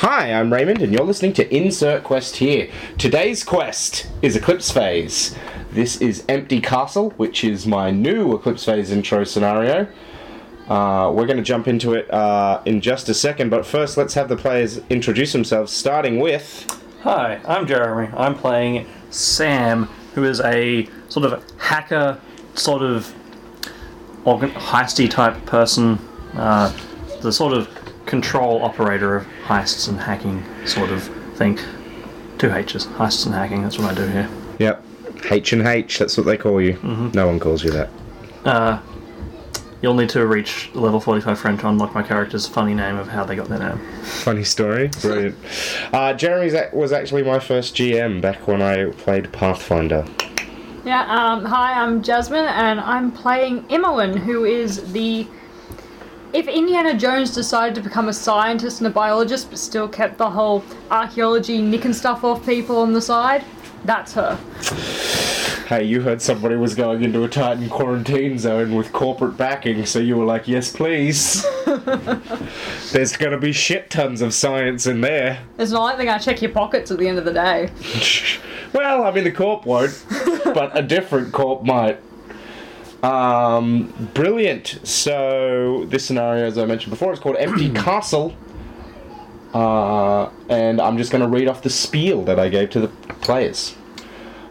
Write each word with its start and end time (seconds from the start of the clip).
Hi, 0.00 0.30
I'm 0.30 0.52
Raymond, 0.52 0.82
and 0.82 0.92
you're 0.92 1.06
listening 1.06 1.32
to 1.34 1.56
Insert 1.56 2.04
Quest 2.04 2.36
here. 2.36 2.68
Today's 2.98 3.42
quest 3.42 4.06
is 4.20 4.36
Eclipse 4.36 4.70
Phase. 4.70 5.34
This 5.72 6.02
is 6.02 6.22
Empty 6.28 6.60
Castle, 6.60 7.10
which 7.16 7.42
is 7.42 7.66
my 7.66 7.90
new 7.90 8.34
Eclipse 8.34 8.62
Phase 8.62 8.90
intro 8.90 9.24
scenario. 9.24 9.88
Uh, 10.68 11.10
we're 11.14 11.24
going 11.24 11.38
to 11.38 11.42
jump 11.42 11.66
into 11.66 11.94
it 11.94 12.12
uh, 12.12 12.60
in 12.66 12.82
just 12.82 13.08
a 13.08 13.14
second, 13.14 13.48
but 13.48 13.64
first 13.64 13.96
let's 13.96 14.12
have 14.12 14.28
the 14.28 14.36
players 14.36 14.82
introduce 14.90 15.32
themselves, 15.32 15.72
starting 15.72 16.20
with. 16.20 16.66
Hi, 17.00 17.40
I'm 17.46 17.66
Jeremy. 17.66 18.12
I'm 18.14 18.34
playing 18.34 18.86
Sam, 19.08 19.84
who 20.14 20.24
is 20.24 20.42
a 20.42 20.90
sort 21.08 21.24
of 21.24 21.42
hacker, 21.58 22.20
sort 22.54 22.82
of 22.82 23.14
organ- 24.26 24.50
heisty 24.50 25.08
type 25.08 25.46
person, 25.46 25.98
uh, 26.34 26.70
the 27.22 27.32
sort 27.32 27.54
of 27.54 27.66
control 28.06 28.62
operator 28.62 29.16
of 29.16 29.26
heists 29.44 29.88
and 29.88 30.00
hacking 30.00 30.42
sort 30.66 30.90
of 30.90 31.02
thing. 31.36 31.58
Two 32.38 32.52
H's, 32.52 32.86
heists 32.86 33.26
and 33.26 33.34
hacking. 33.34 33.62
That's 33.62 33.78
what 33.78 33.90
I 33.90 33.94
do 33.94 34.06
here. 34.06 34.28
Yep, 34.58 34.82
H 35.30 35.52
and 35.52 35.66
H, 35.66 35.98
that's 35.98 36.16
what 36.16 36.26
they 36.26 36.36
call 36.36 36.60
you. 36.60 36.78
No 37.14 37.26
one 37.26 37.40
calls 37.40 37.64
you 37.64 37.70
that. 37.72 37.90
Uh, 38.44 38.80
you'll 39.82 39.94
need 39.94 40.08
to 40.10 40.26
reach 40.26 40.70
level 40.74 41.00
45 41.00 41.38
friend 41.38 41.60
to 41.60 41.68
unlock 41.68 41.94
my 41.94 42.02
character's 42.02 42.46
funny 42.46 42.74
name 42.74 42.96
of 42.96 43.08
how 43.08 43.24
they 43.24 43.36
got 43.36 43.48
their 43.48 43.58
name. 43.58 43.78
Funny 44.02 44.44
story. 44.44 44.88
Brilliant. 45.00 45.36
Uh, 45.92 46.12
Jeremy 46.14 46.52
was 46.72 46.92
actually 46.92 47.22
my 47.22 47.38
first 47.38 47.74
GM 47.74 48.20
back 48.20 48.46
when 48.46 48.62
I 48.62 48.90
played 48.92 49.32
Pathfinder. 49.32 50.06
Yeah, 50.84 51.02
um, 51.08 51.44
hi, 51.44 51.72
I'm 51.72 52.00
Jasmine, 52.02 52.44
and 52.44 52.78
I'm 52.78 53.10
playing 53.10 53.68
Imogen, 53.70 54.16
who 54.16 54.44
is 54.44 54.92
the. 54.92 55.26
If 56.36 56.48
Indiana 56.48 56.92
Jones 56.92 57.34
decided 57.34 57.74
to 57.76 57.80
become 57.80 58.08
a 58.08 58.12
scientist 58.12 58.80
and 58.80 58.86
a 58.86 58.90
biologist, 58.90 59.48
but 59.48 59.58
still 59.58 59.88
kept 59.88 60.18
the 60.18 60.28
whole 60.28 60.62
archaeology 60.90 61.62
nicking 61.62 61.94
stuff 61.94 62.24
off 62.24 62.44
people 62.44 62.76
on 62.76 62.92
the 62.92 63.00
side, 63.00 63.42
that's 63.86 64.12
her. 64.12 64.38
Hey, 65.66 65.84
you 65.84 66.02
heard 66.02 66.20
somebody 66.20 66.56
was 66.56 66.74
going 66.74 67.02
into 67.04 67.24
a 67.24 67.28
Titan 67.28 67.70
quarantine 67.70 68.38
zone 68.38 68.74
with 68.74 68.92
corporate 68.92 69.38
backing, 69.38 69.86
so 69.86 69.98
you 69.98 70.18
were 70.18 70.26
like, 70.26 70.46
yes, 70.46 70.70
please. 70.76 71.42
There's 72.92 73.16
gonna 73.16 73.38
be 73.38 73.52
shit 73.52 73.88
tons 73.88 74.20
of 74.20 74.34
science 74.34 74.86
in 74.86 75.00
there. 75.00 75.42
It's 75.58 75.72
not 75.72 75.84
like 75.84 75.96
they're 75.96 76.04
gonna 76.04 76.22
check 76.22 76.42
your 76.42 76.50
pockets 76.50 76.90
at 76.90 76.98
the 76.98 77.08
end 77.08 77.16
of 77.16 77.24
the 77.24 77.32
day. 77.32 77.70
well, 78.74 79.04
I 79.04 79.10
mean, 79.10 79.24
the 79.24 79.32
corp 79.32 79.64
won't, 79.64 80.04
but 80.44 80.76
a 80.76 80.82
different 80.82 81.32
corp 81.32 81.64
might. 81.64 81.98
Um, 83.06 84.10
brilliant. 84.14 84.80
So, 84.82 85.84
this 85.88 86.04
scenario, 86.04 86.44
as 86.46 86.58
I 86.58 86.64
mentioned 86.64 86.90
before, 86.90 87.12
is 87.12 87.20
called 87.20 87.36
Empty 87.38 87.70
Castle. 87.74 88.36
Uh, 89.54 90.28
and 90.48 90.80
I'm 90.80 90.98
just 90.98 91.12
going 91.12 91.22
to 91.22 91.28
read 91.28 91.46
off 91.46 91.62
the 91.62 91.70
spiel 91.70 92.24
that 92.24 92.40
I 92.40 92.48
gave 92.48 92.70
to 92.70 92.80
the 92.80 92.88
players. 92.88 93.76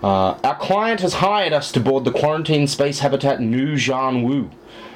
Uh, 0.02 0.38
our 0.44 0.56
client 0.56 1.02
has 1.02 1.16
hired 1.16 1.52
us 1.52 1.70
to 1.74 1.82
board 1.82 2.06
the 2.06 2.12
quarantine 2.12 2.66
space 2.66 3.00
habitat 3.00 3.42
New 3.42 3.76
Jan 3.76 4.24
Wu 4.24 4.50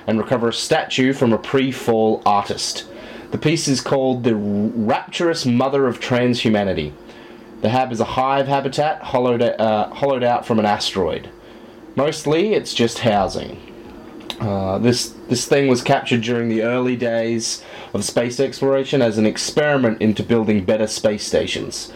and 0.08 0.18
recover 0.18 0.50
a 0.50 0.54
statue 0.54 1.12
from 1.12 1.34
a 1.34 1.38
pre 1.38 1.70
fall 1.72 2.22
artist. 2.26 2.88
The 3.32 3.38
piece 3.38 3.68
is 3.68 3.82
called 3.82 4.24
The 4.24 4.36
Rapturous 4.36 5.46
Mother 5.46 5.86
of 5.86 6.00
Transhumanity. 6.00 6.94
The 7.62 7.70
hab 7.70 7.92
is 7.92 8.00
a 8.00 8.06
hive 8.06 8.48
habitat 8.48 9.04
hollowed, 9.04 9.42
uh, 9.42 9.90
hollowed 9.90 10.24
out 10.24 10.46
from 10.46 10.60
an 10.60 10.66
asteroid. 10.66 11.30
Mostly, 11.96 12.54
it's 12.54 12.74
just 12.74 13.00
housing. 13.00 13.58
Uh, 14.40 14.78
this 14.78 15.10
this 15.28 15.46
thing 15.46 15.68
was 15.68 15.82
captured 15.82 16.22
during 16.22 16.48
the 16.48 16.64
early 16.64 16.96
days 16.96 17.62
of 17.94 18.06
space 18.06 18.40
exploration 18.40 19.02
as 19.02 19.18
an 19.18 19.26
experiment 19.26 20.02
into 20.02 20.24
building 20.24 20.64
better 20.64 20.88
space 20.88 21.26
stations. 21.26 21.92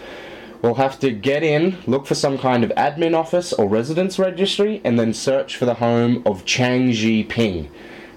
We'll 0.62 0.76
have 0.76 1.00
to 1.00 1.12
get 1.12 1.44
in, 1.44 1.78
look 1.88 2.06
for 2.06 2.16
some 2.16 2.38
kind 2.38 2.64
of 2.64 2.70
admin 2.72 3.16
office 3.18 3.52
or 3.52 3.68
residence 3.68 4.18
registry, 4.18 4.82
and 4.84 4.98
then 4.98 5.14
search 5.14 5.58
for 5.58 5.66
the 5.66 5.76
home 5.76 6.24
of 6.26 6.46
Chang 6.46 6.92
Ji 6.92 7.24
Ping, 7.24 7.70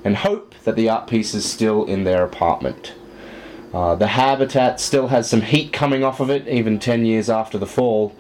and 0.05 0.17
hope 0.17 0.55
that 0.65 0.77
the 0.77 0.89
art 0.89 1.09
piece 1.09 1.35
is 1.35 1.45
still 1.45 1.85
in 1.85 2.05
their 2.05 2.23
apartment. 2.23 2.95
Uh, 3.75 3.95
the 3.97 4.07
habitat 4.07 4.81
still 4.81 5.09
has 5.09 5.29
some 5.29 5.43
heat 5.43 5.73
coming 5.73 6.05
off 6.05 6.21
of 6.21 6.31
it, 6.31 6.47
even 6.47 6.79
10 6.79 7.05
years 7.05 7.29
after 7.29 7.59
the 7.59 7.67
fall. 7.67 8.15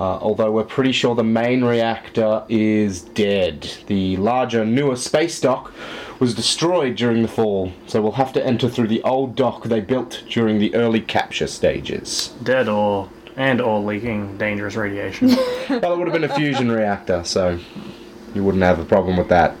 Uh, 0.00 0.18
although 0.18 0.50
we're 0.50 0.64
pretty 0.64 0.92
sure 0.92 1.14
the 1.14 1.22
main 1.22 1.62
reactor 1.62 2.42
is 2.48 3.02
dead. 3.02 3.70
The 3.86 4.16
larger, 4.16 4.64
newer 4.64 4.96
space 4.96 5.40
dock 5.40 5.72
was 6.18 6.34
destroyed 6.34 6.96
during 6.96 7.22
the 7.22 7.28
fall, 7.28 7.72
so 7.86 8.00
we'll 8.00 8.12
have 8.12 8.32
to 8.32 8.44
enter 8.44 8.68
through 8.68 8.88
the 8.88 9.02
old 9.02 9.36
dock 9.36 9.64
they 9.64 9.80
built 9.80 10.24
during 10.28 10.58
the 10.58 10.74
early 10.74 11.00
capture 11.00 11.46
stages. 11.46 12.34
Dead 12.42 12.68
or 12.68 13.08
and 13.36 13.60
or 13.60 13.80
leaking 13.80 14.36
dangerous 14.38 14.76
radiation. 14.76 15.28
Well, 15.68 15.94
it 15.94 15.98
would 15.98 16.06
have 16.06 16.12
been 16.12 16.24
a 16.24 16.34
fusion 16.34 16.70
reactor, 16.70 17.24
so 17.24 17.58
you 18.34 18.44
wouldn't 18.44 18.62
have 18.62 18.78
a 18.78 18.84
problem 18.84 19.16
with 19.16 19.28
that. 19.28 19.56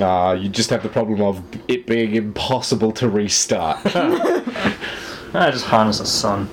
Uh, 0.00 0.32
you 0.38 0.48
just 0.48 0.70
have 0.70 0.82
the 0.82 0.88
problem 0.88 1.20
of 1.20 1.42
it 1.68 1.86
being 1.86 2.14
impossible 2.14 2.92
to 2.92 3.08
restart. 3.08 3.78
I 3.94 4.42
just 5.50 5.66
harness 5.66 5.98
the 5.98 6.06
sun. 6.06 6.48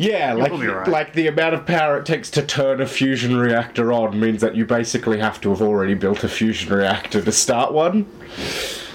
Yeah, 0.00 0.32
like 0.32 0.50
right. 0.50 0.88
like 0.88 1.12
the 1.12 1.26
amount 1.26 1.54
of 1.54 1.66
power 1.66 1.98
it 1.98 2.06
takes 2.06 2.30
to 2.30 2.42
turn 2.42 2.80
a 2.80 2.86
fusion 2.86 3.36
reactor 3.36 3.92
on 3.92 4.18
means 4.18 4.40
that 4.40 4.56
you 4.56 4.64
basically 4.64 5.18
have 5.18 5.42
to 5.42 5.50
have 5.50 5.60
already 5.60 5.92
built 5.92 6.24
a 6.24 6.28
fusion 6.28 6.72
reactor 6.72 7.20
to 7.20 7.30
start 7.30 7.74
one. 7.74 8.06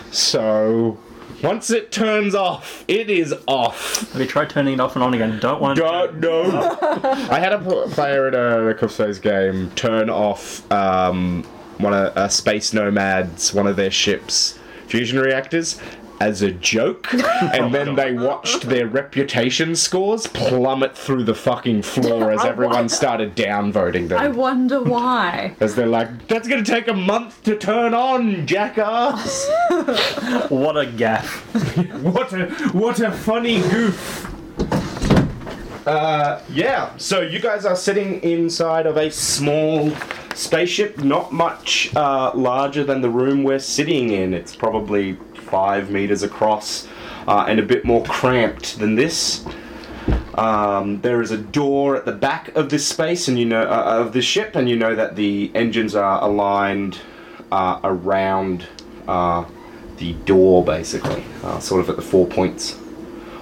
So 0.09 0.97
once 1.43 1.69
it 1.69 1.91
turns 1.91 2.33
off, 2.33 2.83
it 2.87 3.11
is 3.11 3.35
off. 3.47 4.11
Have 4.13 4.19
you 4.19 4.25
tried 4.25 4.49
turning 4.49 4.73
it 4.73 4.79
off 4.79 4.95
and 4.95 5.03
on 5.03 5.13
again? 5.13 5.39
Don't 5.39 5.61
want 5.61 5.77
to. 5.77 5.83
Don't 5.83 6.19
know. 6.19 6.77
I 7.29 7.39
had 7.39 7.53
a 7.53 7.59
player 7.89 8.27
in 8.27 8.33
a 8.33 8.65
Eclipse 8.69 8.97
Phase 8.97 9.19
game 9.19 9.69
turn 9.75 10.09
off 10.09 10.69
um, 10.71 11.43
one 11.77 11.93
of 11.93 12.17
uh, 12.17 12.27
Space 12.29 12.73
Nomads, 12.73 13.53
one 13.53 13.67
of 13.67 13.75
their 13.75 13.91
ships' 13.91 14.57
fusion 14.87 15.19
reactors. 15.19 15.79
As 16.21 16.41
a 16.41 16.51
joke, 16.51 17.13
and 17.13 17.73
then 17.73 17.95
they 17.95 18.13
watched 18.17 18.61
their 18.61 18.87
reputation 18.87 19.75
scores 19.75 20.27
plummet 20.27 20.97
through 20.97 21.23
the 21.25 21.35
fucking 21.35 21.81
floor 21.81 22.31
as 22.31 22.39
I 22.39 22.49
everyone 22.49 22.75
wonder- 22.75 22.93
started 22.95 23.35
downvoting 23.35 24.07
them. 24.07 24.19
I 24.19 24.29
wonder 24.29 24.81
why. 24.81 25.55
As 25.59 25.75
they're 25.75 25.85
like, 25.87 26.27
that's 26.27 26.47
gonna 26.47 26.63
take 26.63 26.87
a 26.87 26.93
month 26.93 27.43
to 27.43 27.57
turn 27.57 27.93
on, 27.93 28.47
jackass! 28.47 29.45
What 30.49 30.77
a 30.77 30.85
gaff. 30.85 31.41
what 32.01 32.31
a 32.33 32.45
what 32.71 32.99
a 33.01 33.11
funny 33.11 33.61
goof. 33.69 34.31
Uh, 35.87 36.41
yeah. 36.49 36.95
So 36.97 37.21
you 37.21 37.39
guys 37.39 37.65
are 37.65 37.75
sitting 37.75 38.21
inside 38.23 38.85
of 38.85 38.97
a 38.97 39.11
small 39.11 39.91
spaceship, 40.33 40.97
not 40.99 41.31
much 41.31 41.95
uh, 41.95 42.31
larger 42.33 42.83
than 42.83 43.01
the 43.01 43.09
room 43.09 43.43
we're 43.43 43.59
sitting 43.59 44.09
in. 44.11 44.33
It's 44.33 44.55
probably 44.55 45.17
five 45.45 45.89
meters 45.89 46.23
across 46.23 46.87
uh, 47.27 47.45
and 47.47 47.59
a 47.59 47.63
bit 47.63 47.85
more 47.85 48.03
cramped 48.03 48.79
than 48.79 48.95
this. 48.95 49.45
Um, 50.35 51.01
there 51.01 51.21
is 51.21 51.31
a 51.31 51.37
door 51.37 51.95
at 51.95 52.05
the 52.05 52.11
back 52.11 52.49
of 52.55 52.69
this 52.69 52.85
space, 52.85 53.27
and 53.27 53.39
you 53.39 53.45
know 53.45 53.63
uh, 53.63 54.03
of 54.05 54.13
this 54.13 54.25
ship, 54.25 54.55
and 54.55 54.69
you 54.69 54.75
know 54.75 54.93
that 54.95 55.15
the 55.15 55.51
engines 55.55 55.95
are 55.95 56.21
aligned 56.21 56.99
uh, 57.51 57.79
around 57.83 58.67
uh, 59.07 59.45
the 59.97 60.13
door, 60.25 60.63
basically, 60.63 61.23
uh, 61.43 61.59
sort 61.59 61.81
of 61.81 61.89
at 61.89 61.95
the 61.95 62.01
four 62.01 62.27
points 62.27 62.77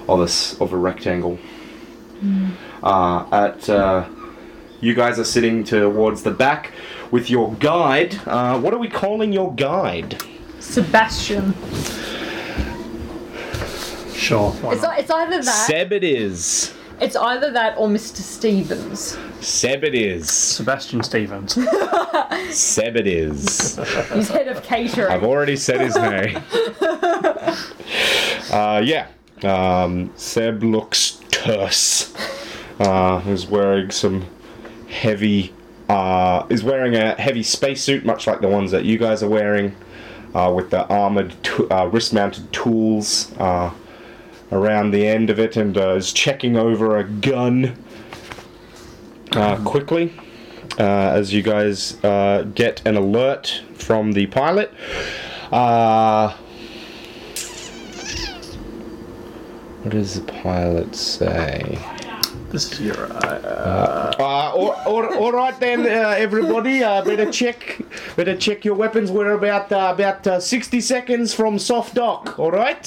of 0.08 0.20
a 0.20 0.64
of 0.64 0.72
a 0.72 0.78
rectangle. 0.78 1.40
Uh, 2.84 3.26
at 3.32 3.70
uh, 3.70 4.08
you 4.80 4.94
guys 4.94 5.18
are 5.18 5.26
sitting 5.26 5.64
towards 5.64 6.24
the 6.24 6.32
back 6.32 6.72
with 7.12 7.30
your 7.30 7.54
guide. 7.56 8.16
Uh, 8.26 8.60
what 8.60 8.74
are 8.74 8.80
we 8.80 8.90
calling 8.90 9.34
your 9.34 9.54
guide? 9.56 10.22
Sebastian. 10.64 11.54
Sure. 14.14 14.52
why 14.52 14.74
It's, 14.74 14.82
not? 14.82 15.00
it's 15.00 15.12
either 15.12 15.42
that. 15.42 15.68
Seb 15.68 15.92
it 15.92 16.04
is. 16.04 16.74
It's 17.02 17.16
either 17.16 17.52
that 17.52 17.78
or 17.78 17.88
Mr. 17.90 18.18
Stevens. 18.18 19.18
Seb 19.42 19.84
it 19.84 19.94
is. 19.94 20.32
Sebastian 20.32 21.04
Stevens. 21.04 21.54
Seb 22.50 22.96
it 22.96 23.08
is. 23.08 23.76
He's 24.14 24.30
head 24.30 24.48
of 24.48 24.64
catering. 24.64 25.12
I've 25.12 25.24
already 25.24 25.58
said 25.58 25.82
his 25.82 25.96
name. 25.98 26.38
uh, 28.52 28.82
yeah. 28.84 29.08
Um, 29.44 30.12
Seb 30.16 30.64
looks 30.64 31.20
terse. 31.32 32.14
Uh, 32.80 33.20
he's 33.20 33.46
wearing 33.46 33.92
some 33.92 34.26
heavy. 34.90 35.54
Uh, 35.90 36.46
is 36.50 36.64
wearing 36.64 36.96
a 36.96 37.14
heavy 37.16 37.44
spacesuit, 37.44 38.06
much 38.06 38.26
like 38.26 38.40
the 38.40 38.48
ones 38.48 38.72
that 38.72 38.86
you 38.86 38.98
guys 38.98 39.22
are 39.22 39.28
wearing, 39.30 39.76
with 40.54 40.70
the 40.70 40.88
armored, 40.88 41.34
uh, 41.72 41.88
wrist-mounted 41.92 42.52
tools 42.52 43.32
uh, 43.38 43.72
around 44.52 44.92
the 44.92 45.08
end 45.08 45.30
of 45.30 45.40
it, 45.40 45.56
and 45.58 45.78
uh, 45.78 45.96
is 45.96 46.12
checking 46.14 46.58
over 46.58 46.98
a 46.98 47.04
gun 47.04 47.76
uh, 49.34 49.58
quickly 49.64 50.14
uh, 50.80 50.84
as 50.84 51.34
you 51.34 51.42
guys 51.42 52.04
uh, 52.04 52.44
get 52.56 52.86
an 52.86 52.96
alert 52.98 53.62
from 53.76 54.12
the 54.14 54.26
pilot. 54.28 54.72
Uh, 55.52 56.36
What 59.84 59.92
does 59.92 60.16
the 60.16 60.32
pilot 60.32 60.96
say? 60.96 61.78
This 62.54 62.72
is 62.72 62.80
your. 62.82 63.12
Uh, 63.12 64.14
Uh, 64.20 64.52
all, 64.56 64.72
all, 64.86 65.06
all 65.22 65.32
right 65.32 65.60
then, 65.60 65.80
uh, 65.88 66.14
everybody. 66.26 66.84
Uh, 66.84 67.04
better 67.04 67.30
check, 67.32 67.80
better 68.16 68.38
check 68.38 68.64
your 68.64 68.76
weapons. 68.76 69.10
We're 69.12 69.34
about 69.34 69.72
uh, 69.72 69.90
about 69.96 70.28
uh, 70.28 70.40
sixty 70.40 70.80
seconds 70.80 71.34
from 71.34 71.58
soft 71.58 71.96
dock. 71.96 72.38
All 72.38 72.52
right. 72.52 72.86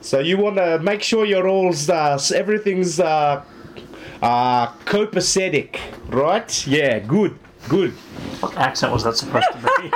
So 0.00 0.18
you 0.18 0.36
want 0.36 0.56
to 0.56 0.80
make 0.80 1.00
sure 1.02 1.24
you're 1.24 1.46
all 1.48 1.72
uh, 1.88 2.18
everything's 2.34 2.98
uh, 2.98 3.44
uh, 4.20 4.66
copacetic, 4.84 5.78
right? 6.08 6.50
Yeah, 6.66 6.98
good, 6.98 7.38
good. 7.68 7.92
what 8.40 8.56
accent 8.58 8.92
was 8.92 9.04
that 9.04 9.16
supposed 9.16 9.46
to 9.52 9.58
be? 9.78 9.90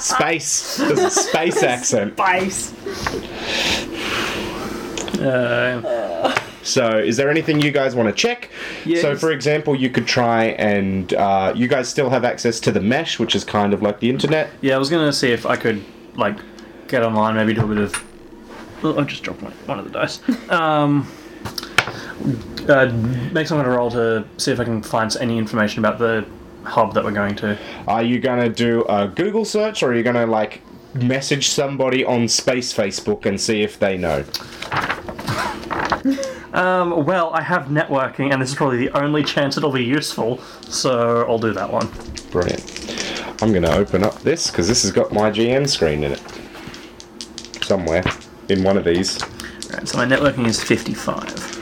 Space. 0.00 0.78
There's 0.78 0.98
a 1.00 1.10
space 1.10 1.62
accent. 1.74 2.14
Spice. 2.14 2.72
So, 6.70 6.98
is 6.98 7.16
there 7.16 7.30
anything 7.30 7.60
you 7.60 7.70
guys 7.72 7.94
want 7.94 8.08
to 8.08 8.14
check? 8.14 8.50
Yes. 8.84 9.02
So, 9.02 9.16
for 9.16 9.32
example, 9.32 9.74
you 9.74 9.90
could 9.90 10.06
try 10.06 10.44
and 10.44 11.12
uh, 11.14 11.52
you 11.56 11.68
guys 11.68 11.88
still 11.88 12.10
have 12.10 12.24
access 12.24 12.60
to 12.60 12.72
the 12.72 12.80
mesh, 12.80 13.18
which 13.18 13.34
is 13.34 13.44
kind 13.44 13.72
of 13.74 13.82
like 13.82 14.00
the 14.00 14.08
internet. 14.10 14.50
yeah, 14.60 14.74
I 14.74 14.78
was 14.78 14.90
gonna 14.90 15.12
see 15.12 15.32
if 15.32 15.46
I 15.46 15.56
could 15.56 15.84
like 16.16 16.38
get 16.88 17.02
online, 17.02 17.34
maybe 17.34 17.54
do 17.54 17.64
a 17.64 17.66
bit 17.66 17.78
of. 17.78 18.04
Oh, 18.82 18.98
I 18.98 19.04
just 19.04 19.22
dropped 19.22 19.42
my, 19.42 19.50
one 19.66 19.78
of 19.78 19.84
the 19.84 19.90
dice. 19.90 20.20
Um, 20.50 21.06
uh, 22.68 22.86
make 23.32 23.46
some 23.46 23.56
kind 23.58 23.66
of 23.68 23.74
roll 23.74 23.90
to 23.90 24.24
see 24.36 24.52
if 24.52 24.60
I 24.60 24.64
can 24.64 24.82
find 24.82 25.14
any 25.20 25.38
information 25.38 25.78
about 25.78 25.98
the 25.98 26.26
hub 26.64 26.94
that 26.94 27.02
we're 27.02 27.12
going 27.12 27.34
to. 27.36 27.58
Are 27.88 28.02
you 28.02 28.20
gonna 28.20 28.48
do 28.48 28.84
a 28.88 29.08
Google 29.08 29.44
search, 29.44 29.82
or 29.82 29.90
are 29.90 29.94
you 29.94 30.02
gonna 30.02 30.26
like 30.26 30.62
message 30.94 31.48
somebody 31.48 32.04
on 32.04 32.28
Space 32.28 32.72
Facebook 32.74 33.26
and 33.26 33.40
see 33.40 33.62
if 33.62 33.78
they 33.78 33.96
know? 33.96 34.24
Um, 36.52 37.04
well, 37.04 37.30
I 37.32 37.42
have 37.42 37.66
networking, 37.66 38.32
and 38.32 38.42
this 38.42 38.50
is 38.50 38.54
probably 38.56 38.78
the 38.78 38.90
only 38.98 39.22
chance 39.22 39.56
it'll 39.56 39.70
be 39.72 39.84
useful, 39.84 40.38
so 40.62 41.24
I'll 41.28 41.38
do 41.38 41.52
that 41.52 41.72
one. 41.72 41.88
Brilliant. 42.30 43.42
I'm 43.42 43.52
gonna 43.52 43.70
open 43.70 44.02
up 44.04 44.20
this 44.20 44.50
because 44.50 44.68
this 44.68 44.82
has 44.82 44.92
got 44.92 45.12
my 45.12 45.30
GM 45.30 45.68
screen 45.68 46.04
in 46.04 46.12
it 46.12 46.22
somewhere 47.62 48.02
in 48.48 48.62
one 48.64 48.76
of 48.76 48.84
these. 48.84 49.18
Right, 49.72 49.86
so 49.88 49.96
my 49.98 50.04
networking 50.04 50.46
is 50.46 50.62
55, 50.62 51.58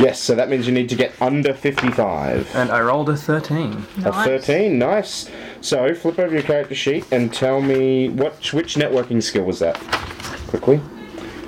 Yes, 0.00 0.18
so 0.18 0.34
that 0.34 0.48
means 0.48 0.66
you 0.66 0.72
need 0.72 0.88
to 0.88 0.94
get 0.96 1.12
under 1.20 1.52
55. 1.52 2.50
and 2.56 2.70
I 2.70 2.80
rolled 2.80 3.10
a 3.10 3.16
13. 3.16 3.86
A 4.04 4.12
13, 4.24 4.78
nice. 4.78 5.30
So 5.60 5.94
flip 5.94 6.18
over 6.18 6.32
your 6.32 6.42
character 6.42 6.74
sheet 6.74 7.04
and 7.12 7.32
tell 7.32 7.60
me 7.60 8.08
what 8.08 8.32
which 8.54 8.74
networking 8.74 9.22
skill 9.22 9.44
was 9.44 9.58
that? 9.58 9.76
Quickly. 10.48 10.80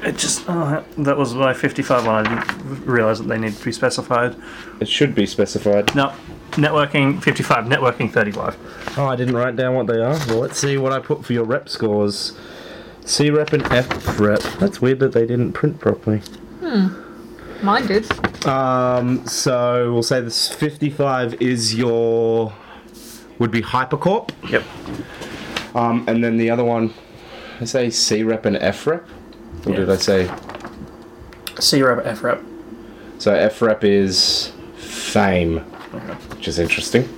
It 0.04 0.18
just 0.18 0.44
oh, 0.48 0.84
that 0.98 1.16
was 1.16 1.34
my 1.34 1.54
55 1.54 2.06
one. 2.06 2.26
I 2.26 2.42
didn't 2.42 2.84
realize 2.84 3.20
that 3.20 3.28
they 3.28 3.38
need 3.38 3.54
to 3.54 3.64
be 3.64 3.72
specified. 3.72 4.36
It 4.80 4.88
should 4.88 5.14
be 5.14 5.24
specified. 5.24 5.94
No, 5.94 6.12
networking 6.52 7.22
55, 7.22 7.64
networking 7.64 8.12
35. 8.12 8.94
Oh, 8.98 9.06
I 9.06 9.16
didn't 9.16 9.34
write 9.34 9.56
down 9.56 9.74
what 9.74 9.86
they 9.86 10.00
are. 10.00 10.18
Well, 10.28 10.40
let's 10.40 10.58
see 10.58 10.76
what 10.76 10.92
I 10.92 11.00
put 11.00 11.24
for 11.24 11.32
your 11.32 11.44
rep 11.44 11.70
scores. 11.70 12.36
C 13.06 13.30
rep 13.30 13.54
and 13.54 13.62
F 13.72 14.20
rep. 14.20 14.40
That's 14.58 14.80
weird 14.82 14.98
that 15.00 15.12
they 15.12 15.26
didn't 15.26 15.52
print 15.52 15.80
properly. 15.80 16.18
Hmm. 16.60 16.88
Mine 17.64 17.86
did. 17.86 18.46
Um, 18.46 19.26
so 19.26 19.92
we'll 19.92 20.02
say 20.02 20.20
this 20.20 20.48
55 20.48 21.40
is 21.40 21.74
your 21.74 22.52
would 23.38 23.50
be 23.50 23.62
Hypercorp. 23.62 24.30
Yep. 24.50 24.64
Um, 25.74 26.04
and 26.06 26.22
then 26.22 26.36
the 26.36 26.50
other 26.50 26.64
one, 26.64 26.92
I 27.60 27.64
say 27.64 27.88
C 27.90 28.22
rep 28.22 28.44
and 28.44 28.56
F 28.56 28.86
rep. 28.86 29.06
Or 29.66 29.70
Yeah. 29.72 29.76
did 29.78 29.90
I 29.90 29.96
say? 29.96 30.30
C 31.60 31.82
rep, 31.82 32.04
F 32.04 32.22
rep. 32.22 32.40
So 33.18 33.32
F 33.34 33.62
rep 33.62 33.84
is 33.84 34.52
fame, 34.76 35.64
Okay. 35.94 36.14
which 36.30 36.48
is 36.48 36.58
interesting. 36.58 37.08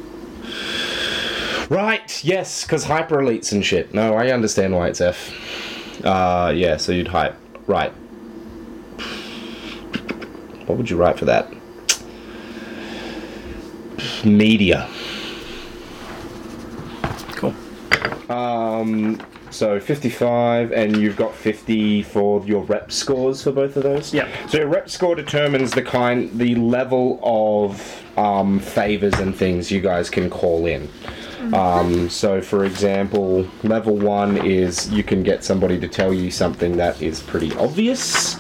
Right, 1.68 2.22
yes, 2.24 2.62
because 2.64 2.84
hyper 2.84 3.16
elites 3.16 3.50
and 3.50 3.64
shit. 3.64 3.92
No, 3.92 4.14
I 4.14 4.28
understand 4.30 4.74
why 4.74 4.88
it's 4.88 5.00
F. 5.00 5.32
Uh, 6.04 6.52
yeah, 6.54 6.76
so 6.76 6.92
you'd 6.92 7.08
hype. 7.08 7.34
Right. 7.66 7.92
What 10.66 10.78
would 10.78 10.90
you 10.90 10.96
write 10.96 11.18
for 11.18 11.24
that? 11.24 11.52
Media. 14.24 14.88
Cool. 17.36 17.54
Um, 18.28 19.20
so 19.56 19.80
55, 19.80 20.72
and 20.72 20.96
you've 20.96 21.16
got 21.16 21.34
50 21.34 22.02
for 22.02 22.44
your 22.44 22.62
rep 22.64 22.92
scores 22.92 23.42
for 23.42 23.52
both 23.52 23.76
of 23.76 23.82
those. 23.82 24.12
Yep. 24.12 24.28
So 24.48 24.58
your 24.58 24.68
rep 24.68 24.90
score 24.90 25.14
determines 25.14 25.70
the 25.70 25.82
kind, 25.82 26.30
the 26.38 26.54
level 26.56 27.18
of 27.22 28.02
um, 28.18 28.60
favors 28.60 29.14
and 29.14 29.34
things 29.34 29.70
you 29.70 29.80
guys 29.80 30.10
can 30.10 30.28
call 30.28 30.66
in. 30.66 30.88
Um, 31.54 32.08
so, 32.08 32.40
for 32.40 32.64
example, 32.64 33.46
level 33.62 33.96
one 33.96 34.36
is 34.36 34.90
you 34.90 35.02
can 35.02 35.22
get 35.22 35.44
somebody 35.44 35.78
to 35.80 35.88
tell 35.88 36.12
you 36.12 36.30
something 36.30 36.76
that 36.76 37.00
is 37.00 37.22
pretty 37.22 37.54
obvious. 37.54 38.36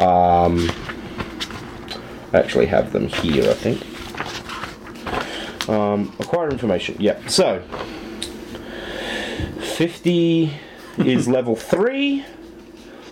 Um, 0.00 0.70
I 2.32 2.38
actually 2.38 2.66
have 2.66 2.92
them 2.92 3.08
here, 3.08 3.50
I 3.50 3.54
think. 3.54 3.86
Um, 5.68 6.14
acquire 6.18 6.48
information. 6.48 6.96
Yep. 6.98 7.28
So, 7.28 7.62
50 9.80 10.52
is 10.98 11.26
level 11.26 11.56
3. 11.56 12.22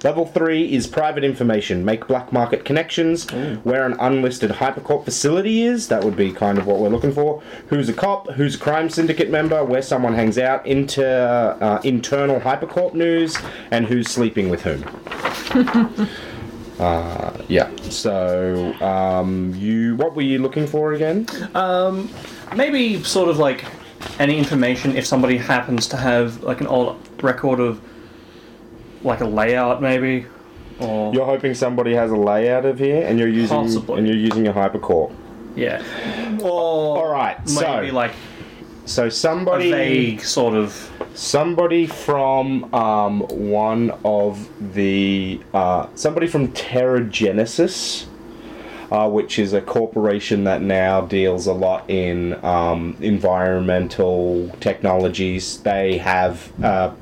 Level 0.04 0.26
3 0.26 0.70
is 0.70 0.86
private 0.86 1.24
information. 1.24 1.82
Make 1.82 2.06
black 2.06 2.30
market 2.30 2.66
connections. 2.66 3.26
Where 3.64 3.86
an 3.86 3.96
unlisted 3.98 4.50
hypercorp 4.50 5.06
facility 5.06 5.62
is, 5.62 5.88
that 5.88 6.04
would 6.04 6.14
be 6.14 6.30
kind 6.30 6.58
of 6.58 6.66
what 6.66 6.78
we're 6.78 6.90
looking 6.90 7.10
for. 7.10 7.42
Who's 7.68 7.88
a 7.88 7.94
cop, 7.94 8.32
who's 8.32 8.56
a 8.56 8.58
crime 8.58 8.90
syndicate 8.90 9.30
member, 9.30 9.64
where 9.64 9.80
someone 9.80 10.12
hangs 10.12 10.36
out, 10.36 10.66
inter, 10.66 11.56
uh, 11.58 11.80
internal 11.84 12.38
hypercorp 12.38 12.92
news, 12.92 13.38
and 13.70 13.86
who's 13.86 14.10
sleeping 14.10 14.50
with 14.50 14.60
whom. 14.60 14.84
uh, 16.78 17.32
yeah. 17.48 17.74
So, 17.84 18.74
um, 18.82 19.54
you, 19.54 19.96
what 19.96 20.14
were 20.14 20.20
you 20.20 20.38
looking 20.38 20.66
for 20.66 20.92
again? 20.92 21.28
Um, 21.54 22.10
maybe 22.54 23.02
sort 23.04 23.30
of 23.30 23.38
like 23.38 23.64
any 24.18 24.38
information 24.38 24.96
if 24.96 25.06
somebody 25.06 25.36
happens 25.36 25.86
to 25.88 25.96
have 25.96 26.42
like 26.42 26.60
an 26.60 26.66
old 26.66 26.96
record 27.22 27.60
of 27.60 27.80
like 29.02 29.20
a 29.20 29.24
layout, 29.26 29.80
maybe, 29.80 30.26
or 30.80 31.12
You're 31.14 31.24
hoping 31.26 31.54
somebody 31.54 31.94
has 31.94 32.10
a 32.10 32.16
layout 32.16 32.64
of 32.64 32.78
here, 32.78 33.06
and 33.06 33.18
you're 33.18 33.28
using 33.28 33.56
Possibly. 33.56 33.98
and 33.98 34.06
you're 34.06 34.16
using 34.16 34.48
a 34.48 34.52
hypercorp. 34.52 35.12
yeah, 35.56 35.82
or 36.42 36.50
All 36.98 37.08
right, 37.12 37.38
maybe 37.46 37.88
so 37.88 37.94
like 37.94 38.12
so 38.86 39.06
a 39.06 39.10
somebody 39.10 39.70
vague 39.70 40.20
sort 40.22 40.54
of 40.54 40.90
somebody 41.14 41.86
from 41.86 42.72
um, 42.74 43.20
one 43.28 43.90
of 44.04 44.48
the 44.74 45.40
uh, 45.54 45.86
somebody 45.94 46.26
from 46.26 46.48
Terragenesis, 46.48 48.06
uh, 48.90 49.08
which 49.08 49.38
is 49.38 49.52
a 49.52 49.60
corporation 49.60 50.44
that 50.44 50.62
now 50.62 51.02
deals 51.02 51.46
a 51.46 51.52
lot 51.52 51.88
in 51.90 52.42
um, 52.44 52.96
environmental 53.00 54.50
technologies. 54.60 55.58
They 55.62 55.98
have 55.98 56.50
uh, 56.62 56.94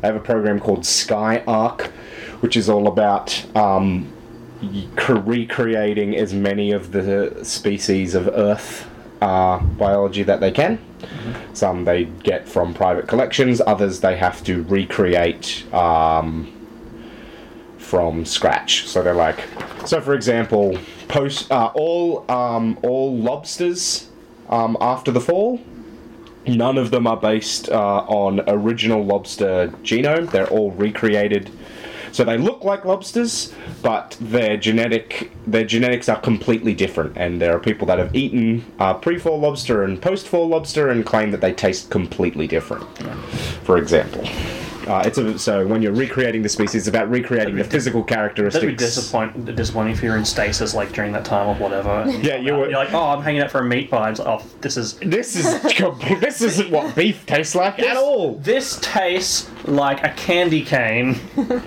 they 0.00 0.08
have 0.08 0.16
a 0.16 0.20
program 0.20 0.58
called 0.58 0.84
Sky 0.84 1.44
Ark, 1.46 1.92
which 2.40 2.56
is 2.56 2.68
all 2.68 2.88
about 2.88 3.44
um, 3.56 4.12
recreating 5.08 6.16
as 6.16 6.34
many 6.34 6.72
of 6.72 6.90
the 6.92 7.38
species 7.44 8.14
of 8.14 8.28
Earth 8.28 8.88
uh, 9.20 9.58
biology 9.58 10.24
that 10.24 10.40
they 10.40 10.50
can. 10.50 10.78
Some 11.52 11.84
they 11.84 12.04
get 12.04 12.48
from 12.48 12.74
private 12.74 13.06
collections, 13.06 13.60
others 13.64 14.00
they 14.00 14.16
have 14.16 14.42
to 14.44 14.64
recreate 14.64 15.64
um, 15.72 16.52
from 17.78 18.24
scratch. 18.24 18.88
So 18.88 19.02
they're 19.02 19.14
like, 19.14 19.40
so 19.86 20.00
for 20.00 20.14
example, 20.14 20.76
post 21.12 21.52
uh, 21.52 21.70
all 21.74 22.24
um, 22.30 22.78
all 22.82 23.16
lobsters 23.16 24.08
um, 24.48 24.76
after 24.80 25.12
the 25.12 25.20
fall. 25.20 25.60
None 26.44 26.76
of 26.76 26.90
them 26.90 27.06
are 27.06 27.16
based 27.16 27.68
uh, 27.68 27.98
on 28.08 28.40
original 28.48 29.04
lobster 29.04 29.68
genome. 29.84 30.28
They're 30.30 30.48
all 30.48 30.72
recreated. 30.72 31.50
So 32.10 32.24
they 32.24 32.36
look 32.36 32.64
like 32.64 32.84
lobsters, 32.84 33.54
but 33.80 34.16
their 34.20 34.56
genetic 34.56 35.30
their 35.46 35.64
genetics 35.64 36.08
are 36.08 36.20
completely 36.20 36.74
different. 36.74 37.16
And 37.16 37.40
there 37.40 37.54
are 37.54 37.60
people 37.60 37.86
that 37.86 37.98
have 37.98 38.14
eaten 38.14 38.64
uh, 38.78 38.94
pre-fall 38.94 39.38
lobster 39.38 39.84
and 39.84 40.00
post-fall 40.00 40.48
lobster 40.48 40.88
and 40.88 41.06
claim 41.06 41.30
that 41.30 41.40
they 41.40 41.52
taste 41.52 41.90
completely 41.90 42.46
different. 42.46 42.84
For 43.64 43.76
example. 43.76 44.26
Uh, 44.86 45.02
it's 45.06 45.18
a, 45.18 45.38
so 45.38 45.66
when 45.66 45.80
you're 45.82 45.92
recreating 45.92 46.42
the 46.42 46.48
species, 46.48 46.74
it's 46.82 46.88
about 46.88 47.08
recreating 47.10 47.56
the 47.56 47.64
physical 47.64 48.02
characteristics. 48.02 48.62
That'd 48.62 48.78
characteristics. 48.78 48.96
be 49.26 49.34
disappoint, 49.34 49.56
disappointing 49.56 49.92
if 49.94 50.02
you're 50.02 50.16
in 50.16 50.24
stasis 50.24 50.74
like 50.74 50.92
during 50.92 51.12
that 51.12 51.24
time 51.24 51.48
or 51.48 51.54
whatever. 51.56 52.04
Yeah, 52.22 52.36
you 52.36 52.54
were- 52.54 52.68
You're 52.70 52.78
like, 52.78 52.92
oh, 52.92 53.10
I'm 53.10 53.22
hanging 53.22 53.42
out 53.42 53.50
for 53.50 53.60
a 53.60 53.64
meat 53.64 53.90
pie. 53.90 54.10
It's 54.10 54.18
like, 54.20 54.28
oh, 54.42 54.46
this 54.60 54.76
is 54.76 54.98
This 55.00 55.36
is 55.36 55.60
this 56.20 56.40
isn't 56.42 56.70
what 56.70 56.94
beef 56.94 57.24
tastes 57.26 57.54
like 57.54 57.78
at 57.78 57.96
all. 57.96 58.36
This 58.36 58.78
tastes 58.80 59.50
like 59.64 60.02
a 60.04 60.10
candy 60.10 60.62
cane. 60.64 61.18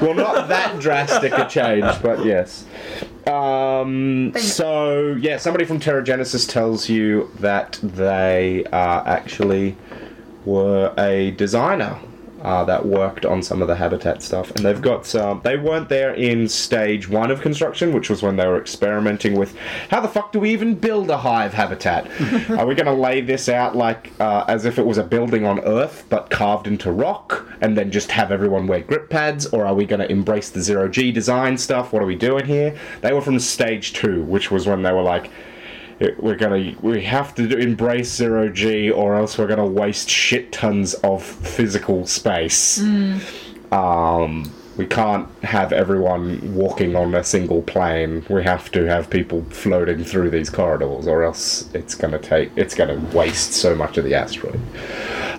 Well, 0.00 0.14
not 0.14 0.48
that 0.48 0.78
drastic 0.80 1.32
a 1.32 1.46
change, 1.48 1.84
but 2.02 2.24
yes. 2.24 2.64
Um, 3.26 4.32
so 4.36 5.16
yeah, 5.18 5.36
somebody 5.38 5.64
from 5.64 5.80
Terra 5.80 6.02
Genesis 6.04 6.46
tells 6.46 6.88
you 6.88 7.30
that 7.40 7.78
they 7.82 8.64
uh, 8.66 9.02
actually 9.04 9.76
were 10.44 10.92
a 10.98 11.32
designer 11.32 11.98
uh, 12.46 12.64
that 12.64 12.86
worked 12.86 13.26
on 13.26 13.42
some 13.42 13.60
of 13.60 13.66
the 13.66 13.74
habitat 13.74 14.22
stuff, 14.22 14.52
and 14.52 14.64
they've 14.64 14.80
got 14.80 15.04
some. 15.04 15.40
They 15.42 15.56
weren't 15.56 15.88
there 15.88 16.14
in 16.14 16.48
stage 16.48 17.08
one 17.08 17.32
of 17.32 17.40
construction, 17.40 17.92
which 17.92 18.08
was 18.08 18.22
when 18.22 18.36
they 18.36 18.46
were 18.46 18.60
experimenting 18.60 19.34
with 19.34 19.56
how 19.90 20.00
the 20.00 20.06
fuck 20.06 20.30
do 20.30 20.38
we 20.38 20.50
even 20.50 20.76
build 20.76 21.10
a 21.10 21.18
hive 21.18 21.52
habitat? 21.52 22.08
Are 22.50 22.64
we 22.64 22.76
going 22.76 22.86
to 22.86 22.92
lay 22.92 23.20
this 23.20 23.48
out 23.48 23.74
like 23.74 24.12
uh, 24.20 24.44
as 24.46 24.64
if 24.64 24.78
it 24.78 24.86
was 24.86 24.96
a 24.96 25.02
building 25.02 25.44
on 25.44 25.58
Earth 25.64 26.04
but 26.08 26.30
carved 26.30 26.68
into 26.68 26.92
rock, 26.92 27.44
and 27.60 27.76
then 27.76 27.90
just 27.90 28.12
have 28.12 28.30
everyone 28.30 28.68
wear 28.68 28.80
grip 28.80 29.10
pads, 29.10 29.46
or 29.46 29.66
are 29.66 29.74
we 29.74 29.84
going 29.84 30.00
to 30.00 30.08
embrace 30.08 30.48
the 30.50 30.60
zero 30.60 30.88
G 30.88 31.10
design 31.10 31.58
stuff? 31.58 31.92
What 31.92 32.00
are 32.00 32.06
we 32.06 32.14
doing 32.14 32.46
here? 32.46 32.78
They 33.00 33.12
were 33.12 33.22
from 33.22 33.40
stage 33.40 33.92
two, 33.92 34.22
which 34.22 34.52
was 34.52 34.68
when 34.68 34.84
they 34.84 34.92
were 34.92 35.02
like 35.02 35.32
we're 36.18 36.36
gonna 36.36 36.74
we 36.82 37.02
have 37.04 37.34
to 37.36 37.56
embrace 37.58 38.14
zero 38.14 38.48
g 38.48 38.90
or 38.90 39.14
else 39.14 39.38
we're 39.38 39.46
gonna 39.46 39.66
waste 39.66 40.10
shit 40.10 40.52
tons 40.52 40.94
of 40.94 41.22
physical 41.22 42.06
space. 42.06 42.78
Um 43.72 44.50
we 44.76 44.84
can't 44.84 45.26
have 45.42 45.72
everyone 45.72 46.54
walking 46.54 46.96
on 46.96 47.14
a 47.14 47.24
single 47.24 47.62
plane. 47.62 48.26
We 48.28 48.44
have 48.44 48.70
to 48.72 48.84
have 48.84 49.08
people 49.08 49.42
floating 49.48 50.04
through 50.04 50.28
these 50.30 50.50
corridors 50.50 51.06
or 51.06 51.22
else 51.22 51.72
it's 51.72 51.94
gonna 51.94 52.18
take 52.18 52.52
it's 52.56 52.74
gonna 52.74 52.98
waste 53.14 53.52
so 53.54 53.74
much 53.74 53.96
of 53.96 54.04
the 54.04 54.14
asteroid. 54.14 54.60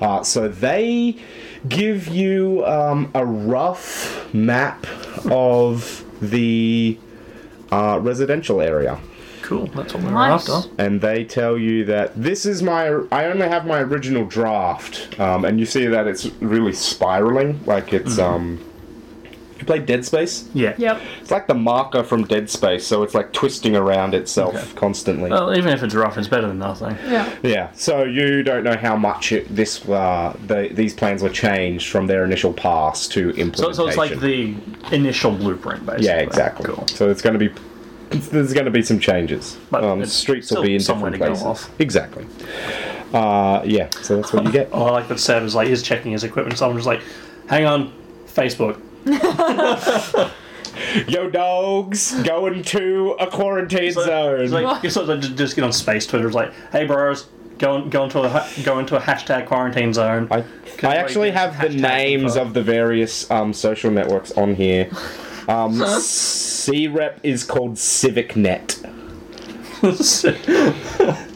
Uh, 0.02 0.24
so 0.24 0.48
they 0.48 1.18
give 1.70 2.08
you 2.08 2.66
um, 2.66 3.12
a 3.14 3.26
rough 3.26 4.34
map 4.34 4.88
of 5.30 6.04
the 6.22 6.98
uh, 7.72 8.00
residential 8.02 8.60
area 8.62 9.00
Cool, 9.48 9.68
that's 9.68 9.94
what 9.94 10.04
we're 10.04 10.12
Nice. 10.12 10.50
after. 10.50 10.70
and 10.78 11.00
they 11.00 11.24
tell 11.24 11.58
you 11.58 11.86
that 11.86 12.12
this 12.22 12.46
is 12.46 12.62
my 12.62 12.88
I 13.12 13.26
only 13.26 13.48
have 13.48 13.66
my 13.66 13.80
original 13.80 14.26
draft, 14.26 15.18
um, 15.20 15.46
and 15.46 15.58
you 15.60 15.66
see 15.66 15.86
that 15.88 16.06
it's 16.06 16.26
really 16.42 16.74
spiraling, 16.74 17.60
like 17.66 17.94
it's 17.94 18.20
um. 18.20 18.60
You 19.60 19.66
played 19.66 19.88
Dead 19.88 20.06
Space? 20.06 20.48
Yeah. 20.54 20.76
Yep. 20.78 21.02
It's 21.20 21.32
like 21.32 21.48
the 21.48 21.56
marker 21.56 22.04
from 22.04 22.26
Dead 22.26 22.48
Space, 22.48 22.86
so 22.86 23.02
it's 23.02 23.16
like 23.16 23.34
twisting 23.34 23.76
around 23.76 24.14
itself 24.14 24.54
Okay. 24.56 24.68
constantly. 24.76 25.32
Well, 25.32 25.58
even 25.58 25.74
if 25.74 25.82
it's 25.82 25.96
rough, 25.96 26.16
it's 26.16 26.28
better 26.28 26.48
than 26.48 26.60
nothing. 26.60 26.96
Yeah. 27.10 27.28
Yeah, 27.42 27.72
so 27.74 28.04
you 28.04 28.44
don't 28.44 28.64
know 28.64 28.78
how 28.78 28.96
much 28.96 29.32
it, 29.32 29.48
this 29.56 29.84
uh, 29.90 30.38
the, 30.46 30.70
these 30.74 30.94
plans 30.94 31.24
were 31.24 31.30
changed 31.30 31.90
from 31.90 32.06
their 32.06 32.24
initial 32.24 32.54
pass 32.54 33.08
to 33.08 33.32
So, 33.34 33.40
implementation. 33.40 33.74
so 33.74 33.88
it's 33.88 33.98
like 33.98 34.20
the 34.20 34.54
initial 34.92 35.32
blueprint, 35.32 35.86
basically. 35.88 36.06
yeah, 36.06 36.18
exactly. 36.20 36.66
Cool. 36.72 36.86
So 36.90 37.10
it's 37.10 37.24
going 37.24 37.34
to 37.34 37.40
be 37.40 37.52
there's 38.10 38.54
going 38.54 38.66
to 38.66 38.72
be 38.72 38.82
some 38.82 39.00
changes. 39.00 39.58
But 39.70 39.84
um, 39.84 40.06
streets 40.06 40.52
will 40.52 40.64
be 40.64 40.76
in 40.76 40.82
different 40.82 41.18
places. 41.18 41.70
Exactly. 41.80 42.26
Uh, 43.14 43.62
yeah, 43.66 43.90
so 44.02 44.18
that's 44.18 44.34
what 44.34 44.46
you 44.46 44.52
get. 44.52 44.70
Oh, 44.74 44.86
I 44.86 44.92
like 44.92 45.08
that 45.08 45.20
Seb 45.20 45.44
is 45.44 45.56
like, 45.56 45.68
he's 45.68 45.82
checking 45.82 46.12
his 46.12 46.24
equipment. 46.24 46.58
Someone's 46.58 46.86
like, 46.86 47.02
hang 47.48 47.66
on, 47.66 47.94
Facebook. 48.28 48.82
Yo, 51.08 51.30
dogs, 51.30 52.22
going 52.24 52.64
to 52.64 53.16
a 53.20 53.28
quarantine 53.28 53.94
So, 53.94 54.06
zone. 54.06 54.42
It's 54.42 54.54
like, 54.54 54.84
you 54.84 54.90
sort 54.90 55.10
of 55.10 55.22
just, 55.22 55.36
just 55.36 55.56
get 55.56 55.64
on 55.64 55.74
space 55.74 56.06
Twitter. 56.06 56.28
It's 56.28 56.36
like, 56.36 56.54
hey, 56.72 56.86
bros, 56.86 57.28
go, 57.58 57.86
go, 57.86 58.04
into 58.04 58.22
a, 58.22 58.48
go 58.64 58.80
into 58.80 58.96
a 58.96 59.00
hashtag 59.00 59.48
quarantine 59.48 59.94
zone. 59.94 60.28
I, 60.30 60.44
I 60.84 60.96
actually 60.96 61.32
have 61.32 61.60
the 61.62 61.70
names 61.70 62.36
of 62.36 62.54
the 62.54 62.62
various 62.62 63.30
um, 63.32 63.54
social 63.54 63.90
networks 63.90 64.32
on 64.34 64.56
here. 64.56 64.90
Um, 65.48 65.84
C-Rep 66.00 67.20
is 67.24 67.44
called 67.44 67.76
CivicNet. 67.76 68.94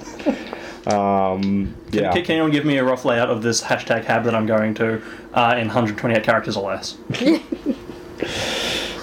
Um, 0.88 1.76
yeah. 1.92 2.12
Can, 2.12 2.24
can 2.24 2.32
anyone 2.34 2.52
give 2.52 2.66
me 2.66 2.78
a 2.78 2.84
rough 2.84 3.06
layout 3.06 3.30
of 3.30 3.44
this 3.44 3.62
hashtag 3.62 4.06
hab 4.06 4.24
that 4.24 4.34
I'm 4.34 4.48
going 4.48 4.74
to 4.76 5.02
uh, 5.34 5.56
in 5.58 5.68
128 5.68 6.24
characters 6.24 6.58
or 6.58 6.72
less? 6.72 6.98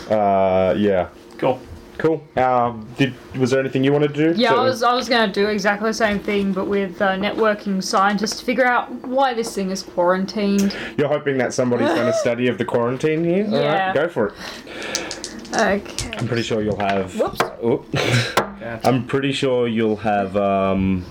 Uh, 0.09 0.75
yeah. 0.79 1.09
Cool. 1.37 1.61
Cool. 1.99 2.23
Um, 2.37 2.87
did 2.97 3.13
was 3.39 3.51
there 3.51 3.59
anything 3.61 3.83
you 3.83 3.93
wanted 3.93 4.15
to 4.15 4.33
do? 4.33 4.41
Yeah, 4.41 4.51
to- 4.51 4.57
I 4.57 4.63
was 4.63 4.83
I 4.83 4.95
was 4.95 5.09
gonna 5.09 5.33
do 5.33 5.49
exactly 5.49 5.91
the 5.91 5.95
same 5.95 6.21
thing, 6.21 6.53
but 6.53 6.67
with 6.67 7.03
uh, 7.03 7.17
networking 7.17 7.83
scientists 7.83 8.39
to 8.39 8.45
figure 8.45 8.65
out 8.65 8.91
why 9.05 9.35
this 9.35 9.53
thing 9.55 9.71
is 9.71 9.83
quarantined. 9.83 10.77
You're 10.97 11.09
hoping 11.09 11.39
that 11.39 11.53
somebody's 11.53 11.89
done 11.89 12.07
a 12.07 12.13
study 12.25 12.47
of 12.49 12.57
the 12.57 12.65
quarantine 12.65 13.25
here. 13.25 13.45
All 13.47 13.51
right, 13.53 13.63
Yeah. 13.63 13.95
go 13.95 14.09
for 14.09 14.29
it. 14.29 14.35
Okay. 15.55 16.11
I'm 16.19 16.29
pretty 16.29 16.43
sure 16.43 16.63
you'll 16.63 16.79
have. 16.79 17.19
Whoops. 17.19 17.41
Oop. 17.65 17.87
I'm 18.85 19.07
pretty 19.07 19.33
sure 19.33 19.67
you'll 19.67 19.97
have 19.97 20.37
um, 20.37 21.05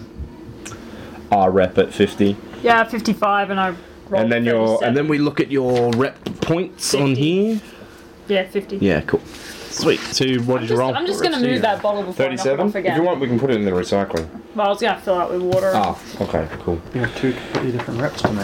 R 1.31 1.51
rep 1.51 1.77
at 1.77 1.91
50, 1.93 2.37
Yeah, 2.61 2.83
55, 2.83 3.49
and 3.49 3.59
I 3.59 3.69
rolled 4.09 4.23
and 4.23 4.31
then 4.31 4.45
your 4.45 4.67
37. 4.79 4.87
and 4.87 4.95
then 4.97 5.07
we 5.07 5.17
look 5.17 5.39
at 5.39 5.51
your 5.51 5.91
rep 5.91 6.23
points 6.41 6.93
on 6.93 7.15
here. 7.15 7.59
yeah 8.27 8.45
50. 8.47 8.77
Yeah, 8.77 9.01
cool. 9.01 9.21
Sweet. 9.77 9.99
So 9.99 10.25
what 10.43 10.61
did 10.61 10.69
you 10.69 10.75
roll? 10.77 10.93
I'm 10.95 11.05
just 11.05 11.21
gonna 11.21 11.39
move 11.39 11.61
that 11.61 11.81
bottle 11.81 12.03
before 12.03 12.25
I 12.25 12.29
knock 12.29 12.39
it 12.39 12.43
37. 12.49 12.59
off 12.59 12.69
If 12.69 12.75
again. 12.75 12.97
you 12.97 13.03
want, 13.03 13.19
we 13.19 13.27
can 13.27 13.39
put 13.39 13.51
it 13.51 13.55
in 13.57 13.65
the 13.65 13.71
recycling. 13.71 14.27
Well, 14.55 14.67
I 14.67 14.69
was 14.69 14.81
gonna 14.81 14.99
fill 14.99 15.21
it 15.21 15.31
with 15.33 15.41
water. 15.43 15.71
Ah, 15.75 15.99
okay, 16.21 16.47
cool. 16.59 16.81
You 16.93 17.01
have 17.01 17.15
two 17.17 17.33
completely 17.33 17.71
different 17.73 18.01
reps 18.01 18.21
to 18.23 18.31
me. 18.31 18.43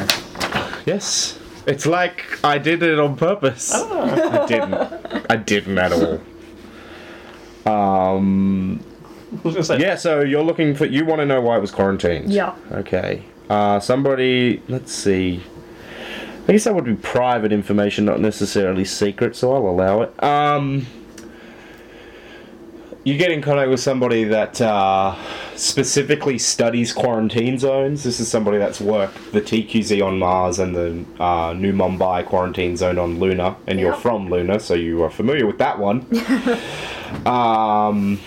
Yes, 0.85 1.39
it's 1.65 1.85
like 1.85 2.23
I 2.43 2.57
did 2.57 2.83
it 2.83 2.99
on 2.99 3.15
purpose. 3.15 3.73
I 3.73 4.45
didn't. 4.47 4.73
I 5.29 5.35
didn't 5.37 5.77
at 5.77 5.91
all. 5.91 6.19
Um. 7.65 8.79
I 9.33 9.41
was 9.41 9.55
gonna 9.55 9.63
say, 9.63 9.79
Yeah. 9.79 9.95
So 9.95 10.21
you're 10.21 10.43
looking 10.43 10.75
for. 10.75 10.85
You 10.85 11.05
want 11.05 11.19
to 11.19 11.25
know 11.25 11.41
why 11.41 11.57
it 11.57 11.61
was 11.61 11.71
quarantined? 11.71 12.31
Yeah. 12.31 12.53
Okay. 12.71 13.23
Uh, 13.49 13.79
somebody. 13.79 14.61
Let's 14.67 14.91
see. 14.93 15.41
I 16.47 16.51
guess 16.51 16.65
that 16.65 16.75
would 16.75 16.83
be 16.85 16.95
private 16.95 17.51
information, 17.53 18.03
not 18.05 18.19
necessarily 18.19 18.83
secret, 18.85 19.35
so 19.35 19.53
I'll 19.55 19.65
allow 19.67 20.01
it. 20.01 20.23
Um. 20.23 20.85
You 23.05 23.17
get 23.17 23.31
in 23.31 23.41
contact 23.41 23.69
with 23.69 23.81
somebody 23.81 24.24
that 24.24 24.62
uh, 24.62 25.17
specifically 25.57 26.38
studies 26.38 26.93
quarantine 26.93 27.60
zones. 27.60 28.01
This 28.01 28.22
is 28.22 28.29
somebody 28.29 28.57
that's 28.57 28.79
worked 28.79 29.33
the 29.33 29.41
TQZ 29.41 30.01
on 30.01 30.19
Mars 30.19 30.60
and 30.60 30.74
the 30.74 31.05
uh, 31.22 31.51
New 31.51 31.74
Mumbai 31.74 32.25
quarantine 32.25 32.77
zone 32.77 32.98
on 32.98 33.19
Luna, 33.19 33.57
and 33.67 33.77
you're 33.77 33.93
from 33.93 34.29
Luna, 34.29 34.57
so 34.57 34.74
you 34.74 35.03
are 35.03 35.10
familiar 35.10 35.45
with 35.45 35.57
that 35.57 35.79
one. 35.79 36.07
um, 37.25 38.22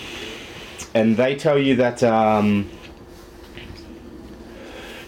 and 0.92 1.16
they 1.16 1.36
tell 1.36 1.58
you 1.58 1.76
that. 1.76 2.02
Um, 2.02 2.68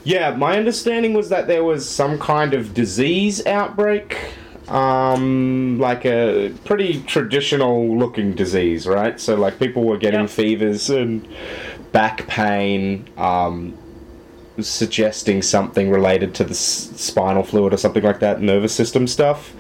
yeah, 0.05 0.35
my 0.35 0.57
understanding 0.57 1.13
was 1.13 1.29
that 1.29 1.47
there 1.47 1.63
was 1.63 1.87
some 1.87 2.19
kind 2.19 2.55
of 2.55 2.73
disease 2.73 3.45
outbreak. 3.45 4.17
Um, 4.71 5.79
like 5.79 6.05
a 6.05 6.53
pretty 6.65 7.03
traditional 7.03 7.97
looking 7.99 8.33
disease, 8.35 8.87
right? 8.87 9.19
So, 9.19 9.35
like, 9.35 9.59
people 9.59 9.85
were 9.85 9.97
getting 9.97 10.21
Yep. 10.23 10.31
fevers 10.31 10.91
and 10.91 11.27
back 11.93 12.27
pain, 12.27 13.07
um, 13.17 13.75
suggesting 14.61 15.41
something 15.41 15.89
related 15.91 16.35
to 16.35 16.45
the 16.45 16.51
s- 16.51 16.91
spinal 16.97 17.43
fluid 17.45 17.73
or 17.73 17.77
something 17.77 18.03
like 18.03 18.21
that, 18.21 18.43
nervous 18.43 18.73
system 18.75 19.07
stuff. 19.07 19.53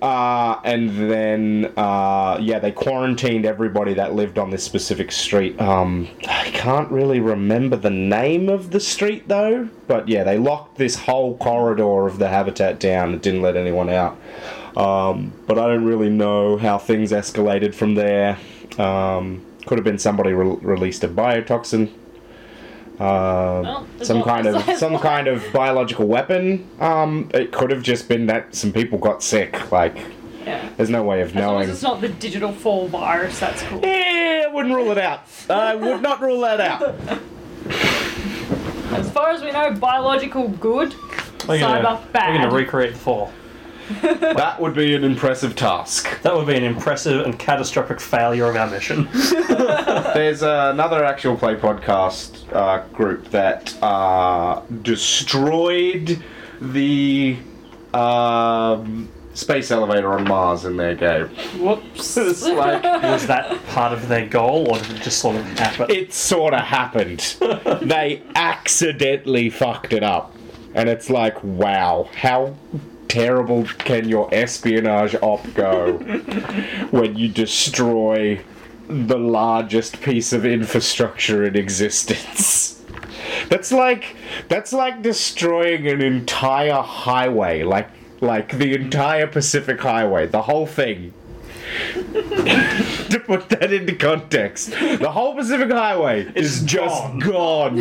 Uh, 0.00 0.60
and 0.62 1.10
then, 1.10 1.72
uh, 1.76 2.38
yeah, 2.40 2.58
they 2.58 2.70
quarantined 2.70 3.44
everybody 3.44 3.94
that 3.94 4.14
lived 4.14 4.38
on 4.38 4.50
this 4.50 4.62
specific 4.62 5.10
street. 5.10 5.60
Um, 5.60 6.08
I 6.28 6.50
can't 6.52 6.90
really 6.90 7.20
remember 7.20 7.76
the 7.76 7.90
name 7.90 8.48
of 8.48 8.70
the 8.70 8.78
street 8.78 9.26
though, 9.26 9.68
but 9.88 10.08
yeah, 10.08 10.22
they 10.22 10.38
locked 10.38 10.76
this 10.76 10.94
whole 10.94 11.36
corridor 11.38 12.06
of 12.06 12.18
the 12.18 12.28
habitat 12.28 12.78
down 12.78 13.12
and 13.12 13.20
didn't 13.20 13.42
let 13.42 13.56
anyone 13.56 13.90
out. 13.90 14.16
Um, 14.76 15.32
but 15.48 15.58
I 15.58 15.66
don't 15.66 15.84
really 15.84 16.10
know 16.10 16.56
how 16.56 16.78
things 16.78 17.10
escalated 17.10 17.74
from 17.74 17.96
there. 17.96 18.38
Um, 18.78 19.44
could 19.66 19.78
have 19.78 19.84
been 19.84 19.98
somebody 19.98 20.32
re- 20.32 20.58
released 20.62 21.02
a 21.02 21.08
biotoxin. 21.08 21.90
Uh, 23.00 23.60
Well, 23.62 23.86
some 24.02 24.22
kind 24.22 24.46
of 24.46 24.62
some 24.78 24.94
one. 24.94 25.02
kind 25.02 25.28
of 25.28 25.44
biological 25.52 26.06
weapon. 26.06 26.68
Um, 26.80 27.30
it 27.32 27.52
could 27.52 27.70
have 27.70 27.82
just 27.82 28.08
been 28.08 28.26
that 28.26 28.54
some 28.54 28.72
people 28.72 28.98
got 28.98 29.22
sick. 29.22 29.70
Like, 29.70 29.96
Yeah. 30.44 30.68
there's 30.76 30.90
no 30.90 31.02
way 31.04 31.20
of 31.20 31.28
As 31.28 31.34
long 31.34 31.44
knowing. 31.44 31.62
as 31.64 31.74
it's 31.74 31.82
not 31.82 32.00
the 32.00 32.08
digital 32.08 32.52
fall 32.52 32.88
virus, 32.88 33.38
that's 33.38 33.62
cool. 33.62 33.80
Yeah, 33.84 34.46
I 34.48 34.52
wouldn't 34.52 34.74
rule 34.74 34.90
it 34.90 34.98
out. 34.98 35.20
I 35.48 35.74
would 35.76 36.02
not 36.02 36.20
rule 36.20 36.40
that 36.40 36.60
out. 36.60 36.96
As 38.92 39.10
far 39.10 39.30
as 39.30 39.42
we 39.42 39.50
know, 39.52 39.72
biological 39.74 40.48
good. 40.48 40.94
We're 41.46 41.60
gonna, 41.60 42.00
Cyber 42.12 42.28
we're 42.28 42.38
gonna 42.38 42.50
recreate 42.50 42.94
the 42.94 42.98
fall. 42.98 43.32
That 44.38 44.60
would 44.60 44.74
be 44.74 44.94
an 44.94 45.04
impressive 45.04 45.56
task. 45.56 46.20
That 46.22 46.34
would 46.34 46.46
be 46.46 46.56
an 46.56 46.64
impressive 46.64 47.24
and 47.24 47.38
catastrophic 47.38 48.00
failure 48.00 48.46
of 48.46 48.56
our 48.56 48.68
mission. 48.70 49.08
There's 49.12 50.42
another 50.42 51.04
actual 51.04 51.36
play 51.36 51.56
podcast 51.56 52.52
uh, 52.54 52.86
group 52.88 53.30
that 53.30 53.74
uh, 53.82 54.62
destroyed 54.82 56.22
the 56.60 57.36
um, 57.94 59.08
space 59.34 59.70
elevator 59.70 60.12
on 60.12 60.24
Mars 60.24 60.64
in 60.64 60.76
their 60.76 60.94
game. 60.94 61.28
Whoops. 61.58 62.16
It's 62.16 62.42
like 62.46 62.82
Was 63.02 63.26
that 63.26 63.64
part 63.68 63.92
of 63.92 64.08
their 64.08 64.26
goal, 64.26 64.68
or 64.70 64.78
did 64.78 64.90
it 64.96 65.02
just 65.02 65.18
sort 65.18 65.36
of 65.36 65.44
happen? 65.58 65.90
it 65.90 66.12
sort 66.12 66.54
of 66.54 66.60
happened. 66.60 67.20
they 67.82 68.22
accidentally 68.34 69.50
fucked 69.50 69.92
it 69.92 70.02
up, 70.02 70.34
and 70.74 70.88
it's 70.88 71.08
like, 71.10 71.42
wow, 71.42 72.08
how 72.14 72.54
terrible 73.08 73.64
can 73.64 74.08
your 74.08 74.32
espionage 74.32 75.14
op 75.22 75.42
go 75.54 75.94
when 76.90 77.16
you 77.16 77.28
destroy 77.28 78.40
the 78.88 79.18
largest 79.18 80.00
piece 80.00 80.32
of 80.32 80.46
infrastructure 80.46 81.44
in 81.44 81.56
existence? 81.56 82.82
That's 83.48 83.72
like 83.72 84.16
that's 84.48 84.72
like 84.72 85.02
destroying 85.02 85.86
an 85.86 86.02
entire 86.02 86.82
highway, 86.82 87.62
like 87.62 87.88
like 88.20 88.58
the 88.58 88.74
entire 88.74 89.26
Pacific 89.26 89.80
Highway, 89.80 90.26
the 90.26 90.42
whole 90.42 90.66
thing. 90.66 91.12
to 91.94 93.22
put 93.26 93.48
that 93.50 93.72
into 93.72 93.94
context, 93.94 94.70
the 94.70 95.10
whole 95.10 95.34
Pacific 95.34 95.70
Highway 95.70 96.30
is 96.34 96.62
just 96.62 97.18
gone. 97.20 97.80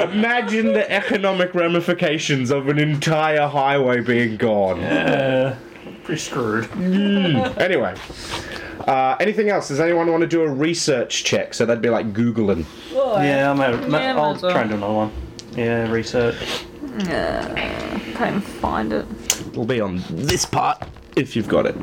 Imagine 0.00 0.72
the 0.72 0.86
economic 0.90 1.54
ramifications 1.54 2.50
of 2.50 2.68
an 2.68 2.78
entire 2.78 3.46
highway 3.46 4.00
being 4.00 4.36
gone. 4.36 4.80
Uh, 4.80 5.58
pretty 6.04 6.20
screwed. 6.20 6.70
Anyway, 6.76 7.94
uh, 8.86 9.16
anything 9.20 9.48
else? 9.48 9.68
Does 9.68 9.80
anyone 9.80 10.10
want 10.10 10.22
to 10.22 10.26
do 10.26 10.42
a 10.42 10.48
research 10.48 11.24
check? 11.24 11.54
So 11.54 11.64
that'd 11.66 11.82
be 11.82 11.90
like 11.90 12.12
Googling. 12.12 12.64
Yeah, 12.92 13.50
I'm 13.50 13.60
out. 13.60 13.88
Yeah, 13.90 14.14
I'll 14.14 14.14
might 14.14 14.36
as 14.36 14.42
well. 14.42 14.52
try 14.52 14.60
and 14.62 14.70
do 14.70 14.76
another 14.76 14.94
one. 14.94 15.12
Yeah, 15.56 15.90
research. 15.90 16.64
Can't 16.98 18.20
even 18.20 18.40
find 18.40 18.92
it. 18.92 19.06
It'll 19.48 19.64
be 19.64 19.80
on 19.80 20.02
this 20.10 20.44
part 20.44 20.82
if 21.16 21.34
you've 21.36 21.48
got 21.48 21.66
it. 21.66 21.76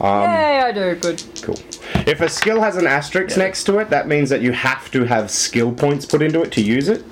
Yay, 0.00 0.60
I 0.62 0.72
do. 0.72 0.94
Good. 0.96 1.22
Cool. 1.42 1.58
If 2.06 2.20
a 2.20 2.28
skill 2.28 2.60
has 2.60 2.76
an 2.76 2.86
asterisk 2.86 3.36
next 3.36 3.64
to 3.64 3.78
it, 3.78 3.90
that 3.90 4.06
means 4.08 4.28
that 4.30 4.40
you 4.42 4.52
have 4.52 4.90
to 4.92 5.04
have 5.04 5.30
skill 5.30 5.72
points 5.72 6.04
put 6.06 6.22
into 6.22 6.42
it 6.42 6.52
to 6.52 6.60
use 6.62 6.88
it. 6.88 7.02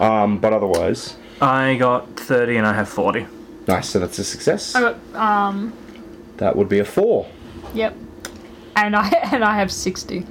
Um, 0.00 0.38
but 0.38 0.52
otherwise, 0.52 1.16
I 1.40 1.76
got 1.76 2.18
30 2.18 2.56
and 2.58 2.66
I 2.66 2.72
have 2.74 2.88
40. 2.88 3.26
nice. 3.66 3.88
So 3.90 3.98
that's 3.98 4.18
a 4.18 4.24
success. 4.24 4.74
I 4.74 4.80
got 4.80 4.96
um. 5.14 5.72
That 6.36 6.54
would 6.54 6.68
be 6.68 6.78
a 6.80 6.84
four. 6.84 7.26
Yep. 7.74 7.94
And 8.76 8.94
I 8.94 9.08
and 9.32 9.42
I 9.44 9.56
have 9.56 9.72
sixty. 9.72 10.26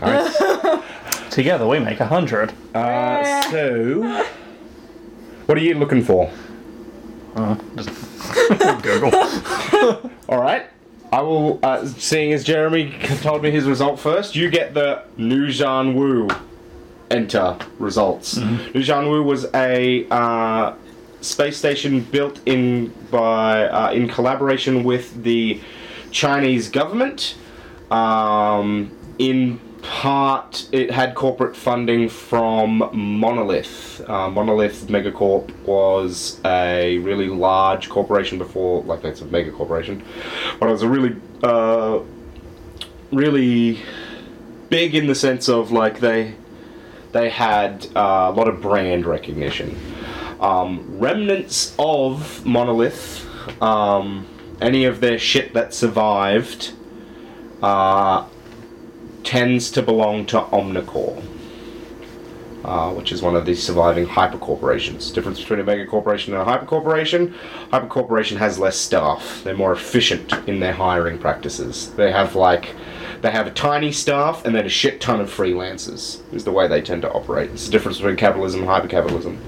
Nice. 0.00 0.36
Together 1.30 1.66
we 1.66 1.78
make 1.78 1.98
100. 2.00 2.52
uh, 2.74 3.42
so, 3.50 4.02
what 5.46 5.56
are 5.58 5.60
you 5.62 5.74
looking 5.74 6.02
for? 6.02 6.30
Uh, 7.34 7.56
just 7.76 7.88
Google. 8.82 9.12
All 10.28 10.40
right. 10.40 10.66
I 11.12 11.20
will. 11.20 11.60
Uh, 11.62 11.86
seeing 11.86 12.32
as 12.32 12.42
Jeremy 12.42 12.98
told 13.20 13.42
me 13.42 13.50
his 13.50 13.66
result 13.66 14.00
first, 14.00 14.34
you 14.34 14.48
get 14.50 14.72
the 14.72 15.04
Nujan 15.18 15.94
Wu 15.94 16.28
enter 17.10 17.58
results. 17.78 18.38
Nujan 18.38 19.10
Wu 19.10 19.22
was 19.22 19.46
a 19.54 20.06
uh, 20.10 20.74
space 21.20 21.58
station 21.58 22.00
built 22.00 22.40
in 22.46 22.88
by 23.10 23.68
uh, 23.68 23.92
in 23.92 24.08
collaboration 24.08 24.84
with 24.84 25.22
the 25.22 25.60
Chinese 26.10 26.70
government. 26.70 27.36
Um, 27.90 28.96
in 29.18 29.60
part, 29.82 30.68
it 30.72 30.90
had 30.90 31.14
corporate 31.14 31.56
funding 31.56 32.08
from 32.08 32.88
Monolith. 32.92 34.00
Uh, 34.08 34.30
Monolith 34.30 34.86
Megacorp 34.86 35.54
was 35.66 36.40
a 36.44 36.98
really 36.98 37.28
large 37.28 37.88
corporation 37.88 38.38
before, 38.38 38.82
like 38.84 39.04
it's 39.04 39.20
a 39.20 39.26
mega 39.26 39.50
corporation, 39.50 40.02
but 40.58 40.68
it 40.68 40.72
was 40.72 40.82
a 40.82 40.88
really, 40.88 41.16
uh, 41.42 42.00
really 43.10 43.80
big 44.70 44.94
in 44.94 45.06
the 45.06 45.14
sense 45.14 45.48
of 45.48 45.70
like 45.70 46.00
they 46.00 46.34
they 47.12 47.28
had 47.28 47.86
uh, 47.94 48.30
a 48.30 48.32
lot 48.32 48.48
of 48.48 48.62
brand 48.62 49.04
recognition. 49.04 49.78
Um, 50.40 50.98
remnants 50.98 51.74
of 51.78 52.44
Monolith, 52.44 53.28
um, 53.62 54.26
any 54.60 54.86
of 54.86 55.00
their 55.00 55.18
shit 55.18 55.52
that 55.52 55.74
survived, 55.74 56.72
uh, 57.62 58.26
tends 59.24 59.70
to 59.72 59.82
belong 59.82 60.26
to 60.26 60.40
Omnicor, 60.40 61.22
uh, 62.64 62.92
which 62.92 63.12
is 63.12 63.22
one 63.22 63.36
of 63.36 63.46
the 63.46 63.54
surviving 63.54 64.06
hyper 64.06 64.38
corporations. 64.38 65.10
Difference 65.10 65.40
between 65.40 65.60
a 65.60 65.64
mega 65.64 65.86
corporation 65.86 66.32
and 66.32 66.42
a 66.42 66.44
hyper 66.44 66.66
corporation: 66.66 67.34
hyper 67.70 67.86
corporation 67.86 68.38
has 68.38 68.58
less 68.58 68.76
staff. 68.76 69.42
They're 69.44 69.56
more 69.56 69.72
efficient 69.72 70.32
in 70.46 70.60
their 70.60 70.72
hiring 70.72 71.18
practices. 71.18 71.92
They 71.94 72.12
have 72.12 72.34
like 72.34 72.74
they 73.22 73.30
have 73.30 73.46
a 73.46 73.52
tiny 73.52 73.92
staff 73.92 74.44
and 74.44 74.54
then 74.54 74.66
a 74.66 74.68
shit 74.68 75.00
ton 75.00 75.20
of 75.20 75.30
freelancers. 75.30 76.20
Is 76.32 76.44
the 76.44 76.52
way 76.52 76.68
they 76.68 76.82
tend 76.82 77.02
to 77.02 77.12
operate. 77.12 77.50
It's 77.50 77.66
the 77.66 77.72
difference 77.72 77.98
between 77.98 78.16
capitalism 78.16 78.60
and 78.60 78.68
hyper 78.68 78.88
capitalism. 78.88 79.38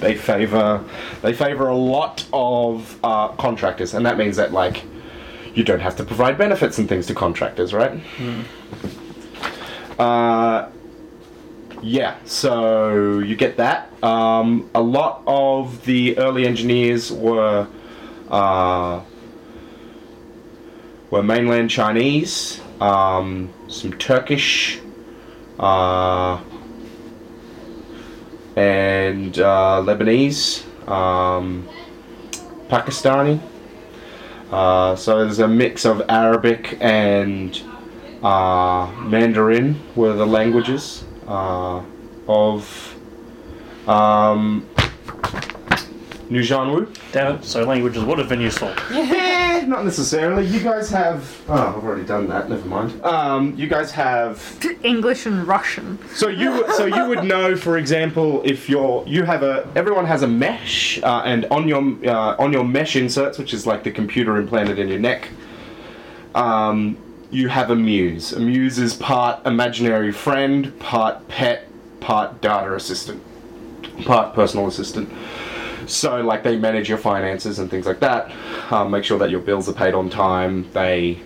they 0.00 0.14
favor 0.16 0.84
they 1.22 1.32
favor 1.32 1.68
a 1.68 1.76
lot 1.76 2.26
of 2.32 2.98
uh, 3.02 3.28
contractors, 3.28 3.94
and 3.94 4.04
that 4.06 4.18
means 4.18 4.36
that 4.36 4.52
like 4.52 4.84
you 5.54 5.64
don't 5.64 5.80
have 5.80 5.96
to 5.96 6.04
provide 6.04 6.36
benefits 6.36 6.78
and 6.78 6.88
things 6.88 7.06
to 7.06 7.14
contractors, 7.14 7.72
right? 7.72 8.00
Uh, 9.98 10.68
yeah, 11.82 12.16
so 12.24 13.18
you 13.20 13.36
get 13.36 13.56
that. 13.58 13.90
Um, 14.02 14.68
a 14.74 14.80
lot 14.82 15.22
of 15.26 15.84
the 15.84 16.16
early 16.18 16.46
engineers 16.46 17.12
were 17.12 17.68
uh, 18.30 19.02
were 21.10 21.22
mainland 21.22 21.70
Chinese, 21.70 22.60
um, 22.80 23.52
some 23.68 23.92
Turkish, 23.98 24.80
uh, 25.60 26.40
and 28.56 29.38
uh, 29.38 29.82
Lebanese, 29.84 30.64
um, 30.88 31.68
Pakistani. 32.68 33.40
Uh, 34.50 34.94
so 34.94 35.24
there's 35.24 35.38
a 35.38 35.48
mix 35.48 35.84
of 35.84 36.02
Arabic 36.08 36.76
and 36.80 37.60
uh, 38.22 38.90
Mandarin 39.02 39.80
were 39.96 40.14
the 40.14 40.26
languages 40.26 41.04
uh, 41.26 41.82
of 42.28 42.96
um, 43.86 44.68
Nujanwu. 46.34 46.88
Damn 47.12 47.36
it, 47.36 47.44
so 47.44 47.64
languages 47.64 48.02
would 48.04 48.18
have 48.18 48.28
been 48.28 48.40
useful. 48.40 48.74
Eh, 48.90 49.64
not 49.66 49.84
necessarily. 49.84 50.46
You 50.46 50.60
guys 50.60 50.90
have. 50.90 51.42
Oh, 51.48 51.54
I've 51.54 51.84
already 51.84 52.04
done 52.04 52.28
that. 52.28 52.50
Never 52.50 52.66
mind. 52.66 53.02
Um, 53.04 53.54
you 53.56 53.68
guys 53.68 53.90
have. 53.92 54.58
English 54.82 55.26
and 55.26 55.46
Russian. 55.46 55.98
So 56.14 56.28
you, 56.28 56.70
so 56.74 56.86
you 56.86 57.06
would 57.08 57.24
know, 57.24 57.56
for 57.56 57.78
example, 57.78 58.42
if 58.44 58.68
you're, 58.68 59.04
you 59.06 59.22
have 59.22 59.42
a, 59.42 59.66
everyone 59.76 60.04
has 60.06 60.22
a 60.22 60.26
mesh, 60.28 61.02
uh, 61.02 61.22
and 61.24 61.46
on 61.46 61.68
your, 61.68 61.82
uh, 62.06 62.36
on 62.38 62.52
your 62.52 62.64
mesh 62.64 62.96
inserts, 62.96 63.38
which 63.38 63.54
is 63.54 63.66
like 63.66 63.84
the 63.84 63.90
computer 63.90 64.36
implanted 64.36 64.78
in 64.78 64.88
your 64.88 64.98
neck, 64.98 65.28
um, 66.34 66.98
you 67.30 67.48
have 67.48 67.70
a 67.70 67.76
muse. 67.76 68.32
A 68.32 68.40
muse 68.40 68.78
is 68.78 68.94
part 68.94 69.44
imaginary 69.46 70.12
friend, 70.12 70.78
part 70.80 71.26
pet, 71.28 71.68
part 72.00 72.40
data 72.40 72.74
assistant, 72.74 73.22
part 74.04 74.34
personal 74.34 74.66
assistant. 74.66 75.10
So, 75.86 76.20
like, 76.20 76.42
they 76.42 76.56
manage 76.56 76.88
your 76.88 76.98
finances 76.98 77.58
and 77.58 77.70
things 77.70 77.86
like 77.86 78.00
that. 78.00 78.32
Um, 78.72 78.90
make 78.90 79.04
sure 79.04 79.18
that 79.18 79.30
your 79.30 79.40
bills 79.40 79.68
are 79.68 79.72
paid 79.72 79.94
on 79.94 80.10
time. 80.10 80.70
They 80.72 81.20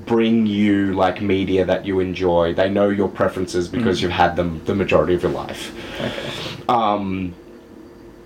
bring 0.00 0.46
you 0.46 0.92
like 0.94 1.22
media 1.22 1.64
that 1.64 1.86
you 1.86 2.00
enjoy. 2.00 2.54
They 2.54 2.68
know 2.68 2.88
your 2.88 3.08
preferences 3.08 3.68
because 3.68 4.02
you've 4.02 4.12
had 4.12 4.36
them 4.36 4.62
the 4.64 4.74
majority 4.74 5.14
of 5.14 5.22
your 5.22 5.32
life. 5.32 5.72
Um, 6.68 7.34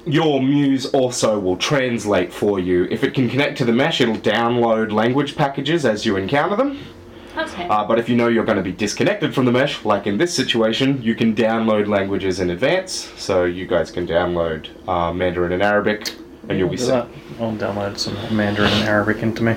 your 0.07 0.41
muse 0.43 0.87
also 0.87 1.39
will 1.39 1.57
translate 1.57 2.33
for 2.33 2.59
you. 2.59 2.85
If 2.91 3.05
it 3.05 3.13
can 3.15 3.29
connect 3.29 3.59
to 3.59 3.65
the 3.65 3.73
mesh, 3.73 4.01
it'll 4.01 4.17
download 4.17 4.93
language 4.93 5.37
packages 5.37 5.85
as 5.85 6.07
you 6.07 6.17
encounter 6.17 6.57
them. 6.57 6.79
That's 7.39 7.53
handy. 7.53 7.73
Uh, 7.73 7.85
but 7.85 8.01
if 8.01 8.09
you 8.09 8.17
know 8.17 8.27
you're 8.27 8.45
going 8.45 8.57
to 8.57 8.65
be 8.65 8.73
disconnected 8.73 9.33
from 9.33 9.45
the 9.45 9.53
mesh, 9.53 9.85
like 9.85 10.09
in 10.09 10.19
this 10.19 10.35
situation, 10.35 11.01
you 11.01 11.15
can 11.15 11.37
download 11.37 11.87
languages 11.87 12.41
in 12.41 12.51
advance. 12.51 13.13
So 13.17 13.45
you 13.45 13.65
guys 13.65 13.93
can 13.93 14.09
download 14.09 14.67
uh, 14.89 15.13
Mandarin 15.13 15.53
and 15.53 15.63
Arabic, 15.63 16.13
and 16.49 16.59
you'll 16.59 16.69
be 16.69 16.77
set. 16.77 17.07
that. 17.09 17.41
I'll 17.41 17.53
download 17.53 17.97
some 17.97 18.15
Mandarin 18.37 18.73
and 18.73 18.89
Arabic 18.89 19.23
into 19.23 19.45
me. 19.45 19.55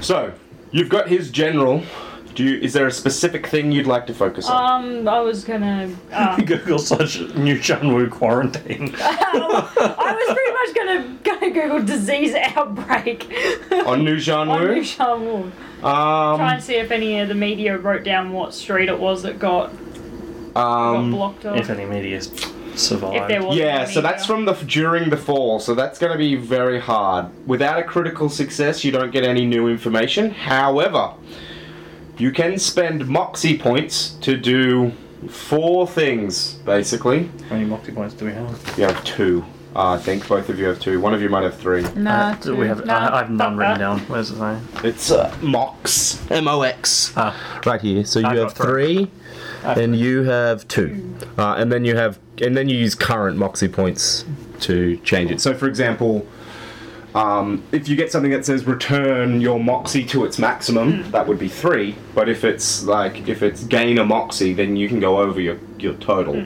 So, 0.00 0.32
you've 0.70 0.88
got 0.88 1.08
his 1.08 1.30
general 1.30 1.82
Do 2.34 2.44
you? 2.44 2.58
Is 2.60 2.72
there 2.72 2.86
a 2.86 2.92
specific 2.92 3.46
thing 3.46 3.72
you'd 3.72 3.86
like 3.86 4.06
to 4.06 4.14
focus 4.14 4.48
on? 4.48 4.84
Um, 4.84 5.08
I 5.08 5.20
was 5.20 5.44
gonna. 5.44 5.90
Um, 6.12 6.40
Google 6.44 6.78
search 6.78 7.20
New 7.34 7.58
Shanwu 7.58 8.10
quarantine. 8.10 8.94
I 9.00 10.16
was 10.16 10.36
pretty 10.36 10.52
much 10.52 10.74
gonna 10.74 11.18
gonna 11.24 11.52
Google 11.52 11.82
disease 11.84 12.34
outbreak 12.34 13.24
on 13.70 13.70
New 13.70 13.84
on 13.86 14.04
New 14.04 14.16
Janwu? 14.16 14.78
Nushanwu. 14.80 15.52
Try 15.80 16.32
and 16.34 16.52
Um, 16.52 16.60
see 16.60 16.74
if 16.76 16.90
any 16.90 17.20
of 17.20 17.28
the 17.28 17.34
media 17.34 17.76
wrote 17.78 18.04
down 18.04 18.32
what 18.32 18.54
street 18.54 18.88
it 18.88 18.98
was 18.98 19.22
that 19.22 19.38
got, 19.38 19.72
got 20.54 20.94
um, 20.96 21.10
blocked 21.10 21.46
off. 21.46 21.56
if 21.56 21.70
any 21.70 21.84
media 21.86 22.20
survived. 22.76 23.16
If 23.16 23.28
there 23.28 23.42
was 23.42 23.56
yeah, 23.56 23.82
any 23.82 23.92
so 23.92 24.00
that's 24.00 24.28
media. 24.28 24.36
from 24.36 24.44
the 24.44 24.52
during 24.66 25.10
the 25.10 25.16
fall. 25.16 25.58
So 25.58 25.74
that's 25.74 25.98
going 25.98 26.12
to 26.12 26.18
be 26.18 26.36
very 26.36 26.78
hard. 26.80 27.26
Without 27.46 27.78
a 27.78 27.82
critical 27.82 28.28
success, 28.28 28.84
you 28.84 28.92
don't 28.92 29.10
get 29.10 29.24
any 29.24 29.44
new 29.46 29.68
information. 29.68 30.30
However, 30.30 31.12
you 32.20 32.30
can 32.30 32.58
spend 32.58 33.08
moxie 33.08 33.56
points 33.58 34.10
to 34.20 34.36
do 34.36 34.92
four 35.28 35.86
things 35.86 36.54
basically. 36.66 37.28
How 37.48 37.56
many 37.56 37.64
Moxie 37.66 37.92
points 37.92 38.14
do 38.14 38.26
we 38.26 38.32
have? 38.32 38.74
You 38.78 38.84
have 38.84 39.02
two. 39.04 39.44
Uh, 39.74 39.90
I 39.92 39.98
think 39.98 40.26
both 40.26 40.48
of 40.48 40.58
you 40.58 40.64
have 40.66 40.80
two. 40.80 41.00
One 41.00 41.14
of 41.14 41.22
you 41.22 41.28
might 41.28 41.44
have 41.44 41.56
three. 41.56 41.82
Nah, 41.94 42.30
Uh, 42.30 42.34
do 42.36 42.56
we 42.56 42.66
have, 42.66 42.84
nah, 42.84 43.08
I, 43.08 43.14
I 43.14 43.18
have 43.18 43.30
none 43.30 43.52
fuck 43.52 43.58
written 43.60 43.78
down. 43.78 43.98
Where's 44.00 44.30
it 44.30 44.36
say? 44.36 44.58
It's 44.82 45.10
uh, 45.12 45.34
Mox. 45.40 46.20
M 46.30 46.48
O 46.48 46.62
X. 46.62 47.12
Ah, 47.16 47.60
Right 47.64 47.80
here. 47.80 48.04
So 48.04 48.18
you 48.20 48.26
I've 48.26 48.36
have 48.38 48.54
got 48.54 48.56
three. 48.56 49.04
three, 49.06 49.10
and 49.82 49.94
you 49.96 50.24
have 50.24 50.66
two, 50.66 51.14
uh, 51.38 51.54
and 51.56 51.70
then 51.70 51.84
you 51.84 51.94
have, 51.96 52.18
and 52.42 52.56
then 52.56 52.68
you 52.68 52.76
use 52.76 52.94
current 52.96 53.36
Moxie 53.36 53.68
points 53.68 54.24
to 54.60 54.96
change 54.98 55.30
it. 55.30 55.40
So, 55.40 55.54
for 55.54 55.68
example, 55.68 56.26
um, 57.14 57.62
if 57.72 57.88
you 57.88 57.96
get 57.96 58.12
something 58.12 58.30
that 58.30 58.44
says 58.44 58.66
return 58.66 59.40
your 59.40 59.58
Moxie 59.58 60.04
to 60.06 60.24
its 60.24 60.38
maximum, 60.38 61.10
that 61.10 61.26
would 61.26 61.38
be 61.38 61.48
three. 61.48 61.96
But 62.14 62.28
if 62.28 62.44
it's 62.44 62.84
like 62.84 63.28
if 63.28 63.42
it's 63.42 63.64
gain 63.64 63.98
a 63.98 64.04
Moxie, 64.04 64.52
then 64.52 64.76
you 64.76 64.88
can 64.88 65.00
go 65.00 65.18
over 65.18 65.40
your 65.40 65.58
your 65.78 65.94
total. 65.94 66.44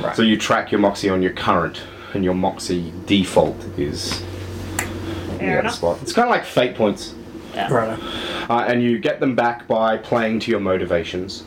Right. 0.00 0.14
So 0.14 0.22
you 0.22 0.36
track 0.36 0.70
your 0.70 0.80
Moxie 0.80 1.08
on 1.08 1.22
your 1.22 1.32
current, 1.32 1.82
and 2.14 2.24
your 2.24 2.34
Moxie 2.34 2.92
default 3.06 3.56
is 3.78 4.22
Fair 5.38 5.62
the 5.62 5.70
spot. 5.70 5.98
It's 6.02 6.12
kind 6.12 6.26
of 6.26 6.30
like 6.30 6.44
fate 6.44 6.76
points. 6.76 7.14
right. 7.54 7.98
Uh, 8.48 8.64
and 8.68 8.82
you 8.82 8.98
get 8.98 9.20
them 9.20 9.34
back 9.34 9.66
by 9.66 9.96
playing 9.96 10.40
to 10.40 10.50
your 10.50 10.60
motivations. 10.60 11.44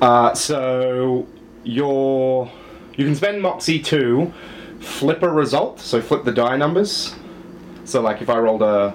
Uh, 0.00 0.34
so 0.34 1.26
your 1.64 2.50
you 2.96 3.04
can 3.04 3.14
spend 3.14 3.42
Moxie 3.42 3.80
to 3.80 4.32
flip 4.80 5.22
a 5.22 5.28
result. 5.28 5.80
So 5.80 6.00
flip 6.00 6.24
the 6.24 6.32
die 6.32 6.56
numbers. 6.56 7.14
So 7.84 8.00
like 8.00 8.22
if 8.22 8.28
I 8.28 8.38
rolled 8.38 8.62
a 8.62 8.94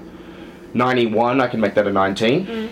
91, 0.74 1.42
I 1.42 1.48
can 1.48 1.60
make 1.60 1.74
that 1.76 1.88
a 1.88 1.92
19. 1.92 2.70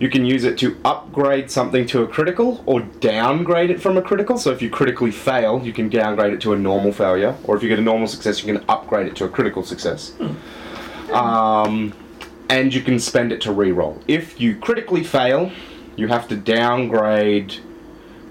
You 0.00 0.08
can 0.08 0.24
use 0.24 0.44
it 0.44 0.56
to 0.58 0.76
upgrade 0.84 1.50
something 1.50 1.84
to 1.88 2.02
a 2.02 2.06
critical 2.06 2.62
or 2.66 2.80
downgrade 2.80 3.70
it 3.70 3.80
from 3.82 3.96
a 3.96 4.02
critical. 4.02 4.38
So 4.38 4.50
if 4.52 4.62
you 4.62 4.70
critically 4.70 5.10
fail, 5.10 5.60
you 5.64 5.72
can 5.72 5.88
downgrade 5.88 6.32
it 6.32 6.40
to 6.42 6.52
a 6.52 6.58
normal 6.58 6.92
failure. 6.92 7.36
Or 7.44 7.56
if 7.56 7.62
you 7.64 7.68
get 7.68 7.80
a 7.80 7.82
normal 7.82 8.06
success, 8.06 8.44
you 8.44 8.54
can 8.54 8.64
upgrade 8.68 9.08
it 9.08 9.16
to 9.16 9.24
a 9.24 9.28
critical 9.28 9.64
success. 9.64 10.14
Um, 11.12 11.92
and 12.48 12.72
you 12.72 12.80
can 12.80 13.00
spend 13.00 13.32
it 13.32 13.40
to 13.42 13.50
reroll. 13.50 14.00
If 14.06 14.40
you 14.40 14.56
critically 14.56 15.02
fail, 15.02 15.50
you 15.96 16.06
have 16.08 16.28
to 16.28 16.36
downgrade 16.36 17.56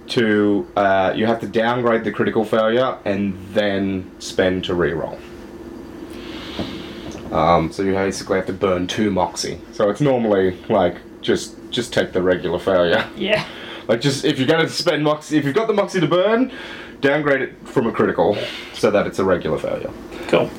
to 0.10 0.68
uh, 0.76 1.14
you 1.16 1.26
have 1.26 1.40
to 1.42 1.48
downgrade 1.48 2.04
the 2.04 2.12
critical 2.12 2.46
failure 2.46 2.98
and 3.06 3.38
then 3.54 4.10
spend 4.20 4.66
to 4.66 4.74
reroll. 4.74 5.20
Um, 7.32 7.72
so 7.72 7.84
you 7.84 7.94
basically 7.94 8.38
have 8.38 8.46
to 8.48 8.54
burn 8.54 8.88
two 8.88 9.12
moxie. 9.12 9.60
So 9.74 9.90
it's 9.90 10.02
normally 10.02 10.58
like 10.70 10.98
just 11.22 11.56
just 11.70 11.94
take 11.94 12.14
the 12.14 12.22
regular 12.22 12.60
failure. 12.60 13.08
Yeah. 13.18 13.46
Like 13.88 14.02
just 14.02 14.26
if 14.26 14.38
you're 14.38 14.48
gonna 14.48 14.70
spend 14.70 15.04
moxie, 15.04 15.38
if 15.38 15.46
you've 15.46 15.56
got 15.56 15.68
the 15.68 15.74
moxie 15.74 16.02
to 16.02 16.08
burn, 16.08 16.52
downgrade 17.00 17.42
it 17.42 17.68
from 17.68 17.88
a 17.88 17.92
critical 17.92 18.38
so 18.74 18.92
that 18.92 19.08
it's 19.08 19.20
a 19.20 19.24
regular 19.24 19.58
failure. 19.58 19.92
Cool. 20.28 20.50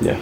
Yeah. 0.00 0.18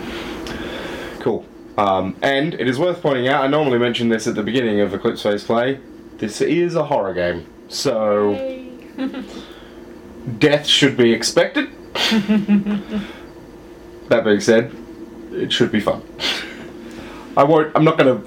Cool. 1.20 1.44
Um, 1.76 2.16
and 2.22 2.54
it 2.54 2.68
is 2.68 2.78
worth 2.78 3.02
pointing 3.02 3.28
out, 3.28 3.44
I 3.44 3.48
normally 3.48 3.78
mention 3.78 4.08
this 4.08 4.26
at 4.26 4.34
the 4.34 4.42
beginning 4.42 4.80
of 4.80 4.92
Eclipse 4.94 5.22
Phase 5.22 5.44
play, 5.44 5.78
this 6.18 6.40
is 6.40 6.74
a 6.74 6.84
horror 6.84 7.14
game. 7.14 7.46
So, 7.72 8.34
death 10.38 10.66
should 10.66 10.94
be 10.94 11.12
expected. 11.12 11.70
that 14.08 14.24
being 14.24 14.40
said, 14.40 14.76
it 15.32 15.50
should 15.50 15.72
be 15.72 15.80
fun. 15.80 16.02
I 17.34 17.44
won't, 17.44 17.74
I'm 17.74 17.82
not 17.82 17.96
gonna, 17.96 18.20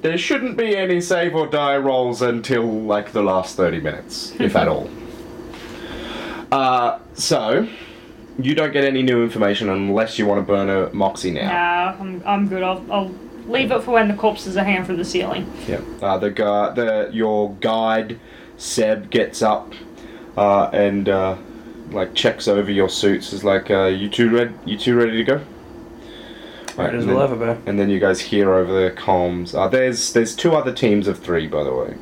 there 0.00 0.16
shouldn't 0.16 0.56
be 0.56 0.74
any 0.78 1.02
save 1.02 1.34
or 1.34 1.46
die 1.46 1.76
rolls 1.76 2.22
until 2.22 2.64
like 2.64 3.12
the 3.12 3.22
last 3.22 3.54
30 3.56 3.80
minutes, 3.80 4.32
if 4.40 4.56
at 4.56 4.66
all. 4.74 4.88
Uh, 6.50 7.00
so, 7.12 7.68
you 8.38 8.54
don't 8.54 8.72
get 8.72 8.84
any 8.84 9.02
new 9.02 9.22
information 9.22 9.68
unless 9.68 10.18
you 10.18 10.24
want 10.24 10.40
to 10.40 10.46
burn 10.50 10.70
a 10.70 10.88
Moxie 10.94 11.32
now. 11.32 11.52
Nah, 11.52 12.00
I'm, 12.00 12.22
I'm 12.24 12.48
good. 12.48 12.62
I'll, 12.62 12.82
I'll 12.90 13.14
leave 13.46 13.70
it 13.72 13.82
for 13.82 13.90
when 13.90 14.08
the 14.08 14.14
corpses 14.14 14.56
are 14.56 14.64
hanging 14.64 14.86
from 14.86 14.96
the 14.96 15.04
ceiling. 15.04 15.52
Yeah. 15.68 15.82
Uh, 16.00 16.16
the 16.16 16.30
guy, 16.30 16.70
the 16.70 17.10
your 17.12 17.52
guide, 17.56 18.18
Seb 18.56 19.10
gets 19.10 19.42
up, 19.42 19.72
uh, 20.36 20.70
and 20.72 21.08
uh, 21.08 21.36
like 21.90 22.14
checks 22.14 22.48
over 22.48 22.70
your 22.70 22.88
suits. 22.88 23.32
Is 23.32 23.44
like, 23.44 23.70
uh, 23.70 23.86
you 23.86 24.08
two 24.08 24.30
ready? 24.30 24.54
You 24.64 24.78
two 24.78 24.96
ready 24.96 25.16
to 25.18 25.24
go? 25.24 25.44
Right, 26.76 26.92
and, 26.92 27.08
then, 27.08 27.16
ever 27.16 27.58
and 27.66 27.78
then 27.78 27.88
you 27.88 28.00
guys 28.00 28.20
hear 28.20 28.52
over 28.52 28.72
the 28.72 28.90
comms. 28.96 29.54
Uh, 29.54 29.68
there's 29.68 30.12
there's 30.12 30.34
two 30.34 30.54
other 30.54 30.72
teams 30.72 31.06
of 31.06 31.18
three, 31.18 31.46
by 31.46 31.62
the 31.62 31.72
way. 31.72 31.96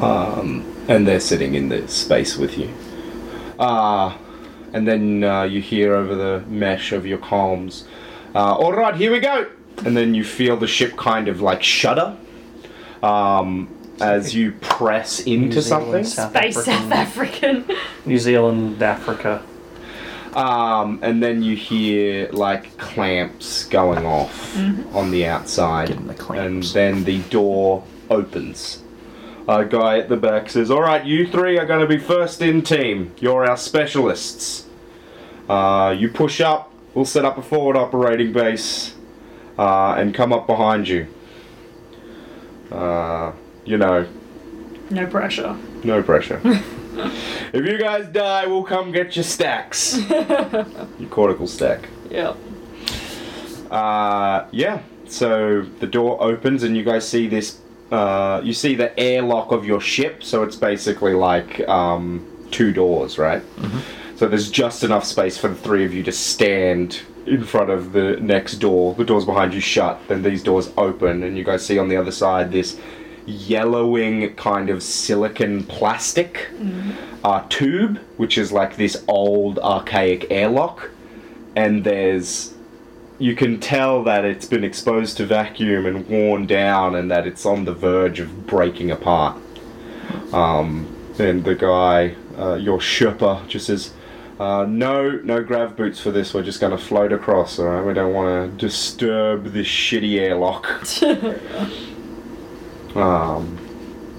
Um, 0.00 0.74
and 0.88 1.06
they're 1.06 1.20
sitting 1.20 1.54
in 1.54 1.68
the 1.68 1.86
space 1.88 2.36
with 2.36 2.58
you. 2.58 2.72
Uh, 3.58 4.16
and 4.72 4.88
then 4.88 5.22
uh, 5.22 5.42
you 5.44 5.60
hear 5.60 5.94
over 5.94 6.14
the 6.14 6.44
mesh 6.48 6.92
of 6.92 7.06
your 7.06 7.18
comms. 7.18 7.84
Uh, 8.34 8.54
all 8.54 8.72
right, 8.72 8.96
here 8.96 9.12
we 9.12 9.20
go. 9.20 9.48
And 9.84 9.96
then 9.96 10.14
you 10.14 10.24
feel 10.24 10.56
the 10.56 10.66
ship 10.66 10.96
kind 10.96 11.28
of 11.28 11.40
like 11.40 11.62
shudder 11.62 12.16
um, 13.02 13.68
as 14.00 14.34
you 14.34 14.52
press 14.60 15.20
into 15.20 15.56
New 15.56 15.60
Zealand, 15.62 15.64
something. 15.64 16.04
South 16.04 16.30
Space 16.30 16.56
African- 16.58 16.82
South 16.90 16.92
African. 16.92 17.64
New 18.06 18.18
Zealand, 18.18 18.82
Africa. 18.82 19.42
Um, 20.34 20.98
and 21.02 21.22
then 21.22 21.42
you 21.44 21.54
hear 21.54 22.28
like 22.32 22.76
clamps 22.76 23.64
going 23.66 24.04
off 24.04 24.56
on 24.92 25.12
the 25.12 25.26
outside, 25.26 25.88
Getting 25.88 26.08
the 26.08 26.14
clamps. 26.14 26.74
and 26.74 26.74
then 26.74 27.04
the 27.04 27.18
door 27.30 27.84
opens. 28.10 28.82
A 29.46 29.64
guy 29.64 29.98
at 29.98 30.08
the 30.08 30.16
back 30.16 30.50
says, 30.50 30.70
"All 30.72 30.80
right, 30.82 31.04
you 31.04 31.26
three 31.28 31.56
are 31.58 31.66
going 31.66 31.80
to 31.80 31.86
be 31.86 31.98
first 31.98 32.42
in 32.42 32.62
team. 32.62 33.12
You're 33.20 33.48
our 33.48 33.56
specialists. 33.56 34.64
Uh, 35.48 35.94
you 35.96 36.08
push 36.08 36.40
up. 36.40 36.72
We'll 36.94 37.04
set 37.04 37.24
up 37.24 37.38
a 37.38 37.42
forward 37.42 37.76
operating 37.76 38.32
base, 38.32 38.94
uh, 39.58 39.94
and 39.98 40.14
come 40.14 40.32
up 40.32 40.46
behind 40.48 40.88
you. 40.88 41.06
Uh, 42.72 43.32
you 43.64 43.78
know, 43.78 44.06
No 44.90 45.06
pressure. 45.06 45.56
no 45.82 46.02
pressure. 46.02 46.40
if 46.44 47.66
you 47.66 47.78
guys 47.78 48.06
die, 48.08 48.46
we'll 48.46 48.62
come 48.64 48.92
get 48.92 49.16
your 49.16 49.22
stacks. 49.24 49.98
your 50.10 51.08
cortical 51.10 51.46
stack. 51.46 51.88
Yep. 52.10 52.36
Uh, 53.70 54.46
yeah. 54.52 54.82
So 55.06 55.62
the 55.80 55.86
door 55.86 56.22
opens 56.22 56.62
and 56.62 56.76
you 56.76 56.84
guys 56.84 57.06
see 57.08 57.28
this. 57.28 57.60
Uh, 57.90 58.40
you 58.42 58.52
see 58.52 58.74
the 58.74 58.98
airlock 58.98 59.52
of 59.52 59.64
your 59.64 59.80
ship. 59.80 60.22
So 60.24 60.42
it's 60.42 60.56
basically 60.56 61.12
like 61.14 61.60
um, 61.68 62.26
two 62.50 62.72
doors, 62.72 63.18
right? 63.18 63.42
So 64.16 64.28
there's 64.28 64.50
just 64.50 64.84
enough 64.84 65.04
space 65.04 65.36
for 65.36 65.48
the 65.48 65.54
three 65.56 65.84
of 65.84 65.92
you 65.92 66.02
to 66.04 66.12
stand 66.12 67.00
in 67.26 67.42
front 67.44 67.70
of 67.70 67.92
the 67.92 68.16
next 68.20 68.54
door. 68.56 68.94
The 68.94 69.04
doors 69.04 69.24
behind 69.24 69.52
you 69.54 69.60
shut. 69.60 70.00
Then 70.08 70.22
these 70.22 70.42
doors 70.42 70.70
open, 70.76 71.22
and 71.24 71.36
you 71.36 71.44
guys 71.44 71.64
see 71.66 71.78
on 71.78 71.88
the 71.88 71.96
other 71.96 72.12
side 72.12 72.52
this 72.52 72.78
yellowing 73.26 74.34
kind 74.34 74.70
of 74.70 74.82
silicon 74.82 75.64
plastic 75.64 76.48
uh, 77.24 77.44
tube, 77.48 77.98
which 78.16 78.36
is 78.36 78.52
like 78.52 78.76
this 78.76 79.02
old 79.08 79.58
archaic 79.60 80.30
airlock. 80.30 80.90
And 81.56 81.84
there's 81.84 82.54
you 83.18 83.36
can 83.36 83.60
tell 83.60 84.02
that 84.04 84.24
it's 84.24 84.46
been 84.46 84.64
exposed 84.64 85.16
to 85.16 85.26
vacuum 85.26 85.86
and 85.86 86.06
worn 86.08 86.46
down 86.46 86.96
and 86.96 87.10
that 87.10 87.26
it's 87.26 87.46
on 87.46 87.64
the 87.64 87.72
verge 87.72 88.18
of 88.18 88.46
breaking 88.46 88.90
apart. 88.90 89.36
Um, 90.32 90.94
and 91.18 91.44
the 91.44 91.54
guy, 91.54 92.16
uh, 92.36 92.54
your 92.54 92.78
Sherpa, 92.78 93.46
just 93.46 93.66
says, 93.66 93.92
uh, 94.40 94.66
no, 94.68 95.12
no 95.22 95.44
grav 95.44 95.76
boots 95.76 96.00
for 96.00 96.10
this, 96.10 96.34
we're 96.34 96.42
just 96.42 96.60
going 96.60 96.76
to 96.76 96.78
float 96.78 97.12
across, 97.12 97.58
alright? 97.60 97.86
We 97.86 97.94
don't 97.94 98.12
want 98.12 98.58
to 98.58 98.66
disturb 98.66 99.44
this 99.52 99.68
shitty 99.68 100.18
airlock. 100.18 100.66
um, 102.96 103.58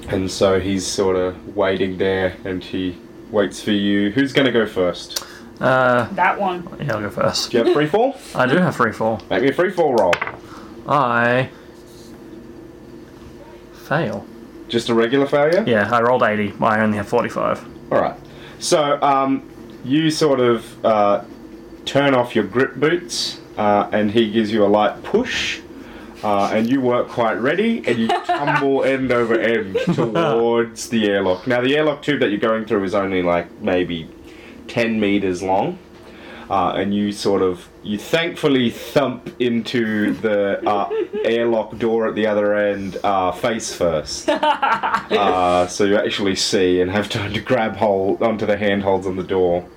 and 0.09 0.29
so 0.29 0.59
he's 0.59 0.85
sort 0.85 1.15
of 1.15 1.55
waiting 1.55 1.97
there 1.97 2.35
and 2.45 2.63
he 2.63 2.97
waits 3.31 3.61
for 3.61 3.71
you. 3.71 4.11
Who's 4.11 4.33
going 4.33 4.45
to 4.45 4.51
go 4.51 4.65
first? 4.67 5.25
Uh, 5.59 6.07
That 6.13 6.39
one. 6.39 6.67
yeah, 6.79 6.93
I'll 6.95 7.01
go 7.01 7.09
first. 7.09 7.51
Do 7.51 7.57
you 7.59 7.63
have 7.63 7.73
free 7.73 7.87
fall? 7.87 8.15
I 8.35 8.45
do 8.45 8.57
have 8.57 8.75
free 8.75 8.91
fall. 8.91 9.21
Make 9.29 9.41
me 9.43 9.49
a 9.49 9.53
free 9.53 9.71
fall 9.71 9.95
roll. 9.95 10.13
I 10.87 11.49
Fail. 13.87 14.25
Just 14.67 14.89
a 14.89 14.93
regular 14.93 15.27
failure? 15.27 15.63
Yeah, 15.67 15.89
I 15.91 16.01
rolled 16.01 16.23
80. 16.23 16.53
I 16.59 16.81
only 16.81 16.97
have 16.97 17.07
45. 17.07 17.65
All 17.91 18.01
right. 18.01 18.15
So 18.59 18.99
um, 19.01 19.47
you 19.83 20.09
sort 20.09 20.39
of 20.39 20.85
uh, 20.85 21.23
turn 21.85 22.15
off 22.15 22.35
your 22.35 22.45
grip 22.45 22.75
boots, 22.75 23.39
uh, 23.57 23.89
and 23.91 24.09
he 24.11 24.31
gives 24.31 24.51
you 24.51 24.65
a 24.65 24.67
light 24.67 25.01
push, 25.03 25.59
uh, 26.25 26.49
and 26.51 26.67
you 26.67 26.81
work 26.81 27.07
quite 27.07 27.35
ready, 27.35 27.83
and 27.87 27.99
you 27.99 28.07
tumble 28.25 28.83
end 28.83 29.11
over 29.11 29.39
end 29.39 29.77
towards 29.93 30.89
the 30.89 31.05
airlock. 31.05 31.45
Now 31.45 31.61
the 31.61 31.77
airlock 31.77 32.01
tube 32.01 32.19
that 32.21 32.31
you're 32.31 32.39
going 32.39 32.65
through 32.65 32.83
is 32.83 32.95
only 32.95 33.21
like 33.21 33.61
maybe 33.61 34.09
ten 34.67 34.99
meters 34.99 35.43
long. 35.43 35.77
Uh, 36.47 36.73
and 36.73 36.93
you 36.93 37.11
sort 37.11 37.41
of 37.41 37.67
you 37.81 37.97
thankfully 37.97 38.69
thump 38.69 39.35
into 39.39 40.13
the 40.13 40.63
uh, 40.69 40.87
airlock 41.23 41.75
door 41.79 42.07
at 42.07 42.13
the 42.13 42.27
other 42.27 42.53
end 42.53 42.97
uh, 43.03 43.31
face 43.31 43.73
first 43.73 44.29
uh, 44.29 45.65
so 45.65 45.85
you 45.85 45.97
actually 45.97 46.35
see 46.35 46.81
and 46.81 46.91
have 46.91 47.09
time 47.09 47.33
to 47.33 47.41
grab 47.41 47.75
hold 47.75 48.21
onto 48.21 48.45
the 48.45 48.55
handholds 48.57 49.07
on 49.07 49.15
the 49.15 49.23
door. 49.23 49.67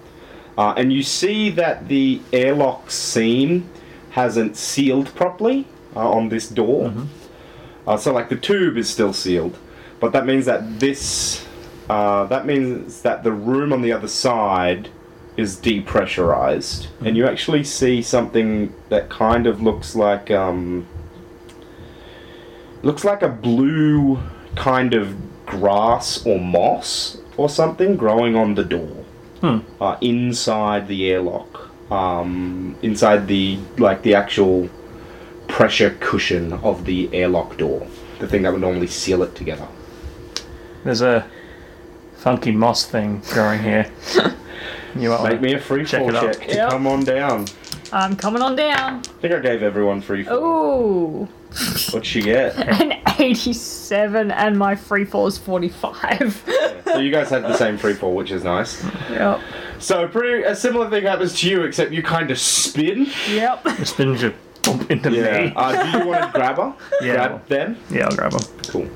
Uh, 0.59 0.75
and 0.77 0.93
you 0.93 1.03
see 1.03 1.49
that 1.49 1.89
the 1.89 2.21
airlock 2.35 2.91
seam 2.91 3.67
hasn't 4.11 4.55
sealed 4.55 5.07
properly 5.15 5.65
on 5.95 6.29
this 6.29 6.49
door. 6.49 6.93
Uh, 7.87 7.97
so, 7.97 8.13
like 8.13 8.29
the 8.29 8.37
tube 8.37 8.77
is 8.77 8.89
still 8.89 9.13
sealed, 9.13 9.57
but 10.01 10.13
that 10.13 10.27
means 10.27 10.45
that 10.47 10.81
this 10.81 11.47
uh, 11.89 12.25
that 12.27 12.47
means 12.47 13.03
that 13.03 13.25
the 13.25 13.33
room 13.33 13.73
on 13.73 13.83
the 13.83 13.93
other 13.93 14.09
side 14.09 14.91
is 15.37 15.57
depressurized, 15.57 16.89
and 17.05 17.17
you 17.17 17.27
actually 17.27 17.65
see 17.65 18.03
something 18.03 18.75
that 18.89 19.09
kind 19.09 19.47
of 19.47 19.63
looks 19.63 19.95
like 19.95 20.31
um, 20.31 20.87
looks 22.83 23.05
like 23.05 23.23
a 23.23 23.29
blue 23.29 24.19
kind 24.55 24.93
of 24.93 25.17
grass 25.47 26.27
or 26.27 26.39
moss 26.39 27.19
or 27.37 27.49
something 27.49 27.97
growing 27.97 28.37
on 28.37 28.55
the 28.55 28.65
door. 28.65 29.05
Hmm. 29.41 29.59
uh, 29.81 29.97
inside 30.01 30.89
the 30.89 31.09
airlock. 31.11 31.71
Um, 31.93 32.77
inside 32.83 33.29
the 33.29 33.59
like 33.79 34.03
the 34.03 34.15
actual 34.15 34.69
pressure 35.59 35.91
cushion 35.99 36.53
of 36.63 36.85
the 36.85 37.13
airlock 37.13 37.57
door 37.57 37.85
the 38.21 38.29
thing 38.29 38.43
that 38.43 38.53
would 38.53 38.61
normally 38.61 38.87
seal 38.87 39.25
it 39.25 39.35
together 39.35 39.67
There's 40.85 41.01
a 41.03 41.27
funky 42.19 42.53
moss 42.53 42.85
thing 42.87 43.23
growing 43.31 43.61
here. 43.61 43.91
you 44.95 45.09
might 45.11 45.23
make 45.23 45.33
wanna- 45.33 45.41
me 45.41 45.55
a 45.55 45.59
free 45.59 45.85
check 45.85 46.01
fall 46.03 46.11
it 46.11 46.15
out. 46.15 46.23
check 46.39 46.47
to 46.49 46.55
Yep. 46.55 46.71
come 46.71 46.87
on 46.87 47.05
down 47.05 47.47
I'm 47.91 48.15
coming 48.17 48.43
on 48.43 48.55
down. 48.55 48.99
I 48.99 49.03
think 49.21 49.35
I 49.35 49.41
gave 49.41 49.63
everyone 49.65 50.01
free 50.01 50.23
fall 50.23 50.37
Ooh, 50.39 51.29
what'd 51.91 52.07
she 52.07 52.23
get 52.23 52.55
an 52.81 52.93
87, 53.19 54.31
and 54.31 54.57
my 54.57 54.77
free 54.77 55.05
fall 55.05 55.27
is 55.27 55.39
45. 55.39 56.45
so 56.85 56.99
you 56.99 57.11
guys 57.11 57.31
had 57.31 57.43
the 57.43 57.57
same 57.57 57.77
free 57.79 57.95
fall 57.95 58.15
which 58.15 58.31
is 58.31 58.45
nice 58.45 58.85
yep. 59.11 59.41
so 59.81 60.07
pretty 60.07 60.45
a 60.45 60.55
similar 60.55 60.89
thing 60.89 61.03
happens 61.03 61.35
to 61.41 61.51
you 61.51 61.63
except 61.63 61.91
you 61.91 62.03
kind 62.05 62.31
of 62.31 62.39
spin 62.39 63.09
Yep. 63.29 63.63
It's 63.81 63.93
been 63.93 64.15
just 64.17 64.37
bump 64.77 64.91
into 64.91 65.11
yeah 65.13 65.47
me. 65.47 65.53
uh, 65.57 65.93
do 65.93 65.99
you 65.99 66.07
want 66.07 66.23
to 66.25 66.31
grab 66.39 66.57
her 66.57 66.75
Yeah. 67.01 67.15
grab 67.15 67.47
them 67.49 67.77
Yeah, 67.91 68.05
I'll 68.07 68.17
grab 68.17 68.33
them. 68.33 68.43
Cool. 68.69 68.89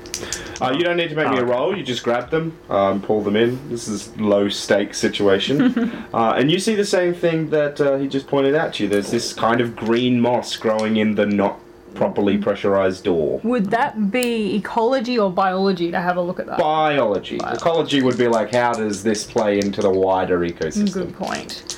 Uh, 0.61 0.71
you 0.71 0.83
don't 0.83 0.97
need 0.97 1.09
to 1.09 1.15
make 1.15 1.29
me 1.29 1.39
a 1.39 1.43
roll. 1.45 1.75
You 1.75 1.83
just 1.83 2.03
grab 2.03 2.29
them, 2.29 2.55
um, 2.69 3.01
pull 3.01 3.21
them 3.21 3.35
in. 3.35 3.57
This 3.69 3.87
is 3.87 4.15
low 4.17 4.47
stake 4.49 4.93
situation, 4.93 5.61
uh, 6.13 6.35
and 6.37 6.51
you 6.51 6.59
see 6.59 6.75
the 6.75 6.85
same 6.85 7.13
thing 7.13 7.49
that 7.49 7.81
uh, 7.81 7.97
he 7.97 8.07
just 8.07 8.27
pointed 8.27 8.55
out 8.55 8.73
to 8.75 8.83
you. 8.83 8.89
There's 8.89 9.09
this 9.11 9.33
kind 9.33 9.59
of 9.61 9.75
green 9.75 10.21
moss 10.21 10.55
growing 10.55 10.97
in 10.97 11.15
the 11.15 11.25
not 11.25 11.59
properly 11.95 12.37
pressurized 12.37 13.03
door. 13.03 13.41
Would 13.43 13.71
that 13.71 14.11
be 14.11 14.55
ecology 14.55 15.17
or 15.19 15.31
biology 15.31 15.91
to 15.91 15.99
have 15.99 16.17
a 16.17 16.21
look 16.21 16.39
at 16.39 16.45
that? 16.45 16.57
Biology. 16.59 17.37
Ecology 17.43 18.01
would 18.01 18.17
be 18.17 18.27
like, 18.27 18.51
how 18.53 18.73
does 18.73 19.03
this 19.03 19.23
play 19.25 19.59
into 19.59 19.81
the 19.81 19.89
wider 19.91 20.39
ecosystem? 20.39 20.93
Good 20.93 21.13
point. 21.15 21.77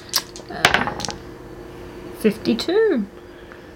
Uh, 0.52 0.94
52. 2.20 3.06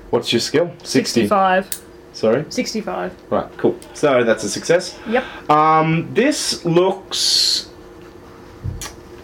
What's 0.10 0.34
your 0.34 0.40
skill? 0.40 0.72
60. 0.84 1.22
65. 1.28 1.82
Sorry. 2.14 2.46
65. 2.50 3.16
Right. 3.30 3.48
Cool. 3.58 3.80
So 3.94 4.24
that's 4.24 4.44
a 4.44 4.50
success. 4.50 4.98
Yep. 5.08 5.24
Um, 5.50 6.14
this 6.14 6.66
looks. 6.66 7.70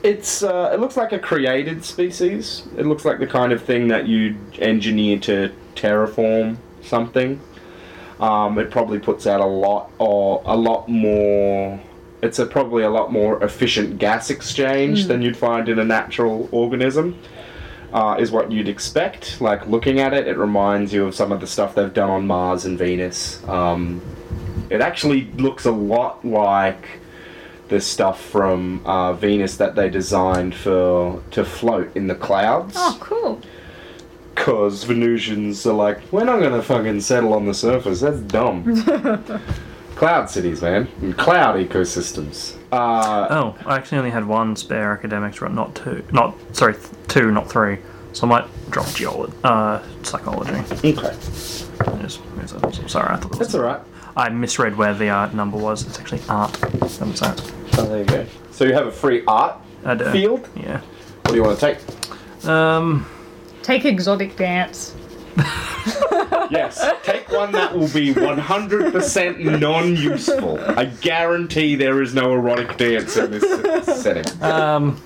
It's 0.03 0.43
uh, 0.43 0.69
it 0.71 0.79
looks 0.79 0.95
like 0.95 1.11
a 1.11 1.19
created 1.19 1.83
species. 1.83 2.63
It 2.77 2.85
looks 2.85 3.05
like 3.05 3.19
the 3.19 3.27
kind 3.27 3.51
of 3.51 3.63
thing 3.63 3.87
that 3.87 4.07
you 4.07 4.37
engineer 4.59 5.17
to 5.21 5.51
terraform 5.75 6.57
something. 6.83 7.39
Um, 8.19 8.57
it 8.59 8.71
probably 8.71 8.99
puts 8.99 9.27
out 9.27 9.41
a 9.41 9.45
lot 9.45 9.91
or 9.97 10.41
a 10.45 10.55
lot 10.55 10.87
more. 10.87 11.79
It's 12.21 12.39
a 12.39 12.45
probably 12.45 12.83
a 12.83 12.89
lot 12.89 13.11
more 13.11 13.43
efficient 13.43 13.97
gas 13.97 14.29
exchange 14.29 15.05
than 15.07 15.21
you'd 15.21 15.37
find 15.37 15.67
in 15.67 15.79
a 15.79 15.85
natural 15.85 16.47
organism. 16.51 17.19
Uh, 17.95 18.17
is 18.19 18.29
what 18.29 18.51
you'd 18.51 18.67
expect. 18.67 19.39
Like 19.39 19.65
looking 19.67 20.01
at 20.01 20.13
it, 20.13 20.27
it 20.27 20.37
reminds 20.37 20.91
you 20.91 21.05
of 21.05 21.15
some 21.15 21.31
of 21.31 21.39
the 21.39 21.47
stuff 21.47 21.75
they've 21.75 21.93
done 21.93 22.09
on 22.09 22.27
Mars 22.27 22.65
and 22.65 22.77
Venus. 22.77 23.41
Um, 23.47 24.01
it 24.69 24.81
actually 24.81 25.31
looks 25.37 25.63
a 25.63 25.71
lot 25.71 26.25
like 26.25 26.99
the 27.69 27.79
stuff 27.79 28.21
from 28.21 28.85
uh, 28.85 29.13
Venus 29.13 29.55
that 29.57 29.75
they 29.75 29.89
designed 29.89 30.53
for 30.53 31.23
to 31.31 31.45
float 31.45 31.95
in 31.95 32.07
the 32.07 32.15
clouds. 32.15 32.75
Oh, 32.77 32.97
cool. 32.99 33.41
Cause 34.35 34.83
Venusians 34.83 35.65
are 35.65 35.73
like, 35.73 36.01
we're 36.11 36.25
not 36.25 36.41
gonna 36.41 36.61
fucking 36.61 36.99
settle 36.99 37.33
on 37.33 37.45
the 37.45 37.53
surface. 37.53 38.01
That's 38.01 38.19
dumb. 38.19 38.83
cloud 39.95 40.29
cities, 40.29 40.61
man, 40.61 40.89
and 41.01 41.17
cloud 41.17 41.55
ecosystems. 41.55 42.57
Uh, 42.71 43.27
Oh, 43.29 43.55
I 43.65 43.75
actually 43.77 43.99
only 43.99 44.11
had 44.11 44.25
one 44.25 44.55
spare 44.55 44.91
academics, 44.91 45.41
right? 45.41 45.51
Not 45.51 45.75
two. 45.75 46.03
Not 46.11 46.35
sorry, 46.53 46.73
th- 46.73 46.87
two, 47.07 47.31
not 47.31 47.49
three. 47.49 47.77
So 48.13 48.25
I 48.27 48.29
might 48.29 48.71
drop 48.71 48.87
geology, 48.93 49.33
uh, 49.43 49.81
psychology. 50.03 50.51
okay, 50.53 50.91
Yes, 50.93 51.67
yes, 52.39 52.53
I'm 52.53 52.87
sorry, 52.87 53.09
I 53.13 53.17
thought 53.17 53.31
that 53.31 53.39
was, 53.39 53.39
that's 53.39 53.55
all 53.55 53.61
right. 53.63 53.79
I 54.17 54.29
misread 54.29 54.77
where 54.77 54.93
the 54.93 55.09
art 55.09 55.33
number 55.33 55.57
was. 55.57 55.85
It's 55.85 55.99
actually 55.99 56.21
art. 56.29 56.53
That 56.53 57.05
makes 57.05 57.19
sense. 57.19 57.51
Oh, 57.77 57.85
there 57.87 57.99
you 57.99 58.05
go. 58.05 58.25
So 58.51 58.63
you 58.63 58.73
have 58.73 58.87
a 58.87 58.91
free 58.91 59.23
art 59.27 59.57
I 59.83 59.95
do. 59.95 60.09
field. 60.11 60.47
Yeah. 60.55 60.79
What 61.23 61.31
do 61.31 61.35
you 61.35 61.43
want 61.43 61.59
to 61.59 61.73
take? 61.75 62.47
Um. 62.47 63.05
Take 63.61 63.83
exotic 63.85 64.37
dance. 64.37 64.94
Yes, 66.51 66.85
take 67.03 67.29
one 67.31 67.51
that 67.53 67.73
will 67.73 67.87
be 67.89 68.13
100% 68.13 69.59
non-useful. 69.59 70.59
I 70.77 70.85
guarantee 70.85 71.75
there 71.75 72.03
is 72.03 72.13
no 72.13 72.33
erotic 72.33 72.77
dance 72.77 73.17
in 73.17 73.31
this 73.31 74.01
setting. 74.01 74.25
Um. 74.43 75.01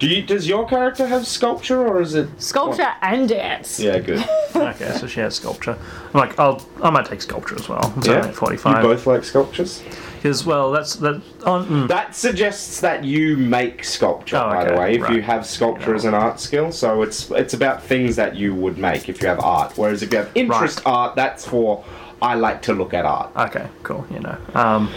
Do 0.00 0.06
you? 0.06 0.22
Does 0.22 0.48
your 0.48 0.66
character 0.66 1.06
have 1.06 1.26
sculpture 1.26 1.86
or 1.86 2.00
is 2.00 2.14
it 2.14 2.28
Sculpture 2.40 2.88
and 3.02 3.28
dance. 3.28 3.78
Yeah, 3.78 3.98
good. 3.98 4.24
Okay, 4.56 4.92
so 4.98 5.06
she 5.06 5.20
has 5.20 5.36
sculpture. 5.36 5.78
I'm 6.12 6.20
like, 6.20 6.38
I'll. 6.38 6.66
I 6.82 6.90
might 6.90 7.06
take 7.06 7.22
sculpture 7.22 7.54
as 7.54 7.68
well. 7.68 7.92
It's 7.98 8.06
Yeah, 8.06 8.32
only 8.42 8.56
at 8.56 8.64
you 8.64 8.82
both 8.82 9.06
like 9.06 9.24
sculptures. 9.24 9.82
Because 10.20 10.44
well, 10.44 10.70
that's 10.70 10.96
that. 10.96 11.22
On, 11.46 11.64
mm, 11.66 11.88
That 11.88 12.14
suggests 12.14 12.80
that 12.80 13.04
you 13.04 13.38
make 13.38 13.82
sculpture, 13.84 14.36
Oh, 14.36 14.50
by 14.50 14.64
the 14.70 14.74
way. 14.78 14.94
If 14.96 15.08
you 15.08 15.22
have 15.22 15.46
sculpture 15.46 15.94
as 15.94 16.04
an 16.04 16.12
art 16.12 16.38
skill, 16.38 16.72
so 16.72 17.00
it's 17.00 17.30
it's 17.30 17.54
about 17.54 17.82
things 17.82 18.16
that 18.16 18.36
you 18.36 18.54
would 18.54 18.76
make 18.76 19.08
if 19.08 19.22
you 19.22 19.28
have 19.28 19.40
art. 19.40 19.72
Whereas 19.76 20.02
if 20.02 20.12
you 20.12 20.18
have 20.18 20.30
interest 20.34 20.82
art, 20.84 21.16
that's 21.16 21.46
for 21.46 21.82
I 22.20 22.34
like 22.34 22.60
to 22.62 22.74
look 22.74 22.92
at 22.92 23.06
art. 23.06 23.30
okay, 23.34 23.66
cool. 23.82 24.06
You 24.10 24.20
know. 24.20 24.36
Um. 24.54 24.90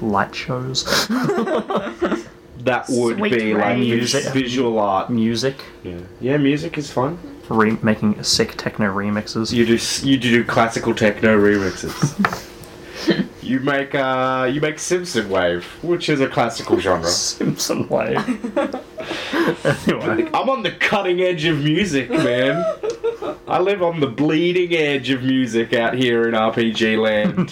Light 0.00 0.34
shows, 0.34 0.84
That 1.08 2.86
would 2.88 3.18
Sweet 3.18 3.32
be 3.32 3.54
like. 3.54 3.78
Music. 3.78 4.24
visual 4.32 4.78
art. 4.78 5.08
music, 5.10 5.56
Yeah. 5.84 5.98
yeah, 6.20 6.36
music 6.38 6.78
is 6.78 6.90
fun. 6.90 7.18
re- 7.48 7.76
making 7.82 8.22
sick 8.22 8.54
techno 8.56 8.92
remixes. 8.94 9.52
You 9.52 9.64
do 9.66 9.78
you 10.08 10.18
do 10.18 10.42
classical 10.44 10.94
techno 10.94 11.38
remixes. 11.38 12.46
you 13.42 13.60
make 13.60 13.94
uh 13.94 14.48
you 14.50 14.60
make 14.60 14.78
Simpson 14.78 15.28
Wave, 15.28 15.64
which 15.82 16.08
is 16.08 16.20
a 16.20 16.28
classical 16.28 16.78
genre. 16.78 17.08
Simpson 17.08 17.88
wave. 17.88 18.18
anyway, 19.64 20.28
I'm 20.32 20.48
on 20.48 20.62
the 20.62 20.74
cutting 20.78 21.20
edge 21.20 21.44
of 21.44 21.58
music, 21.58 22.10
man. 22.10 22.64
I 23.46 23.58
live 23.58 23.82
on 23.82 24.00
the 24.00 24.06
bleeding 24.06 24.74
edge 24.74 25.10
of 25.10 25.22
music 25.22 25.72
out 25.72 25.94
here 25.94 26.28
in 26.28 26.34
RPG 26.34 26.98
land. 26.98 27.50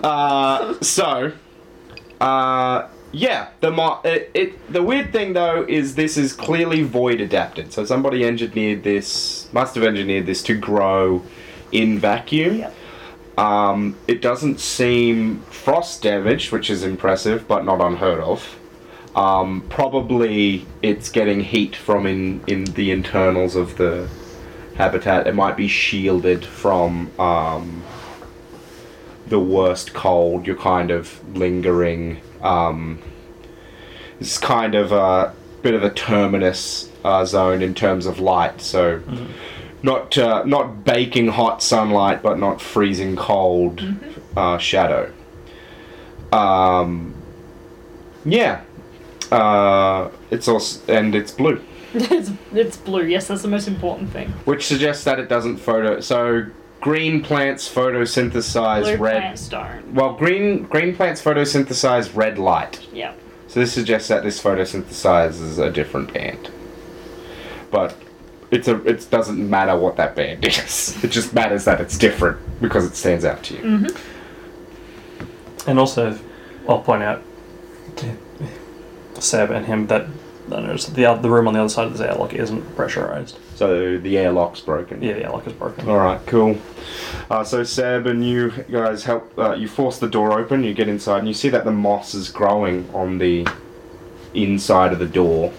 uh, 0.04 0.80
so, 0.80 1.32
uh, 2.20 2.88
yeah, 3.12 3.48
the 3.60 3.70
mo- 3.70 4.00
it, 4.04 4.30
it 4.34 4.72
the 4.72 4.82
weird 4.82 5.12
thing 5.12 5.32
though 5.32 5.64
is 5.68 5.94
this 5.94 6.16
is 6.16 6.32
clearly 6.32 6.82
void 6.82 7.20
adapted. 7.20 7.72
So 7.72 7.84
somebody 7.84 8.24
engineered 8.24 8.82
this, 8.82 9.48
must 9.52 9.74
have 9.74 9.84
engineered 9.84 10.26
this 10.26 10.42
to 10.44 10.54
grow 10.54 11.22
in 11.72 11.98
vacuum. 11.98 12.58
Yep. 12.58 12.74
Um, 13.36 13.96
it 14.08 14.22
doesn't 14.22 14.60
seem 14.60 15.40
frost 15.42 16.02
damaged, 16.02 16.52
which 16.52 16.70
is 16.70 16.82
impressive, 16.82 17.46
but 17.46 17.64
not 17.64 17.80
unheard 17.80 18.20
of. 18.20 18.58
Um, 19.14 19.62
probably 19.68 20.66
it's 20.82 21.08
getting 21.10 21.40
heat 21.40 21.74
from 21.74 22.06
in, 22.06 22.42
in 22.46 22.64
the 22.64 22.90
internals 22.90 23.56
of 23.56 23.76
the 23.76 24.08
habitat. 24.76 25.26
It 25.26 25.34
might 25.34 25.56
be 25.56 25.68
shielded 25.68 26.44
from 26.44 27.10
um, 27.18 27.82
the 29.26 29.40
worst 29.40 29.94
cold. 29.94 30.46
You're 30.46 30.56
kind 30.56 30.90
of 30.90 31.36
lingering. 31.36 32.20
Um, 32.42 33.02
it's 34.20 34.38
kind 34.38 34.74
of 34.74 34.92
a 34.92 35.34
bit 35.62 35.74
of 35.74 35.82
a 35.82 35.90
terminus 35.90 36.90
uh, 37.04 37.24
zone 37.24 37.62
in 37.62 37.74
terms 37.74 38.06
of 38.06 38.18
light. 38.18 38.60
So, 38.60 39.02
not 39.82 40.16
uh, 40.18 40.44
not 40.44 40.84
baking 40.84 41.28
hot 41.28 41.62
sunlight, 41.62 42.22
but 42.22 42.38
not 42.38 42.60
freezing 42.60 43.16
cold 43.16 43.82
uh, 44.36 44.58
shadow. 44.58 45.12
Um, 46.32 47.14
yeah, 48.24 48.62
uh, 49.30 50.10
it's 50.30 50.48
also 50.48 50.92
and 50.92 51.14
it's 51.14 51.30
blue, 51.32 51.62
it's, 51.94 52.32
it's 52.52 52.76
blue. 52.76 53.04
Yes, 53.04 53.28
that's 53.28 53.42
the 53.42 53.48
most 53.48 53.68
important 53.68 54.10
thing. 54.10 54.28
which 54.44 54.66
suggests 54.66 55.04
that 55.04 55.18
it 55.18 55.28
doesn't 55.28 55.58
photo. 55.58 56.00
So 56.00 56.46
green 56.80 57.22
plants 57.22 57.72
photosynthesize 57.72 58.82
Blue 58.82 58.96
red. 58.96 59.20
plants 59.20 59.48
don't. 59.48 59.94
Well, 59.94 60.14
green 60.14 60.64
green 60.64 60.94
plants 60.96 61.22
photosynthesize 61.22 62.14
red 62.16 62.38
light. 62.38 62.86
Yep. 62.92 63.18
So 63.48 63.60
this 63.60 63.72
suggests 63.72 64.08
that 64.08 64.24
this 64.24 64.42
photosynthesizes 64.42 65.58
a 65.64 65.70
different 65.70 66.12
band. 66.12 66.50
But 67.70 67.96
it's 68.50 68.68
a 68.68 68.76
it 68.84 69.08
doesn't 69.10 69.50
matter 69.50 69.76
what 69.76 69.96
that 69.96 70.14
band 70.16 70.44
is. 70.46 70.96
It 71.04 71.08
just 71.10 71.34
matters 71.34 71.64
that 71.64 71.80
it's 71.80 71.98
different 71.98 72.38
because 72.60 72.84
it 72.84 72.94
stands 72.96 73.24
out 73.24 73.42
to 73.44 73.54
you. 73.54 73.88
And 75.66 75.78
also, 75.78 76.18
I'll 76.68 76.80
point 76.80 77.02
out 77.02 77.22
to 77.96 78.16
Seb 79.20 79.50
and 79.50 79.66
him 79.66 79.86
that 79.88 80.06
I 80.52 80.60
noticed 80.60 80.86
that 80.88 80.94
the 80.94 81.06
oth- 81.06 81.22
the 81.22 81.30
room 81.30 81.48
on 81.48 81.54
the 81.54 81.60
other 81.60 81.68
side 81.68 81.86
of 81.86 81.92
this 81.92 82.00
airlock 82.00 82.32
isn't 82.34 82.76
pressurized. 82.76 83.36
So 83.56 83.98
the 83.98 84.16
airlock's 84.16 84.60
broken. 84.60 85.02
Yeah, 85.02 85.14
the 85.14 85.24
airlock 85.24 85.46
is 85.48 85.52
broken. 85.54 85.88
All 85.88 85.96
right, 85.96 86.24
cool. 86.26 86.56
Uh, 87.28 87.42
so 87.42 87.64
Seb 87.64 88.06
and 88.06 88.24
you 88.24 88.50
guys 88.70 89.02
help. 89.04 89.36
Uh, 89.36 89.54
you 89.54 89.66
force 89.66 89.98
the 89.98 90.08
door 90.08 90.38
open. 90.38 90.62
You 90.62 90.72
get 90.72 90.88
inside, 90.88 91.18
and 91.18 91.28
you 91.28 91.34
see 91.34 91.48
that 91.48 91.64
the 91.64 91.72
moss 91.72 92.14
is 92.14 92.30
growing 92.30 92.88
on 92.94 93.18
the 93.18 93.44
inside 94.34 94.92
of 94.92 95.00
the 95.00 95.06
door. 95.08 95.52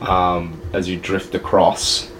Um, 0.00 0.53
as 0.74 0.88
you 0.88 0.98
drift 0.98 1.34
across, 1.34 2.10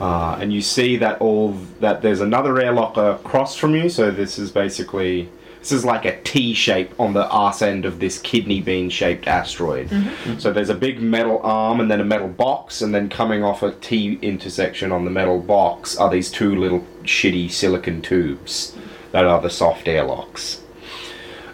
uh, 0.00 0.38
and 0.40 0.52
you 0.52 0.62
see 0.62 0.96
that 0.96 1.20
all 1.20 1.52
that 1.80 2.02
there's 2.02 2.20
another 2.20 2.60
airlock 2.60 2.96
across 2.96 3.56
from 3.56 3.74
you. 3.74 3.88
So 3.88 4.10
this 4.10 4.38
is 4.38 4.50
basically 4.50 5.28
this 5.60 5.72
is 5.72 5.84
like 5.84 6.04
a 6.04 6.20
T 6.22 6.54
shape 6.54 6.98
on 6.98 7.12
the 7.12 7.28
arse 7.28 7.62
end 7.62 7.84
of 7.84 7.98
this 7.98 8.18
kidney 8.18 8.60
bean 8.60 8.88
shaped 8.90 9.26
asteroid. 9.26 9.90
So 10.38 10.52
there's 10.52 10.70
a 10.70 10.74
big 10.74 11.00
metal 11.00 11.40
arm 11.42 11.80
and 11.80 11.90
then 11.90 12.00
a 12.00 12.04
metal 12.04 12.28
box, 12.28 12.80
and 12.80 12.94
then 12.94 13.08
coming 13.08 13.44
off 13.44 13.62
a 13.62 13.72
T 13.72 14.18
intersection 14.22 14.92
on 14.92 15.04
the 15.04 15.10
metal 15.10 15.40
box 15.40 15.96
are 15.96 16.10
these 16.10 16.30
two 16.30 16.54
little 16.54 16.86
shitty 17.02 17.50
silicon 17.50 18.00
tubes 18.02 18.76
that 19.12 19.24
are 19.24 19.40
the 19.40 19.50
soft 19.50 19.88
airlocks. 19.88 20.62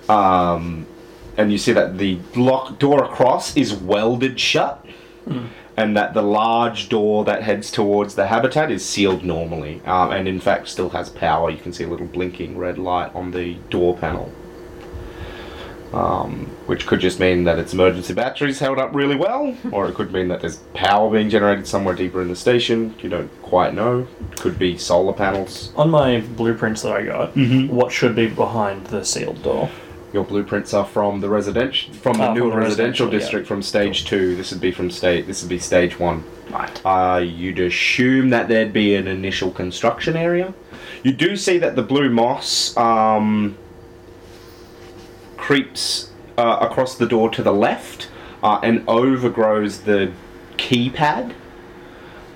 Um, 0.08 0.86
and 1.36 1.50
you 1.50 1.58
see 1.58 1.72
that 1.72 1.98
the 1.98 2.18
lock 2.36 2.78
door 2.78 3.04
across 3.04 3.56
is 3.56 3.72
welded 3.74 4.38
shut, 4.38 4.84
and 5.76 5.96
that 5.96 6.14
the 6.14 6.22
large 6.22 6.88
door 6.88 7.24
that 7.24 7.42
heads 7.42 7.70
towards 7.70 8.14
the 8.14 8.26
habitat 8.26 8.70
is 8.70 8.84
sealed 8.84 9.24
normally, 9.24 9.80
um, 9.84 10.12
and 10.12 10.28
in 10.28 10.40
fact 10.40 10.68
still 10.68 10.90
has 10.90 11.08
power. 11.08 11.50
You 11.50 11.58
can 11.58 11.72
see 11.72 11.84
a 11.84 11.88
little 11.88 12.06
blinking 12.06 12.56
red 12.56 12.78
light 12.78 13.14
on 13.14 13.32
the 13.32 13.54
door 13.70 13.96
panel. 13.96 14.32
Um, 15.92 16.46
which 16.66 16.88
could 16.88 16.98
just 16.98 17.20
mean 17.20 17.44
that 17.44 17.56
its 17.60 17.72
emergency 17.72 18.14
batteries 18.14 18.58
held 18.58 18.80
up 18.80 18.92
really 18.96 19.14
well, 19.14 19.56
or 19.70 19.88
it 19.88 19.94
could 19.94 20.12
mean 20.12 20.26
that 20.26 20.40
there's 20.40 20.56
power 20.74 21.08
being 21.08 21.30
generated 21.30 21.68
somewhere 21.68 21.94
deeper 21.94 22.20
in 22.20 22.26
the 22.26 22.34
station. 22.34 22.96
You 23.00 23.08
don't 23.08 23.42
quite 23.42 23.74
know. 23.74 24.08
Could 24.38 24.58
be 24.58 24.76
solar 24.76 25.12
panels. 25.12 25.72
On 25.76 25.90
my 25.90 26.20
blueprints 26.20 26.82
that 26.82 26.92
I 26.92 27.04
got, 27.04 27.36
what 27.70 27.92
should 27.92 28.16
be 28.16 28.26
behind 28.26 28.88
the 28.88 29.04
sealed 29.04 29.40
door? 29.44 29.70
Your 30.14 30.22
blueprints 30.22 30.72
are 30.72 30.84
from 30.84 31.20
the 31.20 31.28
residential, 31.28 31.92
from 31.92 32.18
the 32.18 32.28
Ah, 32.28 32.34
new 32.34 32.42
from 32.42 32.50
the 32.50 32.56
residential 32.56 33.06
residential, 33.06 33.12
yeah. 33.12 33.18
district 33.18 33.48
from 33.48 33.62
stage 33.62 34.04
two. 34.04 34.36
This 34.36 34.52
would 34.52 34.60
be 34.60 34.70
from 34.70 34.88
stage. 34.88 35.26
This 35.26 35.42
would 35.42 35.48
be 35.48 35.58
stage 35.58 35.98
one. 35.98 36.22
Right. 36.50 36.80
Uh, 36.86 37.18
you'd 37.18 37.58
assume 37.58 38.30
that 38.30 38.46
there'd 38.46 38.72
be 38.72 38.94
an 38.94 39.08
initial 39.08 39.50
construction 39.50 40.16
area. 40.16 40.54
You 41.02 41.12
do 41.12 41.36
see 41.36 41.58
that 41.58 41.74
the 41.74 41.82
blue 41.82 42.10
moss 42.10 42.76
um, 42.76 43.58
creeps 45.36 46.10
uh, 46.38 46.58
across 46.60 46.96
the 46.96 47.06
door 47.06 47.28
to 47.30 47.42
the 47.42 47.52
left 47.52 48.08
uh, 48.44 48.60
and 48.62 48.84
overgrows 48.86 49.80
the 49.80 50.12
keypad. 50.58 51.34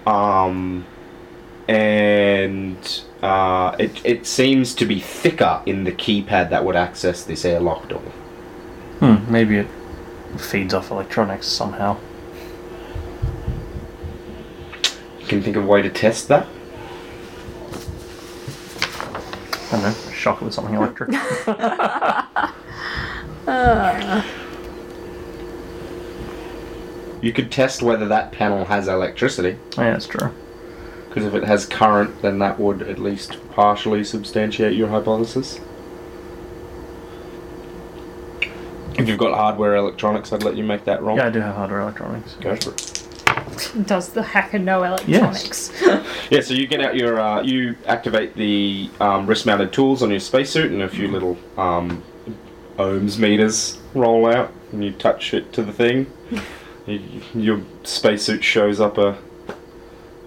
Um, 0.05 0.85
and 1.69 3.03
uh, 3.23 3.75
it, 3.79 4.01
it 4.05 4.27
seems 4.27 4.75
to 4.77 4.85
be 4.85 5.01
thicker 5.01 5.63
in 5.67 5.85
the 5.85 5.93
keypad 5.93 6.51
that 6.51 6.65
would 6.65 6.77
access 6.77 7.25
this 7.25 7.45
airlock 7.45 7.89
door. 7.89 8.01
Hmm, 9.01 9.31
maybe 9.31 9.57
it 9.57 9.69
feeds 10.37 10.75
off 10.75 10.91
electronics 10.91 11.47
somehow. 11.47 11.97
Can 15.27 15.39
you 15.39 15.45
think 15.45 15.57
of 15.57 15.65
a 15.65 15.67
way 15.67 15.83
to 15.83 15.91
test 15.91 16.29
that? 16.29 16.47
I 19.67 19.71
don't 19.73 19.83
know, 19.83 20.13
shock 20.13 20.41
it 20.41 20.47
with 20.47 20.55
something 20.55 20.75
electric. 20.75 21.11
You 27.21 27.33
could 27.33 27.51
test 27.51 27.83
whether 27.83 28.07
that 28.07 28.31
panel 28.33 28.65
has 28.67 28.87
electricity. 28.87 29.59
yeah, 29.77 29.91
that's 29.91 30.07
true. 30.07 30.33
Because 31.09 31.25
if 31.25 31.35
it 31.35 31.45
has 31.45 31.67
current, 31.67 32.21
then 32.23 32.39
that 32.41 32.59
would 32.61 32.83
at 32.83 32.99
least 32.99 33.39
partially 33.53 34.05
substantiate 34.05 34.77
your 34.77 34.89
hypothesis. 34.89 35.61
If 38.99 39.09
you've 39.09 39.19
got 39.19 39.35
hardware 39.35 39.77
electronics, 39.77 40.33
I'd 40.33 40.43
let 40.43 40.57
you 40.57 40.65
make 40.65 40.85
that 40.85 41.03
wrong. 41.03 41.17
Yeah, 41.17 41.29
I 41.29 41.31
do 41.31 41.41
have 41.41 41.55
hardware 41.55 41.81
electronics. 41.81 42.35
Go 42.35 42.57
for 42.57 42.71
it. 42.71 43.87
Does 43.87 44.11
the 44.11 44.23
hacker 44.23 44.59
know 44.59 44.83
electronics? 44.83 45.73
Yeah, 46.31 46.41
so 46.43 46.53
you 46.53 46.67
get 46.67 46.83
out 46.83 46.95
your, 46.95 47.19
uh, 47.19 47.43
you 47.43 47.77
activate 47.87 48.35
the 48.35 48.91
um, 49.01 49.27
wrist-mounted 49.27 49.73
tools 49.73 50.03
on 50.03 50.11
your 50.11 50.21
spacesuit, 50.21 50.71
and 50.73 50.83
a 50.83 50.89
few 50.89 51.09
little 51.09 51.39
um, 51.57 52.03
ohms 52.77 53.19
meters 53.19 53.79
roll 53.95 54.27
out, 54.27 54.53
and 54.73 54.85
you 54.85 54.93
touch 54.93 55.33
it 55.33 55.53
to 55.55 55.63
the 55.63 55.73
thing. 55.73 56.13
you, 56.87 57.01
your 57.35 57.63
spacesuit 57.85 58.45
shows 58.45 58.81
up 58.81 58.99
a 58.99 59.17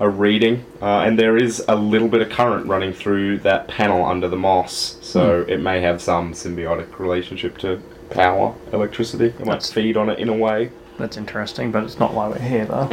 a 0.01 0.09
reading, 0.09 0.65
uh, 0.81 1.01
and 1.05 1.17
there 1.17 1.37
is 1.37 1.63
a 1.67 1.75
little 1.75 2.07
bit 2.07 2.21
of 2.21 2.29
current 2.29 2.65
running 2.65 2.91
through 2.91 3.37
that 3.39 3.67
panel 3.67 4.03
under 4.03 4.27
the 4.27 4.35
moss, 4.35 4.97
so 5.01 5.45
it 5.47 5.59
may 5.61 5.79
have 5.79 6.01
some 6.01 6.33
symbiotic 6.33 6.97
relationship 6.99 7.57
to 7.59 7.79
power, 8.09 8.53
electricity. 8.73 9.27
It 9.27 9.39
might 9.39 9.45
That's- 9.45 9.71
feed 9.71 9.95
on 9.97 10.09
it 10.09 10.17
in 10.19 10.27
a 10.27 10.33
way. 10.35 10.71
That's 10.97 11.17
interesting, 11.17 11.71
but 11.71 11.83
it's 11.83 11.97
not 11.99 12.13
why 12.13 12.27
we're 12.27 12.39
here, 12.39 12.65
though. 12.65 12.89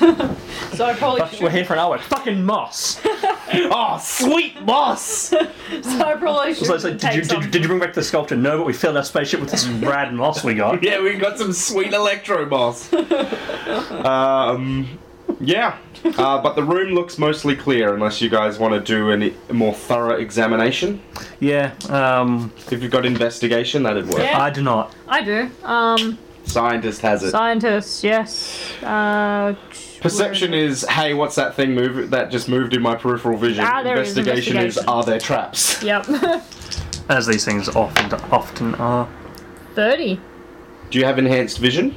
So 0.72 0.86
I 0.86 0.94
probably 0.94 1.20
Fuck, 1.20 1.38
we're 1.42 1.50
here 1.50 1.66
for 1.66 1.74
an 1.74 1.80
hour. 1.80 1.98
Fucking 1.98 2.42
moss! 2.44 3.00
Oh, 3.54 3.98
sweet 4.02 4.62
moss! 4.62 5.04
So 5.28 5.38
I 5.38 6.14
probably 6.14 6.54
should 6.54 6.66
So 6.66 6.74
it's 6.74 6.84
like, 6.84 6.96
did, 6.98 7.14
you, 7.14 7.22
did, 7.22 7.50
did 7.50 7.60
you 7.62 7.68
bring 7.68 7.80
back 7.80 7.92
the 7.92 8.02
sculpture? 8.02 8.34
No, 8.34 8.56
but 8.56 8.66
we 8.66 8.72
filled 8.72 8.96
our 8.96 9.04
spaceship 9.04 9.40
with 9.40 9.50
this 9.50 9.66
rad 9.68 10.14
moss 10.14 10.42
we 10.42 10.54
got. 10.54 10.82
Yeah, 10.82 11.02
we 11.02 11.14
got 11.16 11.36
some 11.36 11.52
sweet 11.52 11.92
electro 11.92 12.46
moss. 12.46 12.90
um, 13.90 14.98
yeah, 15.40 15.76
uh, 16.18 16.40
but 16.42 16.54
the 16.56 16.62
room 16.64 16.94
looks 16.94 17.18
mostly 17.18 17.54
clear 17.56 17.94
unless 17.94 18.20
you 18.20 18.28
guys 18.28 18.58
want 18.58 18.74
to 18.74 18.80
do 18.80 19.10
any- 19.10 19.34
a 19.48 19.52
more 19.54 19.72
thorough 19.74 20.16
examination. 20.16 21.00
Yeah, 21.40 21.72
um, 21.88 22.52
If 22.70 22.82
you've 22.82 22.90
got 22.92 23.04
investigation, 23.06 23.82
that'd 23.84 24.06
work. 24.08 24.18
Yeah. 24.18 24.40
I 24.40 24.50
do 24.50 24.62
not. 24.62 24.94
I 25.08 25.22
do. 25.22 25.50
Um, 25.64 26.18
Scientist 26.44 27.00
has 27.02 27.22
it. 27.22 27.30
scientists, 27.30 28.02
yes. 28.02 28.72
Uh, 28.82 29.54
Perception 30.00 30.52
is, 30.52 30.84
hey, 30.88 31.14
what's 31.14 31.36
that 31.36 31.54
thing 31.54 31.74
move 31.76 32.10
that 32.10 32.30
just 32.32 32.48
moved 32.48 32.74
in 32.74 32.82
my 32.82 32.96
peripheral 32.96 33.38
vision? 33.38 33.64
Ah, 33.64 33.82
there 33.84 33.96
investigation, 33.98 34.56
is, 34.56 34.76
investigation. 34.76 34.88
are 34.88 35.04
there 35.04 35.20
traps? 35.20 35.80
Yep. 35.84 36.06
As 37.08 37.26
these 37.26 37.44
things 37.44 37.68
often 37.68 38.12
often 38.32 38.74
are. 38.76 39.08
30. 39.76 40.18
Do 40.90 40.98
you 40.98 41.04
have 41.04 41.18
enhanced 41.18 41.58
vision? 41.58 41.94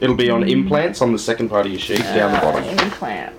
It'll 0.00 0.16
be 0.16 0.30
on 0.30 0.42
hmm. 0.42 0.48
implants 0.48 1.02
on 1.02 1.12
the 1.12 1.18
second 1.18 1.48
part 1.48 1.66
of 1.66 1.72
your 1.72 1.80
sheet, 1.80 1.98
down 1.98 2.32
the 2.32 2.40
bottom. 2.40 2.64
Uh, 2.64 2.82
implants. 2.82 3.36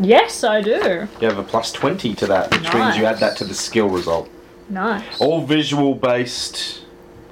Yes, 0.00 0.44
I 0.44 0.62
do. 0.62 1.08
You 1.20 1.28
have 1.28 1.38
a 1.38 1.42
plus 1.42 1.72
20 1.72 2.14
to 2.14 2.26
that, 2.26 2.50
which 2.50 2.72
means 2.72 2.96
you 2.96 3.04
add 3.04 3.18
that 3.18 3.36
to 3.38 3.44
the 3.44 3.54
skill 3.54 3.88
result. 3.88 4.28
Nice. 4.68 5.20
All 5.20 5.44
visual 5.44 5.94
based 5.94 6.82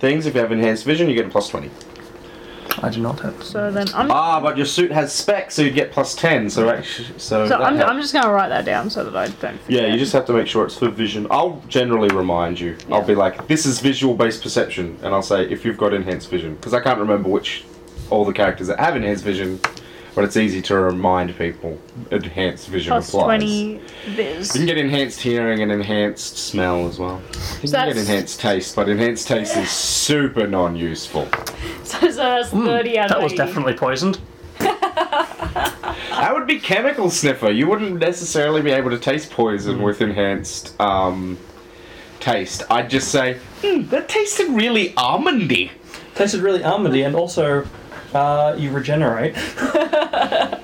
things, 0.01 0.27
if 0.27 0.35
you 0.35 0.41
have 0.41 0.53
enhanced 0.53 0.85
vision, 0.85 1.09
you 1.09 1.15
get 1.15 1.27
a 1.27 1.31
plus 1.31 1.49
20. 1.49 1.71
I 2.83 2.91
do 2.91 3.01
not 3.01 3.21
have. 3.21 3.43
So 3.43 3.71
then 3.71 3.89
I'm. 3.95 4.11
Ah, 4.11 4.41
but 4.41 4.57
your 4.57 4.67
suit 4.67 4.91
has 4.93 5.13
specs, 5.13 5.55
so 5.55 5.63
you 5.63 5.71
get 5.71 5.91
plus 5.91 6.15
10. 6.15 6.51
So 6.51 6.69
actually, 6.69 7.07
so, 7.19 7.47
so 7.47 7.49
that 7.49 7.61
I'm, 7.61 7.77
helps. 7.77 7.91
I'm 7.91 8.01
just 8.01 8.13
gonna 8.13 8.33
write 8.33 8.49
that 8.49 8.65
down 8.65 8.91
so 8.91 9.05
that 9.05 9.17
I 9.17 9.27
don't. 9.27 9.61
Forget. 9.61 9.71
yeah, 9.71 9.87
you 9.87 9.99
just 9.99 10.13
have 10.13 10.27
to 10.27 10.33
make 10.33 10.47
sure 10.47 10.65
it's 10.65 10.77
for 10.77 10.89
vision. 10.89 11.27
I'll 11.31 11.63
generally 11.69 12.15
remind 12.15 12.61
you. 12.61 12.77
I'll 12.91 13.05
be 13.05 13.15
like, 13.15 13.47
this 13.49 13.67
is 13.67 13.81
visual 13.81 14.15
based 14.15 14.43
perception, 14.43 14.99
and 15.03 15.15
I'll 15.15 15.23
say 15.23 15.49
if 15.51 15.65
you've 15.65 15.79
got 15.79 15.93
enhanced 15.95 16.31
vision, 16.31 16.55
because 16.55 16.75
I 16.75 16.81
can't 16.81 16.99
remember 16.99 17.29
which 17.29 17.65
all 18.11 18.25
the 18.25 18.33
characters 18.33 18.67
that 18.69 18.79
have 18.81 18.97
enhanced 18.97 19.25
vision 19.25 19.61
but 20.19 20.25
it's 20.25 20.37
easy 20.37 20.61
to 20.61 20.77
remind 20.77 21.39
people. 21.39 21.79
Enhanced 22.11 22.67
vision 22.67 22.91
Plus 22.91 23.09
applies. 23.11 23.39
20 23.39 23.81
viz. 24.17 24.53
You 24.53 24.59
can 24.59 24.67
get 24.67 24.77
enhanced 24.77 25.21
hearing 25.21 25.63
and 25.63 25.71
enhanced 25.71 26.39
smell 26.39 26.89
as 26.89 26.99
well. 26.99 27.23
You 27.63 27.71
can 27.71 27.87
get 27.87 27.97
enhanced 27.97 28.41
taste, 28.41 28.75
but 28.75 28.89
enhanced 28.89 29.29
taste 29.29 29.57
is 29.57 29.71
super 29.71 30.49
non-useful. 30.49 31.29
So, 31.85 32.01
so 32.11 32.17
that's 32.17 32.51
30 32.51 32.99
out 32.99 33.05
of 33.05 33.09
That 33.11 33.23
was 33.23 33.33
80. 33.33 33.37
definitely 33.37 33.75
poisoned. 33.75 34.19
That 34.59 36.31
would 36.35 36.49
be 36.49 36.59
chemical 36.59 37.11
sniffer. 37.11 37.53
You 37.53 37.69
wouldn't 37.69 38.01
necessarily 38.01 38.61
be 38.61 38.73
able 38.73 38.91
to 38.91 38.99
taste 38.99 39.31
poison 39.31 39.81
with 39.83 40.01
enhanced 40.01 40.79
um, 40.81 41.39
taste. 42.19 42.65
I'd 42.69 42.91
just 42.91 43.13
say, 43.13 43.39
hmm, 43.63 43.83
that 43.91 44.09
tasted 44.09 44.49
really 44.49 44.91
almondy. 44.95 45.71
Tasted 46.17 46.41
really 46.41 46.61
almondy, 46.61 47.07
and 47.07 47.15
also 47.15 47.65
uh, 48.15 48.55
you 48.59 48.71
regenerate. 48.71 49.37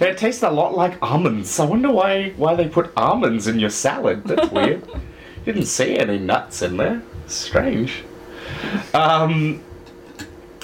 It 0.00 0.16
tastes 0.16 0.42
a 0.42 0.50
lot 0.50 0.74
like 0.74 1.00
almonds. 1.02 1.60
I 1.60 1.66
wonder 1.66 1.90
why 1.90 2.30
why 2.30 2.54
they 2.54 2.68
put 2.68 2.90
almonds 2.96 3.46
in 3.46 3.58
your 3.58 3.70
salad. 3.70 4.24
That's 4.24 4.50
weird. 4.52 4.82
Didn't 5.44 5.66
see 5.66 5.98
any 5.98 6.18
nuts 6.18 6.62
in 6.62 6.78
there. 6.78 7.02
Strange. 7.26 8.02
Um. 8.94 9.62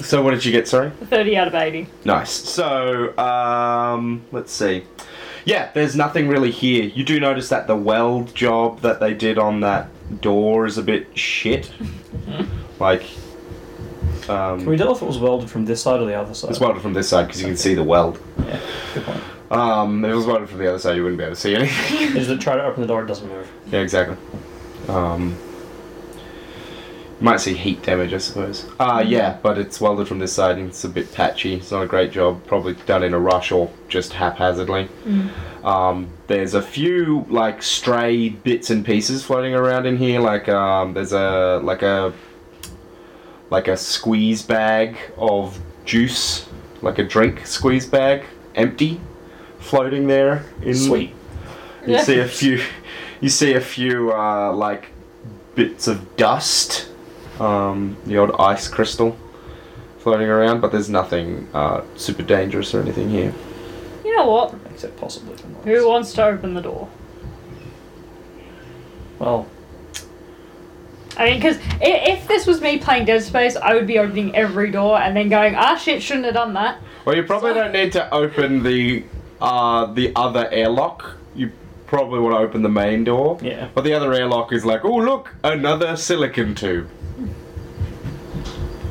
So 0.01 0.21
what 0.23 0.31
did 0.31 0.43
you 0.43 0.51
get? 0.51 0.67
Sorry. 0.67 0.89
30 0.89 1.37
out 1.37 1.47
of 1.47 1.55
80. 1.55 1.87
Nice. 2.05 2.29
So, 2.29 3.17
um, 3.17 4.23
let's 4.31 4.51
see. 4.51 4.83
Yeah, 5.43 5.71
there's 5.73 5.95
nothing 5.95 6.27
really 6.27 6.51
here. 6.51 6.83
You 6.83 7.03
do 7.03 7.19
notice 7.19 7.49
that 7.49 7.65
the 7.65 7.75
weld 7.75 8.35
job 8.35 8.81
that 8.81 8.99
they 8.99 9.15
did 9.15 9.39
on 9.39 9.61
that 9.61 9.89
door 10.21 10.67
is 10.67 10.77
a 10.77 10.83
bit 10.83 11.17
shit. 11.17 11.71
like, 12.79 13.03
um, 14.29 14.59
Can 14.59 14.69
we 14.69 14.77
tell 14.77 14.95
if 14.95 15.01
it 15.01 15.05
was 15.05 15.17
welded 15.17 15.49
from 15.49 15.65
this 15.65 15.81
side 15.81 15.99
or 16.01 16.05
the 16.05 16.13
other 16.15 16.33
side? 16.33 16.49
it's 16.51 16.59
welded 16.59 16.81
from 16.81 16.93
this 16.93 17.09
side 17.09 17.27
because 17.27 17.41
you 17.41 17.47
can 17.47 17.57
see 17.57 17.73
the 17.73 17.83
weld. 17.83 18.19
Yeah, 18.39 18.59
good 18.93 19.03
point. 19.03 19.23
Um, 19.49 20.03
if 20.03 20.11
it 20.11 20.15
was 20.15 20.25
welded 20.25 20.49
from 20.49 20.59
the 20.59 20.67
other 20.67 20.79
side, 20.79 20.95
you 20.97 21.03
wouldn't 21.03 21.17
be 21.17 21.23
able 21.23 21.35
to 21.35 21.41
see 21.41 21.55
anything. 21.55 22.17
Is 22.17 22.29
it 22.29 22.41
try 22.41 22.55
to 22.55 22.63
open 22.63 22.81
the 22.81 22.87
door, 22.87 23.03
it 23.03 23.07
doesn't 23.07 23.27
move. 23.27 23.49
yeah, 23.71 23.79
exactly. 23.79 24.17
Um, 24.89 25.37
you 27.19 27.23
might 27.23 27.39
see 27.39 27.55
heat 27.55 27.81
damage, 27.81 28.13
I 28.13 28.19
suppose. 28.19 28.69
Uh, 28.79 29.03
yeah, 29.05 29.37
but 29.41 29.57
it's 29.57 29.81
welded 29.81 30.07
from 30.07 30.19
this 30.19 30.33
side 30.33 30.57
and 30.59 30.67
it's 30.69 30.83
a 30.83 30.89
bit 30.89 31.11
patchy. 31.13 31.55
It's 31.55 31.71
not 31.71 31.81
a 31.81 31.87
great 31.87 32.11
job. 32.11 32.45
Probably 32.45 32.73
done 32.85 33.03
in 33.03 33.13
a 33.15 33.19
rush 33.19 33.51
or 33.51 33.71
just 33.87 34.13
haphazardly. 34.13 34.87
Um, 35.63 36.09
there's 36.27 36.53
a 36.53 36.61
few 36.61 37.25
like 37.29 37.63
stray 37.63 38.29
bits 38.29 38.69
and 38.69 38.85
pieces 38.85 39.23
floating 39.23 39.55
around 39.55 39.87
in 39.87 39.97
here. 39.97 40.19
Like 40.19 40.47
um, 40.47 40.93
there's 40.93 41.11
a 41.13 41.59
like 41.63 41.81
a 41.81 42.13
like 43.49 43.67
a 43.67 43.77
squeeze 43.77 44.41
bag 44.41 44.97
of 45.17 45.59
juice, 45.85 46.47
like 46.81 46.99
a 46.99 47.03
drink 47.03 47.45
squeeze 47.45 47.85
bag, 47.85 48.23
empty, 48.55 48.99
floating 49.59 50.07
there. 50.07 50.45
In 50.61 50.75
Sweet. 50.75 51.13
You 51.85 51.99
see 52.03 52.19
a 52.19 52.27
few. 52.27 52.61
You 53.21 53.29
see 53.29 53.53
a 53.53 53.61
few 53.61 54.13
uh, 54.13 54.53
like 54.53 54.89
bits 55.55 55.87
of 55.87 56.15
dust, 56.17 56.89
um, 57.39 57.97
the 58.05 58.17
odd 58.17 58.39
ice 58.39 58.67
crystal 58.67 59.17
floating 60.07 60.29
around, 60.29 60.61
but 60.61 60.71
there's 60.71 60.89
nothing 60.89 61.49
uh, 61.53 61.83
super 61.95 62.23
dangerous 62.23 62.73
or 62.73 62.81
anything 62.81 63.09
here. 63.09 63.33
You 64.05 64.15
know 64.15 64.29
what? 64.29 64.55
Except 64.71 64.95
possibly 64.97 65.35
the 65.35 65.47
noise. 65.49 65.65
Who 65.65 65.89
wants 65.89 66.13
to 66.13 66.25
open 66.25 66.53
the 66.53 66.61
door? 66.61 66.87
Well, 69.19 69.47
I 71.17 71.25
mean, 71.25 71.39
because 71.39 71.57
if 71.81 72.27
this 72.27 72.45
was 72.45 72.61
me 72.61 72.77
playing 72.77 73.05
Dead 73.05 73.23
Space, 73.23 73.55
I 73.55 73.73
would 73.73 73.87
be 73.87 73.97
opening 73.97 74.35
every 74.35 74.69
door 74.69 74.99
and 74.99 75.17
then 75.17 75.29
going, 75.29 75.55
ah, 75.55 75.75
shit, 75.75 76.03
shouldn't 76.03 76.25
have 76.25 76.35
done 76.35 76.53
that. 76.53 76.79
Well, 77.05 77.15
you 77.15 77.23
probably 77.23 77.53
don't 77.53 77.71
need 77.71 77.91
to 77.93 78.13
open 78.13 78.61
the 78.63 79.03
uh, 79.41 79.85
the 79.93 80.11
other 80.15 80.49
airlock. 80.51 81.15
You 81.35 81.51
probably 81.87 82.19
want 82.19 82.35
to 82.35 82.39
open 82.39 82.61
the 82.61 82.69
main 82.69 83.03
door. 83.03 83.39
Yeah. 83.41 83.69
But 83.73 83.83
the 83.83 83.93
other 83.93 84.13
airlock 84.13 84.53
is 84.53 84.65
like, 84.65 84.85
oh 84.85 84.97
look, 84.97 85.33
another 85.43 85.95
silicon 85.95 86.53
tube. 86.53 86.89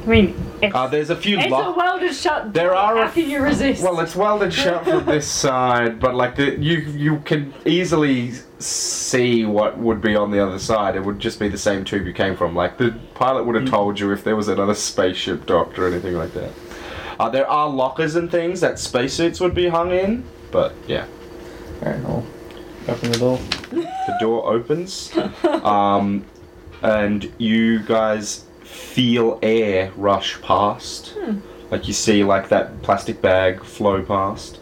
I 0.04 0.08
mean, 0.08 0.26
it's, 0.28 0.45
Uh, 0.62 0.86
there's 0.86 1.10
a 1.10 1.16
few 1.16 1.38
it's 1.38 1.46
a 1.46 1.70
welded 1.76 2.14
shut 2.14 2.52
There 2.54 2.68
door. 2.68 2.76
are 2.76 2.96
a 2.98 3.06
How 3.06 3.12
can 3.12 3.28
you 3.28 3.42
resist? 3.42 3.82
Well, 3.82 4.00
it's 4.00 4.16
welded 4.16 4.52
shut 4.52 4.84
from 4.84 5.04
this 5.06 5.26
side, 5.30 6.00
but 6.00 6.14
like 6.14 6.36
the, 6.36 6.56
you 6.58 6.78
you 6.78 7.18
can 7.20 7.52
easily 7.66 8.32
see 8.58 9.44
what 9.44 9.76
would 9.78 10.00
be 10.00 10.16
on 10.16 10.30
the 10.30 10.42
other 10.44 10.58
side. 10.58 10.96
It 10.96 11.04
would 11.04 11.18
just 11.18 11.38
be 11.38 11.48
the 11.48 11.58
same 11.58 11.84
tube 11.84 12.06
you 12.06 12.14
came 12.14 12.34
from. 12.36 12.54
Like 12.54 12.78
the 12.78 12.98
pilot 13.14 13.44
would 13.44 13.54
have 13.54 13.68
told 13.68 14.00
you 14.00 14.12
if 14.12 14.24
there 14.24 14.34
was 14.36 14.48
another 14.48 14.74
spaceship 14.74 15.44
docked 15.44 15.78
or 15.78 15.86
anything 15.88 16.14
like 16.14 16.32
that. 16.32 16.50
Uh, 17.20 17.28
there 17.28 17.48
are 17.48 17.68
lockers 17.68 18.16
and 18.16 18.30
things 18.30 18.60
that 18.62 18.78
spacesuits 18.78 19.40
would 19.40 19.54
be 19.54 19.68
hung 19.68 19.90
in, 19.92 20.24
but 20.50 20.74
yeah, 20.86 21.06
alright, 21.82 22.02
I'll 22.06 22.26
open 22.88 23.10
the 23.12 23.18
door. 23.18 23.38
the 23.70 24.16
door 24.20 24.52
opens, 24.52 25.14
um, 25.62 26.24
and 26.82 27.30
you 27.38 27.80
guys 27.80 28.45
feel 28.76 29.38
air 29.42 29.90
rush 29.96 30.40
past. 30.42 31.14
Like 31.70 31.88
you 31.88 31.94
see, 31.94 32.22
like 32.22 32.48
that 32.50 32.82
plastic 32.82 33.20
bag 33.20 33.64
flow 33.64 34.02
past, 34.02 34.60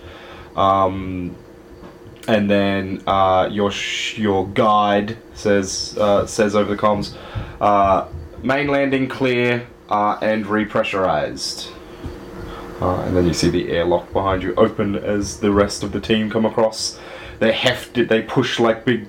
um, 0.56 1.36
and 2.26 2.48
then 2.48 3.02
uh, 3.06 3.48
your 3.52 3.70
sh- 3.70 4.16
your 4.18 4.48
guide 4.48 5.18
says 5.34 5.98
uh, 6.00 6.26
says 6.26 6.54
over 6.56 6.74
the 6.74 6.80
comms, 6.80 7.14
uh, 7.60 8.08
main 8.42 8.68
landing 8.68 9.06
clear 9.06 9.66
uh, 9.90 10.18
and 10.22 10.46
repressurized. 10.46 11.70
Uh, 12.80 13.00
and 13.02 13.16
then 13.16 13.26
you 13.26 13.34
see 13.34 13.50
the 13.50 13.70
airlock 13.70 14.12
behind 14.12 14.42
you 14.42 14.54
open 14.56 14.96
as 14.96 15.40
the 15.40 15.50
rest 15.50 15.82
of 15.82 15.92
the 15.92 16.00
team 16.00 16.30
come 16.30 16.44
across. 16.44 16.98
They 17.38 17.52
heft 17.52 17.98
it. 17.98 18.08
They 18.08 18.22
push 18.22 18.58
like 18.58 18.84
big, 18.84 19.06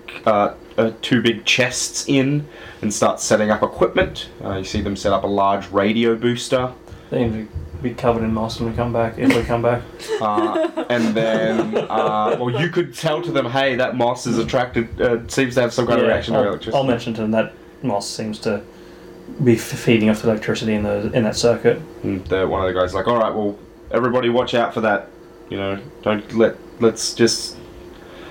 uh, 0.78 0.92
two 1.02 1.22
big 1.22 1.46
chests 1.46 2.08
in 2.08 2.48
and 2.82 2.94
start 2.94 3.20
setting 3.20 3.50
up 3.52 3.64
equipment. 3.64 4.30
Uh, 4.44 4.58
you 4.58 4.64
see 4.64 4.82
them 4.82 4.96
set 4.96 5.14
up 5.14 5.24
a 5.24 5.28
large 5.28 5.70
radio 5.72 6.16
booster. 6.16 6.72
They 7.10 7.28
need 7.28 7.48
to 7.48 7.82
be 7.82 7.94
covered 7.94 8.24
in 8.24 8.34
moss 8.34 8.60
when 8.60 8.70
we 8.70 8.76
come 8.76 8.92
back, 8.92 9.18
if 9.18 9.36
we 9.36 9.44
come 9.44 9.62
back. 9.62 9.82
Uh, 10.22 10.86
and 10.90 11.14
then, 11.16 11.76
uh, 11.90 12.38
well, 12.40 12.50
you 12.50 12.70
could 12.70 12.94
tell 12.96 13.22
to 13.22 13.32
them, 13.32 13.46
hey, 13.46 13.76
that 13.76 13.96
moss 13.98 14.26
is 14.26 14.38
attracted, 14.38 15.00
uh, 15.02 15.20
seems 15.28 15.56
to 15.56 15.62
have 15.62 15.74
some 15.74 15.86
kind 15.86 16.00
of 16.00 16.06
Yeah, 16.08 16.14
reaction 16.14 16.34
to 16.34 16.40
I'll, 16.40 16.48
electricity. 16.48 16.78
I'll 16.78 16.84
mention 16.86 17.14
to 17.16 17.22
them 17.22 17.32
that 17.32 17.54
moss 17.84 18.10
seems 18.10 18.40
to 18.40 18.64
be 19.44 19.56
f- 19.56 19.60
feeding 19.62 20.10
off 20.10 20.22
the 20.22 20.30
electricity 20.30 20.74
in 20.74 20.84
the 20.84 21.12
in 21.12 21.24
that 21.24 21.36
circuit. 21.36 21.82
And 22.04 22.26
the, 22.28 22.48
one 22.48 22.62
of 22.62 22.68
the 22.74 22.80
guys 22.80 22.92
is 22.92 22.96
like, 22.96 23.08
all 23.08 23.18
right, 23.18 23.34
well, 23.34 23.58
everybody 23.92 24.30
watch 24.30 24.54
out 24.54 24.74
for 24.74 24.82
that. 24.82 25.10
You 25.50 25.58
know, 25.58 25.80
don't 26.02 26.34
let, 26.34 26.56
let's 26.80 27.14
just, 27.14 27.58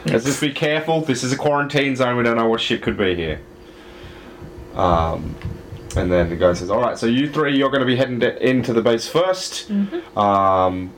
let's 0.07 0.25
just 0.25 0.41
be 0.41 0.53
careful. 0.53 1.01
This 1.01 1.23
is 1.23 1.33
a 1.33 1.37
quarantine 1.37 1.97
zone. 1.97 2.17
We 2.17 2.23
don't 2.23 2.37
know 2.37 2.49
what 2.49 2.61
shit 2.61 2.83
could 2.83 2.97
be 2.97 3.15
here. 3.15 3.41
Um, 4.75 5.35
and 5.97 6.11
then 6.11 6.29
the 6.31 6.37
guy 6.37 6.53
says, 6.55 6.71
all 6.71 6.81
right, 6.81 6.99
so 6.99 7.07
you 7.07 7.31
three, 7.31 7.57
you're 7.57 7.71
going 7.71 7.81
to 7.81 7.87
be 7.87 7.97
heading 7.97 8.21
to, 8.21 8.47
into 8.47 8.73
the 8.73 8.83
base 8.83 9.11
1st 9.11 10.17
Um, 10.17 10.93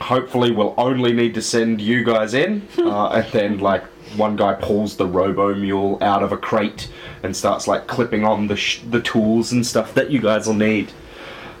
hopefully, 0.00 0.50
we'll 0.50 0.74
only 0.76 1.12
need 1.12 1.34
to 1.34 1.42
send 1.42 1.80
you 1.80 2.04
guys 2.04 2.34
in. 2.34 2.68
uh, 2.78 3.08
and 3.08 3.32
then, 3.32 3.58
like, 3.58 3.84
one 4.16 4.36
guy 4.36 4.54
pulls 4.54 4.96
the 4.96 5.06
robo 5.06 5.54
mule 5.54 5.98
out 6.00 6.22
of 6.22 6.32
a 6.32 6.36
crate 6.36 6.90
and 7.22 7.36
starts 7.36 7.68
like 7.68 7.86
clipping 7.86 8.24
on 8.24 8.48
the 8.48 8.56
sh- 8.56 8.80
the 8.90 9.00
tools 9.00 9.52
and 9.52 9.64
stuff 9.64 9.94
that 9.94 10.10
you 10.10 10.20
guys 10.20 10.46
will 10.46 10.54
need. 10.54 10.92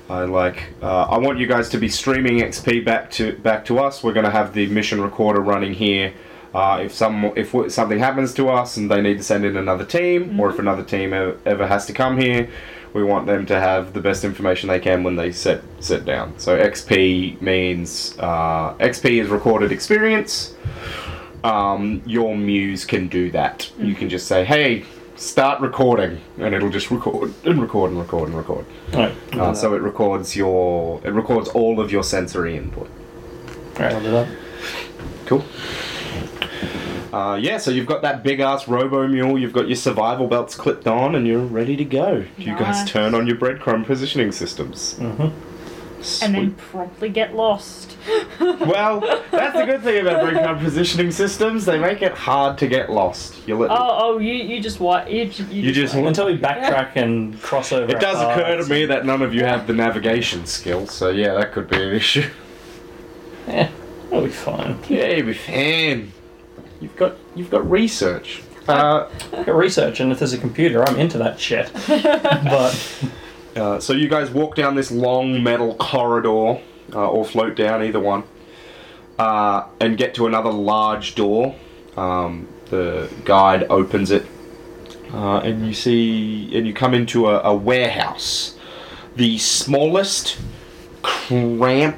I 0.08 0.24
like. 0.24 0.64
Uh, 0.82 1.02
I 1.02 1.18
want 1.18 1.38
you 1.38 1.46
guys 1.46 1.68
to 1.68 1.78
be 1.78 1.88
streaming 1.88 2.38
XP 2.38 2.84
back 2.84 3.10
to 3.12 3.32
back 3.38 3.64
to 3.66 3.78
us. 3.78 4.02
We're 4.02 4.12
gonna 4.12 4.30
have 4.30 4.52
the 4.52 4.66
mission 4.66 5.00
recorder 5.00 5.40
running 5.40 5.72
here. 5.72 6.12
Uh, 6.52 6.80
if 6.82 6.92
some 6.92 7.24
if 7.36 7.54
something 7.72 7.98
happens 7.98 8.34
to 8.34 8.48
us 8.48 8.76
and 8.76 8.90
they 8.90 9.00
need 9.00 9.18
to 9.18 9.22
send 9.22 9.44
in 9.44 9.56
another 9.56 9.84
team, 9.84 10.38
or 10.40 10.50
if 10.50 10.58
another 10.58 10.82
team 10.82 11.12
ever, 11.12 11.38
ever 11.46 11.66
has 11.66 11.86
to 11.86 11.92
come 11.92 12.18
here, 12.18 12.48
we 12.92 13.04
want 13.04 13.26
them 13.26 13.46
to 13.46 13.60
have 13.60 13.92
the 13.92 14.00
best 14.00 14.24
information 14.24 14.68
they 14.68 14.80
can 14.80 15.04
when 15.04 15.14
they 15.14 15.30
set 15.30 15.62
set 15.78 16.04
down. 16.04 16.36
So 16.38 16.58
XP 16.58 17.40
means 17.40 18.16
uh, 18.18 18.74
XP 18.74 19.20
is 19.22 19.28
recorded 19.28 19.70
experience. 19.70 20.54
Um, 21.44 22.02
your 22.04 22.36
muse 22.36 22.84
can 22.84 23.06
do 23.08 23.30
that. 23.30 23.70
You 23.78 23.94
can 23.94 24.08
just 24.08 24.26
say, 24.26 24.44
"Hey, 24.44 24.84
start 25.14 25.60
recording," 25.60 26.20
and 26.38 26.52
it'll 26.52 26.68
just 26.68 26.90
record 26.90 27.32
and 27.44 27.62
record 27.62 27.92
and 27.92 28.00
record 28.00 28.28
and 28.28 28.36
record. 28.36 28.66
Alright, 28.92 29.14
Uh, 29.38 29.54
so 29.54 29.74
it 29.74 29.82
records 29.82 30.34
your 30.34 31.00
it 31.04 31.10
records 31.12 31.48
all 31.50 31.78
of 31.78 31.92
your 31.92 32.02
sensory 32.02 32.56
input. 32.56 32.90
Alright, 33.76 33.94
I'll 33.94 34.02
do 34.02 34.10
that. 34.10 34.28
Cool. 35.26 35.44
Uh, 37.12 37.34
yeah, 37.40 37.58
so 37.58 37.70
you've 37.70 37.86
got 37.86 38.02
that 38.02 38.22
big 38.22 38.38
ass 38.40 38.68
robo 38.68 39.06
mule, 39.08 39.36
you've 39.38 39.52
got 39.52 39.66
your 39.66 39.76
survival 39.76 40.28
belts 40.28 40.54
clipped 40.54 40.86
on, 40.86 41.14
and 41.16 41.26
you're 41.26 41.40
ready 41.44 41.76
to 41.76 41.84
go. 41.84 42.24
You 42.38 42.54
guys 42.56 42.88
turn 42.88 43.14
on 43.14 43.26
your 43.26 43.36
breadcrumb 43.36 43.84
positioning 43.84 44.30
systems. 44.32 44.94
Mm-hmm. 44.94 46.24
and 46.24 46.34
then 46.34 46.54
promptly 46.54 47.08
get 47.08 47.34
lost. 47.34 47.96
well, 48.40 49.00
that's 49.30 49.54
the 49.56 49.66
good 49.66 49.82
thing 49.82 50.00
about 50.06 50.22
breadcrumb 50.22 50.60
positioning 50.60 51.10
systems. 51.10 51.64
They 51.66 51.78
make 51.80 52.00
it 52.00 52.12
hard 52.12 52.56
to 52.58 52.68
get 52.68 52.90
lost. 52.90 53.36
You 53.46 53.56
let 53.58 53.70
Oh, 53.72 53.76
oh, 53.78 54.18
you, 54.18 54.32
you 54.32 54.62
just 54.62 54.78
what? 54.80 55.10
You, 55.10 55.26
ju- 55.26 55.44
you, 55.50 55.62
You 55.64 55.72
just- 55.72 55.94
Until 55.94 56.26
we 56.26 56.38
backtrack 56.38 56.92
and 56.94 57.40
cross 57.42 57.72
over. 57.72 57.90
It 57.90 58.00
does 58.00 58.16
our 58.16 58.32
occur 58.32 58.62
to 58.62 58.70
me 58.70 58.86
that 58.86 59.04
none 59.04 59.20
of 59.20 59.34
you 59.34 59.44
have 59.44 59.66
the 59.66 59.72
navigation 59.74 60.46
skill, 60.46 60.86
so 60.86 61.10
yeah, 61.10 61.34
that 61.34 61.52
could 61.52 61.68
be 61.68 61.76
an 61.82 61.92
issue. 61.94 62.30
Yeah, 63.48 63.68
that'll 64.10 64.24
be 64.24 64.30
fine. 64.30 64.78
Yeah, 64.88 65.08
you'll 65.08 65.26
be 65.26 65.34
fine. 65.34 66.12
You've 66.80 66.96
got 66.96 67.16
you've 67.34 67.50
got 67.50 67.68
research. 67.70 68.42
Uh, 68.68 69.08
Look 69.32 69.48
at 69.48 69.54
research, 69.54 70.00
and 70.00 70.12
if 70.12 70.18
there's 70.18 70.32
a 70.32 70.38
computer, 70.38 70.82
I'm 70.86 70.98
into 70.98 71.18
that 71.18 71.40
shit. 71.40 71.70
but 71.88 73.04
uh, 73.56 73.80
so 73.80 73.92
you 73.92 74.08
guys 74.08 74.30
walk 74.30 74.54
down 74.54 74.74
this 74.74 74.90
long 74.90 75.42
metal 75.42 75.74
corridor, 75.74 76.60
uh, 76.94 77.08
or 77.10 77.24
float 77.24 77.56
down, 77.56 77.82
either 77.82 78.00
one, 78.00 78.24
uh, 79.18 79.66
and 79.80 79.96
get 79.96 80.14
to 80.14 80.26
another 80.26 80.50
large 80.50 81.14
door. 81.14 81.54
Um, 81.96 82.48
the 82.66 83.10
guide 83.24 83.66
opens 83.68 84.10
it, 84.10 84.26
uh, 85.12 85.38
and 85.38 85.66
you 85.66 85.74
see, 85.74 86.56
and 86.56 86.66
you 86.66 86.72
come 86.72 86.94
into 86.94 87.26
a, 87.26 87.40
a 87.40 87.54
warehouse, 87.54 88.56
the 89.16 89.36
smallest, 89.38 90.38
cramp, 91.02 91.96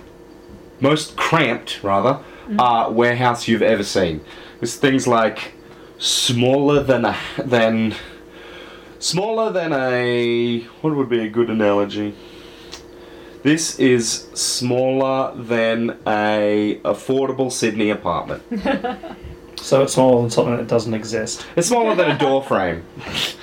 most 0.80 1.16
cramped 1.16 1.83
rather, 1.85 2.20
uh, 2.59 2.89
warehouse 2.91 3.47
you've 3.47 3.62
ever 3.62 3.85
seen. 3.85 4.24
There's 4.63 4.77
things 4.77 5.09
like 5.09 5.55
smaller 5.99 6.85
than 6.85 7.05
a 7.05 7.17
than 7.37 7.97
smaller 9.01 9.51
than 9.51 9.73
a 9.73 10.61
what 10.83 10.95
would 10.95 11.09
be 11.09 11.19
a 11.19 11.29
good 11.29 11.51
analogy? 11.51 12.15
This 13.43 13.81
is 13.81 14.29
smaller 14.35 15.35
than 15.35 15.99
a 16.07 16.81
affordable 16.85 17.51
Sydney 17.51 17.91
apartment. 17.91 18.45
so 19.57 19.83
it's 19.83 19.95
smaller 19.95 20.21
than 20.21 20.31
something 20.31 20.57
that 20.59 20.69
doesn't 20.69 20.95
exist. 20.95 21.45
It's 21.57 21.67
smaller 21.67 21.97
than 21.97 22.13
a 22.13 22.19
door 22.19 22.41
frame. 22.41 22.85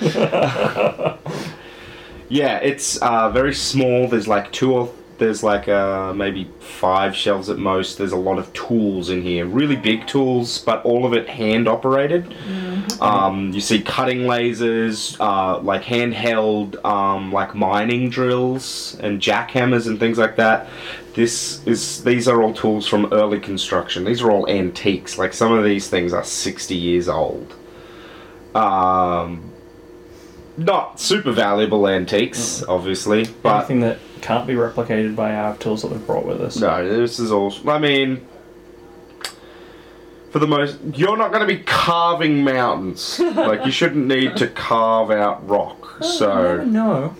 yeah, 2.30 2.56
it's 2.62 2.96
uh, 2.96 3.28
very 3.28 3.52
small. 3.52 4.08
There's 4.08 4.26
like 4.26 4.52
two 4.52 4.72
or 4.72 4.90
there's 5.20 5.44
like 5.44 5.68
uh, 5.68 6.12
maybe 6.12 6.50
five 6.58 7.14
shelves 7.14 7.48
at 7.48 7.58
most. 7.58 7.98
There's 7.98 8.10
a 8.10 8.16
lot 8.16 8.38
of 8.38 8.52
tools 8.52 9.10
in 9.10 9.22
here, 9.22 9.46
really 9.46 9.76
big 9.76 10.08
tools, 10.08 10.58
but 10.58 10.84
all 10.84 11.06
of 11.06 11.12
it 11.12 11.28
hand 11.28 11.68
operated. 11.68 12.34
Um, 13.00 13.52
you 13.52 13.60
see 13.60 13.80
cutting 13.80 14.20
lasers, 14.20 15.16
uh, 15.20 15.60
like 15.60 15.82
handheld, 15.82 16.84
um, 16.84 17.30
like 17.30 17.54
mining 17.54 18.10
drills 18.10 18.98
and 19.00 19.20
jackhammers 19.20 19.86
and 19.86 20.00
things 20.00 20.18
like 20.18 20.36
that. 20.36 20.68
This 21.14 21.64
is 21.66 22.02
these 22.02 22.26
are 22.26 22.42
all 22.42 22.54
tools 22.54 22.86
from 22.86 23.12
early 23.12 23.38
construction. 23.38 24.04
These 24.04 24.22
are 24.22 24.30
all 24.30 24.48
antiques. 24.48 25.18
Like 25.18 25.32
some 25.32 25.52
of 25.52 25.64
these 25.64 25.88
things 25.88 26.12
are 26.12 26.24
sixty 26.24 26.76
years 26.76 27.08
old. 27.08 27.54
Um, 28.54 29.50
not 30.56 31.00
super 31.00 31.32
valuable 31.32 31.86
antiques, 31.88 32.62
obviously, 32.64 33.26
but 33.42 33.58
Anything 33.58 33.80
that 33.80 33.98
can't 34.20 34.46
be 34.46 34.54
replicated 34.54 35.16
by 35.16 35.34
our 35.34 35.56
tools 35.56 35.82
that 35.82 35.90
we've 35.90 36.06
brought 36.06 36.26
with 36.26 36.40
us. 36.40 36.56
no, 36.56 36.86
this 36.88 37.18
is 37.18 37.30
all. 37.32 37.52
I 37.68 37.78
mean, 37.78 38.26
for 40.30 40.38
the 40.38 40.46
most, 40.46 40.78
you're 40.94 41.16
not 41.16 41.32
going 41.32 41.46
to 41.46 41.52
be 41.54 41.62
carving 41.62 42.44
mountains. 42.44 43.18
like 43.34 43.64
you 43.66 43.72
shouldn't 43.72 44.06
need 44.06 44.36
to 44.36 44.46
carve 44.46 45.10
out 45.10 45.46
rock. 45.48 45.96
Oh, 46.02 46.06
so 46.18 46.64
no. 46.64 47.14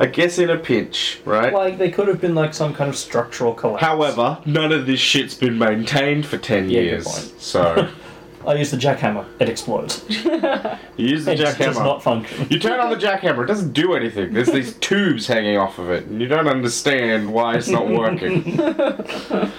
I 0.00 0.06
guess 0.06 0.38
in 0.38 0.50
a 0.50 0.56
pinch, 0.58 1.20
right? 1.24 1.52
Like 1.52 1.78
they 1.78 1.90
could 1.90 2.08
have 2.08 2.20
been 2.20 2.34
like 2.34 2.52
some 2.54 2.74
kind 2.74 2.88
of 2.90 2.96
structural 2.96 3.54
collapse. 3.54 3.82
However, 3.82 4.38
none 4.46 4.72
of 4.72 4.86
this 4.86 4.98
shit's 5.00 5.34
been 5.34 5.58
maintained 5.58 6.26
for 6.26 6.36
ten 6.38 6.68
Yeah, 6.68 6.80
years. 6.80 7.04
point. 7.06 7.40
So 7.40 7.88
I 8.46 8.54
use 8.54 8.70
the 8.70 8.76
jackhammer. 8.76 9.26
It 9.38 9.48
explodes. 9.48 10.04
you 10.08 11.06
use 11.06 11.24
the 11.26 11.32
It 11.32 11.36
just 11.36 11.58
does 11.58 11.76
not 11.76 12.02
function. 12.02 12.46
You 12.48 12.58
turn 12.58 12.80
on 12.80 12.90
the 12.90 12.96
jackhammer, 12.96 13.44
it 13.44 13.46
doesn't 13.46 13.72
do 13.72 13.94
anything. 13.94 14.32
There's 14.32 14.50
these 14.50 14.74
tubes 14.80 15.26
hanging 15.26 15.58
off 15.58 15.78
of 15.78 15.90
it, 15.90 16.06
and 16.06 16.20
you 16.20 16.28
don't 16.28 16.48
understand 16.48 17.32
why 17.32 17.56
it's 17.56 17.68
not 17.68 17.88
working. 17.88 18.42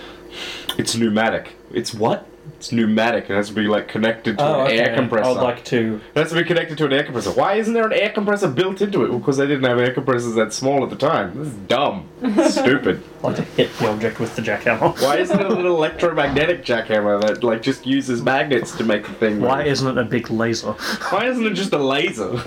it's 0.77 0.95
pneumatic. 0.95 1.53
It's 1.71 1.93
what? 1.93 2.27
It's 2.62 2.72
pneumatic. 2.72 3.28
It 3.28 3.34
has 3.34 3.47
to 3.47 3.55
be 3.55 3.64
like 3.64 3.88
connected 3.88 4.38
to 4.38 4.45
Oh, 4.45 4.59
an 4.62 4.68
okay. 4.68 4.78
air 4.78 4.95
compressor. 4.95 5.26
I 5.26 5.34
would 5.34 5.41
like 5.41 5.66
to. 5.66 5.99
It 6.14 6.20
has 6.20 6.30
to 6.30 6.36
be 6.36 6.43
connected 6.43 6.78
to 6.78 6.86
an 6.86 6.93
air 6.93 7.03
compressor. 7.03 7.32
Why 7.32 7.55
isn't 7.55 7.74
there 7.74 7.88
an 7.88 7.91
air 7.91 8.12
compressor 8.12 8.49
built 8.49 8.84
into 8.84 9.03
it? 9.03 9.07
Because 9.12 9.38
they 9.38 9.47
didn't 9.47 9.64
have 9.64 9.80
air 9.80 9.91
compressors 9.91 10.36
that 10.36 10.53
small 10.53 10.84
at 10.84 10.91
the 10.91 10.95
time. 10.95 11.36
This 11.36 11.47
is 11.47 11.55
dumb. 11.55 12.07
Stupid. 12.49 13.01
i 13.24 13.28
like 13.28 13.38
to 13.38 13.41
hit 13.41 13.76
the 13.80 13.89
object 13.89 14.20
with 14.20 14.36
the 14.36 14.43
jackhammer. 14.43 14.80
Why 15.01 15.18
isn't 15.18 15.39
it 15.39 15.51
an 15.51 15.66
electromagnetic 15.66 16.64
jackhammer 16.64 17.20
that 17.20 17.43
like 17.43 17.64
just 17.64 17.88
uses 17.88 18.22
magnets 18.22 18.78
to 18.78 18.84
make 18.84 19.07
the 19.07 19.14
thing? 19.14 19.39
move? 19.39 19.49
Why 19.49 19.64
isn't 19.64 19.97
it 19.97 19.99
a 19.99 20.05
big 20.05 20.30
laser? 20.30 20.74
Why 21.09 21.26
isn't 21.30 21.43
it 21.43 21.55
just 21.55 21.74
a 21.74 21.80
laser? 21.80 22.38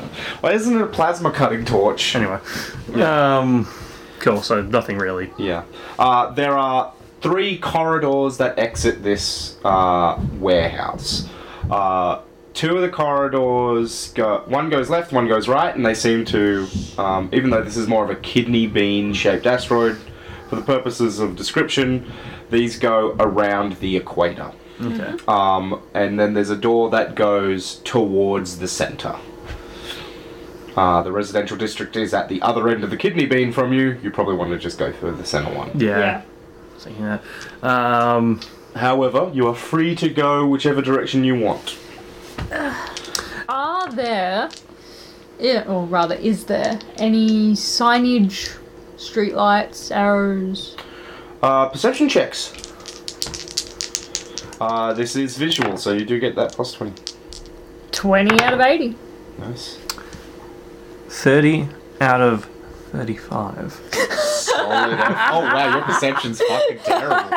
Why 0.43 0.53
isn't 0.53 0.77
it 0.77 0.81
a 0.81 0.87
plasma 0.87 1.33
cutting 1.33 1.65
torch? 1.65 2.15
Anyway, 2.15 2.39
um, 3.03 3.67
cool. 4.21 4.43
So 4.43 4.62
nothing 4.62 4.97
really. 4.97 5.33
Yeah. 5.39 5.65
Uh, 5.99 6.31
there 6.31 6.57
are 6.57 6.93
three 7.25 7.57
corridors 7.57 8.37
that 8.37 8.59
exit 8.59 9.03
this 9.03 9.57
uh, 9.64 10.22
warehouse. 10.35 11.27
Uh, 11.70 12.20
two 12.53 12.77
of 12.77 12.83
the 12.83 12.89
corridors 12.91 14.12
go. 14.12 14.45
One 14.47 14.68
goes 14.68 14.91
left, 14.91 15.11
one 15.11 15.27
goes 15.27 15.49
right, 15.49 15.75
and 15.75 15.87
they 15.87 15.95
seem 15.95 16.27
to, 16.27 16.68
um, 16.99 17.31
even 17.33 17.49
though 17.49 17.62
this 17.62 17.79
is 17.79 17.89
more 17.89 18.05
of 18.05 18.11
a 18.11 18.16
kidney 18.16 18.66
bean 18.66 19.14
shaped 19.14 19.47
asteroid, 19.47 19.97
for 20.51 20.57
the 20.57 20.62
purposes 20.62 21.18
of 21.18 21.35
description, 21.35 22.12
these 22.51 22.79
go 22.79 23.16
around 23.18 23.77
the 23.77 23.97
equator. 23.97 24.53
Okay. 24.83 25.16
Um, 25.27 25.81
and 25.95 26.20
then 26.20 26.35
there's 26.35 26.51
a 26.51 26.57
door 26.57 26.91
that 26.91 27.14
goes 27.14 27.77
towards 27.85 28.59
the 28.59 28.68
center. 28.68 29.16
Uh, 30.77 31.03
the 31.03 31.11
residential 31.11 31.57
district 31.57 31.97
is 31.97 32.12
at 32.12 32.29
the 32.29 32.43
other 32.43 32.68
end 32.68 32.85
of 32.85 32.91
the 32.91 32.99
kidney 32.99 33.25
bean 33.25 33.51
from 33.51 33.72
you. 33.72 33.99
You 34.03 34.11
probably 34.11 34.35
want 34.35 34.51
to 34.51 34.59
just 34.59 34.77
go 34.77 34.93
through 34.93 35.12
the 35.12 35.25
center 35.25 35.57
one. 35.57 35.70
Yeah. 35.81 35.99
Yeah. 35.99 36.22
Thinking 36.85 37.05
that. 37.05 37.22
Um, 37.62 38.41
However, 38.76 39.30
you 39.32 39.47
are 39.47 39.55
free 39.55 39.95
to 39.97 40.09
go 40.09 40.47
whichever 40.47 40.82
direction 40.82 41.22
you 41.22 41.39
want. 41.39 41.78
Are 43.49 43.91
there, 43.93 44.51
yeah, 45.39 45.64
or 45.68 45.85
rather, 45.87 46.16
is 46.16 46.45
there 46.47 46.80
any 46.97 47.53
signage, 47.53 48.57
streetlights, 48.97 49.95
arrows? 49.95 50.76
Uh, 51.41 51.68
perception 51.68 52.09
checks. 52.09 52.53
Uh, 54.61 54.93
this 54.93 55.14
is 55.14 55.37
visual, 55.37 55.76
so 55.76 55.93
you 55.93 56.05
do 56.05 56.18
get 56.18 56.35
that 56.35 56.53
plus 56.53 56.72
20. 56.72 57.01
20 57.93 58.41
out 58.43 58.55
of 58.55 58.61
80. 58.61 58.97
Nice. 59.39 59.78
thirty 61.09 61.68
out 62.01 62.20
of 62.20 62.49
thirty-five. 64.57 64.99
Solid. 64.99 64.99
oh 65.33 65.41
wow, 65.55 65.75
your 65.77 65.85
perception's 65.85 66.41
fucking 66.41 66.79
terrible. 66.85 67.31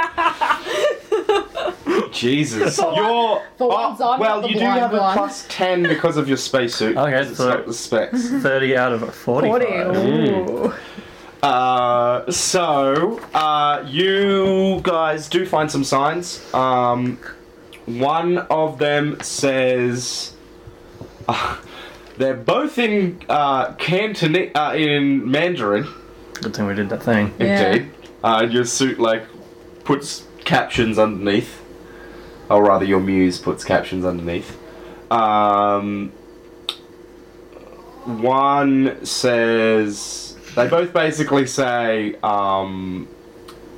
Jesus. 2.11 2.75
For 2.77 2.93
You're. 2.93 3.41
for 3.57 3.71
oh, 3.73 3.95
I'm 3.99 4.19
well, 4.19 4.19
not 4.19 4.41
the 4.41 4.47
you 4.49 4.53
do 4.55 4.59
blind 4.61 4.79
have 4.81 4.93
a 4.93 4.97
one. 4.97 5.17
plus 5.17 5.45
10 5.49 5.83
because 5.83 6.17
of 6.17 6.27
your 6.27 6.37
spacesuit. 6.37 6.97
Okay, 6.97 7.21
It's 7.21 7.37
so- 7.37 7.49
got 7.57 7.65
the 7.65 7.73
specs. 7.73 8.29
Thirty 8.41 8.75
out 8.75 8.91
of 8.91 9.13
40. 9.13 9.47
forty-five. 9.47 9.95
Ooh. 9.97 10.73
Uh, 11.43 12.29
so, 12.31 13.19
uh, 13.33 13.83
you 13.87 14.79
guys 14.83 15.29
do 15.29 15.45
find 15.45 15.69
some 15.71 15.83
signs. 15.83 16.41
Um, 16.53 17.19
one 17.85 18.39
of 18.39 18.79
them 18.79 19.19
says. 19.21 20.33
Uh, 21.27 21.57
they're 22.17 22.33
both 22.33 22.79
in 22.79 23.21
uh, 23.29 23.73
Cantonese, 23.73 24.51
uh, 24.55 24.73
in 24.75 25.29
Mandarin. 25.29 25.87
Good 26.41 26.55
thing 26.55 26.65
we 26.67 26.73
did 26.75 26.89
that 26.89 27.03
thing. 27.03 27.33
Yeah. 27.39 27.71
Indeed. 27.73 27.91
Uh, 28.23 28.47
your 28.49 28.65
suit 28.65 28.99
like 28.99 29.23
puts 29.83 30.25
captions 30.43 30.97
underneath, 30.99 31.61
or 32.49 32.63
rather, 32.63 32.85
your 32.85 32.99
muse 32.99 33.39
puts 33.39 33.63
captions 33.63 34.05
underneath. 34.05 34.57
Um, 35.11 36.11
one 38.05 39.03
says 39.05 40.35
they 40.55 40.67
both 40.67 40.93
basically 40.93 41.45
say 41.47 42.15
um, 42.23 43.07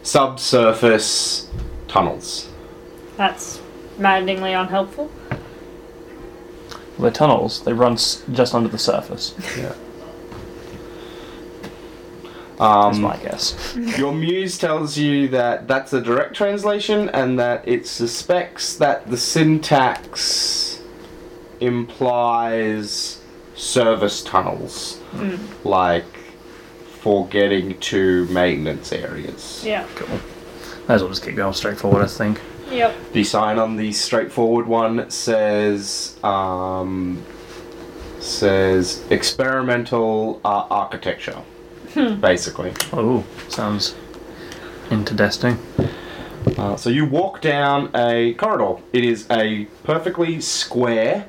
subsurface 0.04 1.50
tunnels. 1.88 2.50
That's 3.18 3.60
maddeningly 3.98 4.54
unhelpful. 4.54 5.12
The 7.00 7.12
tunnels 7.12 7.64
they 7.64 7.74
run 7.74 7.94
s- 7.94 8.24
just 8.32 8.54
under 8.54 8.70
the 8.70 8.78
surface. 8.78 9.34
Yeah. 9.58 9.74
That's 12.60 12.98
Um, 12.98 13.02
my 13.02 13.18
guess. 13.18 13.76
Your 13.98 14.14
muse 14.14 14.58
tells 14.58 14.98
you 14.98 15.28
that 15.30 15.68
that's 15.68 15.94
a 15.94 16.02
direct 16.02 16.36
translation 16.36 17.10
and 17.10 17.40
that 17.40 17.66
it 17.68 17.88
suspects 17.88 18.76
that 18.78 19.10
the 19.10 19.18
syntax 19.18 20.82
implies 21.62 23.22
service 23.56 24.24
tunnels, 24.24 25.00
like 25.64 26.06
for 27.02 27.28
getting 27.28 27.78
to 27.80 28.26
maintenance 28.26 28.92
areas. 28.92 29.64
Yeah. 29.66 29.86
Cool. 29.96 30.20
Might 30.88 30.96
as 30.96 31.02
well 31.02 31.10
just 31.12 31.24
keep 31.24 31.36
going 31.36 31.54
straight 31.54 31.78
forward. 31.78 32.04
I 32.04 32.08
think. 32.08 32.42
Yep. 32.70 33.14
The 33.14 33.24
sign 33.24 33.58
on 33.58 33.78
the 33.78 33.92
straightforward 33.92 34.68
one 34.68 35.10
says 35.10 36.18
um, 36.24 37.24
says 38.20 39.04
experimental 39.10 40.40
uh, 40.46 40.66
architecture, 40.70 41.42
basically. 41.94 42.74
Oh, 42.94 43.26
sounds 43.48 43.96
interesting. 44.92 45.58
Uh, 46.58 46.76
so 46.76 46.90
you 46.90 47.06
walk 47.06 47.42
down 47.42 47.92
a 47.96 48.34
corridor. 48.36 48.82
It 48.94 49.04
is 49.04 49.28
a 49.30 49.66
perfectly 49.84 50.42
square 50.42 51.28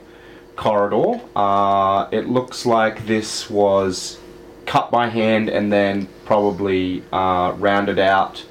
corridor. 0.56 1.20
Uh, 1.34 2.08
it 2.12 2.28
looks 2.28 2.66
like 2.66 3.06
this 3.06 3.50
was 3.50 4.18
cut 4.66 4.90
by 4.90 5.08
hand 5.08 5.48
and 5.48 5.72
then 5.72 6.08
probably 6.24 7.02
uh, 7.12 7.54
rounded 7.56 7.98
out 7.98 8.44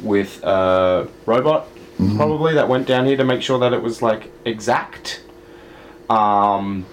with 0.00 0.42
a 0.44 1.08
robot, 1.26 1.68
probably 2.16 2.54
that 2.54 2.68
went 2.68 2.86
down 2.86 3.04
here 3.04 3.16
to 3.16 3.24
make 3.24 3.42
sure 3.42 3.58
that 3.58 3.72
it 3.72 3.82
was 3.82 4.00
like 4.00 4.30
exact. 4.44 5.22
Um, 6.08 6.86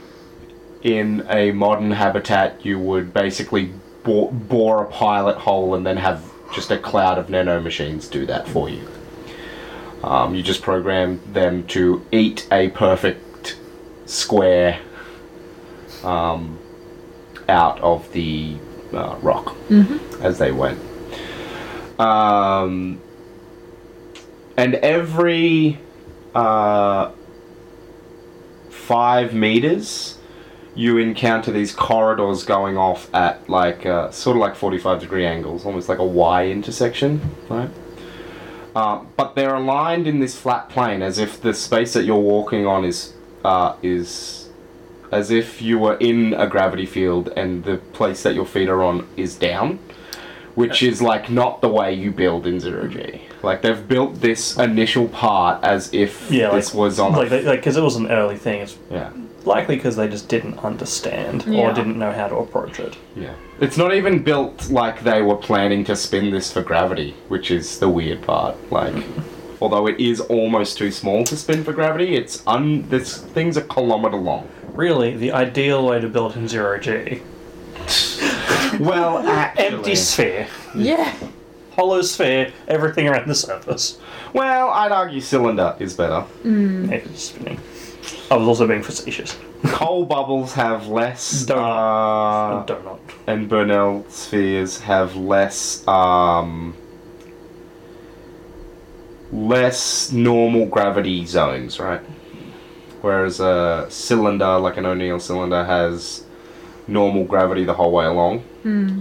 in 0.84 1.26
a 1.30 1.52
modern 1.52 1.92
habitat, 1.92 2.66
you 2.66 2.80
would 2.80 3.14
basically 3.14 3.74
bore, 4.08 4.32
bore 4.32 4.84
a 4.84 4.88
pilot 4.88 5.38
hole 5.38 5.76
and 5.76 5.86
then 5.86 5.98
have 5.98 6.24
just 6.56 6.72
a 6.72 6.78
cloud 6.78 7.20
of 7.20 7.30
nano 7.30 7.62
machines 7.62 8.08
do 8.08 8.26
that 8.26 8.48
for 8.48 8.70
you. 8.70 8.88
Um, 10.02 10.34
you 10.34 10.42
just 10.42 10.62
program 10.62 11.22
them 11.34 11.68
to 11.68 12.06
eat 12.12 12.48
a 12.52 12.70
perfect 12.70 13.58
square 14.06 14.80
um, 16.04 16.58
out 17.50 17.80
of 17.82 18.12
the 18.14 18.56
uh, 18.94 19.18
rock 19.22 19.56
as 20.22 20.38
they 20.38 20.52
went. 20.52 20.80
Um, 22.00 23.02
and 24.56 24.76
every 24.76 25.80
uh, 26.34 27.12
five 28.70 29.34
meters, 29.34 30.18
you 30.78 31.00
encounter 31.00 31.52
these 31.52 31.74
corridors 31.74 32.44
going 32.44 32.78
off 32.78 33.14
at 33.14 33.50
like 33.50 33.86
uh, 33.86 34.12
sort 34.12 34.38
of 34.38 34.42
like 34.42 34.56
45 34.56 35.02
degree 35.02 35.26
angles, 35.26 35.66
almost 35.66 35.90
like 35.90 35.98
a 35.98 36.06
Y 36.06 36.48
intersection, 36.48 37.20
right? 37.50 37.70
Uh, 38.76 39.04
but 39.18 39.34
they're 39.34 39.56
aligned 39.56 40.06
in 40.06 40.20
this 40.20 40.38
flat 40.38 40.70
plane 40.70 41.02
as 41.02 41.18
if 41.18 41.42
the 41.42 41.52
space 41.52 41.94
that 41.94 42.04
you're 42.04 42.16
walking 42.16 42.68
on 42.68 42.86
is 42.86 43.14
uh, 43.44 43.76
is 43.82 44.50
as 45.12 45.32
if 45.32 45.64
you 45.64 45.80
were 45.80 45.96
in 45.96 46.36
a 46.36 46.46
gravity 46.46 46.86
field 46.86 47.30
and 47.36 47.64
the 47.64 47.78
place 47.78 48.22
that 48.22 48.36
your 48.36 48.46
feet 48.46 48.70
are 48.70 48.84
on 48.84 49.08
is 49.18 49.36
down, 49.36 49.80
which 50.54 50.84
is 50.84 51.02
like 51.02 51.28
not 51.28 51.60
the 51.62 51.70
way 51.70 51.92
you 51.92 52.12
build 52.12 52.46
in 52.46 52.60
zero 52.60 52.88
G. 52.88 53.22
Like 53.42 53.64
they've 53.64 53.88
built 53.88 54.22
this 54.22 54.58
initial 54.58 55.08
part 55.08 55.64
as 55.64 55.92
if 55.92 56.30
Yeah, 56.30 56.52
this 56.52 56.76
like, 56.76 56.80
was 56.80 57.00
on 57.00 57.14
like 57.14 57.32
like 57.32 57.60
because 57.62 57.78
it 57.78 57.82
was 57.82 57.96
an 57.96 58.12
early 58.12 58.38
thing. 58.38 58.62
It's 58.62 58.78
yeah. 58.92 59.12
Likely 59.48 59.76
because 59.78 59.96
they 59.96 60.08
just 60.08 60.28
didn't 60.30 60.60
understand 60.60 61.46
Yeah. 61.48 61.62
or 61.62 61.74
didn't 61.74 61.98
know 61.98 62.12
how 62.12 62.28
to 62.28 62.36
approach 62.36 62.80
it. 62.80 62.96
Yeah. 63.16 63.34
It's 63.60 63.78
not 63.78 63.94
even 63.96 64.22
built 64.22 64.70
like 64.70 65.04
they 65.04 65.22
were 65.24 65.36
planning 65.38 65.84
to 65.86 65.96
spin 65.96 66.30
this 66.30 66.52
for 66.52 66.62
gravity, 66.62 67.16
which 67.30 67.50
is 67.50 67.80
the 67.80 67.90
weird 67.90 68.22
part. 68.22 68.56
Like, 68.72 68.94
although 69.62 69.88
it 69.88 70.00
is 70.00 70.20
almost 70.22 70.78
too 70.78 70.92
small 70.92 71.24
to 71.24 71.36
spin 71.36 71.64
for 71.64 71.74
gravity, 71.74 72.16
it's 72.16 72.44
un. 72.46 72.88
This 72.90 73.18
thing's 73.18 73.58
a 73.58 73.64
kilometer 73.64 74.18
long. 74.18 74.48
Really, 74.74 75.16
the 75.18 75.32
ideal 75.32 75.88
way 75.88 76.00
to 76.00 76.08
build 76.08 76.36
in 76.36 76.48
zero 76.48 76.78
G: 76.80 77.22
Well, 78.80 79.18
actually, 79.28 79.66
empty 79.66 79.96
sphere, 79.96 80.48
Yeah. 80.76 81.12
hollow 81.76 82.02
sphere, 82.02 82.52
everything 82.68 83.08
around 83.08 83.28
the 83.28 83.36
surface. 83.36 83.98
Well, 84.34 84.70
I'd 84.70 84.92
argue 84.92 85.22
cylinder 85.22 85.76
is 85.80 85.94
better. 85.96 86.22
Hmm. 86.44 86.88
Maybe 86.90 87.06
it's 87.06 87.24
spinning. 87.24 87.60
I 88.32 88.36
was 88.38 88.48
also 88.48 88.68
being 88.68 88.84
facetious. 88.84 89.38
Coal 89.68 90.06
bubbles 90.06 90.54
have 90.54 90.88
less, 90.88 91.46
Donut. 91.46 91.58
uh, 91.58 92.62
A 92.62 92.66
donut. 92.66 93.00
and 93.26 93.48
Bernal 93.50 94.06
spheres 94.10 94.80
have 94.82 95.16
less, 95.16 95.88
um, 95.88 96.76
less 99.32 100.12
normal 100.12 100.66
gravity 100.66 101.26
zones, 101.26 101.80
right? 101.80 102.02
Whereas 103.02 103.40
a 103.40 103.86
cylinder, 103.90 104.58
like 104.60 104.78
an 104.78 104.86
O'Neill 104.86 105.20
cylinder, 105.20 105.64
has 105.66 106.24
normal 106.88 107.26
gravity 107.26 107.64
the 107.64 107.74
whole 107.74 107.92
way 107.92 108.06
along. 108.06 108.44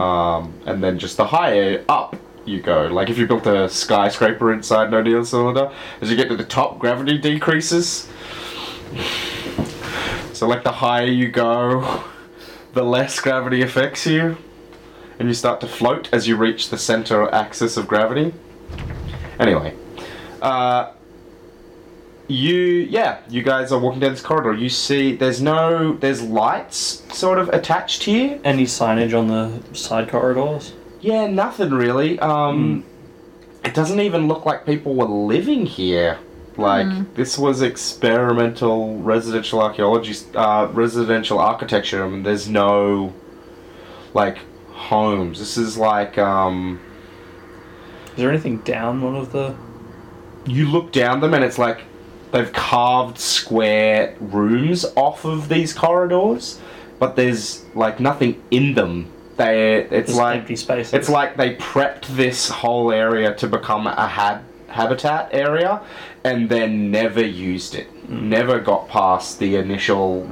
Um, 0.01 0.53
and 0.65 0.83
then 0.83 0.97
just 0.99 1.17
the 1.17 1.27
higher 1.27 1.85
up 1.89 2.15
you 2.45 2.61
go. 2.63 2.87
Like 2.87 3.11
if 3.11 3.19
you 3.19 3.27
built 3.27 3.47
a 3.49 3.69
skyscraper 3.69 4.53
inside 4.53 4.89
an 4.89 4.95
O'Neill 4.95 5.25
cylinder, 5.25 5.73
as 6.01 6.09
you 6.11 6.17
get 6.17 6.29
to 6.29 6.37
the 6.37 6.45
top, 6.45 6.79
gravity 6.79 7.19
decreases. 7.19 8.09
So 10.33 10.47
like 10.47 10.65
the 10.65 10.73
higher 10.73 11.07
you 11.07 11.29
go, 11.29 12.05
the 12.75 12.83
less 12.83 13.19
gravity 13.21 13.63
affects 13.63 14.07
you, 14.07 14.37
and 15.19 15.29
you 15.29 15.35
start 15.35 15.61
to 15.63 15.67
float 15.67 16.09
as 16.13 16.29
you 16.29 16.37
reach 16.37 16.69
the 16.69 16.77
center 16.77 17.33
axis 17.35 17.77
of 17.77 17.89
gravity. 17.89 18.35
Anyway, 19.41 19.75
uh, 20.43 20.93
you 22.29 22.57
yeah, 22.57 23.21
you 23.31 23.43
guys 23.43 23.73
are 23.73 23.79
walking 23.79 24.01
down 24.01 24.11
this 24.11 24.21
corridor. 24.21 24.53
You 24.53 24.69
see, 24.69 25.17
there's 25.17 25.41
no, 25.41 25.95
there's 25.95 26.23
lights 26.23 27.03
sort 27.17 27.39
of 27.39 27.49
attached 27.51 28.03
here. 28.05 28.39
Any 28.45 28.65
signage 28.65 29.17
on 29.19 29.29
the 29.29 29.75
side 29.75 30.09
corridors? 30.09 30.75
Yeah, 31.01 31.27
nothing 31.29 31.71
really. 31.71 32.19
Um, 32.19 32.85
it 33.65 33.75
doesn't 33.75 34.01
even 34.01 34.29
look 34.29 34.45
like 34.45 34.67
people 34.67 34.95
were 34.95 35.07
living 35.07 35.67
here. 35.67 36.19
Like 36.59 37.15
this 37.15 37.37
was 37.37 37.61
experimental 37.63 38.99
residential 38.99 39.61
archaeology, 39.61 40.15
uh, 40.35 40.69
residential 40.73 41.39
architecture. 41.39 42.05
I 42.05 42.09
mean, 42.09 42.23
there's 42.23 42.49
no 42.49 43.13
like 44.15 44.39
homes. 44.73 45.39
This 45.39 45.57
is 45.59 45.77
like 45.77 46.17
um, 46.17 46.81
Is 48.13 48.17
there 48.17 48.31
anything 48.31 48.59
down 48.59 49.03
one 49.03 49.17
of 49.17 49.33
the? 49.33 49.55
you 50.47 50.69
look 50.69 50.93
down 50.93 51.21
them 51.21 51.35
and 51.35 51.43
it's 51.43 51.59
like 51.59 51.83
they've 52.31 52.53
carved 52.53 53.19
square 53.19 54.15
rooms 54.21 54.85
off 54.95 55.25
of 55.25 55.49
these 55.49 55.73
corridors, 55.73 56.61
but 56.99 57.17
there's 57.17 57.65
like 57.75 58.01
nothing 58.01 58.41
in 58.51 58.75
them. 58.75 59.11
They 59.37 59.81
it's 59.91 60.09
Just 60.09 60.19
like 60.19 60.41
empty 60.41 60.57
spaces. 60.57 60.95
It's 60.95 61.09
like 61.11 61.37
they 61.37 61.57
prepped 61.57 62.07
this 62.17 62.49
whole 62.49 62.91
area 62.93 63.35
to 63.35 63.47
become 63.47 63.87
a 63.87 64.09
hab- 64.09 64.46
habitat 64.77 65.31
area 65.33 65.81
and 66.25 66.49
then 66.49 66.91
never 66.91 67.25
used 67.25 67.75
it. 67.75 67.89
Never 68.09 68.61
got 68.61 68.89
past 68.89 69.39
the 69.39 69.57
initial. 69.57 70.29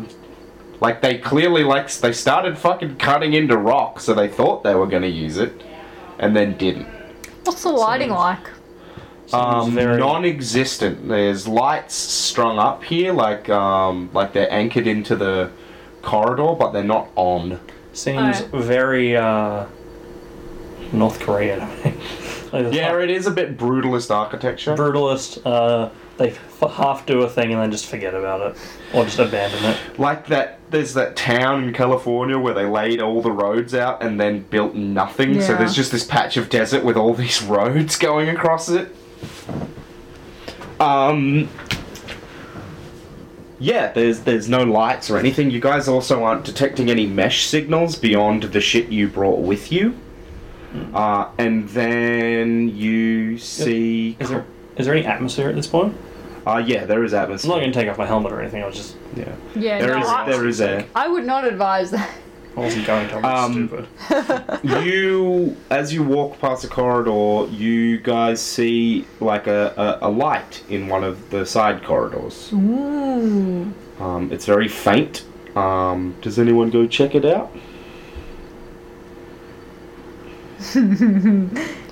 Like, 0.80 1.01
they 1.03 1.18
clearly, 1.18 1.64
like, 1.64 1.90
they 1.90 2.12
started 2.12 2.59
fucking 2.59 2.97
cutting 2.97 3.32
into 3.34 3.57
rock, 3.57 4.01
so 4.01 4.12
they 4.14 4.28
thought 4.28 4.62
they 4.64 4.74
were 4.74 4.86
gonna 4.86 5.07
use 5.07 5.38
it, 5.38 5.62
and 6.18 6.34
then 6.36 6.57
didn't. 6.59 6.86
What's 7.45 7.62
the 7.62 7.70
lighting 7.70 8.11
like? 8.11 8.47
Seems 9.26 9.34
Um, 9.34 9.70
very- 9.72 9.99
non-existent. 9.99 11.09
There's 11.09 11.49
lights 11.49 11.95
strung 11.95 12.59
up 12.59 12.84
here, 12.84 13.12
like 13.12 13.49
um, 13.49 14.11
like 14.12 14.32
they're 14.34 14.53
anchored 14.53 14.86
into 14.86 15.16
the 15.16 15.51
corridor, 16.03 16.55
but 16.59 16.72
they're 16.72 16.84
not 16.84 17.09
on. 17.16 17.59
Seems 17.95 18.42
Alright. 18.42 18.64
very 18.64 19.16
uh, 19.16 19.64
North 20.92 21.20
Korean. 21.20 21.62
like, 22.63 22.73
Yeah, 22.75 22.99
it 22.99 23.11
is 23.11 23.27
a 23.27 23.31
bit 23.31 23.57
brutalist 23.59 24.11
architecture. 24.15 24.75
brutalist. 24.75 25.41
Uh, 25.45 25.91
they 26.17 26.31
f- 26.31 26.71
half 26.71 27.05
do 27.07 27.23
a 27.23 27.29
thing 27.29 27.53
and 27.53 27.61
then 27.61 27.71
just 27.73 27.87
forget 27.87 28.15
about 28.15 28.41
it, 28.53 28.57
or 28.95 29.05
just 29.05 29.19
abandon 29.19 29.65
it. 29.65 29.99
Like 29.99 30.29
that, 30.29 30.61
there's 30.71 30.95
that 30.95 31.17
town 31.17 31.65
in 31.65 31.73
California 31.75 32.39
where 32.39 32.55
they 32.55 32.67
laid 32.67 33.01
all 33.03 33.21
the 33.21 33.33
roads 33.33 33.75
out 33.75 34.03
and 34.03 34.21
then 34.21 34.41
built 34.43 34.75
nothing. 34.75 35.35
Yeah. 35.35 35.41
So 35.43 35.57
there's 35.57 35.75
just 35.75 35.91
this 35.91 36.05
patch 36.05 36.37
of 36.37 36.49
desert 36.51 36.85
with 36.85 36.97
all 36.97 37.15
these 37.15 37.43
roads 37.57 37.97
going 37.97 38.29
across 38.29 38.69
it. 38.69 38.95
Um. 40.81 41.49
Yeah, 43.61 43.93
there's 43.93 44.21
there's 44.21 44.49
no 44.49 44.63
lights 44.65 45.11
or 45.11 45.17
anything. 45.17 45.51
You 45.51 45.61
guys 45.61 45.89
also 45.89 46.23
aren't 46.25 46.45
detecting 46.45 46.91
any 46.91 47.07
mesh 47.07 47.47
signals 47.47 47.97
beyond 47.97 48.43
the 48.45 48.61
shit 48.61 48.89
you 48.89 49.09
brought 49.09 49.41
with 49.41 49.73
you. 49.73 49.97
Uh, 50.95 51.31
and 51.39 51.68
then 51.70 52.68
you 52.77 53.39
see. 53.39 54.16
Is 54.20 54.29
there 54.31 54.45
is 54.77 54.87
there 54.87 54.95
any 54.95 55.07
atmosphere 55.07 55.49
at 55.49 55.55
this 55.55 55.66
point? 55.66 55.97
Uh, 56.47 56.62
yeah, 56.64 56.85
there 56.85 57.05
is 57.05 57.14
atmosphere. 57.14 57.51
I'm 57.53 57.57
not 57.59 57.61
going 57.62 57.72
to 57.72 57.79
take 57.81 57.89
off 57.89 57.97
my 57.99 58.07
helmet 58.07 58.33
or 58.33 58.41
anything. 58.41 58.62
I 58.62 58.66
was 58.66 58.77
just 58.77 58.97
Yeah, 59.16 59.35
Yeah, 59.55 59.79
there 59.81 59.95
no, 59.95 60.03
is 60.03 60.09
I, 60.09 60.27
there 60.31 60.47
is 60.47 60.61
air. 60.61 60.87
I 60.95 61.09
would 61.09 61.25
not 61.25 61.47
advise 61.47 61.91
that. 61.93 62.11
I 62.57 62.61
wasn't 62.61 62.87
going 62.87 63.09
to. 63.09 63.16
I'm 63.16 63.25
Um, 63.25 63.68
stupid. 63.68 64.59
you 64.87 65.57
as 65.70 65.93
you 65.93 66.03
walk 66.03 66.39
past 66.39 66.62
the 66.62 66.68
corridor 66.68 67.51
you 67.53 67.99
guys 67.99 68.41
see 68.41 69.07
like 69.20 69.47
a, 69.47 69.99
a, 70.03 70.09
a 70.09 70.11
light 70.11 70.62
in 70.68 70.87
one 70.89 71.03
of 71.03 71.31
the 71.31 71.45
side 71.47 71.83
corridors 71.83 72.53
Ooh. 72.53 73.72
um, 74.01 74.31
it's 74.33 74.47
very 74.47 74.68
faint 74.68 75.25
um, 75.57 76.14
does 76.20 76.39
anyone 76.39 76.70
go 76.70 76.87
check 76.87 77.14
it 77.14 77.25
out 77.25 77.51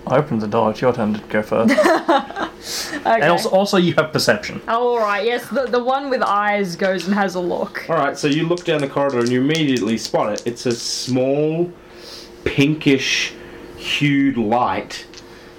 I 0.06 0.16
opened 0.16 0.40
the 0.42 0.48
door. 0.48 0.70
It's 0.70 0.80
your 0.80 0.92
turn 0.92 1.14
to 1.14 1.20
go 1.28 1.42
first. 1.42 1.74
Okay. 2.94 3.14
and 3.22 3.24
also, 3.24 3.48
also, 3.50 3.76
you 3.76 3.92
have 3.94 4.12
perception. 4.12 4.62
Oh, 4.68 4.90
all 4.90 4.98
right. 5.00 5.24
Yes, 5.26 5.48
the, 5.48 5.66
the 5.66 5.82
one 5.82 6.08
with 6.10 6.22
eyes 6.22 6.76
goes 6.76 7.06
and 7.06 7.14
has 7.14 7.34
a 7.34 7.40
look. 7.40 7.84
all 7.90 7.96
right 7.96 8.16
so 8.16 8.28
you 8.28 8.46
look 8.46 8.64
down 8.64 8.80
the 8.80 8.86
corridor 8.88 9.18
and 9.18 9.28
you 9.30 9.40
immediately 9.40 9.98
spot 9.98 10.32
it 10.32 10.46
it's 10.46 10.64
a 10.66 10.70
small 10.72 11.72
pinkish 12.44 13.32
hued 13.76 14.36
light 14.36 15.04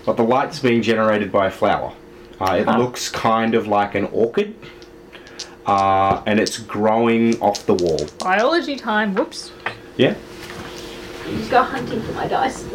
but 0.06 0.16
the 0.16 0.24
light's 0.24 0.60
being 0.60 0.82
generated 0.82 1.30
by 1.30 1.48
a 1.48 1.52
flower 1.52 1.92
Uh, 2.40 2.54
it 2.62 2.68
Ah. 2.70 2.78
looks 2.78 3.10
kind 3.10 3.54
of 3.54 3.68
like 3.68 3.96
an 3.96 4.06
orchid, 4.14 4.56
uh, 5.66 6.22
and 6.26 6.40
it's 6.40 6.58
growing 6.58 7.38
off 7.42 7.66
the 7.66 7.74
wall. 7.74 8.00
Biology 8.20 8.78
time. 8.78 9.14
Whoops. 9.14 9.52
Yeah. 9.98 10.16
Just 11.26 11.52
go 11.52 11.64
hunting 11.64 12.02
for 12.02 12.14
my 12.14 12.28
dice. 12.28 12.64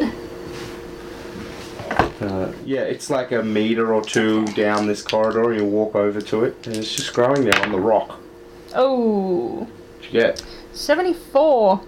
Uh, 2.21 2.51
yeah, 2.65 2.81
it's 2.81 3.09
like 3.09 3.31
a 3.31 3.41
meter 3.41 3.93
or 3.93 4.03
two 4.03 4.45
down 4.47 4.87
this 4.87 5.01
corridor. 5.01 5.53
You 5.53 5.65
walk 5.65 5.95
over 5.95 6.19
to 6.21 6.43
it, 6.43 6.67
and 6.67 6.75
it's 6.75 6.95
just 6.95 7.13
growing 7.13 7.43
there 7.45 7.61
on 7.63 7.71
the 7.71 7.79
rock. 7.79 8.19
Oh. 8.75 9.67
What 9.97 10.03
you 10.05 10.19
get? 10.19 10.43
74. 10.73 11.81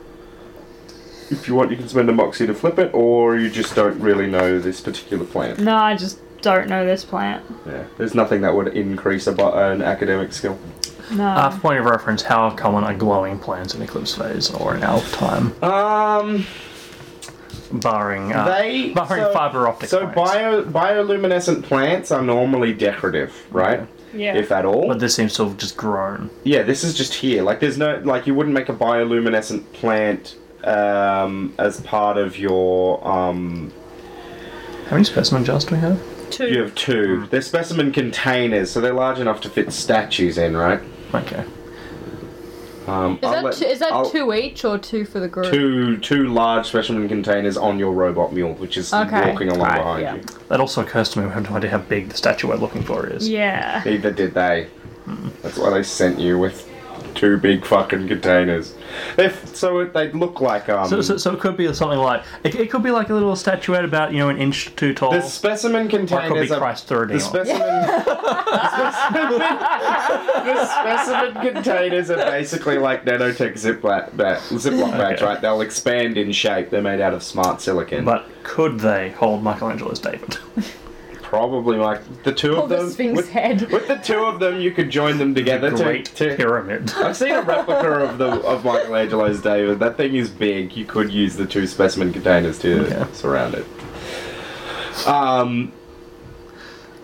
If 1.30 1.48
you 1.48 1.56
want, 1.56 1.72
you 1.72 1.78
can 1.78 1.88
spend 1.88 2.10
a 2.10 2.14
moxie 2.14 2.48
to 2.48 2.54
flip 2.54 2.78
it, 2.80 2.94
or 2.94 3.38
you 3.38 3.50
just 3.50 3.76
don't 3.76 4.00
really 4.00 4.28
know 4.28 4.60
this 4.60 4.82
particular 4.82 5.26
plant. 5.26 5.60
No, 5.60 5.76
I 5.76 5.96
just 5.96 6.20
don't 6.42 6.68
know 6.68 6.86
this 6.86 7.06
plant. 7.06 7.46
Yeah, 7.66 7.86
there's 7.98 8.16
nothing 8.16 8.42
that 8.42 8.54
would 8.54 8.70
increase 8.70 9.28
a, 9.28 9.34
an 9.34 9.82
academic 9.82 10.34
skill. 10.34 10.60
No. 11.12 11.28
Uh, 11.28 11.50
for 11.50 11.60
point 11.60 11.80
of 11.80 11.86
reference, 11.86 12.22
how 12.22 12.50
common 12.52 12.84
are 12.84 12.94
glowing 12.94 13.38
plants 13.38 13.76
in 13.76 13.82
eclipse 13.82 14.16
phase 14.16 14.50
or 14.50 14.76
in 14.76 14.84
elf 14.84 15.12
time, 15.14 15.54
Um, 15.64 16.46
barring 17.74 18.34
uh, 18.34 18.46
they 18.46 18.92
barring 18.94 19.24
so, 19.24 19.34
fiber 19.34 19.68
optic 19.68 19.90
so 19.90 20.08
plants. 20.08 20.16
bio 20.16 20.64
bioluminescent 20.64 21.64
plants 21.64 22.12
are 22.12 22.22
normally 22.22 22.74
decorative, 22.74 23.34
right? 23.52 23.88
yeah. 24.14 24.36
If 24.36 24.52
at 24.52 24.66
all. 24.66 24.88
But 24.88 25.00
this 25.00 25.16
seems 25.16 25.34
to 25.36 25.48
have 25.48 25.58
just 25.58 25.78
grown. 25.78 26.30
Yeah, 26.44 26.64
this 26.64 26.84
is 26.84 26.94
just 26.94 27.14
here. 27.14 27.44
Like, 27.44 27.60
there's 27.60 27.78
no 27.78 28.02
like 28.04 28.28
you 28.28 28.36
wouldn't 28.36 28.54
make 28.54 28.70
a 28.70 28.74
bioluminescent 28.74 29.72
plant 29.74 30.36
um, 30.64 31.54
as 31.58 31.82
part 31.82 32.18
of 32.18 32.38
your 32.38 33.06
um. 33.08 33.72
How 34.86 34.92
many 34.92 35.06
specimen 35.06 35.46
jars 35.46 35.64
do 35.66 35.76
we 35.76 35.82
have? 35.82 36.02
Two. 36.30 36.48
You 36.48 36.62
have 36.64 36.76
two. 36.76 37.28
They're 37.28 37.42
specimen 37.42 37.92
containers, 37.92 38.72
so 38.72 38.82
they're 38.82 38.94
large 38.94 39.20
enough 39.20 39.42
to 39.42 39.50
fit 39.50 39.72
statues 39.72 40.38
in, 40.38 40.56
right? 40.56 40.82
Okay. 41.14 41.46
Um, 42.88 43.16
Is 43.16 43.22
that, 43.22 43.44
let- 43.44 43.54
two, 43.54 43.66
is 43.66 43.80
that 43.80 43.92
I'll- 43.94 44.10
two 44.10 44.34
each 44.34 44.66
or 44.66 44.78
two 44.78 45.06
for 45.06 45.20
the 45.20 45.28
group? 45.28 45.52
Two 45.52 45.98
two 45.98 46.28
large 46.28 46.66
specimen 46.68 47.08
containers 47.08 47.56
on 47.58 47.78
your 47.78 47.92
robot 47.94 48.34
mule, 48.34 48.54
which 48.56 48.76
is 48.78 48.92
Okay, 48.94 49.30
walking 49.32 49.50
along 49.50 49.68
right, 49.68 49.78
behind 49.78 50.02
yeah. 50.02 50.16
you. 50.16 50.22
That 50.50 50.60
also 50.60 50.82
occurs 50.82 51.10
to 51.10 51.20
me. 51.20 51.26
We 51.28 51.32
have 51.34 51.50
no 51.50 51.56
idea 51.58 51.70
how 51.70 51.78
big 51.78 52.10
the 52.10 52.18
statue 52.18 52.48
we're 52.48 52.56
looking 52.56 52.82
for 52.84 53.06
is. 53.08 53.30
Yeah. 53.30 53.82
Neither 53.86 54.12
did 54.12 54.34
they. 54.34 54.68
That's 55.42 55.58
why 55.58 55.70
they 55.72 55.84
sent 55.84 56.20
you 56.20 56.40
with 56.40 56.68
two 57.22 57.38
big 57.38 57.64
fucking 57.64 58.08
containers. 58.08 58.74
They 59.16 59.30
so 59.54 59.80
it, 59.80 59.94
they 59.94 60.12
look 60.12 60.42
like 60.42 60.68
um. 60.70 60.88
So, 60.90 61.02
so, 61.02 61.18
so 61.18 61.34
it 61.34 61.40
could 61.40 61.56
be 61.56 61.72
something 61.72 62.00
like 62.00 62.24
it, 62.44 62.56
it 62.56 62.72
could 62.72 62.82
be 62.82 62.90
like 62.90 63.10
a 63.10 63.14
little 63.14 63.36
statuette 63.36 63.86
about 63.86 64.12
you 64.12 64.18
know 64.18 64.30
an 64.30 64.38
inch 64.40 64.76
too 64.76 64.96
tall. 64.96 65.12
the 65.12 65.22
specimen 65.22 65.84
or 65.84 65.86
it 65.86 65.90
could 65.92 66.08
containers 66.08 66.50
be 66.50 66.56
are 66.56 66.60
Christ 66.60 66.88
the 66.88 67.06
the 67.06 67.20
specimen. 67.20 67.60
the 70.46 70.66
specimen 70.66 71.54
containers 71.54 72.10
are 72.10 72.18
basically 72.18 72.80
like 72.80 73.06
nanotech 73.06 73.54
ziploc 73.54 74.12
ba- 74.14 74.42
ziploc 74.50 74.92
bags, 74.98 75.22
Okay. 75.22 75.26
right? 75.32 75.40
They'll 75.42 75.62
expand 75.62 76.18
in 76.18 76.32
shape. 76.32 76.72
They're 76.72 76.82
made 76.82 77.02
out 77.02 77.14
of 77.14 77.22
smart 77.22 77.62
silicon. 77.62 78.04
But 78.04 78.28
could 78.42 78.80
they 78.80 79.12
hold 79.12 79.44
Michelangelo's 79.44 80.00
David? 80.00 80.38
probably 81.32 81.78
like 81.78 82.24
the 82.24 82.32
two 82.34 82.56
Or 82.58 82.64
of 82.64 82.70
the 82.70 82.76
them. 82.76 82.90
Sphinx 82.90 83.16
with, 83.16 83.30
head. 83.30 83.72
with 83.72 83.88
the 83.88 83.96
two 83.96 84.26
of 84.26 84.42
them, 84.42 84.60
you 84.60 84.72
could 84.72 84.90
join 84.90 85.18
them 85.18 85.34
together 85.34 85.72
to, 85.72 85.82
Great 85.84 86.06
to 86.18 86.36
pyramid. 86.36 86.92
I've 86.98 87.16
seen 87.16 87.32
a 87.32 87.42
replica 87.42 87.90
of 88.04 88.18
the 88.18 88.28
of 88.42 88.66
Michelangelo's 88.66 89.42
David. 89.42 89.80
That 89.80 89.96
thing 89.96 90.16
is 90.16 90.30
big. 90.30 90.76
You 90.76 90.84
could 90.84 91.10
use 91.10 91.38
the 91.38 91.46
two 91.46 91.68
specimen 91.68 92.12
containers 92.12 92.60
to 92.60 92.86
Okay. 92.86 93.12
surround 93.14 93.56
it. 93.56 93.66
Um, 95.08 95.72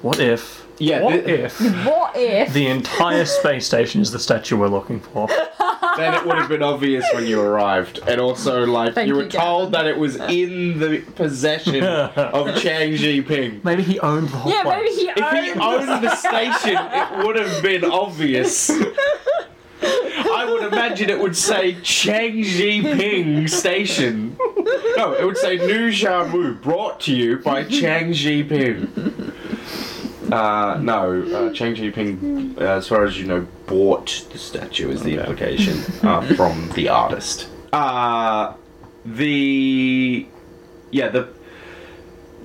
What 0.01 0.19
if? 0.19 0.66
Yeah, 0.79 1.01
What 1.01 1.25
thi- 1.25 1.31
if 1.31 1.59
What 1.85 2.15
if? 2.15 2.53
the 2.53 2.67
entire 2.67 3.25
space 3.25 3.65
station 3.65 4.01
is 4.01 4.11
the 4.11 4.19
statue 4.19 4.57
we're 4.57 4.67
looking 4.67 4.99
for? 4.99 5.27
then 5.97 6.13
it 6.13 6.25
would 6.25 6.35
have 6.37 6.49
been 6.49 6.61
obvious 6.61 7.03
when 7.13 7.25
you 7.25 7.41
arrived, 7.41 7.99
and 8.07 8.21
also 8.21 8.65
like 8.65 8.93
Thank 8.93 9.07
you 9.07 9.15
were 9.15 9.23
you, 9.23 9.29
told 9.29 9.71
that 9.71 9.87
it 9.87 9.97
was 9.97 10.15
in 10.17 10.77
the 10.79 10.99
possession 11.15 11.83
of 11.83 12.55
Chang 12.61 12.91
Jinping. 12.93 13.63
Maybe 13.63 13.81
he 13.81 13.99
owned 14.01 14.27
the 14.29 14.37
whole 14.37 14.51
yeah, 14.51 14.61
place. 14.63 14.83
maybe 14.83 14.95
he 14.95 15.09
If 15.09 15.15
he 15.55 15.59
owns. 15.59 15.89
owned 15.89 16.03
the 16.03 16.15
station, 16.15 16.77
it 16.79 17.25
would 17.25 17.35
have 17.37 17.63
been 17.63 17.83
obvious. 17.83 18.69
I 19.81 20.45
would 20.49 20.71
imagine 20.71 21.09
it 21.09 21.19
would 21.19 21.35
say 21.37 21.77
Chang 21.81 22.37
Jinping 22.43 23.49
Station. 23.49 24.35
No, 24.97 25.13
it 25.13 25.23
would 25.25 25.37
say 25.37 25.57
New 25.57 25.91
Wu 26.33 26.53
brought 26.55 26.99
to 27.01 27.15
you 27.15 27.37
by 27.37 27.63
Chang 27.63 28.11
Jinping. 28.11 29.33
Uh, 30.31 30.77
no, 30.81 31.21
uh, 31.23 31.53
Chang 31.53 31.75
Jinping, 31.75 32.57
uh, 32.59 32.63
as 32.63 32.87
far 32.87 33.05
as 33.05 33.17
you 33.19 33.25
know, 33.25 33.47
bought 33.65 34.25
the 34.31 34.37
statue 34.37 34.89
is 34.89 35.03
the 35.03 35.19
implication 35.19 35.79
uh, 36.03 36.21
from 36.35 36.69
the 36.71 36.89
artist. 36.89 37.47
Uh, 37.73 38.53
the 39.05 40.27
yeah 40.91 41.09
the 41.09 41.29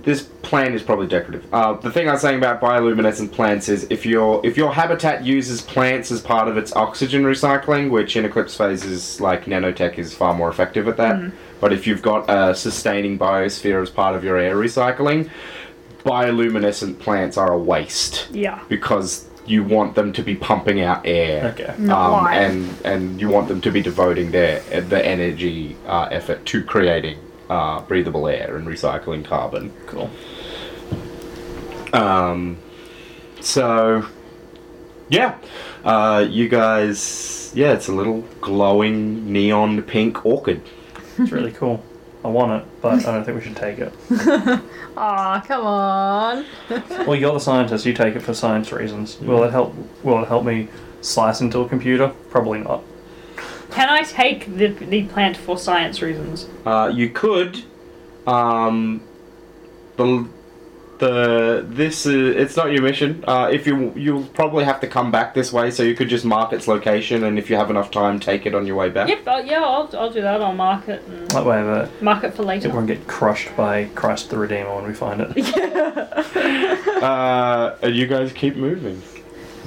this 0.03 0.23
plant 0.43 0.75
is 0.75 0.83
probably 0.83 1.07
decorative. 1.07 1.47
Uh, 1.55 1.75
the 1.75 1.91
thing 1.91 2.09
I 2.09 2.13
was 2.13 2.23
saying 2.23 2.39
about 2.39 2.61
bioluminescent 2.61 3.33
plants 3.33 3.69
is 3.69 3.87
if 3.91 4.05
your 4.05 4.45
if 4.45 4.57
your 4.57 4.73
habitat 4.73 5.25
uses 5.25 5.61
plants 5.63 6.11
as 6.11 6.21
part 6.21 6.49
of 6.49 6.57
its 6.57 6.75
oxygen 6.75 7.23
recycling, 7.23 7.91
which 7.91 8.17
in 8.17 8.25
eclipse 8.25 8.57
phases 8.57 9.21
like 9.21 9.45
nanotech 9.45 9.99
is 9.99 10.15
far 10.15 10.35
more 10.35 10.49
effective 10.49 10.89
at 10.89 10.97
that. 10.97 11.33
But 11.61 11.73
if 11.73 11.87
you've 11.87 12.03
got 12.03 12.29
a 12.29 12.55
sustaining 12.55 13.19
biosphere 13.19 13.81
as 13.81 13.91
part 13.91 14.17
of 14.17 14.25
your 14.25 14.37
air 14.37 14.57
recycling, 14.57 15.31
bioluminescent 16.05 16.99
plants 16.99 17.37
are 17.37 17.53
a 17.53 17.59
waste 17.59 18.29
Yeah. 18.33 18.61
because 18.69 19.29
you 19.47 19.65
want 19.65 19.95
them 19.95 20.13
to 20.13 20.23
be 20.23 20.35
pumping 20.37 20.81
out 20.81 21.03
air. 21.05 21.55
Okay. 21.59 21.75
Not 21.79 22.07
Um, 22.07 22.13
life. 22.25 22.37
and 22.41 22.75
and 22.85 23.21
you 23.21 23.29
want 23.29 23.49
them 23.49 23.61
to 23.61 23.71
be 23.73 23.81
devoting 23.83 24.31
their 24.31 24.61
the 24.89 25.05
energy 25.05 25.77
uh, 25.87 26.09
effort 26.11 26.45
to 26.47 26.63
creating 26.63 27.19
uh, 27.51 27.81
breathable 27.83 28.29
air 28.29 28.57
and 28.57 28.67
recycling 28.67 29.25
carbon. 29.25 29.73
Cool. 29.87 30.11
Um, 31.93 32.57
so, 33.41 34.07
yeah, 35.09 35.37
uh, 35.85 36.25
you 36.29 36.49
guys, 36.49 37.53
yeah, 37.55 37.73
it's 37.73 37.89
a 37.89 37.93
little 37.93 38.23
glowing 38.41 39.31
neon 39.33 39.83
pink 39.83 40.25
orchid. 40.25 40.63
It's 41.19 41.31
really 41.33 41.53
cool. 41.53 41.83
I 42.25 42.29
want 42.29 42.63
it, 42.63 42.69
but 42.81 43.05
I 43.05 43.13
don't 43.13 43.25
think 43.25 43.37
we 43.37 43.45
should 43.45 43.57
take 43.57 43.79
it. 43.79 43.93
Aw, 44.97 45.41
come 45.47 45.67
on. 45.67 46.45
Well, 47.07 47.17
you're 47.17 47.33
the 47.33 47.41
scientist. 47.41 47.85
You 47.85 47.93
take 47.93 48.15
it 48.15 48.21
for 48.21 48.33
science 48.33 48.71
reasons. 48.71 49.19
Will 49.21 49.43
it 49.43 49.51
help? 49.51 49.75
Will 50.05 50.23
it 50.23 50.29
help 50.29 50.45
me 50.45 50.69
slice 51.01 51.41
into 51.41 51.61
a 51.61 51.69
computer? 51.69 52.13
Probably 52.31 52.61
not. 52.61 52.83
Can 53.73 53.89
I 53.89 54.03
take 54.03 54.57
the, 54.57 54.69
the 54.69 55.05
plant 55.05 55.37
for 55.37 55.59
science 55.59 56.01
reasons? 56.03 56.47
Uh, 56.65 56.93
you 56.95 57.09
could, 57.09 57.63
um, 58.27 59.03
the 59.97 60.29
the 61.03 61.67
this 61.69 62.07
is 62.07 62.37
it's 62.37 62.57
not 62.57 62.71
your 62.71 62.83
mission. 62.83 63.25
Uh, 63.27 63.51
if 63.53 63.67
you 63.67 63.93
you'll 63.97 64.23
probably 64.23 64.63
have 64.65 64.79
to 64.81 64.87
come 64.87 65.11
back 65.11 65.35
this 65.35 65.53
way, 65.53 65.71
so 65.73 65.83
you 65.83 65.97
could 65.97 66.09
just 66.09 66.25
mark 66.25 66.53
its 66.53 66.69
location, 66.69 67.25
and 67.25 67.41
if 67.41 67.51
you 67.51 67.57
have 67.57 67.71
enough 67.71 67.91
time, 67.91 68.21
take 68.21 68.47
it 68.47 68.55
on 68.55 68.67
your 68.69 68.77
way 68.77 68.89
back. 68.89 69.09
Yep, 69.09 69.27
uh, 69.27 69.43
yeah, 69.45 69.65
I'll, 69.65 69.91
I'll 69.99 70.13
do 70.13 70.23
that. 70.23 70.41
I'll 70.41 70.55
mark 70.55 70.89
it 70.89 71.03
and 71.09 71.29
That 71.33 71.45
way, 71.45 71.61
but 71.61 72.01
mark 72.01 72.23
it 72.23 72.35
for 72.35 72.43
it 72.43 72.47
later. 72.47 72.69
won't 72.71 72.87
get 72.87 73.05
crushed 73.09 73.55
by 73.57 73.87
Christ 73.97 74.31
the 74.31 74.39
Redeemer 74.39 74.77
when 74.77 74.87
we 74.87 74.95
find 74.95 75.21
it. 75.27 75.33
Uh, 77.03 77.77
and 77.83 77.97
you 77.97 78.07
guys 78.07 78.33
keep 78.33 78.55
moving. 78.55 79.03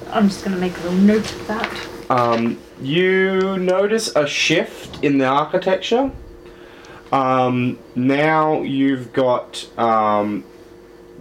I'm 0.09 0.29
just 0.29 0.45
gonna 0.45 0.55
make 0.55 0.71
a 0.77 0.81
little 0.83 0.93
note 0.99 1.29
of 1.33 1.47
that. 1.47 1.87
Um, 2.09 2.61
you 2.81 3.57
notice 3.57 4.15
a 4.15 4.25
shift 4.25 5.03
in 5.03 5.17
the 5.17 5.25
architecture. 5.25 6.11
Um, 7.11 7.77
now 7.93 8.61
you've 8.61 9.11
got 9.11 9.67
um, 9.77 10.45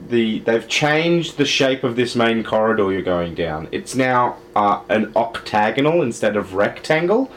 the 0.08 0.40
they've 0.40 0.68
changed 0.68 1.36
the 1.36 1.44
shape 1.44 1.84
of 1.84 1.96
this 1.96 2.14
main 2.14 2.44
corridor 2.44 2.92
you're 2.92 3.02
going 3.02 3.34
down. 3.34 3.68
It's 3.72 3.94
now 3.94 4.36
uh, 4.54 4.80
an 4.88 5.12
octagonal 5.16 6.02
instead 6.02 6.36
of 6.36 6.54
rectangle, 6.54 7.30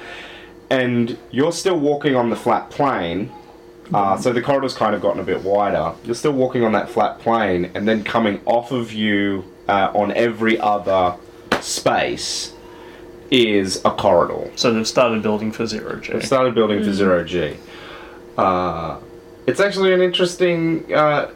and 0.69 1.17
you're 1.31 1.51
still 1.51 1.79
walking 1.79 2.15
on 2.15 2.29
the 2.29 2.35
flat 2.35 2.69
plane. 2.69 3.31
Uh, 3.93 4.17
so 4.17 4.33
the 4.33 4.41
corridor's 4.41 4.75
kind 4.75 4.93
of 4.93 5.01
gotten 5.01 5.21
a 5.21 5.23
bit 5.23 5.41
wider. 5.43 5.93
You're 6.03 6.15
still 6.15 6.33
walking 6.33 6.63
on 6.65 6.73
that 6.73 6.89
flat 6.89 7.19
plane, 7.19 7.71
and 7.73 7.87
then 7.87 8.03
coming 8.03 8.41
off 8.45 8.71
of 8.71 8.91
you 8.91 9.45
uh, 9.69 9.91
on 9.93 10.11
every 10.11 10.59
other 10.59 11.15
space 11.61 12.53
is 13.31 13.77
a 13.85 13.91
corridor. 13.91 14.51
So 14.55 14.73
they've 14.73 14.87
started 14.87 15.21
building 15.23 15.51
for 15.51 15.65
zero 15.65 15.99
G. 15.99 16.13
I've 16.13 16.25
started 16.25 16.53
building 16.53 16.83
for 16.83 16.91
zero 16.91 17.23
G. 17.23 17.57
Uh, 18.37 18.99
it's 19.47 19.59
actually 19.59 19.93
an 19.93 20.01
interesting 20.01 20.93
uh, 20.93 21.31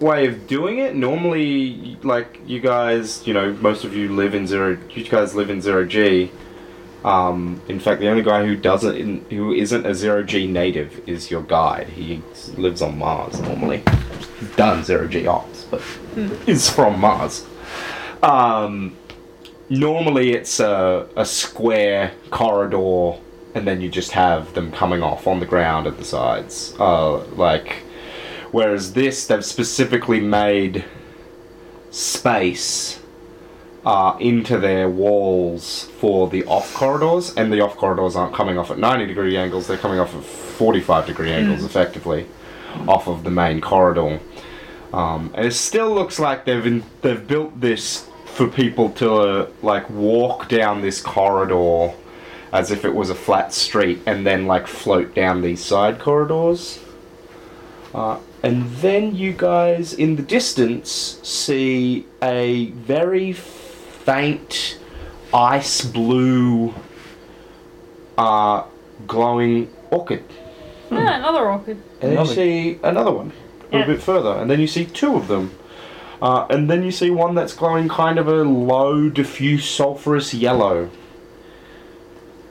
way 0.00 0.26
of 0.26 0.46
doing 0.46 0.78
it. 0.78 0.94
Normally, 0.94 1.96
like 2.02 2.40
you 2.46 2.60
guys, 2.60 3.26
you 3.26 3.34
know, 3.34 3.52
most 3.54 3.84
of 3.84 3.94
you 3.94 4.08
live 4.14 4.34
in 4.34 4.46
zero. 4.46 4.78
You 4.90 5.04
guys 5.04 5.34
live 5.34 5.50
in 5.50 5.60
zero 5.60 5.84
G. 5.84 6.30
Um, 7.04 7.62
in 7.68 7.78
fact, 7.78 8.00
the 8.00 8.08
only 8.08 8.24
guy 8.24 8.44
who 8.44 8.56
doesn't, 8.56 8.96
in, 8.96 9.24
who 9.30 9.52
isn't 9.52 9.86
a 9.86 9.94
zero 9.94 10.22
G 10.22 10.46
native, 10.46 11.08
is 11.08 11.30
your 11.30 11.42
guide. 11.42 11.88
He 11.88 12.22
lives 12.56 12.82
on 12.82 12.98
Mars 12.98 13.40
normally. 13.40 13.82
Done 14.56 14.82
zero 14.82 15.06
G 15.06 15.26
ops, 15.26 15.64
but 15.70 15.80
is 16.46 16.68
from 16.68 17.00
Mars. 17.00 17.46
Um, 18.22 18.96
normally 19.68 20.32
it's 20.32 20.58
a, 20.58 21.08
a 21.16 21.24
square 21.24 22.12
corridor, 22.30 23.18
and 23.54 23.66
then 23.66 23.80
you 23.80 23.88
just 23.88 24.10
have 24.12 24.52
them 24.54 24.72
coming 24.72 25.02
off 25.02 25.26
on 25.26 25.38
the 25.38 25.46
ground 25.46 25.86
at 25.86 25.98
the 25.98 26.04
sides. 26.04 26.74
Uh, 26.80 27.24
like, 27.34 27.84
whereas 28.52 28.92
this, 28.92 29.26
they've 29.26 29.44
specifically 29.44 30.20
made 30.20 30.84
space 31.90 33.00
uh, 33.84 34.16
into 34.20 34.58
their 34.58 34.88
walls 34.88 35.84
for 35.98 36.28
the 36.28 36.44
off 36.44 36.74
corridors, 36.74 37.34
and 37.36 37.52
the 37.52 37.60
off 37.60 37.76
corridors 37.76 38.16
aren't 38.16 38.34
coming 38.34 38.58
off 38.58 38.70
at 38.70 38.78
90 38.78 39.06
degree 39.06 39.36
angles, 39.36 39.66
they're 39.66 39.78
coming 39.78 39.98
off 39.98 40.14
at 40.14 40.22
45 40.22 41.06
degree 41.06 41.32
angles 41.32 41.64
effectively 41.64 42.26
off 42.86 43.08
of 43.08 43.24
the 43.24 43.30
main 43.30 43.60
corridor. 43.60 44.20
Um, 44.92 45.30
and 45.34 45.46
it 45.46 45.52
still 45.52 45.92
looks 45.94 46.18
like 46.18 46.44
they've 46.44 46.64
in, 46.66 46.82
they've 47.02 47.26
built 47.26 47.60
this 47.60 48.08
for 48.26 48.46
people 48.46 48.90
to 48.90 49.14
uh, 49.14 49.50
like 49.62 49.88
walk 49.90 50.48
down 50.48 50.80
this 50.80 51.00
corridor 51.00 51.92
as 52.52 52.70
if 52.70 52.84
it 52.84 52.94
was 52.94 53.10
a 53.10 53.14
flat 53.14 53.52
street 53.52 54.00
and 54.06 54.26
then 54.26 54.46
like 54.46 54.66
float 54.66 55.14
down 55.14 55.42
these 55.42 55.62
side 55.62 55.98
corridors. 55.98 56.78
Uh, 57.92 58.18
and 58.42 58.66
then 58.76 59.14
you 59.16 59.32
guys 59.32 59.92
in 59.92 60.16
the 60.16 60.22
distance 60.22 61.18
see 61.22 62.06
a 62.22 62.66
very 62.70 63.32
faint 63.32 64.78
ice 65.34 65.82
blue 65.84 66.74
uh, 68.16 68.64
glowing 69.06 69.68
orchid. 69.90 70.24
Yeah, 70.90 71.18
another 71.18 71.48
orchid. 71.50 71.76
And 72.00 72.02
then 72.02 72.10
you 72.12 72.16
Another- 72.18 72.34
see 72.34 72.78
another 72.82 73.12
one 73.12 73.32
a 73.60 73.64
little 73.76 73.80
Yeah. 73.80 73.86
bit 73.86 74.02
further, 74.02 74.32
and 74.32 74.50
then 74.50 74.60
you 74.60 74.66
see 74.66 74.84
two 74.86 75.16
of 75.16 75.28
them. 75.28 75.52
Uh, 76.20 76.46
and 76.50 76.68
then 76.68 76.82
you 76.82 76.90
see 76.90 77.10
one 77.10 77.34
that's 77.36 77.52
glowing 77.54 77.88
kind 77.88 78.18
of 78.18 78.26
a 78.26 78.42
low, 78.42 79.08
diffuse, 79.08 79.64
sulphurous 79.68 80.34
yellow. 80.34 80.88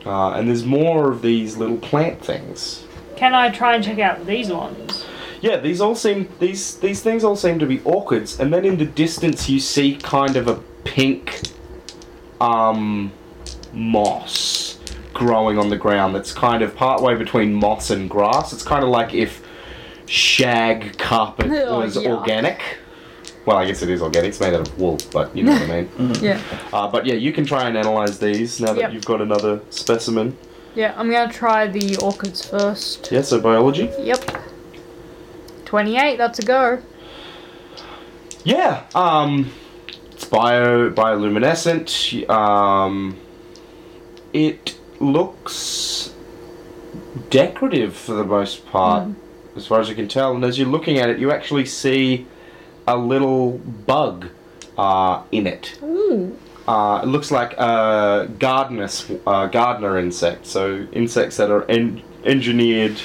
Uh, 0.06 0.32
and 0.32 0.48
there's 0.48 0.66
more 0.66 1.12
of 1.12 1.22
these 1.22 1.58
little 1.58 1.76
plant 1.78 2.24
things. 2.24 2.86
Can 3.18 3.34
I 3.34 3.50
try 3.50 3.76
and 3.76 3.84
check 3.84 4.00
out 4.00 4.26
these 4.26 4.50
ones? 4.50 5.04
Yeah, 5.42 5.58
these 5.58 5.82
all 5.82 5.96
seem 5.96 6.30
these 6.40 6.76
these 6.78 7.02
things 7.02 7.24
all 7.24 7.36
seem 7.36 7.60
to 7.60 7.66
be 7.66 7.80
orchids, 7.84 8.40
and 8.40 8.52
then 8.54 8.66
in 8.66 8.78
the 8.78 8.86
distance 8.86 9.48
you 9.50 9.60
see 9.60 9.96
kind 9.96 10.36
of 10.36 10.48
a 10.48 10.56
pink 10.84 11.42
um 12.42 13.12
moss 13.74 14.80
growing 15.14 15.58
on 15.58 15.70
the 15.70 15.78
ground 15.78 16.14
that's 16.16 16.32
kind 16.32 16.62
of 16.64 16.76
partway 16.76 17.16
between 17.16 17.54
moss 17.54 17.90
and 17.90 18.10
grass. 18.10 18.54
It's 18.54 18.64
kind 18.64 18.84
of 18.84 18.90
like 18.90 19.14
if 19.14 19.42
shag 20.06 20.98
carpet 20.98 21.48
Oh, 21.52 21.80
was 21.80 21.96
yuck. 21.98 22.20
organic. 22.20 22.62
Well, 23.46 23.58
I 23.58 23.66
guess 23.66 23.82
it 23.82 23.90
is 23.90 24.02
organic. 24.02 24.30
It's 24.30 24.40
made 24.40 24.54
out 24.54 24.68
of 24.68 24.78
wool, 24.80 24.98
but 25.12 25.36
you 25.36 25.44
know 25.44 25.54
what 25.54 25.62
I 25.70 25.82
mean. 25.84 26.14
Yeah. 26.22 26.42
Uh, 26.74 26.88
but 26.90 27.06
yeah, 27.06 27.14
you 27.16 27.32
can 27.32 27.46
try 27.46 27.68
and 27.68 27.78
analyze 27.78 28.20
these 28.20 28.60
now 28.60 28.74
that 28.74 28.82
Yep. 28.82 28.94
you've 28.94 29.06
got 29.06 29.22
another 29.22 29.62
specimen. 29.70 30.38
Yeah, 30.76 30.94
I'm 30.98 31.10
gonna 31.10 31.32
try 31.32 31.68
the 31.68 31.96
orchids 31.98 32.46
first. 32.48 33.10
Yeah, 33.12 33.22
so 33.22 33.40
biology. 33.40 33.90
Yep. 34.00 34.32
28, 35.68 36.18
that's 36.18 36.40
a 36.40 36.44
go. 36.44 36.82
Yeah, 38.44 38.86
um, 38.96 39.52
it's 40.12 40.24
bio 40.24 40.90
bioluminescent. 40.90 42.28
Um, 42.30 43.18
it 44.32 44.80
looks 45.00 46.14
decorative 47.30 47.96
for 47.96 48.14
the 48.14 48.24
most 48.24 48.66
part, 48.68 49.10
as 49.58 49.68
far 49.68 49.82
as 49.82 49.90
you 49.90 49.96
can 49.96 50.08
tell. 50.08 50.34
And 50.34 50.44
as 50.46 50.58
you're 50.58 50.70
looking 50.70 51.00
at 51.00 51.10
it, 51.10 51.20
you 51.20 51.32
actually 51.32 51.66
see 51.66 52.26
a 52.88 52.98
little 52.98 53.58
bug 53.58 54.28
uh, 54.78 55.24
in 55.34 55.46
it. 55.48 55.78
Ooh. 55.84 56.38
Uh, 56.66 57.02
it 57.04 57.08
looks 57.08 57.30
like 57.30 57.54
a 57.54 58.30
gardener's, 58.40 59.12
uh, 59.26 59.48
gardener 59.48 59.98
insect. 59.98 60.46
So 60.46 60.88
insects 60.94 61.36
that 61.38 61.52
are 61.52 61.70
en- 61.70 62.02
engineered 62.24 63.02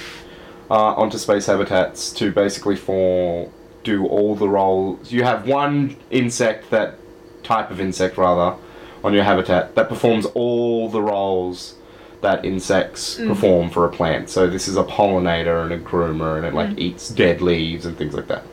uh, 0.72 0.94
onto 0.94 1.18
space 1.18 1.44
habitats 1.46 2.10
to 2.14 2.32
basically 2.32 2.76
for 2.76 3.50
do 3.84 4.06
all 4.06 4.34
the 4.34 4.48
roles. 4.48 5.12
You 5.12 5.22
have 5.22 5.46
one 5.46 5.96
insect 6.10 6.70
that 6.70 6.94
type 7.42 7.70
of 7.70 7.78
insect 7.78 8.16
rather 8.16 8.56
on 9.04 9.12
your 9.12 9.24
habitat 9.24 9.74
that 9.74 9.88
performs 9.88 10.24
all 10.26 10.88
the 10.88 11.02
roles 11.02 11.74
that 12.22 12.44
insects 12.44 13.16
perform 13.16 13.68
for 13.68 13.84
a 13.84 13.90
plant. 13.90 14.30
So 14.30 14.46
this 14.48 14.66
is 14.68 14.76
a 14.76 14.84
pollinator 14.84 15.62
and 15.64 15.72
a 15.72 15.78
groomer, 15.78 16.36
and 16.38 16.46
it 16.46 16.54
like 16.54 16.78
eats 16.78 17.08
dead 17.10 17.42
leaves 17.42 17.84
and 17.84 17.98
things 17.98 18.14
like 18.14 18.28
that. 18.28 18.44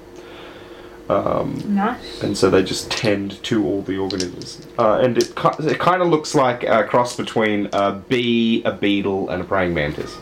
Um, 1.07 1.61
Nice. 1.73 2.21
and 2.21 2.37
so 2.37 2.49
they 2.49 2.63
just 2.63 2.91
tend 2.91 3.41
to 3.43 3.65
all 3.65 3.81
the 3.81 3.97
organisms. 3.97 4.67
Uh, 4.77 4.99
and 5.03 5.17
it, 5.17 5.31
it 5.59 5.79
kind 5.79 6.01
of 6.01 6.07
looks 6.09 6.35
like 6.35 6.63
a 6.63 6.83
cross 6.83 7.15
between 7.15 7.69
a 7.73 7.93
bee, 7.93 8.61
a 8.63 8.71
beetle, 8.71 9.29
and 9.29 9.41
a 9.41 9.45
praying 9.45 9.73
mantis. 9.73 10.17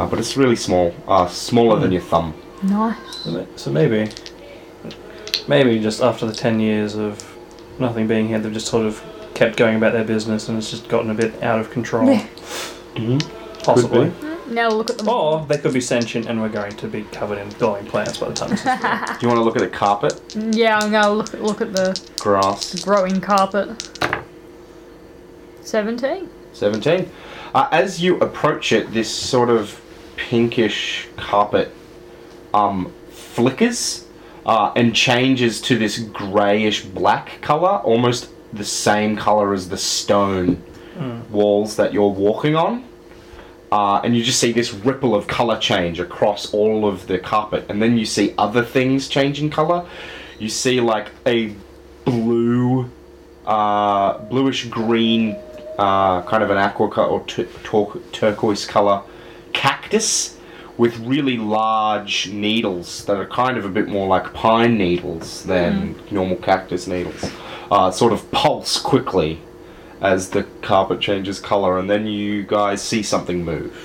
Uh, 0.00 0.06
but 0.06 0.18
it's 0.18 0.34
really 0.34 0.56
small, 0.56 0.94
uh, 1.06 1.26
smaller 1.28 1.78
than 1.78 1.92
your 1.92 2.00
thumb. 2.00 2.32
Nice. 2.62 3.28
So 3.56 3.70
maybe, 3.70 4.10
maybe 5.46 5.78
just 5.78 6.00
after 6.00 6.24
the 6.24 6.32
ten 6.32 6.58
years 6.58 6.94
of 6.94 7.22
nothing 7.78 8.06
being 8.06 8.26
here, 8.26 8.38
they've 8.38 8.50
just 8.50 8.68
sort 8.68 8.86
of 8.86 9.02
kept 9.34 9.58
going 9.58 9.76
about 9.76 9.92
their 9.92 10.04
business 10.04 10.48
and 10.48 10.56
it's 10.56 10.70
just 10.70 10.88
gotten 10.88 11.10
a 11.10 11.14
bit 11.14 11.42
out 11.42 11.58
of 11.60 11.70
control. 11.70 12.10
Yeah. 12.10 12.26
Mm-hmm. 12.94 13.18
Possibly. 13.62 14.10
Now 14.48 14.70
look 14.70 14.88
at 14.88 14.96
them. 14.96 15.08
Or 15.10 15.44
they 15.44 15.58
could 15.58 15.74
be 15.74 15.82
sentient 15.82 16.24
and 16.26 16.40
we're 16.40 16.48
going 16.48 16.72
to 16.76 16.88
be 16.88 17.02
covered 17.12 17.36
in 17.36 17.50
glowing 17.50 17.84
plants 17.84 18.16
by 18.16 18.28
the 18.28 18.34
time 18.34 18.50
this 18.50 18.60
is 18.60 18.64
through. 18.64 18.74
Do 19.20 19.26
you 19.26 19.28
want 19.28 19.38
to 19.38 19.42
look 19.42 19.56
at 19.56 19.60
the 19.60 19.68
carpet, 19.68 20.18
Yeah, 20.34 20.78
I'm 20.78 20.90
gonna 20.90 21.12
look 21.12 21.34
look 21.34 21.60
at 21.60 21.74
the 21.74 22.00
grass? 22.18 22.82
growing 22.82 23.20
carpet. 23.20 23.90
17. 25.60 26.30
17. 26.54 27.10
Uh, 27.54 27.68
as 27.70 28.00
you 28.02 28.18
approach 28.20 28.72
it, 28.72 28.92
this 28.92 29.14
sort 29.14 29.50
of 29.50 29.78
pinkish 30.28 31.08
carpet 31.16 31.74
um, 32.52 32.92
flickers 33.10 34.06
uh, 34.44 34.72
and 34.76 34.94
changes 34.94 35.60
to 35.62 35.78
this 35.78 35.98
greyish 35.98 36.84
black 36.84 37.40
colour, 37.40 37.78
almost 37.78 38.30
the 38.52 38.64
same 38.64 39.16
colour 39.16 39.52
as 39.54 39.68
the 39.68 39.78
stone 39.78 40.62
walls 41.30 41.76
that 41.76 41.92
you're 41.92 42.08
walking 42.08 42.56
on. 42.56 42.84
Uh, 43.72 44.00
and 44.02 44.16
you 44.16 44.22
just 44.22 44.40
see 44.40 44.52
this 44.52 44.72
ripple 44.74 45.14
of 45.14 45.26
colour 45.26 45.58
change 45.58 46.00
across 46.00 46.52
all 46.52 46.86
of 46.86 47.06
the 47.06 47.18
carpet, 47.18 47.64
and 47.68 47.80
then 47.80 47.96
you 47.96 48.04
see 48.04 48.34
other 48.36 48.64
things 48.64 49.08
change 49.08 49.40
in 49.40 49.48
colour. 49.48 49.86
You 50.38 50.48
see 50.48 50.80
like 50.80 51.08
a 51.26 51.54
blue, 52.04 52.90
uh, 53.46 54.18
bluish 54.18 54.66
green, 54.66 55.36
uh, 55.78 56.22
kind 56.22 56.42
of 56.42 56.50
an 56.50 56.58
aqua 56.58 56.88
or 57.06 57.24
tur- 57.26 57.46
turquoise 58.12 58.66
color 58.66 59.02
cactus 59.52 60.36
with 60.76 60.98
really 61.00 61.36
large 61.36 62.28
needles 62.30 63.04
that 63.04 63.16
are 63.16 63.26
kind 63.26 63.58
of 63.58 63.64
a 63.64 63.68
bit 63.68 63.88
more 63.88 64.06
like 64.06 64.32
pine 64.32 64.78
needles 64.78 65.44
than 65.44 65.94
normal 66.10 66.36
cactus 66.36 66.86
needles. 66.86 67.30
Uh, 67.70 67.90
sort 67.90 68.12
of 68.12 68.30
pulse 68.30 68.78
quickly 68.80 69.40
as 70.00 70.30
the 70.30 70.44
carpet 70.62 71.00
changes 71.00 71.38
color, 71.38 71.78
and 71.78 71.90
then 71.90 72.06
you 72.06 72.42
guys 72.42 72.80
see 72.82 73.02
something 73.02 73.44
move. 73.44 73.76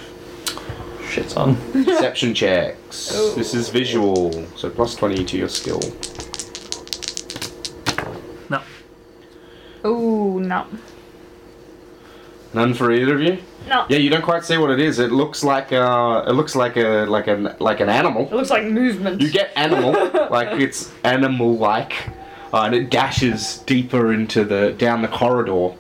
Shit, 1.09 1.29
son. 1.29 1.55
Perception 1.71 2.33
checks. 2.41 3.09
This 3.35 3.53
is 3.53 3.69
visual, 3.69 4.31
so 4.55 4.69
plus 4.69 4.95
20 4.95 5.25
to 5.25 5.37
your 5.37 5.49
skill. 5.49 5.81
No. 8.49 8.61
Ooh, 9.85 10.39
no. 10.39 10.65
None 12.55 12.73
for 12.73 12.91
either 12.91 13.15
of 13.15 13.21
you. 13.21 13.37
No. 13.67 13.85
Yeah, 13.89 13.97
you 13.97 14.09
don't 14.09 14.21
quite 14.21 14.45
see 14.45 14.57
what 14.57 14.71
it 14.71 14.79
is. 14.79 14.97
It 14.99 15.11
looks 15.11 15.43
like 15.43 15.73
uh, 15.73 16.23
it 16.25 16.31
looks 16.31 16.55
like 16.55 16.77
a 16.77 17.05
like 17.05 17.27
an 17.27 17.53
like 17.59 17.81
an 17.81 17.89
animal. 17.89 18.27
It 18.27 18.33
looks 18.33 18.49
like 18.49 18.65
movement. 18.65 19.21
You 19.21 19.29
get 19.29 19.51
animal, 19.57 19.91
like 20.31 20.59
it's 20.61 20.93
animal 21.03 21.57
like, 21.57 21.93
uh, 22.53 22.61
and 22.61 22.73
it 22.73 22.89
dashes 22.89 23.57
deeper 23.65 24.13
into 24.13 24.45
the 24.45 24.73
down 24.77 25.01
the 25.01 25.09
corridor. 25.09 25.75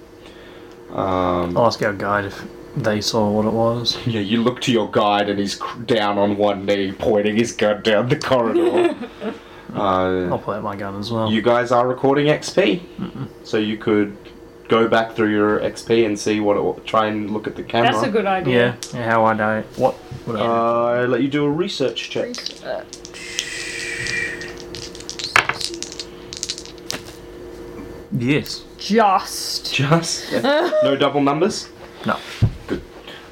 Um, 0.89 1.57
I'll 1.57 1.67
ask 1.67 1.81
our 1.81 1.93
guide 1.93 2.25
if 2.25 2.43
they 2.75 2.99
saw 2.99 3.31
what 3.31 3.45
it 3.45 3.53
was. 3.53 3.97
yeah, 4.07 4.19
you 4.19 4.43
look 4.43 4.59
to 4.61 4.71
your 4.71 4.91
guide, 4.91 5.29
and 5.29 5.39
he's 5.39 5.55
cr- 5.55 5.81
down 5.83 6.17
on 6.17 6.35
one 6.35 6.65
knee, 6.65 6.91
pointing 6.91 7.37
his 7.37 7.53
gun 7.53 7.83
down 7.83 8.09
the 8.09 8.17
corridor. 8.17 8.95
I'll 9.73 10.33
uh, 10.33 10.37
pull 10.37 10.53
out 10.53 10.63
my 10.63 10.75
gun 10.75 10.97
as 10.99 11.11
well. 11.11 11.29
you 11.31 11.41
guys 11.41 11.71
are 11.71 11.87
recording 11.87 12.27
XP, 12.27 12.81
so 13.43 13.57
you 13.57 13.77
could 13.77 14.17
go 14.67 14.87
back 14.87 15.13
through 15.13 15.31
your 15.31 15.59
XP 15.59 16.05
and 16.05 16.17
see 16.17 16.39
what 16.39 16.57
it. 16.57 16.85
Try 16.85 17.07
and 17.07 17.31
look 17.31 17.47
at 17.47 17.55
the 17.55 17.63
camera. 17.63 17.91
That's 17.91 18.03
a 18.03 18.11
good 18.11 18.25
idea. 18.25 18.77
yeah, 18.93 18.97
yeah 18.97 19.09
how 19.09 19.25
I 19.25 19.33
know. 19.33 19.61
What? 19.75 19.95
what 20.25 20.37
I 20.37 20.45
Uh, 20.45 21.01
I 21.01 21.05
let 21.05 21.21
you 21.21 21.27
do 21.27 21.45
a 21.45 21.49
research 21.49 22.09
check. 22.09 22.35
Uh, 22.63 22.83
yes. 28.11 28.63
just. 28.77 29.73
Just 29.73 30.31
no 30.43 30.95
double 30.95 31.21
numbers. 31.21 31.69
No. 32.05 32.19
Good. 32.67 32.81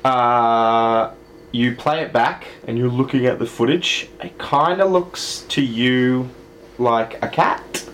Uh, 0.03 1.13
you 1.51 1.75
play 1.75 2.01
it 2.01 2.11
back 2.11 2.47
and 2.67 2.77
you're 2.77 2.89
looking 2.89 3.25
at 3.25 3.39
the 3.39 3.45
footage. 3.45 4.09
It 4.21 4.37
kind 4.37 4.81
of 4.81 4.91
looks 4.91 5.45
to 5.49 5.61
you 5.61 6.29
like 6.77 7.23
a 7.23 7.27
cat. 7.27 7.87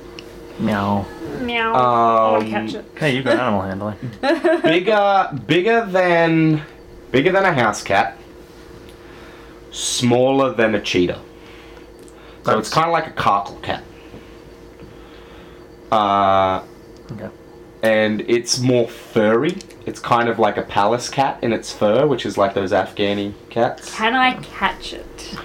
Meow. 0.60 1.06
Meow. 1.42 1.74
I 1.74 2.32
want 2.32 2.48
to 2.50 2.56
Um, 2.58 2.66
catch 2.68 2.76
it. 2.76 2.86
Hey, 2.98 3.16
you've 3.16 3.26
got 3.26 3.40
animal 3.40 3.62
handling. 3.62 3.98
bigger, 4.64 5.30
bigger 5.48 5.86
than, 5.86 6.62
bigger 7.12 7.32
than 7.32 7.46
a 7.46 7.54
house 7.54 7.82
cat. 7.84 8.18
Smaller 9.72 10.54
than 10.54 10.76
a 10.76 10.82
cheetah. 10.82 11.20
So 12.46 12.58
it's 12.58 12.70
kind 12.70 12.88
of 12.88 12.92
like 12.94 13.08
a 13.08 13.12
caracal 13.12 13.56
cat. 13.58 13.84
Uh, 15.92 16.64
Okay. 17.12 17.30
and 17.82 18.22
it's 18.22 18.60
more 18.60 18.88
furry. 18.88 19.58
It's 19.86 20.00
kind 20.00 20.30
of 20.30 20.38
like 20.38 20.58
a 20.58 20.62
Pallas 20.62 21.10
cat 21.10 21.40
in 21.44 21.52
its 21.54 21.74
fur, 21.74 22.06
which 22.06 22.26
is 22.26 22.38
like 22.38 22.54
those 22.54 22.72
Afghani 22.72 23.34
cats. 23.50 23.96
Can 23.96 24.16
I 24.16 24.34
catch 24.44 24.94
it? 24.94 25.36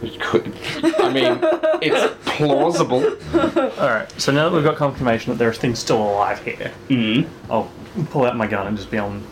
It 0.00 0.20
could, 0.20 0.54
I 0.98 1.12
mean, 1.12 1.38
it's 1.82 2.14
plausible. 2.24 3.04
Alright, 3.34 4.08
so 4.20 4.30
now 4.30 4.48
that 4.48 4.54
we've 4.54 4.64
got 4.64 4.76
confirmation 4.76 5.32
that 5.32 5.38
there 5.38 5.48
are 5.48 5.54
things 5.54 5.78
still 5.80 6.00
alive 6.00 6.42
here, 6.44 6.72
Mm. 6.88 7.28
I'll 7.50 7.70
pull 8.10 8.24
out 8.24 8.36
my 8.36 8.46
gun 8.46 8.66
and 8.68 8.76
just 8.76 8.90
be 8.90 8.98
on 8.98 9.24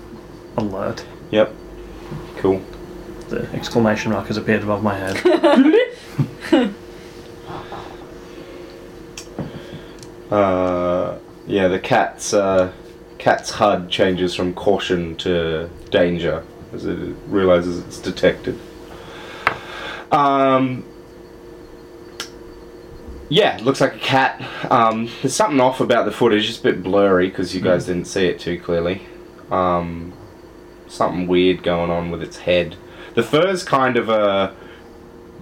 alert. 0.56 1.06
Yep. 1.30 1.52
Cool. 2.38 2.60
The 3.28 3.48
exclamation 3.52 4.12
mark 4.12 4.26
has 4.28 4.36
appeared 4.36 4.62
above 4.62 4.82
my 4.82 4.96
head. 4.96 6.74
Uh, 10.30 11.18
yeah, 11.46 11.68
the 11.68 11.78
cat's 11.78 12.34
uh, 12.34 12.72
cat's 13.18 13.50
HUD 13.50 13.88
changes 13.88 14.34
from 14.34 14.54
caution 14.54 15.14
to 15.16 15.70
danger 15.90 16.44
as 16.72 16.84
it 16.84 17.14
realizes 17.28 17.78
it's 17.84 17.98
detected. 17.98 18.58
Um, 20.12 20.84
yeah, 23.28 23.58
looks 23.62 23.80
like 23.80 23.96
a 23.96 23.98
cat. 23.98 24.40
Um, 24.70 25.10
there's 25.22 25.34
something 25.34 25.60
off 25.60 25.80
about 25.80 26.04
the 26.04 26.12
footage. 26.12 26.48
It's 26.48 26.60
a 26.60 26.62
bit 26.62 26.82
blurry 26.82 27.28
because 27.28 27.54
you 27.54 27.60
guys 27.60 27.86
didn't 27.86 28.06
see 28.06 28.26
it 28.26 28.38
too 28.38 28.60
clearly. 28.60 29.02
Um, 29.50 30.12
something 30.86 31.26
weird 31.26 31.62
going 31.62 31.90
on 31.90 32.10
with 32.10 32.22
its 32.22 32.38
head. 32.38 32.76
The 33.14 33.22
fur's 33.22 33.64
kind 33.64 33.96
of 33.96 34.08
a 34.08 34.54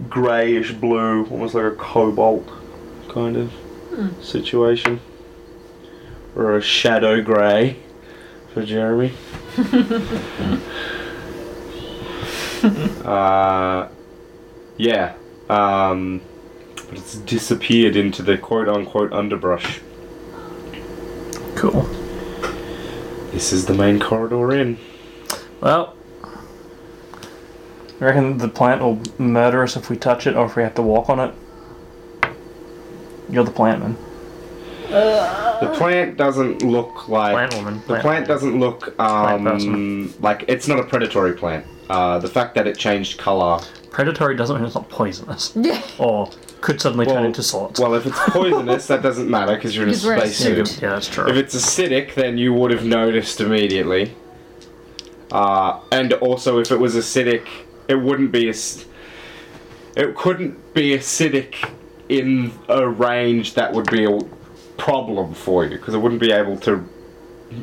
greyish 0.09 0.73
blue, 0.73 1.27
almost 1.27 1.55
like 1.55 1.65
a 1.65 1.73
cobalt 1.73 2.49
kind 3.09 3.37
of 3.37 3.53
situation. 4.23 5.01
Or 6.35 6.57
a 6.57 6.63
shadow 6.63 7.23
grey 7.23 7.77
for 8.53 8.65
Jeremy. 8.65 9.13
uh, 13.05 13.89
yeah. 14.77 15.15
Um, 15.49 16.21
but 16.89 16.99
it's 16.99 17.17
disappeared 17.17 17.97
into 17.97 18.23
the 18.23 18.39
quote 18.39 18.69
unquote 18.69 19.13
underbrush. 19.13 19.81
Cool. 21.55 21.83
This 23.33 23.53
is 23.53 23.67
the 23.67 23.75
main 23.75 23.99
corridor 24.01 24.53
in. 24.53 24.79
Well, 25.61 25.97
I 28.01 28.05
reckon 28.05 28.39
the 28.39 28.49
plant 28.49 28.81
will 28.83 29.01
murder 29.19 29.63
us 29.63 29.77
if 29.77 29.89
we 29.91 29.97
touch 29.97 30.27
it 30.27 30.37
or 30.37 30.47
if 30.47 30.57
we 30.57 30.63
have 30.63 30.75
to 30.77 30.83
walk 30.83 31.09
on 31.09 31.21
it. 31.21 31.35
You're 33.31 33.45
the 33.45 33.51
plant 33.51 33.81
man. 33.81 33.97
The 34.91 35.73
plant 35.77 36.17
doesn't 36.17 36.63
look 36.63 37.09
like 37.09 37.33
Plant 37.33 37.55
woman. 37.55 37.83
The 37.87 37.99
plant 38.01 38.29
doesn't 38.29 38.61
look 38.61 38.95
Plant 38.97 39.01
um, 39.01 39.45
person. 39.45 40.15
like 40.21 40.45
it's 40.47 40.69
not 40.69 40.79
a 40.79 40.85
predatory 40.85 41.33
plant. 41.33 41.67
Uh, 41.91 42.19
the 42.19 42.29
fact 42.29 42.55
that 42.55 42.67
it 42.67 42.79
changed 42.79 43.19
color. 43.19 43.61
Predatory 43.91 44.35
doesn't 44.37 44.57
mean 44.57 44.65
it's 44.65 44.75
not 44.75 44.89
poisonous. 44.89 45.53
Yeah. 45.57 45.83
Or 45.99 46.31
could 46.61 46.81
suddenly 46.81 47.05
turn 47.05 47.25
into 47.27 47.43
swords. 47.43 47.79
Well, 47.79 47.95
if 47.95 48.07
it's 48.07 48.19
poisonous, 48.29 48.87
that 48.87 49.03
doesn't 49.03 49.29
matter 49.31 49.55
because 49.55 49.77
you're 49.77 49.85
in 49.85 49.91
a 49.91 49.93
Because 49.93 50.07
we're 50.07 50.15
in 50.15 50.19
a 50.21 50.27
spacesuit. 50.27 50.69
suit. 50.69 50.83
yeah, 50.83 50.91
that's 50.91 51.09
true. 51.09 51.29
If 51.29 51.37
it's 51.37 51.55
acidic, 51.55 52.15
then 52.15 52.39
you 52.39 52.55
would 52.55 52.71
have 52.71 52.85
noticed 52.85 53.41
immediately. 53.41 54.15
Uh, 55.31 55.81
and 55.93 56.13
also, 56.15 56.59
if 56.59 56.71
it 56.73 56.79
was 56.79 56.95
acidic, 56.95 57.47
it 57.89 57.97
wouldn't 57.97 58.33
be 58.33 58.49
as. 58.49 58.85
It 59.97 60.17
couldn't 60.17 60.75
be 60.75 60.91
acidic 60.97 61.71
in 62.09 62.53
a 62.69 62.89
range 62.89 63.55
that 63.55 63.73
would 63.73 63.91
be 63.91 64.05
a 64.05 64.19
problem 64.77 65.35
for 65.35 65.65
you 65.65 65.77
because 65.77 65.95
it 65.95 65.99
wouldn't 65.99 66.21
be 66.21 66.33
able 66.33 66.57
to. 66.59 66.89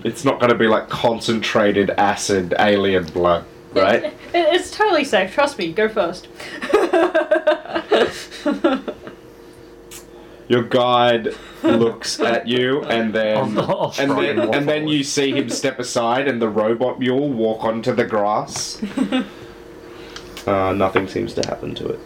It's 0.03 0.23
not 0.23 0.39
going 0.39 0.51
to 0.51 0.57
be 0.57 0.67
like 0.67 0.89
concentrated 0.89 1.89
acid 1.91 2.53
alien 2.59 3.05
blood, 3.05 3.45
right? 3.73 4.03
It, 4.33 4.55
it's 4.55 4.71
totally 4.71 5.03
safe. 5.03 5.33
Trust 5.33 5.57
me. 5.57 5.73
Go 5.73 5.89
first. 5.89 6.29
Your 10.47 10.63
guide 10.63 11.29
looks 11.63 12.19
at 12.31 12.47
you, 12.47 12.83
and 12.83 13.13
then 13.13 13.57
I'll- 13.57 13.71
I'll 13.71 13.85
and 13.87 13.95
shrug 14.11 14.21
then 14.21 14.39
and 14.39 14.47
walk 14.49 14.55
and 14.55 14.67
then 14.67 14.81
forward. 14.81 14.93
you 14.93 15.03
see 15.03 15.31
him 15.31 15.49
step 15.49 15.79
aside, 15.79 16.27
and 16.27 16.41
the 16.41 16.49
robot 16.49 16.99
mule 16.99 17.29
walk 17.29 17.63
onto 17.63 17.93
the 17.93 18.03
grass. 18.03 18.81
uh, 20.45 20.73
nothing 20.73 21.07
seems 21.07 21.33
to 21.35 21.47
happen 21.47 21.73
to 21.75 21.87
it. 21.87 21.99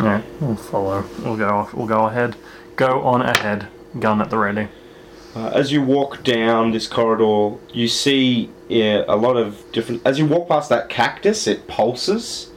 Yeah, 0.00 0.22
we'll 0.40 0.56
follow. 0.56 1.04
We'll 1.22 1.36
go. 1.36 1.68
We'll 1.72 1.86
go 1.86 2.06
ahead. 2.06 2.34
Go 2.74 3.02
on 3.02 3.22
ahead. 3.22 3.68
Gun 4.00 4.20
at 4.20 4.28
the 4.30 4.38
ready. 4.38 4.66
Uh, 5.36 5.50
as 5.54 5.70
you 5.70 5.80
walk 5.82 6.24
down 6.24 6.72
this 6.72 6.88
corridor, 6.88 7.56
you 7.72 7.86
see 7.86 8.50
yeah, 8.68 9.04
a 9.08 9.16
lot 9.16 9.36
of 9.36 9.62
different. 9.72 10.02
As 10.04 10.18
you 10.18 10.26
walk 10.26 10.48
past 10.48 10.68
that 10.70 10.88
cactus, 10.88 11.46
it 11.46 11.66
pulses. 11.66 12.50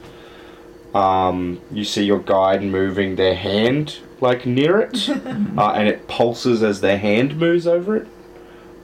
Um, 0.94 1.60
you 1.70 1.84
see 1.84 2.04
your 2.04 2.20
guide 2.20 2.62
moving 2.62 3.16
their 3.16 3.34
hand 3.34 3.98
like 4.20 4.46
near 4.46 4.80
it, 4.80 5.08
uh, 5.56 5.72
and 5.72 5.88
it 5.88 6.08
pulses 6.08 6.62
as 6.62 6.80
their 6.80 6.98
hand 6.98 7.36
moves 7.38 7.66
over 7.66 7.96
it. 7.96 8.08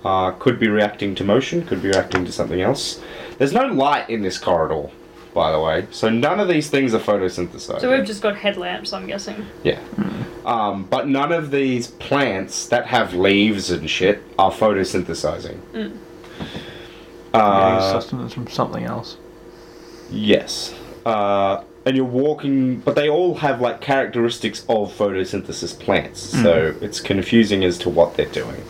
Uh, 0.05 0.33
could 0.33 0.59
be 0.59 0.69
reacting 0.69 1.15
to 1.15 1.25
motion, 1.25 1.65
could 1.67 1.83
be 1.83 1.89
reacting 1.89 2.27
to 2.27 2.33
something 2.33 2.61
else. 2.61 3.01
There's 3.39 3.55
no 3.55 3.67
light 3.67 4.11
in 4.11 4.21
this 4.21 4.37
corridor, 4.37 4.91
by 5.33 5.51
the 5.51 5.59
way, 5.59 5.87
so 5.91 6.11
none 6.11 6.41
of 6.41 6.47
these 6.47 6.69
things 6.69 6.93
are 6.93 6.99
photosynthesized. 6.99 7.81
So 7.81 7.91
we've 7.91 8.07
just 8.07 8.21
got 8.21 8.37
headlamps. 8.37 8.93
I'm 8.93 9.07
guessing. 9.07 9.47
Yeah. 9.63 9.81
Um, 10.45 10.85
but 10.85 11.09
none 11.09 11.33
of 11.33 11.51
these 11.51 11.87
plants 11.87 12.67
that 12.69 12.87
have 12.89 13.15
leaves 13.15 13.71
and 13.71 13.89
shit 13.89 14.23
are 14.39 14.53
photosynthesizing. 14.53 15.59
Getting 15.73 15.99
Uh, 17.35 17.93
sustenance 18.01 18.33
from 18.33 18.47
something 18.49 18.85
else. 18.85 19.17
yes. 20.11 20.75
Uh, 21.05 21.63
and 21.85 21.97
you're 21.97 22.07
walking, 22.07 22.81
but 22.81 22.95
they 22.95 23.11
all 23.11 23.35
have 23.35 23.61
like 23.61 23.83
characteristics 23.83 24.61
of 24.71 24.91
photosynthesis 24.97 25.79
plants, 25.79 26.21
so 26.21 26.75
it's 26.81 26.99
confusing 26.99 27.63
as 27.63 27.77
to 27.79 27.91
what 27.91 28.17
they're 28.17 28.25
doing. 28.27 28.63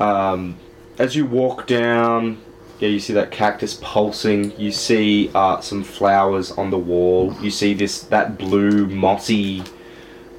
Um, 0.00 0.56
as 0.98 1.14
you 1.14 1.24
walk 1.24 1.68
down, 1.68 2.38
yeah, 2.80 2.88
you 2.88 2.98
see 2.98 3.12
that 3.12 3.30
cactus 3.30 3.78
pulsing. 3.80 4.58
You 4.58 4.72
see 4.72 5.30
uh, 5.34 5.60
some 5.60 5.84
flowers 5.84 6.50
on 6.52 6.70
the 6.70 6.78
wall. 6.78 7.32
You 7.40 7.50
see 7.52 7.74
this 7.74 8.00
that 8.02 8.38
blue 8.38 8.86
mossy 8.86 9.62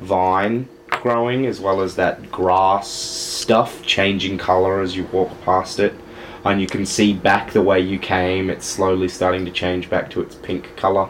vine 0.01 0.67
growing, 0.89 1.45
as 1.45 1.61
well 1.61 1.79
as 1.81 1.95
that 1.95 2.29
grass 2.31 2.89
stuff 2.89 3.81
changing 3.85 4.37
color 4.37 4.81
as 4.81 4.95
you 4.97 5.05
walk 5.05 5.29
past 5.45 5.79
it. 5.79 5.93
And 6.45 6.61
you 6.61 6.67
can 6.67 6.85
see 6.85 7.13
back 7.13 7.51
the 7.51 7.61
way 7.61 7.79
you 7.79 7.99
came. 7.99 8.49
It's 8.49 8.65
slowly 8.65 9.07
starting 9.07 9.45
to 9.45 9.51
change 9.51 9.89
back 9.89 10.09
to 10.11 10.21
its 10.21 10.35
pink 10.35 10.75
color. 10.77 11.09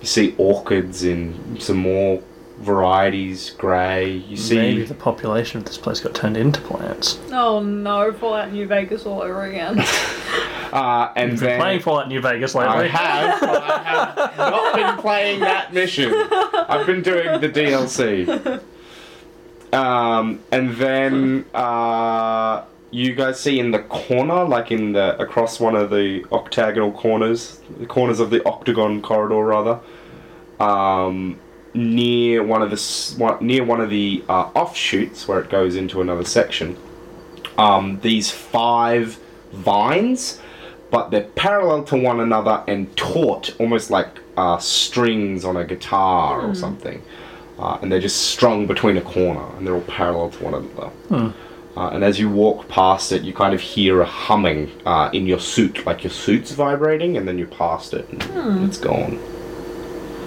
You 0.00 0.06
see 0.06 0.34
orchids 0.38 1.04
in 1.04 1.58
some 1.58 1.78
more 1.78 2.22
varieties, 2.58 3.50
grey. 3.50 4.10
You 4.10 4.36
see. 4.36 4.56
Maybe 4.56 4.84
the 4.84 4.94
population 4.94 5.58
of 5.58 5.64
this 5.64 5.78
place 5.78 6.00
got 6.00 6.14
turned 6.14 6.36
into 6.36 6.60
plants. 6.60 7.18
Oh 7.32 7.60
no! 7.60 8.12
Fallout 8.12 8.52
New 8.52 8.66
Vegas 8.66 9.06
all 9.06 9.22
over 9.22 9.44
again. 9.44 9.82
Uh, 10.72 11.12
and 11.16 11.30
You've 11.30 11.40
been 11.40 11.48
then 11.48 11.60
playing 11.60 11.80
Fallout 11.80 12.08
New 12.08 12.20
Vegas 12.20 12.54
I 12.54 12.68
lately. 12.68 12.88
have, 12.88 13.40
but 13.40 13.62
I 13.62 13.78
have 13.84 14.36
not 14.36 14.74
been 14.74 14.96
playing 15.00 15.40
that 15.40 15.72
mission. 15.72 16.12
I've 16.12 16.84
been 16.86 17.02
doing 17.02 17.40
the 17.40 17.48
DLC. 17.48 18.62
Um, 19.72 20.40
and 20.52 20.74
then 20.76 21.44
uh, 21.52 22.64
you 22.90 23.14
guys 23.14 23.40
see 23.40 23.58
in 23.58 23.70
the 23.70 23.80
corner, 23.80 24.44
like 24.44 24.70
in 24.70 24.92
the 24.92 25.20
across 25.20 25.60
one 25.60 25.74
of 25.74 25.90
the 25.90 26.24
octagonal 26.32 26.92
corners, 26.92 27.60
the 27.78 27.86
corners 27.86 28.20
of 28.20 28.30
the 28.30 28.46
octagon 28.46 29.02
corridor, 29.02 29.44
rather, 29.44 29.80
um, 30.60 31.38
near 31.74 32.42
one 32.42 32.62
of 32.62 32.70
the 32.70 33.14
one, 33.18 33.44
near 33.44 33.64
one 33.64 33.80
of 33.80 33.90
the 33.90 34.24
uh, 34.28 34.50
offshoots 34.54 35.26
where 35.28 35.40
it 35.40 35.50
goes 35.50 35.76
into 35.76 36.00
another 36.00 36.24
section. 36.24 36.76
Um, 37.58 38.00
these 38.00 38.30
five 38.30 39.18
vines 39.52 40.40
but 40.90 41.10
they're 41.10 41.24
parallel 41.24 41.84
to 41.84 41.96
one 41.96 42.20
another 42.20 42.62
and 42.68 42.94
taut, 42.96 43.54
almost 43.58 43.90
like 43.90 44.08
uh, 44.36 44.58
strings 44.58 45.44
on 45.44 45.56
a 45.56 45.64
guitar 45.64 46.40
or 46.40 46.54
something. 46.54 47.02
Uh, 47.58 47.78
and 47.82 47.90
they're 47.90 48.00
just 48.00 48.28
strung 48.30 48.66
between 48.66 48.96
a 48.96 49.02
corner, 49.02 49.44
and 49.56 49.66
they're 49.66 49.74
all 49.74 49.80
parallel 49.82 50.30
to 50.30 50.44
one 50.44 50.54
another. 50.54 51.32
Uh, 51.76 51.90
and 51.90 52.02
as 52.02 52.18
you 52.18 52.30
walk 52.30 52.68
past 52.68 53.12
it, 53.12 53.22
you 53.22 53.34
kind 53.34 53.52
of 53.52 53.60
hear 53.60 54.00
a 54.00 54.06
humming 54.06 54.70
uh, 54.86 55.10
in 55.12 55.26
your 55.26 55.38
suit, 55.38 55.84
like 55.84 56.02
your 56.04 56.10
suit's 56.10 56.52
vibrating, 56.52 57.16
and 57.18 57.28
then 57.28 57.36
you 57.36 57.46
past 57.46 57.92
it, 57.92 58.08
and 58.08 58.64
it's 58.66 58.78
gone. 58.78 59.18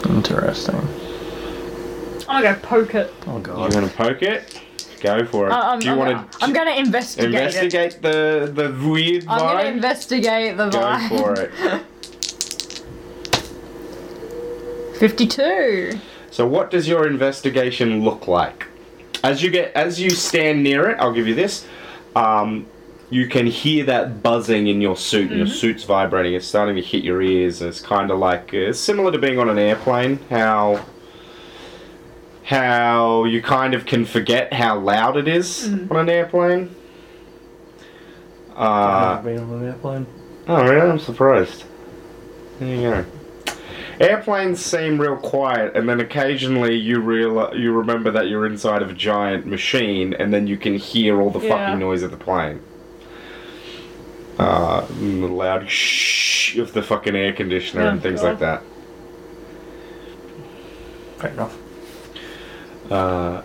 Interesting. 0.08 0.76
I'm 2.28 2.44
gonna 2.44 2.56
go 2.56 2.60
poke 2.68 2.94
it. 2.94 3.12
Oh 3.26 3.40
god. 3.40 3.58
You're 3.58 3.70
god. 3.70 3.74
gonna 3.74 3.88
poke 4.14 4.22
it. 4.22 4.62
Go 5.02 5.26
for 5.26 5.48
it. 5.48 5.52
I- 5.52 5.72
I'm, 5.74 5.80
Do 5.80 5.88
you 5.88 5.94
I'm, 5.94 5.98
want 5.98 6.32
to 6.34 6.44
I'm 6.44 6.54
gonna 6.54 6.72
investigate, 6.76 7.34
it. 7.34 7.38
investigate 7.56 8.02
the 8.04 8.52
the 8.54 8.88
weird 8.88 9.26
I'm 9.28 9.40
gonna 9.40 9.60
vibe? 9.64 9.74
investigate 9.74 10.56
the 10.58 10.70
Go 10.70 10.80
vibe. 10.80 11.10
for 11.10 11.34
it. 11.42 11.52
52. 15.00 16.00
So, 16.32 16.46
what 16.46 16.70
does 16.70 16.88
your 16.88 17.08
investigation 17.08 18.04
look 18.04 18.28
like? 18.28 18.68
As 19.24 19.44
you 19.44 19.50
get, 19.52 19.74
as 19.76 20.00
you 20.00 20.10
stand 20.10 20.64
near 20.64 20.90
it, 20.90 20.98
I'll 21.00 21.14
give 21.14 21.28
you 21.28 21.36
this. 21.36 21.68
Um, 22.16 22.66
you 23.10 23.28
can 23.28 23.48
hear 23.48 23.86
that 23.86 24.22
buzzing 24.22 24.68
in 24.68 24.82
your 24.82 24.96
suit, 24.96 25.22
and 25.24 25.30
Mm-hmm. 25.32 25.38
your 25.40 25.48
suit's 25.48 25.84
vibrating. 25.84 26.34
It's 26.36 26.46
starting 26.46 26.76
to 26.76 26.82
hit 26.82 27.04
your 27.04 27.22
ears. 27.22 27.62
It's 27.62 27.82
kind 27.82 28.12
of 28.12 28.20
like 28.20 28.54
uh, 28.54 28.72
similar 28.74 29.12
to 29.12 29.18
being 29.18 29.40
on 29.40 29.50
an 29.50 29.58
airplane. 29.58 30.20
How 30.30 30.86
how 32.44 33.26
you 33.26 33.42
kind 33.44 33.74
of 33.76 33.86
can 33.86 34.06
forget 34.06 34.52
how 34.54 34.80
loud 34.80 35.18
it 35.18 35.28
is 35.28 35.68
Mm-hmm. 35.70 35.92
on 35.94 36.00
an 36.00 36.10
airplane. 36.10 36.76
I've 38.56 39.20
Uh, 39.20 39.22
been 39.22 39.40
on 39.40 39.52
an 39.62 39.66
airplane. 39.68 40.06
Oh, 40.48 40.64
really? 40.64 40.90
I'm 40.90 41.00
surprised. 41.00 41.64
There 42.60 42.76
you 42.76 42.82
go. 42.82 43.06
Airplanes 44.00 44.64
seem 44.64 45.00
real 45.00 45.18
quiet, 45.18 45.76
and 45.76 45.88
then 45.90 46.00
occasionally 46.00 46.74
you 46.76 47.02
real 47.02 47.54
you 47.54 47.74
remember 47.74 48.12
that 48.12 48.30
you're 48.30 48.46
inside 48.46 48.82
of 48.82 48.92
a 48.92 48.94
giant 48.94 49.46
machine, 49.46 50.14
and 50.14 50.34
then 50.34 50.48
you 50.48 50.56
can 50.58 50.76
hear 50.76 51.22
all 51.22 51.30
the 51.30 51.40
Yeah. 51.40 51.50
fucking 51.50 51.80
noise 51.80 52.02
of 52.04 52.12
the 52.12 52.18
plane. 52.18 52.62
Uh, 54.38 54.86
and 55.02 55.22
the 55.22 55.28
loud 55.28 55.70
shh 55.70 56.58
of 56.58 56.72
the 56.72 56.82
fucking 56.82 57.14
air 57.14 57.34
conditioner 57.34 57.84
Oh, 57.84 57.90
and 57.90 58.02
things 58.02 58.22
God. 58.22 58.28
like 58.30 58.40
that. 58.40 58.62
Fair 61.18 61.32
enough. 61.32 61.58
Uh, 62.90 63.42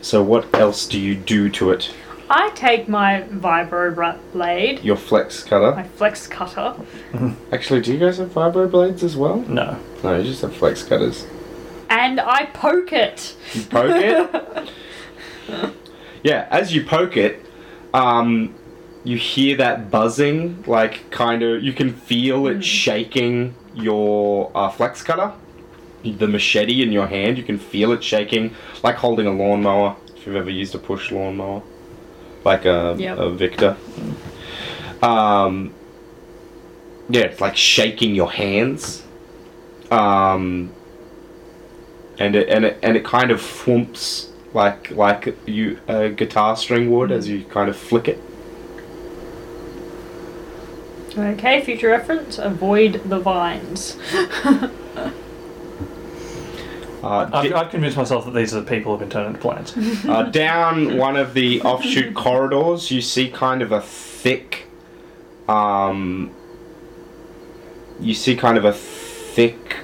so 0.00 0.22
what 0.22 0.46
else 0.54 0.86
do 0.86 0.98
you 0.98 1.14
do 1.14 1.50
to 1.50 1.70
it? 1.72 1.92
I 2.36 2.50
take 2.56 2.88
my 2.88 3.22
vibro 3.30 4.18
blade, 4.32 4.82
Your 4.82 4.96
flex 4.96 5.44
cutter. 5.44 5.70
my 5.76 5.84
flex 5.84 6.26
cutter, 6.26 6.74
Actually, 7.52 7.80
do 7.80 7.92
you 7.92 7.98
guys 8.00 8.18
have 8.18 8.30
vibro 8.30 8.68
blades 8.68 9.04
as 9.04 9.16
well? 9.16 9.36
No. 9.42 9.78
No, 10.02 10.16
you 10.18 10.24
just 10.24 10.42
have 10.42 10.54
flex 10.56 10.82
cutters. 10.82 11.26
and 11.88 12.20
I 12.20 12.46
poke 12.46 12.92
it. 12.92 13.36
You 13.52 13.62
poke 13.62 13.94
it. 13.94 14.68
yeah, 16.24 16.48
as 16.50 16.74
you 16.74 16.84
poke 16.84 17.16
it, 17.16 17.40
um, 17.92 18.52
you 19.04 19.16
hear 19.16 19.56
that 19.58 19.90
buzzing, 19.92 20.64
like 20.66 21.08
kind 21.12 21.42
of. 21.42 21.62
You 21.62 21.72
can 21.72 21.92
feel 21.92 22.48
it 22.48 22.64
shaking 22.64 23.54
your 23.74 24.50
uh, 24.56 24.70
flex 24.70 25.02
cutter, 25.02 25.32
the 26.02 26.26
machete 26.26 26.82
in 26.82 26.90
your 26.90 27.06
hand. 27.06 27.38
You 27.38 27.44
can 27.44 27.58
feel 27.58 27.92
it 27.92 28.02
shaking, 28.02 28.54
like 28.82 28.96
holding 28.96 29.26
a 29.26 29.32
lawnmower. 29.32 29.94
If 30.16 30.26
you've 30.26 30.36
ever 30.36 30.50
used 30.50 30.74
a 30.74 30.78
push 30.78 31.12
lawnmower, 31.12 31.62
like 32.44 32.64
a, 32.64 32.94
Yep. 32.98 33.18
a 33.18 33.30
Victa. 33.30 33.76
Um, 35.02 35.72
yeah, 37.08 37.22
it's 37.22 37.40
like 37.40 37.56
shaking 37.56 38.14
your 38.14 38.30
hands. 38.32 39.02
Um, 39.90 40.72
and 42.18 42.36
it 42.36 42.48
and 42.48 42.64
it 42.64 42.78
and 42.82 42.96
it 42.96 43.04
kind 43.04 43.30
of 43.30 43.40
thwumps 43.40 44.28
like 44.54 44.90
like 44.92 45.36
you 45.46 45.78
a 45.88 46.08
guitar 46.10 46.56
string 46.56 46.90
would 46.90 47.10
as 47.10 47.28
you 47.28 47.44
kind 47.44 47.68
of 47.68 47.76
flick 47.76 48.08
it. 48.08 48.20
Okay, 51.16 51.60
future 51.62 51.88
reference 51.88 52.38
avoid 52.38 53.02
the 53.04 53.18
vines. 53.20 53.96
Uh, 57.04 57.28
I've, 57.32 57.44
di- 57.44 57.52
I've 57.52 57.70
convinced 57.70 57.98
myself 57.98 58.24
that 58.24 58.30
these 58.32 58.54
are 58.54 58.60
the 58.62 58.66
people 58.66 58.92
who've 58.92 59.00
been 59.00 59.10
turned 59.10 59.26
into 59.26 59.40
plants. 59.40 59.76
uh, 60.06 60.22
down 60.22 60.96
one 60.96 61.16
of 61.16 61.34
the 61.34 61.60
offshoot 61.60 62.14
corridors, 62.14 62.90
you 62.90 63.02
see 63.02 63.28
kind 63.28 63.60
of 63.60 63.72
a 63.72 63.82
thick, 63.82 64.68
um, 65.46 66.34
you 68.00 68.14
see 68.14 68.34
kind 68.34 68.56
of 68.56 68.64
a 68.64 68.72
thick 68.72 69.80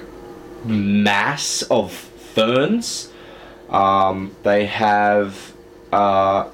mass 0.65 1.61
of 1.63 1.91
ferns. 1.93 3.11
Um, 3.69 4.35
they 4.41 4.65
have, 4.65 5.53
uh, 5.91 6.49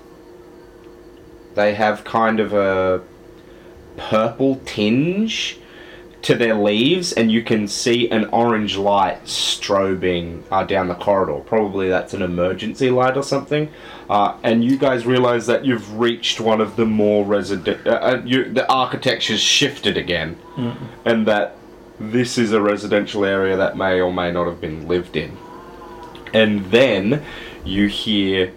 they 1.56 1.76
have 1.76 2.04
kind 2.04 2.42
of 2.42 2.52
a 2.52 3.02
purple 3.96 4.62
tinge 4.66 5.60
to 6.28 6.36
their 6.36 6.56
leaves, 6.56 7.14
and 7.14 7.32
you 7.32 7.42
can 7.42 7.70
see 7.70 8.10
an 8.10 8.26
orange 8.34 8.76
light 8.76 9.24
strobing 9.24 10.44
uh, 10.52 10.62
down 10.66 10.90
the 10.90 10.96
corridor. 10.96 11.40
Probably 11.40 11.88
that's 11.88 12.14
an 12.14 12.22
emergency 12.22 12.90
light 12.90 13.16
or 13.16 13.24
something. 13.24 13.72
Uh, 14.10 14.36
and 14.44 14.62
you 14.62 14.78
guys 14.78 15.06
realize 15.06 15.48
that 15.48 15.64
you've 15.64 15.98
reached 15.98 16.42
one 16.42 16.60
of 16.60 16.76
the 16.76 16.86
more 16.86 17.24
resident. 17.24 17.88
Uh, 17.88 17.92
uh, 17.92 18.22
you, 18.26 18.44
the 18.44 18.70
architecture's 18.70 19.40
shifted 19.40 19.96
again, 19.96 20.38
and 21.06 21.26
that 21.28 21.56
this 21.98 22.38
is 22.38 22.52
a 22.52 22.62
residential 22.62 23.24
area 23.24 23.56
that 23.56 23.78
may 23.78 24.02
or 24.02 24.12
may 24.12 24.30
not 24.30 24.48
have 24.48 24.60
been 24.60 24.86
lived 24.86 25.16
in. 25.16 25.38
And 26.34 26.66
then 26.72 27.24
you 27.64 27.88
hear 27.88 28.52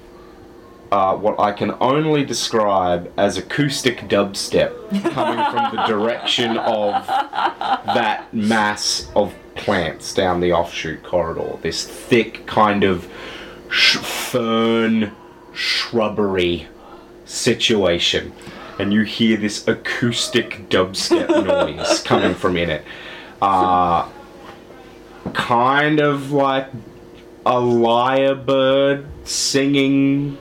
uh, 0.92 1.16
what 1.16 1.38
I 1.38 1.52
can 1.52 1.74
only 1.80 2.24
describe 2.24 3.12
as 3.16 3.36
acoustic 3.36 4.08
dubstep 4.08 4.72
coming 5.12 5.44
from 5.52 5.76
the 5.76 5.86
direction 5.86 6.56
of 6.58 7.06
that 7.06 8.32
mass 8.34 9.08
of 9.14 9.32
plants 9.54 10.12
down 10.12 10.40
the 10.40 10.52
offshoot 10.52 11.02
corridor. 11.02 11.58
This 11.62 11.86
thick 11.86 12.46
kind 12.46 12.82
of 12.82 13.08
sh- 13.70 13.98
fern 13.98 15.12
shrubbery 15.52 16.66
situation. 17.24 18.32
And 18.78 18.92
you 18.92 19.02
hear 19.02 19.36
this 19.36 19.68
acoustic 19.68 20.68
dubstep 20.70 21.28
noise 21.78 22.02
coming 22.02 22.34
from 22.34 22.56
in 22.56 22.70
it. 22.70 22.84
Uh, 23.40 24.08
kind 25.34 26.00
of 26.00 26.32
like 26.32 26.68
a 27.46 27.54
lyrebird 27.54 29.06
singing 29.24 30.38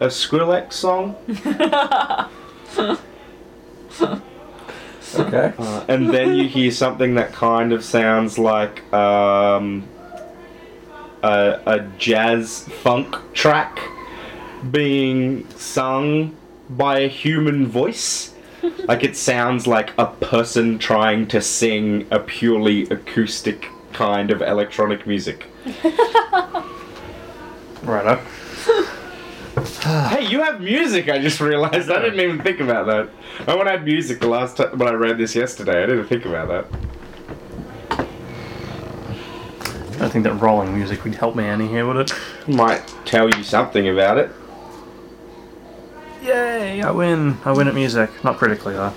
a 0.00 0.06
Skrillex 0.06 0.72
song. 0.72 1.16
Okay. 5.14 5.52
Uh, 5.58 5.84
and 5.88 6.10
then 6.10 6.34
you 6.34 6.48
hear 6.48 6.70
something 6.70 7.14
that 7.14 7.32
kind 7.32 7.72
of 7.72 7.82
sounds 7.82 8.38
like 8.38 8.92
um, 8.92 9.88
a, 11.22 11.60
a 11.66 11.80
jazz 11.96 12.64
funk 12.82 13.16
track 13.32 13.80
being 14.70 15.48
sung 15.50 16.36
by 16.68 17.00
a 17.00 17.08
human 17.08 17.66
voice. 17.66 18.34
like 18.84 19.02
it 19.02 19.16
sounds 19.16 19.66
like 19.66 19.92
a 19.98 20.06
person 20.06 20.78
trying 20.78 21.26
to 21.28 21.40
sing 21.40 22.06
a 22.10 22.18
purely 22.18 22.82
acoustic 22.90 23.68
kind 23.92 24.30
of 24.30 24.42
electronic 24.42 25.06
music. 25.06 25.46
Right 27.84 28.04
Righto. 28.04 28.88
Hey, 30.08 30.26
you 30.26 30.42
have 30.42 30.60
music. 30.60 31.08
I 31.08 31.18
just 31.18 31.40
realized. 31.40 31.90
I 31.90 32.02
didn't 32.02 32.20
even 32.20 32.42
think 32.42 32.60
about 32.60 32.86
that. 32.86 33.08
I 33.46 33.54
when 33.56 33.68
I 33.68 33.72
had 33.72 33.84
music 33.84 34.18
the 34.20 34.26
last 34.26 34.56
time 34.56 34.76
when 34.76 34.88
I 34.88 34.92
read 34.92 35.18
this 35.18 35.36
yesterday. 35.36 35.82
I 35.82 35.86
didn't 35.86 36.06
think 36.06 36.24
about 36.24 36.48
that. 36.48 36.66
I 39.98 40.02
don't 40.02 40.10
think 40.10 40.24
that 40.24 40.34
rolling 40.34 40.74
music 40.74 41.04
would 41.04 41.14
help 41.14 41.36
me 41.36 41.44
any 41.44 41.68
here, 41.68 41.86
would 41.86 41.96
it? 41.96 42.12
Might 42.48 42.86
tell 43.04 43.28
you 43.28 43.42
something 43.44 43.88
about 43.88 44.18
it. 44.18 44.30
Yay! 46.22 46.82
I 46.82 46.90
win. 46.90 47.38
I 47.44 47.52
win 47.52 47.68
at 47.68 47.74
music. 47.74 48.10
Not 48.24 48.36
critically 48.36 48.74
though. 48.74 48.92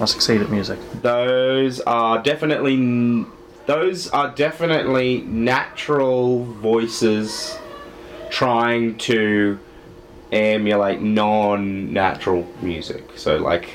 I 0.00 0.04
succeed 0.06 0.40
at 0.40 0.50
music. 0.50 0.78
Those 1.02 1.80
are 1.80 2.22
definitely 2.22 2.74
n- 2.74 3.26
those 3.66 4.08
are 4.08 4.34
definitely 4.34 5.20
natural 5.22 6.44
voices 6.44 7.58
trying 8.30 8.98
to 8.98 9.58
emulate 10.32 11.00
non-natural 11.00 12.46
music. 12.62 13.04
So 13.16 13.36
like 13.36 13.70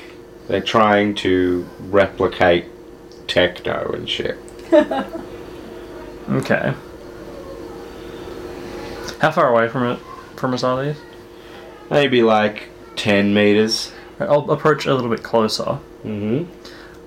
they're 0.48 0.60
trying 0.60 1.14
to 1.16 1.66
replicate 1.80 2.66
techno 3.26 3.92
and 3.94 4.08
shit. 4.08 4.36
Okay. 6.30 6.74
How 9.20 9.30
far 9.32 9.48
away 9.52 9.68
from 9.68 9.82
it 9.92 9.98
from 10.36 10.54
us 10.54 10.62
are 10.62 10.82
these? 10.84 10.96
Maybe 11.90 12.22
like 12.22 12.68
10 12.96 13.34
meters. 13.34 13.92
I'll 14.20 14.48
approach 14.50 14.86
a 14.86 14.94
little 14.94 15.10
bit 15.10 15.24
closer, 15.24 15.78
Mhm. 16.04 16.46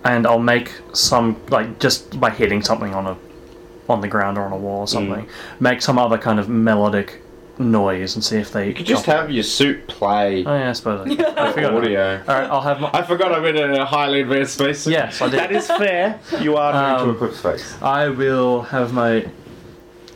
and 0.03 0.27
I'll 0.27 0.39
make 0.39 0.73
some 0.91 1.37
like 1.49 1.79
just 1.79 2.19
by 2.19 2.31
hitting 2.31 2.61
something 2.61 2.93
on 2.93 3.07
a 3.07 3.15
on 3.87 4.01
the 4.01 4.07
ground 4.09 4.37
or 4.37 4.41
on 4.41 4.51
a 4.51 4.57
wall 4.57 4.81
or 4.81 4.87
something, 4.87 5.25
make 5.59 5.81
some 5.81 5.97
other 5.97 6.17
kind 6.17 6.39
of 6.39 6.49
melodic 6.49 7.21
noise 7.59 8.15
and 8.15 8.23
see 8.23 8.37
if 8.37 8.51
they 8.51 8.69
You 8.69 8.73
could 8.73 8.85
just 8.85 9.05
have 9.05 9.29
your 9.29 9.43
suit 9.43 9.87
play 9.87 10.43
Oh 10.45 10.55
yeah, 10.55 10.69
I 10.69 10.73
suppose. 10.73 11.07
I, 11.07 11.13
I 11.49 11.51
forgot. 11.53 11.73
audio. 11.75 12.17
All 12.27 12.35
right, 12.35 12.49
I'll 12.49 12.61
have 12.61 12.79
my. 12.81 12.89
I 12.93 13.03
forgot 13.03 13.31
I'm 13.31 13.45
in 13.45 13.57
a 13.57 13.85
highly 13.85 14.21
advanced 14.21 14.55
space. 14.55 14.87
Yes, 14.87 15.21
I 15.21 15.29
did. 15.29 15.39
That 15.39 15.51
is 15.51 15.67
fair. 15.67 16.19
You 16.41 16.57
are 16.57 16.73
moving 16.73 17.09
Um, 17.09 17.17
to 17.19 17.25
equip 17.25 17.33
space. 17.37 17.79
I 17.81 18.09
will 18.09 18.63
have 18.63 18.91
my 18.93 19.29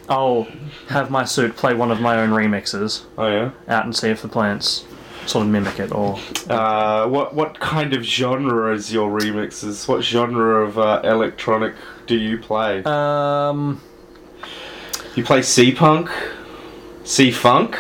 I'll 0.10 0.48
have 0.90 1.12
my 1.12 1.26
suit 1.26 1.56
play 1.58 1.74
one 1.74 1.92
of 1.92 2.00
my 2.02 2.18
own 2.20 2.30
remixes 2.30 3.04
Oh 3.18 3.28
yeah. 3.28 3.52
out 3.68 3.84
and 3.86 3.96
see 3.96 4.10
if 4.10 4.22
the 4.22 4.30
plants 4.30 4.86
sort 5.26 5.46
of 5.46 5.52
mimic 5.52 5.80
it 5.80 5.92
or. 5.94 6.18
Uh, 6.50 7.06
what 7.08 7.36
what 7.36 7.60
kind 7.60 7.94
of 7.94 8.04
genre 8.04 8.74
is 8.74 8.92
your 8.92 9.10
remixes? 9.12 9.88
What 9.88 10.02
genre 10.04 10.66
of 10.66 10.80
uh, 10.80 11.02
electronic 11.04 11.76
do 12.08 12.16
you 12.18 12.38
play? 12.40 12.82
Um. 12.86 13.82
you 15.16 15.24
play 15.26 15.42
sea 15.42 15.74
punk, 15.74 16.10
sea 17.08 17.32
funk. 17.32 17.78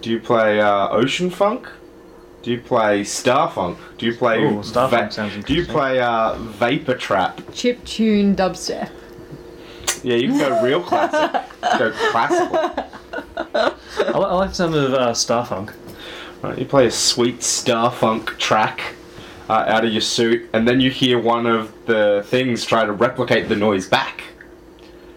Do 0.00 0.10
you 0.10 0.20
play 0.20 0.58
uh, 0.58 0.88
ocean 0.88 1.28
funk? 1.28 1.68
Do 2.42 2.50
you 2.50 2.58
play 2.58 3.04
star 3.04 3.50
funk? 3.50 3.76
Do 3.98 4.06
you 4.06 4.16
play 4.16 4.42
Ooh, 4.42 4.60
Starfunk 4.60 5.12
sounds 5.12 5.44
Do 5.44 5.52
you 5.52 5.66
play 5.66 6.00
uh, 6.00 6.36
vapor 6.36 6.94
trap? 6.94 7.42
Chip 7.52 7.84
tune 7.84 8.34
dubstep. 8.34 8.90
Yeah, 10.02 10.16
you 10.16 10.28
can 10.28 10.38
go 10.38 10.62
real 10.62 10.82
classic. 10.82 11.42
go 11.78 11.92
classical. 12.10 12.56
I, 13.36 13.68
li- 13.68 14.24
I 14.24 14.34
like 14.34 14.54
some 14.54 14.72
of 14.72 14.94
uh, 14.94 15.10
Starfunk. 15.10 15.74
Right, 16.40 16.58
you 16.58 16.64
play 16.64 16.86
a 16.86 16.90
sweet 16.90 17.42
star 17.42 17.90
funk 17.90 18.38
track 18.38 18.94
uh, 19.50 19.64
out 19.66 19.84
of 19.84 19.92
your 19.92 20.00
suit, 20.00 20.48
and 20.54 20.66
then 20.66 20.80
you 20.80 20.90
hear 20.90 21.18
one 21.18 21.44
of 21.44 21.74
the 21.84 22.24
things 22.28 22.64
try 22.64 22.86
to 22.86 22.92
replicate 22.92 23.50
the 23.50 23.56
noise 23.56 23.86
back. 23.86 24.24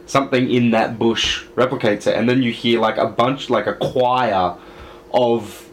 Something 0.06 0.52
in 0.52 0.72
that 0.72 1.00
bush 1.00 1.46
replicates 1.56 2.08
it, 2.08 2.16
and 2.16 2.28
then 2.30 2.44
you 2.44 2.52
hear 2.52 2.80
like 2.80 2.98
a 2.98 3.08
bunch, 3.08 3.50
like 3.50 3.68
a 3.68 3.74
choir 3.74 4.58
of 5.14 5.70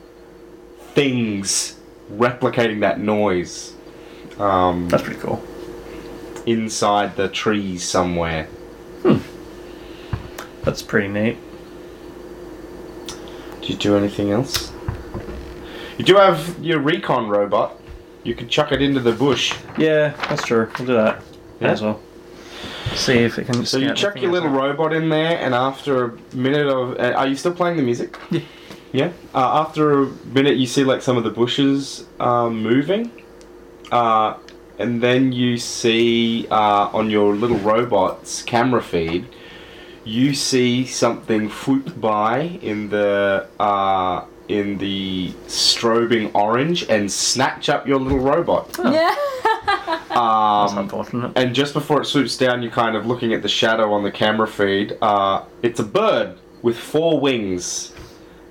things 0.95 1.77
replicating 2.13 2.81
that 2.81 2.99
noise 3.01 3.75
um, 4.41 4.89
That's 4.89 5.03
pretty 5.03 5.21
cool. 5.21 5.43
inside 6.47 7.17
the 7.17 7.29
trees 7.29 7.85
somewhere. 7.85 8.45
Hmm. 9.03 9.19
That's 10.63 10.83
pretty 10.83 11.09
neat. 11.09 11.37
Do 13.61 13.69
you 13.69 13.77
do 13.77 13.97
anything 13.97 14.31
else? 14.31 14.73
You 15.99 16.05
do 16.05 16.17
have 16.17 16.59
your 16.65 16.79
recon 16.79 17.29
robot. 17.29 17.79
You 18.25 18.35
could 18.35 18.49
chuck 18.49 18.73
it 18.73 18.81
into 18.81 19.01
the 19.01 19.13
bush. 19.13 19.55
Yeah, 19.77 20.15
that's 20.29 20.45
true. 20.45 20.71
We'll 20.79 20.87
do 20.87 20.95
that. 20.95 21.23
Yeah? 21.61 21.69
As 21.71 21.83
well. 21.83 22.01
See 22.95 23.19
if 23.19 23.39
it 23.39 23.47
can. 23.47 23.65
So 23.65 23.79
you 23.79 23.95
chuck 23.95 24.21
your 24.21 24.33
little 24.33 24.49
else. 24.49 24.59
robot 24.59 24.93
in 24.93 25.09
there, 25.09 25.39
and 25.39 25.55
after 25.55 26.05
a 26.05 26.19
minute 26.35 26.67
of, 26.67 26.99
uh, 26.99 27.13
are 27.17 27.27
you 27.27 27.37
still 27.37 27.55
playing 27.55 27.77
the 27.77 27.83
music? 27.83 28.17
Yeah. 28.31 28.41
Yeah. 28.93 29.13
Uh, 29.35 29.61
after 29.61 30.03
a 30.03 30.07
minute, 30.07 30.57
you 30.57 30.67
see 30.67 30.83
like 30.83 31.01
some 31.03 31.17
of 31.17 31.25
the 31.25 31.31
bushes 31.31 32.07
um, 32.19 32.63
moving, 32.63 33.11
uh, 33.93 34.35
and 34.79 35.01
then 35.01 35.33
you 35.33 35.59
see 35.59 36.49
uh, 36.51 36.91
on 36.93 37.11
your 37.11 37.35
little 37.35 37.59
robot's 37.59 38.43
camera 38.43 38.83
feed, 38.83 39.29
you 40.05 40.35
see 40.35 40.87
something 40.87 41.51
swoop 41.51 42.01
by 42.01 42.41
in 42.63 42.89
the 42.91 43.47
uh, 43.61 44.25
in 44.49 44.79
the 44.79 45.33
strobing 45.47 46.35
orange 46.35 46.83
and 46.89 47.11
snatch 47.11 47.69
up 47.69 47.87
your 47.87 48.01
little 48.01 48.19
robot. 48.19 48.77
Yeah. 48.79 49.15
That's 50.11 50.73
Um, 50.73 50.79
unfortunate. 50.79 51.33
and 51.37 51.55
just 51.55 51.73
before 51.73 52.01
it 52.03 52.05
swoops 52.07 52.37
down, 52.37 52.63
you're 52.63 52.73
kind 52.73 52.97
of 52.97 53.07
looking 53.07 53.33
at 53.33 53.43
the 53.43 53.49
shadow 53.49 53.93
on 53.93 54.03
the 54.03 54.11
camera 54.11 54.47
feed. 54.49 54.97
Uh, 55.01 55.43
it's 55.63 55.79
a 55.81 55.85
bird 55.85 56.35
with 56.63 56.77
four 56.77 57.21
wings, 57.21 57.93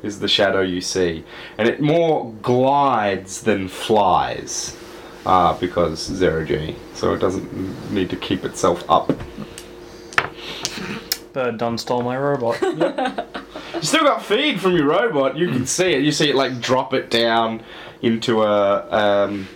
is 0.01 0.19
the 0.19 0.27
shadow 0.27 0.61
you 0.61 0.79
see. 0.81 1.23
And 1.57 1.67
it 1.67 1.81
more 1.81 2.31
glides 2.41 3.41
than 3.41 3.67
flies, 3.67 4.75
uh, 5.25 5.53
because 5.59 5.99
zero 5.99 6.45
G. 6.45 6.75
So 6.95 7.13
it 7.13 7.19
doesn't 7.19 7.91
need 7.91 8.09
to 8.09 8.15
keep 8.15 8.45
itself 8.45 8.83
up. 8.89 9.11
Bird 11.33 11.57
done 11.57 11.77
stole 11.77 12.01
my 12.01 12.17
robot. 12.17 12.57
You 13.75 13.83
still 13.85 14.03
got 14.03 14.25
feed 14.25 14.59
from 14.59 14.75
your 14.75 14.87
robot. 14.87 15.37
You 15.37 15.47
can 15.47 15.65
see 15.65 15.93
it. 15.93 16.01
You 16.01 16.11
see 16.11 16.29
it 16.29 16.35
like 16.35 16.59
drop 16.59 16.93
it 16.93 17.09
down 17.09 17.61
into 18.01 18.43
a. 18.43 18.89
Um, 18.91 19.47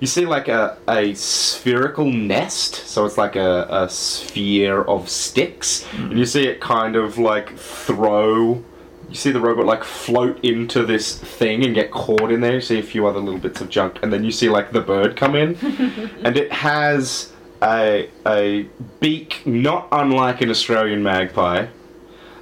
you 0.00 0.06
see 0.06 0.26
like 0.26 0.48
a, 0.48 0.76
a 0.88 1.14
spherical 1.14 2.10
nest. 2.10 2.86
So 2.86 3.04
it's 3.04 3.18
like 3.18 3.36
a, 3.36 3.66
a 3.70 3.88
sphere 3.88 4.82
of 4.82 5.08
sticks. 5.08 5.86
And 5.94 6.18
you 6.18 6.26
see 6.26 6.46
it 6.46 6.60
kind 6.60 6.96
of 6.96 7.18
like 7.18 7.56
throw. 7.56 8.64
You 9.08 9.14
see 9.14 9.30
the 9.30 9.40
robot 9.40 9.66
like 9.66 9.84
float 9.84 10.44
into 10.44 10.84
this 10.84 11.18
thing 11.18 11.64
and 11.64 11.74
get 11.74 11.90
caught 11.90 12.30
in 12.30 12.40
there. 12.40 12.54
You 12.54 12.60
see 12.60 12.78
a 12.78 12.82
few 12.82 13.06
other 13.06 13.20
little 13.20 13.40
bits 13.40 13.60
of 13.60 13.70
junk. 13.70 13.98
And 14.02 14.12
then 14.12 14.24
you 14.24 14.30
see 14.30 14.48
like 14.48 14.72
the 14.72 14.80
bird 14.80 15.16
come 15.16 15.34
in. 15.34 15.56
and 16.22 16.36
it 16.36 16.52
has 16.52 17.32
a, 17.62 18.10
a 18.26 18.68
beak 19.00 19.46
not 19.46 19.88
unlike 19.92 20.40
an 20.42 20.50
Australian 20.50 21.02
magpie 21.02 21.66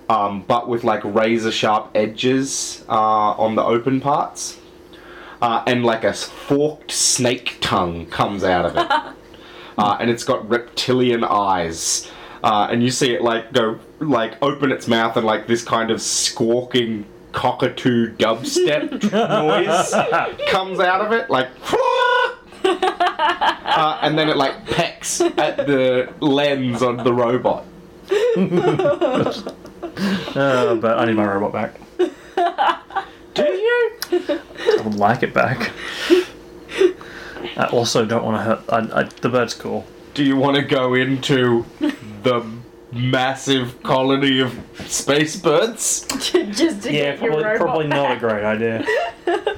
um, 0.08 0.44
but 0.46 0.68
with 0.68 0.84
like 0.84 1.02
razor 1.04 1.52
sharp 1.52 1.90
edges 1.94 2.84
uh, 2.88 2.92
on 2.92 3.54
the 3.54 3.62
open 3.62 4.00
parts. 4.00 4.58
Uh, 5.44 5.62
and 5.66 5.84
like 5.84 6.04
a 6.04 6.12
forked 6.14 6.90
snake 6.90 7.58
tongue 7.60 8.06
comes 8.06 8.42
out 8.42 8.64
of 8.64 8.74
it. 8.78 8.90
uh, 9.78 9.98
and 10.00 10.08
it's 10.08 10.24
got 10.24 10.48
reptilian 10.48 11.22
eyes. 11.22 12.10
Uh, 12.42 12.68
and 12.70 12.82
you 12.82 12.90
see 12.90 13.12
it 13.12 13.20
like 13.20 13.52
go, 13.52 13.78
like 14.00 14.38
open 14.40 14.72
its 14.72 14.88
mouth 14.88 15.18
and 15.18 15.26
like 15.26 15.46
this 15.46 15.62
kind 15.62 15.90
of 15.90 16.00
squawking 16.00 17.04
cockatoo 17.32 18.16
dubstep 18.16 19.02
noise 19.12 19.92
comes 20.48 20.80
out 20.80 21.02
of 21.04 21.12
it. 21.12 21.28
Like. 21.28 21.50
Uh, 22.64 23.98
and 24.02 24.16
then 24.16 24.28
it 24.28 24.36
like 24.36 24.64
pecks 24.66 25.20
at 25.20 25.56
the 25.66 26.10
lens 26.20 26.80
on 26.80 26.96
the 26.96 27.12
robot. 27.12 27.66
Uh, 30.36 30.74
but 30.76 30.98
I 30.98 31.04
need 31.04 31.16
my 31.16 31.26
robot 31.26 31.52
back. 31.52 31.74
Do 33.34 33.42
you? 33.42 33.93
I 34.12 34.80
would 34.84 34.94
like 34.94 35.22
it 35.22 35.32
back. 35.34 35.70
I 37.56 37.66
also 37.70 38.04
don't 38.04 38.24
want 38.24 38.36
to 38.38 38.42
hurt. 38.42 38.62
I, 38.68 39.00
I, 39.00 39.02
the 39.20 39.28
bird's 39.28 39.54
cool. 39.54 39.86
Do 40.14 40.24
you 40.24 40.36
want 40.36 40.56
to 40.56 40.62
go 40.62 40.94
into 40.94 41.64
the 42.22 42.44
massive 42.92 43.82
colony 43.82 44.40
of 44.40 44.58
space 44.86 45.36
birds? 45.36 46.06
Just 46.32 46.82
to 46.84 46.92
Yeah, 46.92 47.16
get 47.16 47.22
your 47.22 47.32
probably, 47.32 47.44
robot 47.44 47.56
probably 47.66 47.86
not 47.88 48.16
a 48.16 48.20
great 48.20 48.44
idea. 48.44 48.84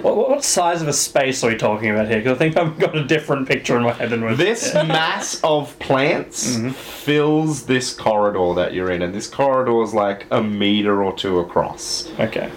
what, 0.00 0.16
what, 0.16 0.28
what 0.30 0.44
size 0.44 0.82
of 0.82 0.88
a 0.88 0.92
space 0.92 1.42
are 1.44 1.50
we 1.50 1.56
talking 1.56 1.90
about 1.90 2.08
here? 2.08 2.18
Because 2.18 2.36
I 2.36 2.38
think 2.38 2.56
I've 2.56 2.78
got 2.78 2.96
a 2.96 3.04
different 3.04 3.46
picture 3.48 3.76
in 3.76 3.82
my 3.84 3.92
head 3.92 4.10
than 4.10 4.24
with 4.24 4.38
This 4.38 4.74
mass 4.74 5.40
of 5.44 5.78
plants 5.78 6.56
Mm-hmm. 6.56 6.70
fills 6.70 7.66
this 7.66 7.94
corridor 7.94 8.54
that 8.54 8.74
you're 8.74 8.90
in, 8.90 9.02
and 9.02 9.14
this 9.14 9.26
corridor 9.28 9.82
is 9.82 9.94
like 9.94 10.26
a 10.30 10.42
meter 10.42 11.02
or 11.02 11.14
two 11.14 11.38
across. 11.38 12.10
Okay. 12.18 12.50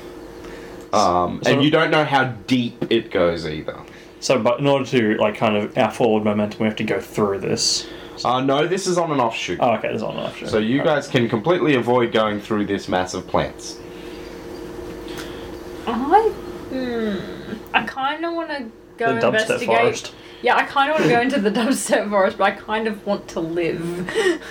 Um, 0.93 1.41
So- 1.43 1.51
and 1.51 1.63
you 1.63 1.69
don't 1.71 1.91
know 1.91 2.03
how 2.05 2.25
deep 2.47 2.91
it 2.91 3.11
goes 3.11 3.45
either. 3.47 3.77
So, 4.19 4.39
but 4.39 4.59
in 4.59 4.67
order 4.67 4.85
to 4.85 5.15
like 5.17 5.35
kind 5.35 5.55
of 5.55 5.77
our 5.77 5.91
forward 5.91 6.23
momentum, 6.23 6.59
we 6.61 6.65
have 6.65 6.75
to 6.77 6.83
go 6.83 6.99
through 6.99 7.39
this. 7.39 7.87
Uh, 8.25 8.41
no, 8.41 8.65
this 8.65 8.87
is 8.87 8.97
on 8.97 9.11
an 9.11 9.19
offshoot. 9.19 9.59
Oh, 9.61 9.73
okay, 9.75 9.89
there's 9.89 10.01
not 10.01 10.13
enough. 10.13 10.47
So 10.47 10.57
you 10.57 10.81
guys 10.83 11.07
can 11.07 11.29
completely 11.29 11.75
avoid 11.75 12.11
going 12.11 12.39
through 12.39 12.65
this 12.65 12.87
mass 12.87 13.13
of 13.13 13.27
plants. 13.27 13.77
I, 15.85 16.29
hmm, 16.71 17.55
I 17.75 17.83
kind 17.83 18.25
of 18.25 18.33
want 18.33 18.49
to 18.49 18.65
go 18.97 19.13
the 19.13 19.21
dubstep 19.21 19.27
investigate. 19.41 19.67
forest. 19.67 20.13
Yeah, 20.41 20.55
I 20.55 20.63
kind 20.63 20.89
of 20.91 20.95
want 20.95 21.03
to 21.09 21.15
go 21.15 21.21
into 21.21 21.39
the 21.39 21.51
dubstep 21.61 22.09
forest, 22.09 22.37
but 22.39 22.45
I 22.45 22.51
kind 22.51 22.87
of 22.87 23.05
want 23.05 23.27
to 23.29 23.39
live. 23.39 24.09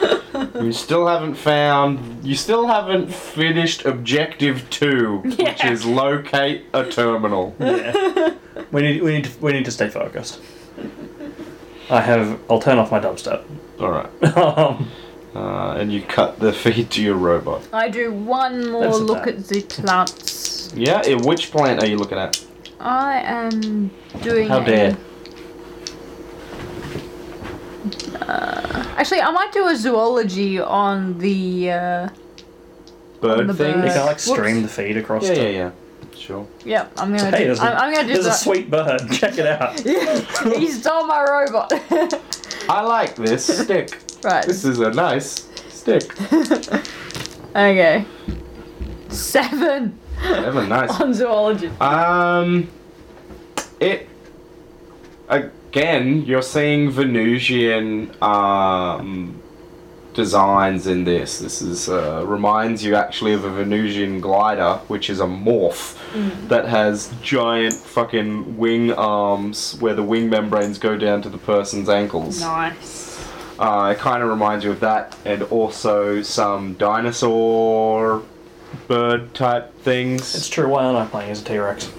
You 0.60 0.72
still 0.72 1.06
haven't 1.06 1.34
found. 1.34 2.24
You 2.24 2.34
still 2.34 2.66
haven't 2.66 3.12
finished 3.12 3.84
objective 3.86 4.68
two, 4.70 5.18
which 5.18 5.38
Yeah. 5.38 5.70
is 5.72 5.84
locate 5.86 6.64
a 6.74 6.84
terminal. 6.84 7.54
Yeah. 7.58 8.34
we 8.72 8.82
need 8.82 9.02
we 9.02 9.12
need 9.14 9.24
to, 9.24 9.30
we 9.40 9.52
need 9.52 9.64
to 9.64 9.70
stay 9.70 9.88
focused. 9.88 10.40
I 11.90 12.00
have. 12.00 12.38
I'll 12.50 12.58
turn 12.60 12.78
off 12.78 12.90
my 12.90 13.00
dubstep. 13.00 13.44
All 13.80 13.90
right, 13.90 14.36
um, 14.36 14.90
uh, 15.34 15.76
and 15.78 15.92
you 15.92 16.02
cut 16.02 16.38
the 16.38 16.52
feed 16.62 16.90
to 16.92 17.02
your 17.02 17.14
robot. 17.16 17.66
I 17.72 17.88
do 17.88 18.12
one 18.12 18.70
more 18.70 18.82
That's 18.84 18.98
a 18.98 19.02
look 19.04 19.24
tap. 19.24 19.28
at 19.28 19.46
the 19.46 19.60
plants. 19.62 20.72
Yeah, 20.74 21.02
eh, 21.04 21.14
which 21.22 21.50
plant 21.50 21.82
are 21.82 21.86
you 21.86 21.96
looking 21.96 22.18
at? 22.18 22.44
I 22.80 23.20
am 23.20 23.90
doing. 24.22 24.48
How 24.48 24.60
a- 24.60 24.64
dare. 24.64 24.96
Actually, 28.22 29.20
I 29.20 29.30
might 29.30 29.52
do 29.52 29.66
a 29.68 29.76
zoology 29.76 30.60
on 30.60 31.18
the. 31.18 31.70
Uh, 31.72 32.08
Bird 33.20 33.46
the 33.48 33.54
thing. 33.54 33.76
you 33.76 33.82
bird. 33.82 33.92
can 33.92 34.06
like 34.06 34.16
Whoops. 34.16 34.24
stream 34.24 34.62
the 34.62 34.68
feed 34.68 34.96
across. 34.96 35.24
Yeah, 35.24 35.34
the, 35.34 35.42
yeah, 35.42 35.48
yeah. 35.48 35.70
Sure. 36.14 36.46
yeah, 36.64 36.88
I'm 36.96 37.16
gonna. 37.16 37.30
Hey, 37.30 37.38
do, 37.38 37.44
there's, 37.46 37.60
a, 37.60 37.62
I'm, 37.62 37.76
I'm 37.76 37.94
gonna 37.94 38.08
do 38.08 38.14
there's 38.14 38.26
a 38.26 38.32
sweet 38.32 38.70
bird. 38.70 39.00
Check 39.12 39.38
it 39.38 39.46
out. 39.46 39.78
he 40.56 40.68
stole 40.70 41.06
my 41.06 41.22
robot. 41.22 41.72
I 42.68 42.82
like 42.82 43.14
this 43.16 43.62
stick. 43.64 43.98
right. 44.24 44.44
This 44.44 44.64
is 44.64 44.80
a 44.80 44.90
nice 44.90 45.48
stick. 45.68 46.02
Okay. 47.54 48.04
Seven 49.08 49.98
Seven, 50.22 50.68
nice. 50.68 51.00
on 51.00 51.14
zoology. 51.14 51.68
Um, 51.80 52.68
it 53.80 54.08
again. 55.68 56.24
You're 56.24 56.42
seeing 56.42 56.90
Venusian 56.90 58.10
um 58.22 59.40
designs 60.16 60.86
in 60.86 61.04
this. 61.04 61.38
This 61.38 61.60
is 61.62 61.88
uh, 61.88 62.24
reminds 62.26 62.82
you 62.82 62.96
actually 62.96 63.34
of 63.34 63.44
a 63.44 63.50
Venusian 63.50 64.20
glider, 64.20 64.80
which 64.88 65.10
is 65.10 65.20
a 65.20 65.26
morph 65.26 65.96
that 66.48 66.64
has 66.64 67.12
giant 67.22 67.74
fucking 67.74 68.56
wing 68.56 68.92
arms 68.94 69.76
where 69.78 69.94
the 69.94 70.02
wing 70.02 70.30
membranes 70.30 70.78
go 70.78 70.96
down 70.96 71.20
to 71.22 71.28
the 71.28 71.38
person's 71.38 71.88
ankles. 71.88 72.40
Nice. 72.40 73.04
Uh, 73.58 73.94
it 73.94 73.98
kind 73.98 74.22
of 74.22 74.28
reminds 74.28 74.64
you 74.64 74.70
of 74.70 74.80
that, 74.80 75.16
and 75.24 75.42
also 75.44 76.22
some 76.22 76.74
dinosaur 76.74 78.22
bird 78.88 79.34
type 79.34 79.72
things. 79.80 80.34
It's 80.34 80.48
true. 80.48 80.68
Why 80.68 80.84
aren't 80.84 80.98
I 80.98 81.06
playing 81.06 81.30
as 81.30 81.42
a 81.42 81.44
T 81.44 81.58
Rex? 81.58 81.90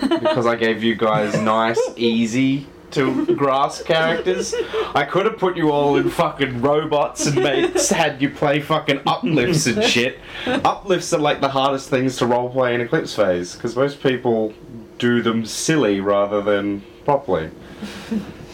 because 0.00 0.46
I 0.46 0.56
gave 0.56 0.82
you 0.82 0.94
guys 0.96 1.38
nice, 1.40 1.80
easy 1.96 2.66
to 2.92 3.34
grasp 3.36 3.86
characters. 3.86 4.54
I 4.94 5.04
could 5.04 5.26
have 5.26 5.38
put 5.38 5.56
you 5.56 5.70
all 5.70 5.96
in 5.96 6.10
fucking 6.10 6.60
robots 6.60 7.26
and 7.26 7.36
made 7.36 7.74
had 7.90 8.20
you 8.20 8.30
play 8.30 8.60
fucking 8.60 9.02
uplifts 9.06 9.66
and 9.66 9.82
shit. 9.84 10.18
Uplifts 10.46 11.12
are 11.12 11.18
like 11.18 11.40
the 11.40 11.48
hardest 11.48 11.90
things 11.90 12.16
to 12.18 12.24
roleplay 12.24 12.74
in 12.74 12.80
Eclipse 12.80 13.14
Phase 13.14 13.54
because 13.54 13.76
most 13.76 14.02
people 14.02 14.52
do 14.98 15.22
them 15.22 15.44
silly 15.44 16.00
rather 16.00 16.42
than 16.42 16.82
properly. 17.04 17.50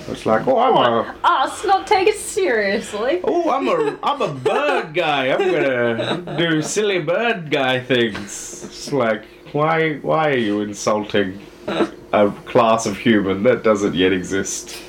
It's 0.08 0.26
like, 0.26 0.46
oh, 0.46 0.58
I'm 0.58 0.92
a 0.92 1.16
Us 1.24 1.64
not 1.64 1.86
take 1.86 2.08
it 2.08 2.18
seriously. 2.18 3.20
Oh, 3.24 3.50
I'm 3.50 3.66
a 3.68 3.98
I'm 4.02 4.20
a 4.20 4.34
bird 4.34 4.92
guy. 4.92 5.28
I'm 5.28 5.38
gonna 5.50 6.36
do 6.36 6.60
silly 6.60 6.98
bird 6.98 7.50
guy 7.50 7.80
things. 7.80 8.64
It's 8.64 8.92
like, 8.92 9.24
why 9.52 9.94
why 9.96 10.30
are 10.30 10.36
you 10.36 10.60
insulting 10.60 11.40
a 11.66 12.30
class 12.46 12.86
of 12.86 12.98
human 12.98 13.42
that 13.44 13.62
doesn't 13.62 13.94
yet 13.94 14.12
exist? 14.12 14.80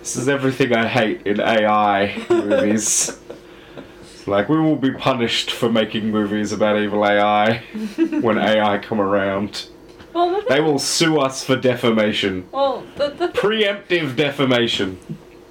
This 0.00 0.16
is 0.16 0.28
everything 0.28 0.74
I 0.74 0.86
hate 0.86 1.26
in 1.26 1.40
AI 1.40 2.24
movies. 2.28 3.18
Like 4.26 4.48
we 4.48 4.58
will 4.58 4.76
be 4.76 4.90
punished 4.92 5.50
for 5.50 5.70
making 5.70 6.10
movies 6.10 6.52
about 6.52 6.78
evil 6.78 7.04
AI 7.06 7.58
when 8.20 8.38
AI 8.38 8.78
come 8.78 9.00
around. 9.00 9.68
Well, 10.14 10.30
the 10.40 10.46
They 10.48 10.60
will 10.60 10.78
sue 10.78 11.18
us 11.18 11.44
for 11.44 11.56
defamation. 11.56 12.46
well, 12.52 12.86
the, 12.96 13.10
the 13.10 13.28
Preemptive 13.28 14.14
defamation. 14.16 14.98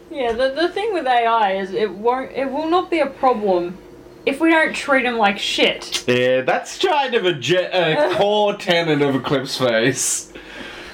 yeah, 0.10 0.32
the, 0.32 0.50
the 0.52 0.70
thing 0.70 0.94
with 0.94 1.06
AI 1.06 1.54
is 1.58 1.72
it 1.72 1.92
won't, 1.92 2.32
it 2.32 2.50
will 2.52 2.70
not 2.70 2.90
be 2.90 3.00
a 3.00 3.08
problem 3.08 3.78
if 4.26 4.40
we 4.40 4.50
don't 4.50 4.74
treat 4.74 5.04
them 5.04 5.18
like 5.18 5.38
shit. 5.38 6.04
Yeah, 6.08 6.42
that's 6.42 6.78
kind 6.80 7.14
of 7.16 7.26
a, 7.26 7.34
je- 7.34 7.56
a 7.72 8.16
core 8.18 8.56
tenet 8.56 9.02
of 9.02 9.16
Eclipse 9.16 9.58
Phase. 9.58 10.32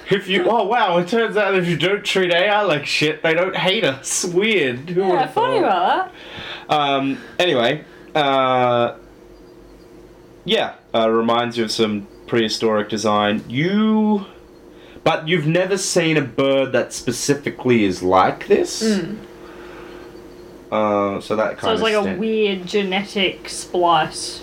If 0.09 0.27
you, 0.27 0.45
oh 0.49 0.63
wow, 0.65 0.97
it 0.97 1.07
turns 1.07 1.37
out 1.37 1.53
if 1.55 1.67
you 1.67 1.77
don't 1.77 2.03
treat 2.03 2.31
AI 2.33 2.61
like 2.63 2.85
shit, 2.87 3.21
they 3.21 3.33
don't 3.35 3.55
hate 3.55 3.83
us. 3.83 4.25
Weird. 4.25 4.89
Who 4.89 5.01
Yeah, 5.07 5.27
funny 5.27 5.59
thought? 5.59 5.65
about 5.65 6.11
that. 6.67 6.75
Um. 6.75 7.17
Anyway, 7.37 7.85
uh, 8.15 8.95
yeah, 10.45 10.75
uh, 10.95 11.09
reminds 11.11 11.57
you 11.57 11.63
of 11.65 11.71
some 11.71 12.07
prehistoric 12.25 12.89
design. 12.89 13.43
You, 13.47 14.25
but 15.03 15.27
you've 15.27 15.45
never 15.47 15.77
seen 15.77 16.17
a 16.17 16.21
bird 16.21 16.71
that 16.71 16.91
specifically 16.91 17.83
is 17.85 18.01
like 18.01 18.47
this. 18.47 18.81
Uh, 20.71 21.19
so 21.19 21.35
that 21.35 21.59
Hmm. 21.59 21.65
So 21.65 21.71
it's 21.73 21.81
like 21.81 21.93
a 21.93 22.15
weird 22.15 22.65
genetic 22.65 23.49
splice. 23.49 24.41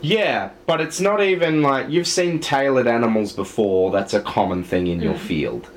Yeah, 0.00 0.50
but 0.66 0.80
it's 0.80 1.00
not 1.00 1.22
even 1.22 1.62
like 1.62 1.88
you've 1.88 2.06
seen 2.06 2.38
tailored 2.38 2.86
animals 2.86 3.32
before. 3.32 3.90
That's 3.90 4.12
a 4.12 4.20
common 4.20 4.62
thing 4.62 4.86
in 4.86 5.00
your 5.00 5.14
field. 5.14 5.70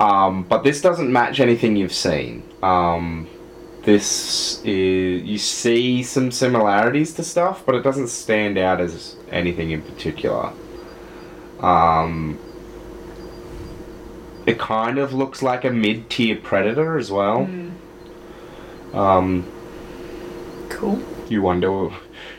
Um, 0.00 0.44
but 0.44 0.64
this 0.64 0.80
doesn't 0.80 1.12
match 1.12 1.38
anything 1.38 1.76
you've 1.76 1.92
seen. 1.92 2.42
Um, 2.62 3.28
this 3.82 4.62
is 4.64 5.22
you 5.22 5.38
see 5.38 6.02
some 6.02 6.30
similarities 6.30 7.12
to 7.14 7.22
stuff, 7.24 7.64
but 7.66 7.74
it 7.74 7.82
doesn't 7.82 8.08
stand 8.08 8.56
out 8.58 8.80
as 8.80 9.16
anything 9.30 9.70
in 9.70 9.82
particular. 9.82 10.52
Um, 11.60 12.38
it 14.46 14.58
kind 14.58 14.98
of 14.98 15.12
looks 15.12 15.42
like 15.42 15.64
a 15.64 15.70
mid-tier 15.70 16.36
predator 16.36 16.96
as 16.96 17.10
well. 17.10 17.48
Um, 18.98 19.46
Cool. 20.68 21.00
you 21.28 21.40
wonder, 21.42 21.90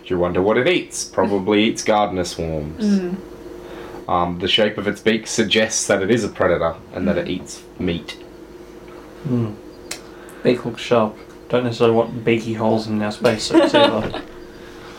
you 0.05 0.17
wonder 0.19 0.41
what 0.41 0.57
it 0.57 0.67
eats. 0.67 1.03
Probably 1.05 1.63
eats 1.65 1.83
gardener 1.83 2.23
swarms. 2.25 3.17
Um, 4.07 4.39
the 4.39 4.47
shape 4.47 4.77
of 4.77 4.87
its 4.87 5.01
beak 5.01 5.27
suggests 5.27 5.87
that 5.87 6.01
it 6.01 6.09
is 6.11 6.23
a 6.23 6.29
predator 6.29 6.75
and 6.93 7.07
that 7.07 7.17
it 7.17 7.27
eats 7.27 7.63
meat. 7.79 8.17
Beak 10.43 10.65
looks 10.65 10.81
sharp. 10.81 11.15
Don't 11.49 11.63
necessarily 11.63 11.95
want 11.95 12.23
beaky 12.23 12.53
holes 12.53 12.87
in 12.87 13.01
our 13.01 13.11
spacesuits 13.11 13.73
either. 13.75 14.21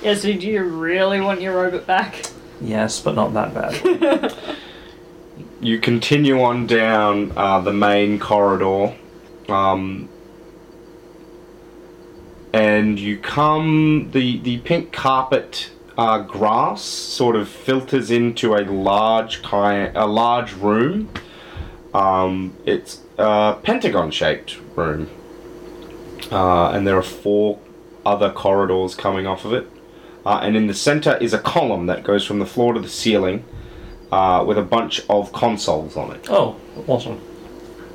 Yeah, 0.02 0.14
so 0.14 0.32
do 0.32 0.46
you 0.48 0.62
really 0.62 1.20
want 1.20 1.40
your 1.40 1.54
robot 1.62 1.86
back? 1.86 2.22
yes, 2.60 3.00
but 3.00 3.14
not 3.14 3.32
that 3.34 3.54
bad. 3.54 4.34
You 5.62 5.78
continue 5.78 6.40
on 6.40 6.66
down 6.66 7.32
uh, 7.36 7.60
the 7.60 7.72
main 7.74 8.18
corridor, 8.18 8.94
um, 9.50 10.08
and 12.52 12.98
you 12.98 13.18
come 13.18 14.10
the 14.12 14.38
the 14.40 14.58
pink 14.58 14.92
carpet 14.92 15.70
uh, 15.96 16.18
grass 16.22 16.82
sort 16.82 17.36
of 17.36 17.48
filters 17.48 18.10
into 18.10 18.54
a 18.54 18.62
large 18.64 19.42
kind 19.42 19.96
a 19.96 20.06
large 20.06 20.52
room. 20.54 21.10
Um, 21.92 22.56
it's 22.64 23.00
a 23.18 23.56
pentagon 23.62 24.10
shaped 24.10 24.58
room, 24.76 25.10
uh, 26.30 26.70
and 26.70 26.86
there 26.86 26.96
are 26.96 27.02
four 27.02 27.58
other 28.06 28.30
corridors 28.30 28.94
coming 28.94 29.26
off 29.26 29.44
of 29.44 29.52
it. 29.52 29.68
Uh, 30.24 30.40
and 30.42 30.56
in 30.56 30.66
the 30.66 30.74
center 30.74 31.16
is 31.16 31.32
a 31.32 31.38
column 31.38 31.86
that 31.86 32.04
goes 32.04 32.24
from 32.24 32.38
the 32.38 32.46
floor 32.46 32.74
to 32.74 32.80
the 32.80 32.88
ceiling 32.88 33.44
uh, 34.12 34.44
with 34.46 34.58
a 34.58 34.62
bunch 34.62 35.00
of 35.08 35.32
consoles 35.32 35.96
on 35.96 36.12
it. 36.14 36.26
oh, 36.30 36.56
awesome. 36.86 37.20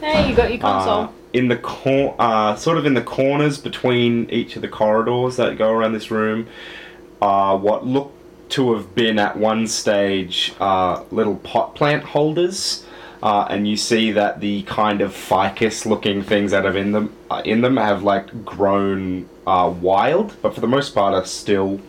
Hey, 0.02 0.30
you 0.30 0.36
got 0.36 0.49
your 0.49 0.60
console. 0.60 1.14
Uh, 1.36 1.40
in 1.40 1.48
the 1.48 1.57
cor- 1.57 2.16
uh, 2.20 2.56
sort 2.56 2.78
of 2.78 2.86
in 2.86 2.94
the 2.94 3.02
corners 3.02 3.57
between 3.57 4.30
each 4.30 4.56
of 4.56 4.62
the 4.62 4.68
corridors 4.68 5.36
that 5.38 5.57
go 5.57 5.72
around 5.72 5.94
this 5.94 6.12
room, 6.12 6.48
are 7.22 7.57
what 7.57 7.86
look 7.86 8.12
to 8.49 8.74
have 8.74 8.94
been 8.95 9.20
at 9.20 9.38
one 9.38 9.68
stage 9.68 10.53
uh, 10.60 11.03
little 11.12 11.36
pot 11.38 11.76
plant 11.76 12.03
holders. 12.03 12.86
Uh, 13.24 13.48
and 13.49 13.68
you 13.68 13.76
see 13.76 14.12
that 14.12 14.40
the 14.40 14.62
kind 14.64 15.02
of 15.02 15.12
ficus-looking 15.12 16.22
things 16.22 16.52
that 16.52 16.64
have 16.64 16.76
in 16.76 16.91
them 16.91 17.16
uh, 17.32 17.41
in 17.44 17.62
them 17.62 17.78
have 17.78 18.03
like 18.03 18.45
grown 18.45 19.28
uh, 19.48 19.74
wild, 19.82 20.36
but 20.41 20.53
for 20.53 20.62
the 20.62 20.68
most 20.68 20.94
part 20.94 21.14
are 21.14 21.26
still 21.26 21.80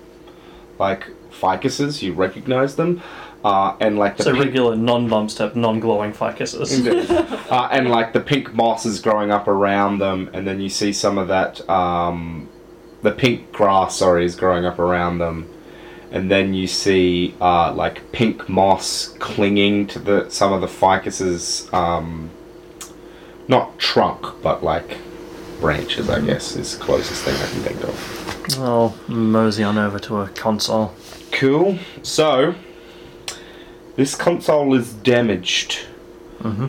like 0.78 1.08
ficuses. 1.30 2.02
You 2.02 2.14
recognize 2.14 2.76
them, 2.76 3.02
uh, 3.44 3.76
and 3.80 3.98
like 3.98 4.16
the 4.16 4.24
So 4.24 4.32
pink- 4.32 4.44
regular 4.44 4.76
non-bump 4.76 5.30
step, 5.30 5.54
non-glowing 5.56 6.12
ficuses. 6.12 6.84
Uh, 7.46 7.68
and 7.70 7.88
like 7.90 8.12
the 8.12 8.18
pink 8.20 8.52
moss 8.54 8.84
is 8.84 8.98
growing 9.00 9.30
up 9.30 9.46
around 9.46 9.98
them, 9.98 10.28
and 10.32 10.44
then 10.48 10.60
you 10.60 10.68
see 10.68 10.92
some 10.92 11.16
of 11.16 11.28
that, 11.28 11.68
um, 11.70 12.48
the 13.02 13.12
pink 13.12 13.52
grass, 13.52 13.94
sorry, 13.96 14.24
is 14.24 14.34
growing 14.34 14.64
up 14.64 14.80
around 14.80 15.18
them, 15.18 15.48
and 16.10 16.28
then 16.28 16.54
you 16.54 16.66
see 16.66 17.36
uh, 17.40 17.72
like 17.72 18.10
pink 18.10 18.48
moss 18.48 19.14
clinging 19.20 19.86
to 19.86 20.00
the 20.00 20.28
some 20.28 20.52
of 20.52 20.60
the 20.60 20.66
ficuses, 20.66 21.72
um, 21.72 22.28
not 23.46 23.78
trunk, 23.78 24.26
but 24.42 24.64
like 24.64 24.98
branches, 25.60 26.10
I 26.10 26.20
guess, 26.20 26.56
is 26.56 26.76
the 26.76 26.84
closest 26.84 27.22
thing 27.22 27.34
I 27.36 27.46
can 27.46 27.60
think 27.62 27.84
of. 27.84 28.58
I'll 28.58 28.96
mosey 29.06 29.62
on 29.62 29.78
over 29.78 30.00
to 30.00 30.22
a 30.22 30.28
console. 30.30 30.94
Cool. 31.30 31.78
So, 32.02 32.56
this 33.96 34.14
console 34.14 34.74
is 34.74 34.92
damaged. 34.92 35.80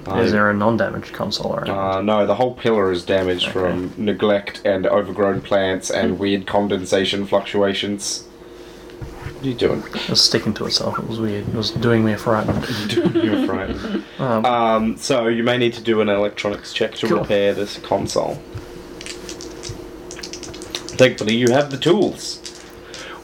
I- 0.07 0.21
Is 0.21 0.31
there 0.31 0.49
a 0.49 0.53
non-damaged 0.55 1.13
console 1.13 1.53
around? 1.55 1.69
Uh, 1.69 2.01
no, 2.01 2.25
the 2.25 2.33
whole 2.35 2.55
pillar 2.55 2.91
is 2.91 3.05
damaged 3.05 3.49
from 3.51 3.93
neglect 3.97 4.61
and 4.65 4.87
overgrown 4.87 5.41
plants 5.41 5.91
and 5.91 6.17
weird 6.17 6.47
condensation 6.47 7.27
fluctuations. 7.27 8.23
What 9.35 9.43
are 9.43 9.47
you 9.49 9.53
doing? 9.53 9.83
It 9.93 10.09
was 10.09 10.23
sticking 10.23 10.53
to 10.55 10.65
itself. 10.65 10.97
It 10.97 11.07
was 11.07 11.19
weird. 11.19 11.47
It 11.47 11.53
was 11.53 11.69
doing 11.69 12.03
me 12.03 12.13
a 12.13 12.17
fright. 12.17 12.47
You're 13.13 13.45
frightened. 13.45 14.03
Um, 14.17 14.45
Um, 14.45 14.97
so 14.97 15.27
you 15.27 15.43
may 15.43 15.57
need 15.59 15.73
to 15.73 15.81
do 15.81 16.01
an 16.01 16.09
electronics 16.09 16.73
check 16.73 16.95
to 16.95 17.07
Cool. 17.07 17.19
repair 17.19 17.53
this 17.53 17.77
console. 17.77 18.35
Thankfully, 20.97 21.35
you 21.35 21.51
have 21.51 21.69
the 21.69 21.77
tools. 21.77 22.41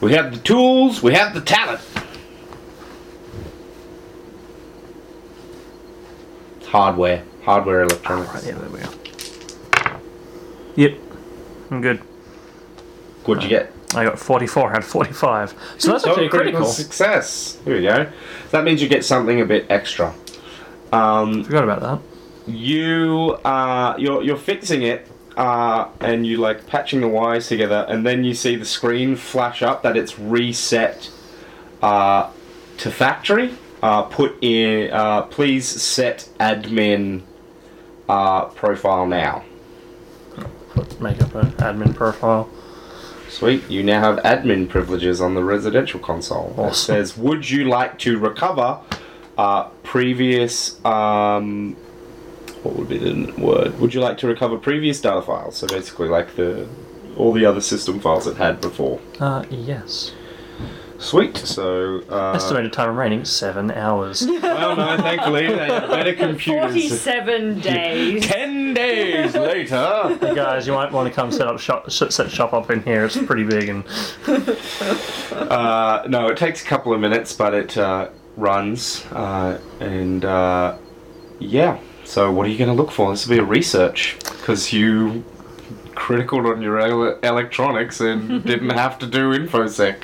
We 0.00 0.12
have 0.12 0.30
the 0.32 0.38
tools. 0.38 1.02
We 1.02 1.14
have 1.14 1.34
the 1.34 1.40
talent. 1.40 1.80
Hardware. 6.78 7.22
Hardware 7.44 7.82
electronics. 7.82 8.34
right, 8.34 8.44
yeah, 8.44 8.58
there 8.58 8.68
we 8.68 8.80
go. 8.80 10.00
Yep, 10.74 10.98
I'm 11.70 11.80
good. 11.80 11.98
What'd 13.26 13.44
you 13.44 13.48
get? 13.48 13.72
I 13.94 14.02
got 14.04 14.18
44 14.18 14.72
out 14.72 14.78
of 14.78 14.84
45. 14.84 15.54
So 15.78 15.92
that's 15.92 16.02
So 16.02 16.10
actually 16.10 16.28
critical 16.28 16.60
critical. 16.62 16.66
success. 16.66 17.58
Here 17.64 17.76
we 17.76 17.82
go. 17.82 18.10
That 18.50 18.64
means 18.64 18.82
you 18.82 18.88
get 18.88 19.04
something 19.04 19.40
a 19.40 19.44
bit 19.44 19.66
extra. 19.70 20.12
Um, 20.92 21.44
Forgot 21.44 21.62
about 21.64 21.80
that. 21.80 22.52
you 22.52 23.38
uh, 23.44 23.94
you're 23.96 24.22
you're 24.24 24.36
fixing 24.36 24.82
it, 24.82 25.06
uh, 25.36 25.86
and 26.00 26.26
you 26.26 26.38
like 26.38 26.66
patching 26.66 27.00
the 27.02 27.08
wires 27.08 27.46
together, 27.46 27.86
and 27.88 28.04
then 28.04 28.24
you 28.24 28.34
see 28.34 28.56
the 28.56 28.64
screen 28.64 29.14
flash 29.14 29.62
up 29.62 29.82
that 29.84 29.96
it's 29.96 30.18
reset 30.18 31.08
uh, 31.82 32.30
to 32.78 32.90
factory. 32.90 33.54
Uh, 33.84 34.02
put 34.04 34.42
in, 34.42 34.90
uh, 34.90 35.20
please 35.22 35.68
set 35.68 36.26
admin 36.40 37.20
uh, 38.08 38.46
profile 38.46 39.06
now. 39.06 39.44
Make 41.00 41.20
up 41.20 41.34
an 41.34 41.50
admin 41.52 41.94
profile. 41.94 42.48
Sweet, 43.28 43.68
you 43.68 43.82
now 43.82 44.00
have 44.00 44.16
admin 44.24 44.70
privileges 44.70 45.20
on 45.20 45.34
the 45.34 45.44
residential 45.44 46.00
console. 46.00 46.54
It 46.66 46.74
says, 46.74 47.18
would 47.18 47.50
you 47.50 47.64
like 47.64 47.98
to 47.98 48.18
recover 48.18 48.80
uh, 49.36 49.64
previous, 49.82 50.82
um, 50.82 51.74
what 52.62 52.76
would 52.76 52.88
be 52.88 52.96
the 52.96 53.34
word? 53.36 53.78
Would 53.80 53.92
you 53.92 54.00
like 54.00 54.16
to 54.18 54.26
recover 54.26 54.56
previous 54.56 54.98
data 54.98 55.20
files? 55.20 55.56
So 55.58 55.66
basically, 55.66 56.08
like 56.08 56.36
the 56.36 56.66
all 57.18 57.32
the 57.34 57.44
other 57.44 57.60
system 57.60 58.00
files 58.00 58.26
it 58.26 58.38
had 58.38 58.62
before. 58.62 58.98
Uh, 59.20 59.44
yes. 59.50 60.12
Sweet. 60.98 61.36
So, 61.36 62.02
uh, 62.08 62.32
Estimated 62.32 62.72
time 62.72 62.96
remaining 62.96 63.24
seven 63.24 63.70
hours. 63.70 64.26
well, 64.42 64.76
no, 64.76 64.96
thankfully 64.96 65.46
they 65.48 65.66
have 65.66 65.90
better 65.90 66.14
computers. 66.26 66.72
47 66.72 67.60
days. 67.60 68.26
Ten 68.26 68.74
days 68.74 69.34
later. 69.34 70.16
Hey 70.20 70.34
guys, 70.34 70.66
you 70.66 70.72
might 70.72 70.92
want 70.92 71.08
to 71.08 71.14
come 71.14 71.30
set 71.30 71.46
up 71.46 71.58
shop, 71.58 71.90
set 71.90 72.12
shop 72.30 72.52
up 72.52 72.70
in 72.70 72.82
here. 72.82 73.04
It's 73.04 73.16
pretty 73.16 73.44
big 73.44 73.68
and 73.68 73.84
Uh, 75.32 76.04
no, 76.08 76.28
it 76.28 76.36
takes 76.36 76.62
a 76.62 76.66
couple 76.66 76.92
of 76.94 77.00
minutes, 77.00 77.32
but 77.32 77.54
it 77.54 77.76
uh, 77.76 78.08
runs. 78.36 79.04
Uh, 79.06 79.60
and 79.80 80.24
uh, 80.24 80.76
yeah, 81.38 81.78
so 82.04 82.30
what 82.32 82.46
are 82.46 82.50
you 82.50 82.58
going 82.58 82.70
to 82.70 82.74
look 82.74 82.90
for? 82.90 83.10
This 83.10 83.26
will 83.26 83.36
be 83.36 83.40
a 83.42 83.44
research 83.44 84.16
because 84.20 84.72
you 84.72 85.24
critical 85.94 86.46
on 86.48 86.60
your 86.60 86.78
ele- 86.80 87.18
electronics 87.22 88.00
and 88.00 88.42
didn't 88.44 88.70
have 88.70 88.98
to 89.00 89.06
do 89.06 89.30
infosec. 89.30 89.96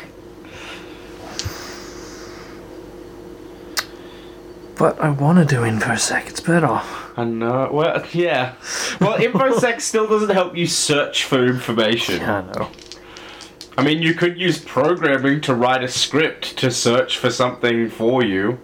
But 4.80 4.98
I 4.98 5.10
want 5.10 5.36
to 5.38 5.44
do 5.44 5.60
infosec. 5.60 6.26
It's 6.28 6.40
better. 6.40 6.80
I 7.14 7.24
know. 7.24 7.68
Well, 7.70 8.02
yeah. 8.14 8.54
Well, 8.98 9.18
infosec 9.18 9.78
still 9.82 10.08
doesn't 10.08 10.30
help 10.30 10.56
you 10.56 10.66
search 10.66 11.24
for 11.24 11.44
information. 11.46 12.22
Yeah, 12.22 12.38
I 12.38 12.58
know. 12.58 12.70
I 13.76 13.84
mean, 13.84 14.00
you 14.00 14.14
could 14.14 14.40
use 14.40 14.58
programming 14.58 15.42
to 15.42 15.54
write 15.54 15.84
a 15.84 15.88
script 15.88 16.56
to 16.60 16.70
search 16.70 17.18
for 17.18 17.28
something 17.30 17.90
for 17.90 18.24
you. 18.24 18.58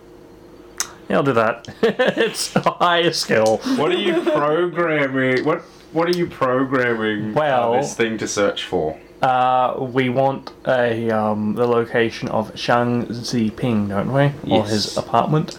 Yeah, 1.11 1.17
I'll 1.17 1.23
do 1.23 1.35
that. 1.35 1.69
it's 1.83 2.57
a 2.57 2.61
higher 2.63 3.13
skill. 3.13 3.59
What 3.77 3.93
are 3.93 3.99
you 3.99 4.23
programming? 4.23 5.45
What 5.45 5.61
What 5.93 6.09
are 6.09 6.17
you 6.17 6.29
programming 6.29 7.33
uh, 7.33 7.41
Well- 7.41 7.73
this 7.75 7.95
thing 7.95 8.17
to 8.17 8.27
search 8.27 8.65
for? 8.65 8.99
Uh, 9.21 9.77
we 9.81 10.09
want 10.09 10.53
a 10.67 11.11
um, 11.11 11.55
the 11.57 11.67
location 11.67 12.29
of 12.29 12.59
Shang 12.59 13.05
Ziping, 13.07 13.89
don't 13.91 14.15
we? 14.15 14.33
Yes. 14.45 14.51
Or 14.51 14.65
his 14.67 14.97
apartment. 14.97 15.59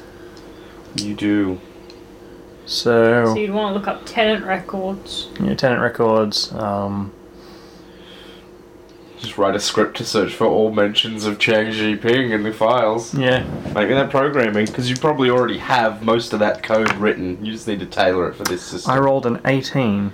You 0.96 1.14
do. 1.16 1.60
So, 2.66 3.26
So 3.28 3.36
you'd 3.36 3.52
want 3.52 3.74
to 3.74 3.80
look 3.80 3.88
up 3.88 4.06
tenant 4.06 4.46
records. 4.46 5.30
yeah, 5.42 5.54
tenant 5.56 5.82
records. 5.82 6.52
Um, 6.54 7.14
Just 9.20 9.38
write 9.38 9.56
a 9.56 9.60
script 9.60 9.98
to 9.98 10.06
search 10.06 10.34
for 10.34 10.46
all 10.46 10.72
mentions 10.72 11.26
of 11.26 11.40
Chang 11.40 11.68
Jinping 11.72 12.32
in 12.32 12.44
the 12.44 12.52
files. 12.52 13.14
yeah, 13.16 13.46
Maybe 13.74 13.94
that 13.94 14.10
programming, 14.12 14.66
because 14.66 14.90
you 14.90 14.96
probably 14.98 15.30
already 15.30 15.58
have 15.60 16.04
most 16.04 16.34
of 16.34 16.40
that 16.40 16.62
code 16.62 16.94
written. 16.96 17.44
You 17.44 17.54
just 17.54 17.68
need 17.68 17.80
to 17.80 17.86
tailor 17.86 18.30
it 18.30 18.36
for 18.36 18.44
this 18.44 18.62
system. 18.62 18.92
I 18.92 18.98
rolled 19.00 19.26
an 19.26 19.40
18. 19.46 20.12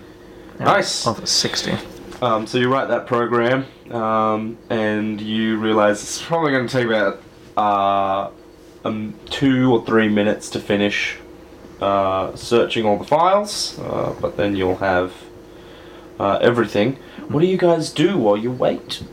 out 0.59 0.65
Nice. 0.65 1.05
Of 1.07 1.27
60. 1.27 1.73
Um, 2.21 2.45
so 2.47 2.57
you 2.59 2.71
write 2.71 2.87
that 2.87 3.05
program, 3.07 3.65
um, 3.91 4.57
and 4.69 5.19
you 5.19 5.57
realize 5.57 6.01
it's 6.03 6.21
probably 6.21 6.51
going 6.51 6.67
to 6.67 6.71
take 6.71 6.85
about 6.85 7.19
uh, 7.57 8.31
um, 8.84 9.14
two 9.26 9.72
or 9.73 9.85
three 9.85 10.10
minutes 10.10 10.49
to 10.51 10.60
finish 10.60 11.18
uh, 11.81 12.35
searching 12.35 12.85
all 12.85 12.97
the 12.97 13.03
files, 13.05 13.80
uh, 13.80 14.15
but 14.22 14.38
then 14.38 14.55
you'll 14.55 14.77
have 14.77 15.14
uh, 16.19 16.38
everything. 16.41 16.97
What 17.27 17.41
do 17.41 17.47
you 17.47 17.57
guys 17.57 17.91
do 17.91 18.18
while 18.18 18.38
you 18.38 18.51
wait? 18.51 19.03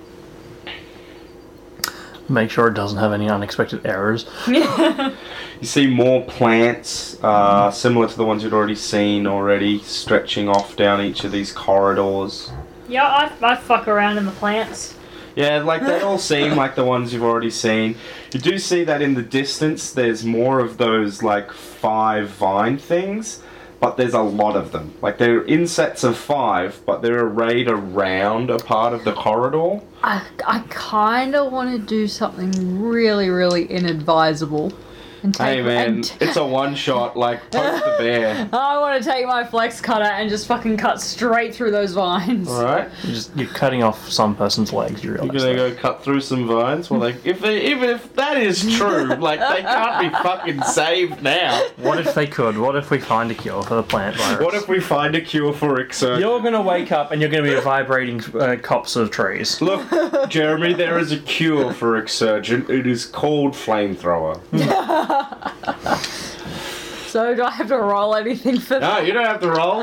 Make 2.29 2.51
sure 2.51 2.69
it 2.69 2.75
doesn't 2.75 2.99
have 2.99 3.13
any 3.13 3.29
unexpected 3.29 3.85
errors. 3.85 4.27
You 5.61 5.67
see 5.67 5.87
more 5.87 6.25
plants, 6.25 7.23
uh, 7.23 7.71
similar 7.71 8.09
to 8.09 8.17
the 8.17 8.25
ones 8.25 8.43
you'd 8.43 8.55
already 8.55 8.75
seen 8.75 9.27
already, 9.27 9.81
stretching 9.81 10.49
off 10.49 10.75
down 10.75 11.03
each 11.03 11.23
of 11.25 11.33
these 11.33 11.53
corridors. 11.53 12.51
Yeah, 12.89 13.05
I 13.07 13.31
I 13.43 13.57
fuck 13.57 13.87
around 13.87 14.17
in 14.17 14.25
the 14.25 14.33
plants. 14.33 14.95
Yeah, 15.37 15.59
like 15.63 15.83
they 15.83 16.01
all 16.01 16.19
seem 16.19 16.57
like 16.57 16.75
the 16.75 16.85
ones 16.85 17.13
you've 17.13 17.23
already 17.23 17.51
seen. 17.51 17.97
You 18.33 18.41
do 18.41 18.59
see 18.59 18.85
that 18.85 19.01
in 19.03 19.15
the 19.15 19.23
distance 19.23 19.93
there's 19.93 20.25
more 20.25 20.61
of 20.61 20.77
those 20.77 21.23
like 21.23 21.53
five 21.53 22.31
vine 22.31 22.79
things, 22.79 23.43
but 23.81 23.97
there's 23.97 24.15
a 24.15 24.21
lot 24.21 24.57
of 24.57 24.73
them. 24.73 24.95
Like 25.01 25.19
they're 25.19 25.43
in 25.43 25.67
sets 25.67 26.05
of 26.05 26.17
five, 26.17 26.81
but 26.85 27.01
they're 27.03 27.25
arrayed 27.25 27.69
around 27.69 28.51
a 28.51 28.59
part 28.59 28.93
of 28.93 29.05
the 29.05 29.13
corridor. 29.13 29.81
I, 30.03 30.27
I 30.47 30.65
kind 30.69 31.35
of 31.35 31.53
want 31.53 31.71
to 31.71 31.79
do 31.79 32.07
something 32.07 32.81
really, 32.83 33.31
really 33.31 33.65
inadvisable. 33.67 34.73
And 35.23 35.35
take, 35.35 35.47
Hey 35.47 35.63
man, 35.63 35.87
and 35.89 36.05
t- 36.05 36.15
it's 36.21 36.37
a 36.37 36.45
one 36.45 36.75
shot, 36.75 37.17
like 37.17 37.41
poke 37.51 37.85
the 37.85 37.95
bear. 37.99 38.49
I 38.53 38.79
want 38.79 39.03
to 39.03 39.09
take 39.09 39.27
my 39.27 39.45
flex 39.45 39.81
cutter 39.81 40.05
and 40.05 40.29
just 40.31 40.47
fucking 40.47 40.77
cut 40.77 41.01
straight 41.01 41.55
through 41.55 41.71
those 41.73 41.93
vines. 41.93 42.49
Alright? 42.49 42.89
You're, 43.03 43.15
just, 43.15 43.37
you're 43.37 43.49
cutting 43.49 43.83
off 43.83 44.09
some 44.11 44.35
person's 44.37 44.73
legs, 44.73 45.03
you 45.05 45.11
You're 45.11 45.27
gonna 45.27 45.39
that. 45.41 45.55
go 45.57 45.75
cut 45.75 46.03
through 46.03 46.21
some 46.21 46.47
vines? 46.47 46.91
Well 46.91 47.01
like 47.01 47.25
if 47.25 47.41
they, 47.41 47.67
even 47.71 47.91
if 47.91 48.15
that 48.15 48.37
is 48.37 48.61
true, 48.77 49.07
like 49.17 49.41
they 49.41 49.63
can't 49.63 50.13
be 50.13 50.19
fucking 50.19 50.63
saved 50.63 51.23
now. 51.23 51.63
What 51.79 51.99
if 51.99 52.15
they 52.15 52.27
could? 52.27 52.57
What 52.57 52.77
if 52.77 52.91
we 52.91 52.99
find 52.99 53.31
a 53.31 53.35
cure 53.35 53.63
for 53.63 53.75
the 53.75 53.83
plant 53.83 54.17
virus? 54.17 54.45
What 54.45 54.55
if 54.55 54.69
we 54.69 54.81
find 54.81 55.15
a 55.15 55.21
cure 55.21 55.53
for 55.53 55.77
Ixer? 55.85 56.19
You're 56.21 56.41
gonna 56.41 56.63
wake 56.63 56.93
up 56.93 57.11
and 57.11 57.21
you're 57.21 57.31
gonna 57.31 57.43
be 57.43 57.55
a 57.55 57.61
vibrating 57.61 58.21
uh, 58.37 58.57
copse 58.63 58.97
of 58.97 59.11
trees. 59.11 59.61
Look, 59.61 59.89
Jeremy, 60.29 60.73
there 60.75 60.99
is 60.99 61.13
a 61.13 61.19
cure 61.19 61.73
for 61.73 61.97
Exsurgent. 61.97 62.71
It 62.71 62.87
is 62.87 63.07
called 63.07 63.53
Flamethrower. 63.55 64.41
So 67.11 67.35
do 67.35 67.43
I 67.43 67.51
have 67.51 67.67
to 67.67 67.77
roll 67.77 68.15
anything 68.15 68.61
for 68.61 68.75
No, 68.75 68.81
that? 68.87 69.05
you 69.05 69.13
don't 69.13 69.27
have 69.27 69.41
to 69.41 69.51
roll. 69.51 69.81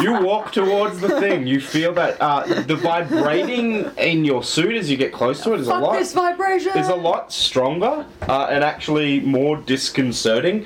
You 0.00 0.24
walk 0.24 0.52
towards 0.52 1.00
the 1.00 1.08
thing. 1.18 1.44
You 1.44 1.60
feel 1.60 1.92
that 1.94 2.16
uh, 2.20 2.44
the 2.62 2.76
vibrating 2.76 3.90
in 3.98 4.24
your 4.24 4.44
suit 4.44 4.76
as 4.76 4.88
you 4.88 4.96
get 4.96 5.12
close 5.12 5.42
to 5.42 5.54
it 5.54 5.58
is 5.58 5.66
a 5.66 5.74
lot. 5.74 5.94
this 5.98 6.12
vibration! 6.12 6.78
Is 6.78 6.86
a 6.86 6.94
lot 6.94 7.32
stronger 7.32 8.06
uh, 8.28 8.46
and 8.50 8.62
actually 8.62 9.18
more 9.18 9.56
disconcerting. 9.56 10.64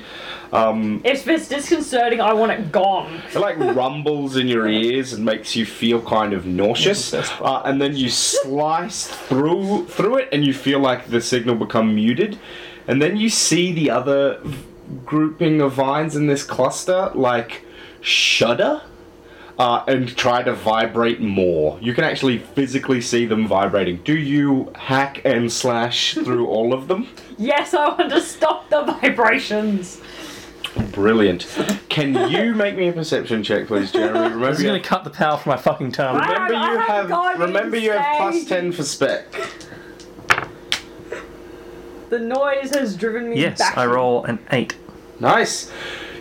Um, 0.53 1.01
If 1.07 1.27
it's 1.27 1.49
disconcerting, 1.49 2.21
I 2.21 2.35
want 2.35 2.53
it 2.53 2.71
gone. 2.71 3.23
it 3.35 3.39
like 3.39 3.57
rumbles 3.59 4.37
in 4.37 4.47
your 4.47 4.69
ears 4.69 5.15
and 5.15 5.25
makes 5.25 5.57
you 5.57 5.65
feel 5.65 6.03
kind 6.03 6.35
of 6.35 6.45
nauseous. 6.45 7.15
Uh, 7.15 7.63
and 7.65 7.81
then 7.81 7.97
you 7.97 8.11
slice 8.11 9.07
through 9.07 9.87
through 9.87 10.19
it, 10.19 10.29
and 10.33 10.45
you 10.45 10.53
feel 10.53 10.81
like 10.81 11.07
the 11.07 11.23
signal 11.23 11.55
become 11.55 11.95
muted. 11.95 12.39
And 12.87 13.01
then 13.01 13.17
you 13.17 13.29
see 13.29 13.73
the 13.73 13.91
other 13.91 14.43
grouping 15.05 15.61
of 15.61 15.73
vines 15.73 16.15
in 16.17 16.27
this 16.27 16.43
cluster 16.43 17.11
like 17.15 17.65
shudder. 18.01 18.83
Uh, 19.57 19.85
and 19.87 20.17
try 20.17 20.43
to 20.43 20.53
vibrate 20.53 21.21
more. 21.21 21.79
You 21.81 21.95
can 21.95 22.03
actually 22.03 22.39
physically 22.39 23.01
see 23.01 23.25
them 23.25 23.47
vibrating. 23.47 24.01
Do 24.03 24.19
you 24.19 24.73
hack 24.75 25.21
and 25.25 25.53
slash 25.53 26.15
through 26.25 26.49
all 26.49 26.75
of 26.75 26.89
them? 26.89 27.07
Yes, 27.39 27.73
I 27.73 27.91
want 27.91 28.11
to 28.11 28.21
stop 28.21 28.69
the 28.69 28.83
vibrations. 28.83 30.01
Brilliant. 30.91 31.47
Can 31.89 32.29
you 32.31 32.55
make 32.55 32.77
me 32.77 32.89
a 32.89 32.93
perception 32.93 33.45
check, 33.45 33.69
please, 33.69 33.93
Jeremy? 33.93 34.19
This 34.25 34.33
Remember, 34.33 34.51
is 34.51 34.61
you 34.61 34.67
gonna 34.67 34.81
cut 34.81 35.05
the 35.05 35.11
power 35.11 35.37
from 35.39 35.51
my 35.51 35.57
fucking 35.57 35.93
tongue. 35.93 36.17
Remember 36.17 36.55
you 36.55 36.79
haven't 36.81 37.11
have 37.13 37.41
remember 37.41 37.77
you 37.77 37.93
have 37.93 38.47
ten 38.49 38.73
for 38.73 38.83
spec. 38.83 39.25
The 42.11 42.19
noise 42.19 42.71
has 42.75 42.97
driven 42.97 43.31
me 43.31 43.41
Yes, 43.41 43.59
back. 43.59 43.77
I 43.77 43.87
roll 43.87 44.25
an 44.25 44.39
eight. 44.53 44.77
Nice. 45.21 45.71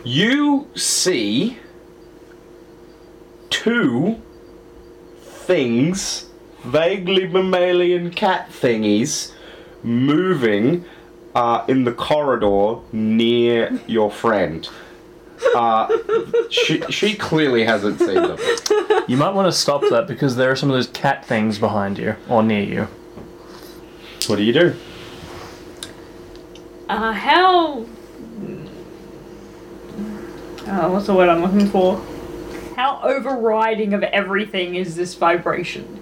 You 0.04 0.68
see 0.76 1.58
two 3.50 4.22
things, 5.22 6.28
vaguely 6.64 7.28
mammalian 7.28 8.12
cat 8.12 8.50
thingies, 8.50 9.34
moving 9.84 10.86
uh, 11.36 11.66
in 11.68 11.84
the 11.84 11.92
corridor 11.92 12.82
near 12.92 13.80
your 13.88 14.10
friend. 14.12 14.68
Uh, 15.56 15.92
she, 16.50 16.82
she 16.90 17.16
clearly 17.16 17.66
hasn't 17.66 18.00
seen 18.00 18.14
them. 18.16 18.38
You 19.08 19.18
might 19.18 19.34
want 19.34 19.48
to 19.48 19.52
stop 19.52 19.82
that 19.90 20.08
because 20.08 20.36
there 20.38 20.50
are 20.52 20.56
some 20.56 20.70
of 20.70 20.76
those 20.76 20.88
cat 20.88 21.26
things 21.26 21.60
behind 21.60 21.98
you 21.98 22.16
or 22.30 22.42
near 22.44 22.64
you. 22.64 22.88
What 24.28 24.38
do 24.38 24.44
you 24.44 24.54
do? 24.54 24.76
Uh, 26.94 27.12
how? 27.12 27.80
Uh, 30.68 30.90
what's 30.92 31.08
the 31.08 31.14
word 31.16 31.28
I'm 31.28 31.42
looking 31.42 31.68
for? 31.68 31.98
How 32.76 33.00
overriding 33.02 33.94
of 33.96 34.04
everything 34.04 34.76
is 34.76 34.96
this 34.96 35.16
vibration? 35.16 36.00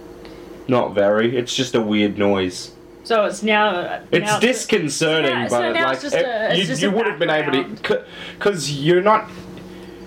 Not 0.68 0.94
very. 0.94 1.38
It's 1.38 1.56
just 1.56 1.76
a 1.76 1.82
weird 1.82 2.18
noise. 2.18 2.72
So 3.06 3.24
it's 3.24 3.42
now. 3.42 4.02
It's 4.12 4.26
now 4.26 4.40
disconcerting, 4.40 5.32
Yeah, 5.32 5.48
but 5.50 5.72
now 5.72 5.86
like 5.88 6.02
just 6.02 6.14
it- 6.16 6.26
a- 6.26 6.56
you, 6.58 6.64
you 6.76 6.92
would 6.92 7.08
have 7.08 7.18
been 7.20 7.30
able 7.30 7.54
to, 7.54 8.06
because 8.38 8.72
you're 8.82 9.02
not. 9.02 9.30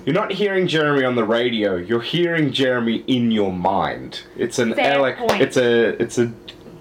You're 0.05 0.15
not 0.15 0.32
hearing 0.32 0.66
Jeremy 0.69 1.02
on 1.05 1.15
the 1.15 1.24
radio. 1.24 1.77
You're 1.77 2.02
hearing 2.02 2.52
Jeremy 2.52 2.97
in 3.06 3.31
your 3.31 3.51
mind. 3.51 4.20
It's 4.36 4.59
an 4.59 4.74
Fair 4.74 4.98
elec- 4.98 5.40
It's 5.40 5.56
a. 5.56 6.01
It's 6.02 6.19
a. 6.19 6.31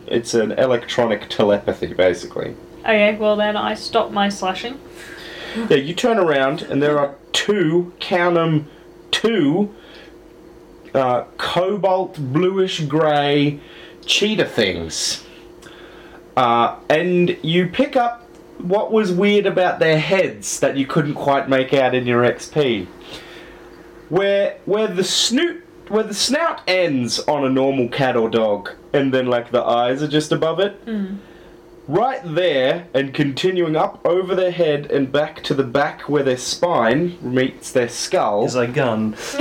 It's 0.08 0.34
an 0.34 0.52
electronic 0.52 1.30
telepathy, 1.30 1.94
basically. 1.94 2.54
Okay, 2.84 3.16
well 3.16 3.36
then 3.36 3.56
I 3.56 3.76
stop 3.76 4.12
my 4.12 4.30
slashing. 4.30 4.80
Yeah, 5.70 5.78
you 5.78 5.94
turn 5.94 6.18
around 6.18 6.64
and 6.64 6.82
there 6.82 7.00
are 7.00 7.16
two, 7.32 7.94
count 8.00 8.38
'em, 8.38 8.68
two 9.12 9.74
uh, 10.94 11.24
cobalt 11.38 12.18
bluish 12.20 12.82
grey 12.82 13.60
cheetah 14.06 14.46
things. 14.46 15.26
Uh, 16.36 16.76
and 16.90 17.38
you 17.42 17.68
pick 17.68 17.96
up 17.96 18.28
what 18.60 18.92
was 18.92 19.12
weird 19.12 19.46
about 19.46 19.80
their 19.80 20.00
heads 20.00 20.60
that 20.60 20.78
you 20.78 20.86
couldn't 20.86 21.14
quite 21.16 21.48
make 21.50 21.74
out 21.74 21.96
in 21.96 22.06
your 22.06 22.24
XP. 22.24 22.88
Where 24.10 24.58
where 24.66 24.88
the 24.88 25.04
snoot 25.04 25.64
where 25.90 26.04
the 26.04 26.14
snout 26.14 26.62
ends 26.68 27.20
on 27.22 27.44
a 27.46 27.50
normal 27.50 27.88
cat 27.90 28.16
or 28.16 28.30
dog, 28.30 28.72
and 28.94 29.14
then 29.14 29.28
like 29.28 29.52
the 29.52 29.64
eyes 29.64 30.02
are 30.04 30.08
just 30.08 30.32
above 30.32 30.60
it. 30.60 30.80
Right 31.88 32.22
there, 32.24 32.88
and 32.94 33.14
continuing 33.14 33.76
up 33.76 34.00
over 34.06 34.36
their 34.36 34.52
head 34.52 34.90
and 34.90 35.12
back 35.12 35.44
to 35.44 35.54
the 35.54 35.66
back 35.66 36.08
where 36.08 36.24
their 36.24 36.38
spine 36.38 37.18
meets 37.22 37.74
their 37.74 37.90
skull, 37.90 38.46
Is 38.46 38.56
a 38.56 38.68
gun. 38.68 39.16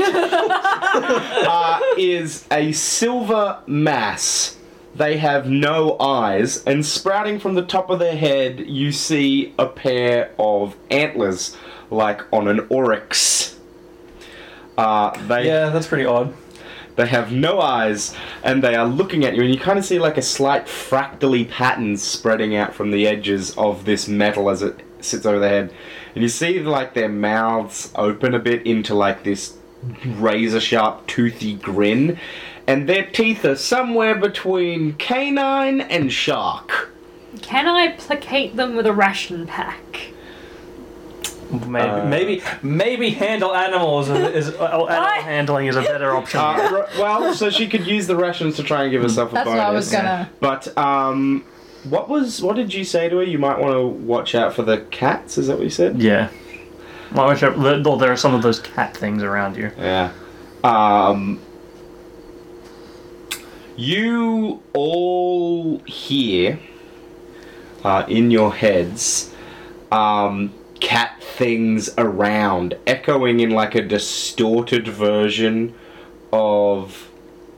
uh, 0.95 1.81
is 1.97 2.45
a 2.51 2.73
silver 2.73 3.63
mass. 3.69 4.57
They 4.95 5.19
have 5.19 5.49
no 5.49 5.97
eyes, 6.01 6.65
and 6.65 6.85
sprouting 6.85 7.39
from 7.39 7.55
the 7.55 7.63
top 7.63 7.91
of 7.91 8.01
their 8.01 8.17
head, 8.17 8.61
you 8.67 8.91
see 8.91 9.55
a 9.57 9.67
pair 9.67 10.33
of 10.39 10.75
antlers, 10.91 11.57
like 11.91 12.23
on 12.33 12.49
an 12.49 12.67
oryx. 12.69 13.57
Uh, 14.77 15.17
they 15.29 15.47
Yeah, 15.47 15.71
that's 15.71 15.87
pretty 15.87 16.07
odd. 16.07 16.35
They 16.97 17.07
have 17.07 17.33
no 17.33 17.61
eyes, 17.61 18.15
and 18.43 18.63
they 18.63 18.75
are 18.75 18.87
looking 18.87 19.25
at 19.25 19.35
you, 19.35 19.43
and 19.43 19.53
you 19.53 19.59
kind 19.59 19.79
of 19.79 19.85
see 19.85 19.99
like 19.99 20.19
a 20.19 20.23
slight 20.23 20.69
fractally 20.69 21.47
pattern 21.47 21.97
spreading 21.97 22.55
out 22.55 22.75
from 22.75 22.91
the 22.91 23.07
edges 23.07 23.57
of 23.57 23.85
this 23.85 24.09
metal 24.09 24.51
as 24.51 24.63
it 24.63 24.81
sits 25.01 25.25
over 25.25 25.39
their 25.39 25.49
head. 25.49 25.75
And 26.15 26.23
you 26.23 26.29
see 26.29 26.61
like 26.61 26.95
their 26.95 27.09
mouths 27.09 27.93
open 27.95 28.35
a 28.35 28.39
bit 28.39 28.67
into 28.67 28.95
like 28.95 29.25
this 29.25 29.57
razor 30.05 30.61
sharp, 30.61 31.07
toothy 31.07 31.55
grin, 31.55 32.19
and 32.67 32.89
their 32.89 33.07
teeth 33.07 33.45
are 33.45 33.57
somewhere 33.57 34.15
between 34.15 34.95
canine 34.95 35.81
and 35.81 36.13
shark. 36.13 36.91
Can 37.41 37.67
I 37.67 37.93
placate 37.93 38.57
them 38.57 38.77
with 38.77 38.87
a 38.87 38.93
ration 38.93 39.47
pack? 39.47 40.12
Maybe, 41.53 41.89
Uh, 41.91 42.05
maybe, 42.07 42.43
maybe 42.63 43.11
handle 43.11 43.55
animals 43.55 44.09
is, 44.09 44.49
is 44.49 44.55
uh, 44.55 44.65
animal 44.67 44.87
What? 44.87 45.23
handling 45.23 45.67
is 45.67 45.77
a 45.77 45.83
better 45.83 46.17
option. 46.17 46.41
Uh, 46.41 46.87
well, 46.99 47.35
so 47.35 47.51
she 47.51 47.69
could 47.69 47.87
use 47.87 48.07
the 48.07 48.17
rations 48.17 48.57
to 48.57 48.63
try 48.63 48.83
and 48.85 48.91
give 48.91 49.03
herself 49.03 49.31
a 49.33 49.35
That's 49.35 49.47
bonus. 49.47 49.59
what 49.59 49.67
I 49.67 49.71
was 49.71 49.91
gonna. 49.91 50.31
But 50.41 50.79
um, 50.79 51.45
what 51.85 52.09
was 52.09 52.41
what 52.43 52.57
did 52.57 52.73
you 52.73 52.85
say 52.85 53.09
to 53.09 53.17
her? 53.19 53.23
You 53.23 53.39
might 53.39 53.59
want 53.59 53.75
to 53.75 53.87
watch 53.87 54.35
out 54.35 54.55
for 54.55 54.63
the 54.63 54.79
cats. 54.91 55.37
Is 55.37 55.49
that 55.49 55.57
what 55.57 55.65
you 55.65 55.71
said? 55.71 56.01
yeah. 56.01 56.29
Well, 57.15 57.29
which 57.29 57.43
are- 57.43 57.53
well, 57.53 57.97
there 57.99 58.11
are 58.11 58.17
some 58.17 58.33
of 58.35 58.43
those 58.43 58.59
cat 58.59 58.97
things 58.97 59.23
around 59.23 59.57
you. 59.59 59.71
Yeah. 59.79 60.13
Um, 60.65 61.39
you 63.77 64.63
all 64.73 65.79
hear 65.81 66.59
uh, 67.85 68.05
in 68.09 68.31
your 68.31 68.55
heads 68.55 69.33
um, 69.91 70.53
cat 70.83 71.23
things 71.23 71.89
around, 71.97 72.77
echoing 72.87 73.41
in 73.41 73.51
like 73.51 73.75
a 73.75 73.83
distorted 73.83 74.89
version 74.89 75.75
of. 76.33 77.09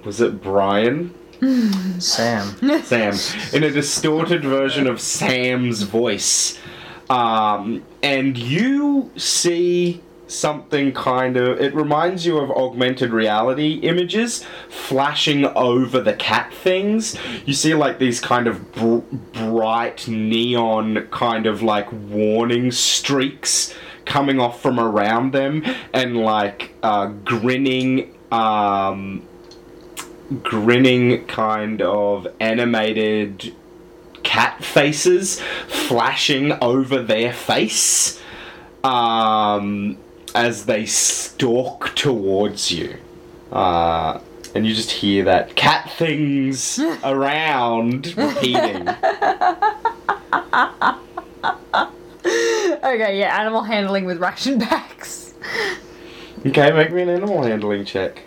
Was 0.05 0.21
it 0.21 0.43
Brian? 0.43 1.15
Sam. 1.99 2.83
Sam. 2.83 3.15
In 3.55 3.65
a 3.65 3.71
distorted 3.71 4.45
version 4.45 4.87
of 4.87 5.01
Sam's 5.01 5.83
voice. 5.83 6.61
Um, 7.09 7.83
and 8.03 8.37
you 8.37 9.11
see 9.17 10.03
something 10.27 10.93
kind 10.93 11.37
of. 11.37 11.61
It 11.61 11.75
reminds 11.75 12.27
you 12.27 12.39
of 12.39 12.51
augmented 12.51 13.11
reality 13.13 13.75
images 13.83 14.45
flashing 14.69 15.45
over 15.45 16.01
the 16.01 16.15
cat 16.15 16.53
things. 16.53 17.17
You 17.45 17.55
see, 17.55 17.75
like, 17.75 17.99
these 17.99 18.21
kind 18.21 18.47
of 18.47 18.73
br- 18.73 18.99
bright 19.33 20.09
neon 20.09 21.09
kind 21.11 21.47
of 21.47 21.63
like 21.63 21.91
warning 21.93 22.71
streaks 22.71 23.75
coming 24.05 24.39
off 24.41 24.61
from 24.61 24.79
around 24.79 25.33
them, 25.33 25.65
and 25.93 26.17
like 26.17 26.75
uh, 26.83 27.07
grinning. 27.07 28.15
Um, 28.33 29.23
grinning 30.43 31.25
kind 31.27 31.83
of 31.83 32.27
animated 32.41 33.55
cat 34.23 34.65
faces 34.65 35.41
flashing 35.69 36.51
over 36.63 37.01
their 37.03 37.33
face 37.33 38.21
um, 38.85 39.97
as 40.35 40.67
they 40.67 40.87
stalk 40.87 41.95
towards 41.95 42.71
you. 42.73 42.97
Uh, 43.53 44.21
and 44.55 44.67
you 44.67 44.75
just 44.75 44.91
hear 44.91 45.25
that 45.25 45.55
cat 45.57 45.91
things 45.97 46.79
around 47.05 48.17
repeating. 48.17 48.89
Okay, 52.85 53.19
yeah, 53.19 53.41
animal 53.41 53.63
handling 53.63 54.05
with 54.05 54.19
ration 54.19 54.61
packs. 54.61 55.35
Okay, 56.47 56.71
make 56.71 56.93
me 56.93 57.03
an 57.03 57.09
animal 57.09 57.43
handling 57.43 57.85
check. 57.85 58.23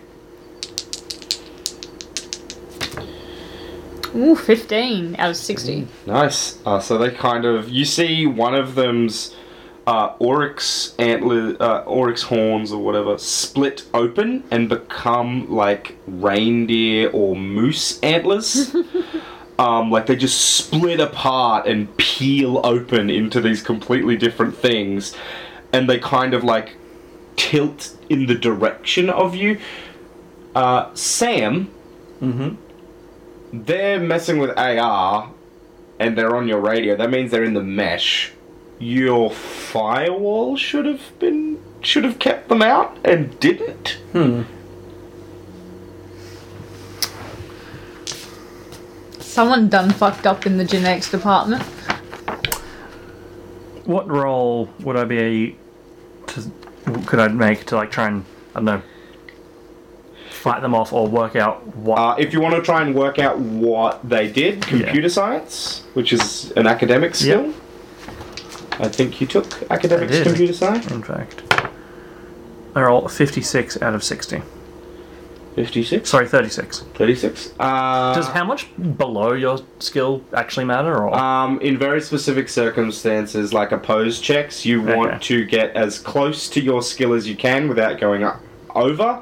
Ooh, 4.14 4.36
15 4.36 5.16
out 5.20 5.30
of 5.30 5.38
60. 5.38 5.88
Nice. 6.06 6.60
Uh, 6.66 6.80
so 6.80 6.98
they 6.98 7.12
kind 7.12 7.46
of 7.46 7.70
you 7.70 7.86
see 7.86 8.26
one 8.26 8.56
of 8.56 8.76
them's 8.76 9.37
uh, 9.88 10.14
oryx 10.20 10.94
antler, 11.00 11.56
uh, 11.60 11.80
oryx 11.86 12.22
horns 12.24 12.72
or 12.72 12.84
whatever, 12.84 13.18
split 13.18 13.86
open 13.94 14.44
and 14.52 14.70
become 14.70 15.50
like 15.50 15.98
reindeer 16.06 17.10
or 17.12 17.36
moose 17.36 18.00
antlers. 18.02 18.76
um, 19.60 19.90
like 19.90 20.06
they 20.06 20.16
just 20.16 20.40
split 20.58 21.00
apart 21.00 21.66
and 21.66 21.96
peel 21.98 22.62
open 22.64 23.10
into 23.10 23.42
these 23.42 23.64
completely 23.64 24.16
different 24.18 24.56
things, 24.56 25.16
and 25.74 25.90
they 25.90 25.98
kind 26.00 26.34
of 26.36 26.44
like 26.44 26.76
tilt 27.38 27.98
in 28.10 28.26
the 28.28 28.36
direction 28.36 29.10
of 29.10 29.34
you. 29.36 29.58
Uh, 30.54 30.94
Sam, 30.94 31.72
Mm-hmm. 32.22 32.56
they're 33.66 34.00
messing 34.00 34.40
with 34.40 34.58
AR 34.58 35.32
and 36.00 36.18
they're 36.18 36.36
on 36.36 36.48
your 36.48 36.60
radio. 36.60 36.96
That 36.96 37.12
means 37.12 37.30
they're 37.30 37.44
in 37.44 37.54
the 37.54 37.62
mesh. 37.64 38.32
Your 38.80 39.32
firewall 39.32 40.56
should 40.56 40.86
have 40.86 41.02
been 41.20 41.60
should 41.82 42.04
have 42.04 42.20
kept 42.20 42.49
them 42.49 42.62
out 42.62 42.98
and 43.04 43.40
didn't. 43.40 43.98
Hmm. 44.12 44.44
Someone 49.20 49.70
done 49.70 49.91
fucked 49.91 50.26
up 50.26 50.45
in 50.45 50.58
the 50.58 50.66
genetics 50.66 51.12
department. 51.12 51.64
What 53.86 54.08
role 54.10 54.70
would 54.80 54.95
I 54.98 55.06
be? 55.06 55.58
To, 56.28 56.52
could 57.06 57.20
I 57.20 57.28
make 57.30 57.66
to 57.66 57.76
like 57.76 57.91
try 57.91 58.08
and 58.08 58.26
I 58.54 58.60
don't 58.60 58.66
know, 58.66 58.82
fight 60.30 60.62
them 60.62 60.74
off 60.76 60.91
or 60.91 61.08
work 61.08 61.36
out 61.36 61.66
what? 61.76 61.98
Uh, 61.98 62.16
if 62.18 62.34
you 62.34 62.41
want 62.41 62.56
to 62.56 62.62
try 62.62 62.82
and 62.82 62.94
work 62.94 63.20
out 63.20 63.40
what 63.40 64.08
they 64.08 64.30
did, 64.32 64.62
computer 64.64 65.10
science, 65.10 65.84
which 65.94 66.12
is 66.12 66.52
an 66.52 66.68
academic 66.68 67.16
skill. 67.16 67.54
I 68.80 68.88
think 68.90 69.20
you 69.22 69.28
took 69.28 69.70
academics 69.72 70.22
computer 70.22 70.54
science. 70.54 70.88
in 70.91 71.02
fact, 71.04 71.41
I 72.76 72.82
roll 72.82 73.08
fifty-six 73.08 73.82
out 73.82 73.95
of 73.95 74.04
sixty. 74.04 74.41
56, 75.56 76.08
Sorry, 76.08 76.28
thirty-six. 76.28 76.82
36. 76.94 77.54
Uh, 77.60 78.14
Does 78.14 78.28
how 78.28 78.44
much 78.44 78.68
below 78.99 79.34
your 79.34 79.58
skill 79.80 80.22
actually 80.36 80.66
matter, 80.66 80.95
or 80.95 81.12
Um, 81.18 81.60
in 81.62 81.80
very 81.80 81.99
specific 81.99 82.48
circumstances, 82.48 83.56
like 83.56 83.72
opposed 83.72 84.24
checks, 84.24 84.68
you 84.68 84.84
want 84.84 85.10
Okay. 85.14 85.18
to 85.22 85.45
get 85.45 85.76
as 85.76 85.98
close 85.98 86.48
to 86.49 86.62
your 86.62 86.84
skill 86.84 87.14
as 87.16 87.28
you 87.28 87.36
can 87.36 87.68
without 87.68 87.99
going 87.99 88.24
up, 88.24 88.40
over, 88.76 89.20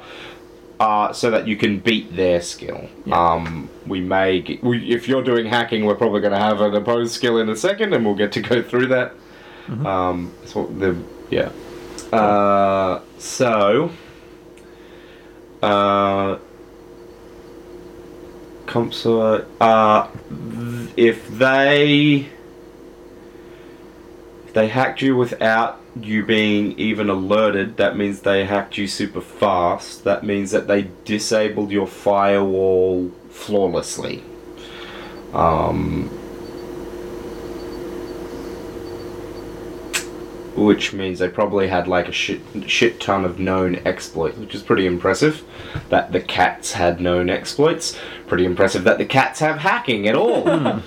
uh, 0.82 1.14
so 1.14 1.32
that 1.32 1.48
you 1.48 1.56
can 1.56 1.80
beat 1.80 2.14
their 2.18 2.41
skill. 2.41 2.90
Um, 3.10 3.69
we 3.88 4.02
may, 4.02 4.41
g 4.41 4.60
we, 4.61 4.91
if 4.94 5.07
you're 5.07 5.23
doing 5.23 5.45
hacking, 5.45 5.86
we're 5.86 5.95
probably 5.95 6.19
going 6.19 6.34
to 6.34 6.38
have 6.40 6.60
an 6.60 6.76
opposed 6.76 7.14
skill 7.14 7.38
in 7.40 7.48
a 7.48 7.56
second, 7.56 7.94
and 7.94 8.03
we'll 8.06 8.14
get 8.14 8.34
to 8.34 8.41
go 8.41 8.61
through 8.61 8.88
that. 8.88 9.14
Um, 9.68 10.34
so 10.46 10.68
the 10.68 10.96
yeah. 11.30 11.52
Uh, 12.12 13.02
so 13.18 13.92
Uh, 15.62 16.38
Compsor, 18.68 19.46
uh, 19.60 20.08
if 20.96 21.28
they 21.30 22.28
if 24.46 24.54
they 24.54 24.68
hacked 24.68 25.02
you 25.02 25.16
without 25.16 25.80
you 26.00 26.24
being 26.24 26.78
even 26.78 27.10
alerted, 27.10 27.78
that 27.78 27.98
means 27.98 28.22
they 28.22 28.46
hacked 28.46 28.78
you 28.78 28.88
super 28.88 29.22
fast. 29.22 30.04
That 30.04 30.24
means 30.24 30.52
that 30.52 30.68
they 30.68 30.90
disabled 31.04 31.72
your 31.72 31.88
firewall 31.88 33.12
flawlessly. 33.30 34.24
Um, 35.34 36.10
which 40.56 40.94
means 40.94 41.19
they 41.19 41.27
probably 41.30 41.68
had 41.68 41.88
like 41.88 42.07
a 42.07 42.11
shit, 42.11 42.41
shit 42.68 42.99
ton 43.02 43.26
of 43.26 43.40
known 43.40 43.76
exploits, 43.86 44.38
which 44.38 44.56
is 44.56 44.61
pretty 44.64 44.86
impressive. 44.86 45.44
That 45.90 46.11
the 46.11 46.22
cats 46.22 46.73
had 46.73 46.99
known 47.02 47.30
exploits. 47.30 47.98
Pretty 48.27 48.45
impressive 48.45 48.84
that 48.86 48.98
the 48.98 49.06
cats 49.06 49.40
have 49.41 49.60
hacking 49.60 50.07
at 50.07 50.15
all. 50.15 50.44
Hmm. 50.48 50.80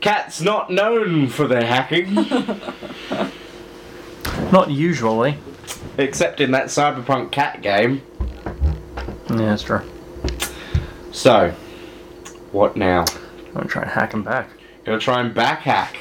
cats 0.00 0.40
not 0.40 0.70
known 0.70 1.28
for 1.28 1.46
their 1.46 1.64
hacking, 1.64 2.14
Not 4.52 4.70
usually. 4.70 5.36
except 5.98 6.40
in 6.40 6.50
that 6.52 6.66
cyberpunk 6.66 7.30
cat 7.32 7.62
game. 7.62 8.02
Yeah, 9.30 9.36
that's 9.36 9.62
true. 9.62 9.82
So, 11.12 11.50
what 12.52 12.76
now? 12.76 13.04
I'm 13.48 13.54
gonna 13.54 13.68
try 13.68 13.82
and 13.82 13.90
hack 13.90 14.12
him 14.14 14.22
back. 14.22 14.48
Gonna 14.84 14.98
try 14.98 15.20
and 15.20 15.34
back 15.34 15.60
hack. 15.60 15.96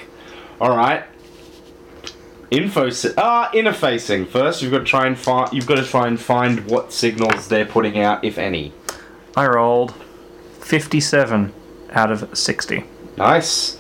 All 0.62 0.76
right. 0.76 1.04
Info 2.52 2.90
ah 3.18 3.52
interfacing. 3.54 4.28
First, 4.28 4.62
you've 4.62 4.72
got 4.72 4.80
to 4.80 4.86
try 4.86 5.06
and 5.06 5.18
find. 5.18 5.54
You've 5.54 5.68
got 5.68 5.76
to 5.76 5.86
try 5.86 6.08
and 6.08 6.20
find 6.20 6.66
what 6.70 6.92
signals 6.92 7.48
they're 7.48 7.66
putting 7.66 8.00
out, 8.00 8.24
if 8.24 8.38
any. 8.38 8.74
I 9.38 9.46
rolled 9.48 9.94
57 10.60 11.54
out 11.92 12.12
of 12.12 12.38
60. 12.38 12.84
Nice. 13.18 13.78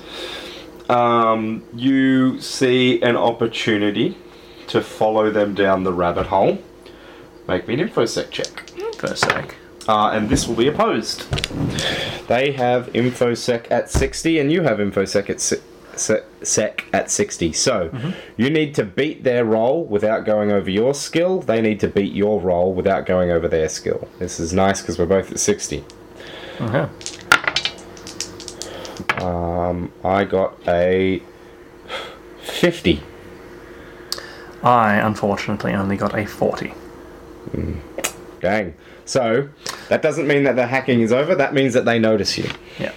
Um, 0.87 1.63
you 1.73 2.39
see 2.41 3.01
an 3.01 3.15
opportunity 3.15 4.17
to 4.67 4.81
follow 4.81 5.31
them 5.31 5.55
down 5.55 5.83
the 5.83 5.93
rabbit 5.93 6.27
hole. 6.27 6.59
Make 7.47 7.67
me 7.67 7.73
an 7.79 7.89
infosec 7.89 8.29
check. 8.29 8.69
For 8.97 9.07
a 9.07 9.15
sec. 9.15 9.55
Uh, 9.87 10.11
and 10.11 10.29
this 10.29 10.47
will 10.47 10.55
be 10.55 10.67
opposed. 10.67 11.21
They 12.27 12.51
have 12.51 12.87
infosec 12.93 13.71
at 13.71 13.89
60, 13.89 14.37
and 14.39 14.51
you 14.51 14.61
have 14.61 14.77
infosec 14.77 15.29
at 15.29 15.41
si- 15.41 15.55
se- 15.55 15.61
sec 15.99 16.85
at 16.93 17.11
60. 17.11 17.53
So 17.53 17.91
you 18.37 18.49
need 18.49 18.75
to 18.75 18.83
beat 18.83 19.23
their 19.23 19.45
roll 19.45 19.83
without 19.85 20.25
going 20.25 20.51
over 20.51 20.69
your 20.69 20.93
skill. 20.93 21.41
They 21.41 21.61
need 21.61 21.79
to 21.81 21.87
beat 21.87 22.13
your 22.13 22.39
roll 22.39 22.73
without 22.73 23.05
going 23.05 23.31
over 23.31 23.47
their 23.47 23.69
skill. 23.69 24.07
This 24.19 24.39
is 24.39 24.53
nice 24.53 24.81
because 24.81 24.97
we're 24.97 25.05
both 25.05 25.31
at 25.31 25.39
60. 25.39 25.83
Okay. 26.61 26.89
Um, 29.17 29.91
I 30.03 30.23
got 30.23 30.55
a 30.67 31.21
50. 32.41 33.01
I 34.63 34.95
unfortunately 34.95 35.73
only 35.73 35.97
got 35.97 36.17
a 36.17 36.25
40. 36.25 36.73
Dang. 38.41 38.73
So 39.05 39.49
that 39.87 40.01
doesn't 40.01 40.27
mean 40.27 40.43
that 40.43 40.55
the 40.55 40.67
hacking 40.67 41.01
is 41.01 41.11
over. 41.11 41.35
That 41.35 41.53
means 41.53 41.73
that 41.73 41.85
they 41.85 41.99
notice 41.99 42.37
you. 42.37 42.49
Yeah. 42.77 42.93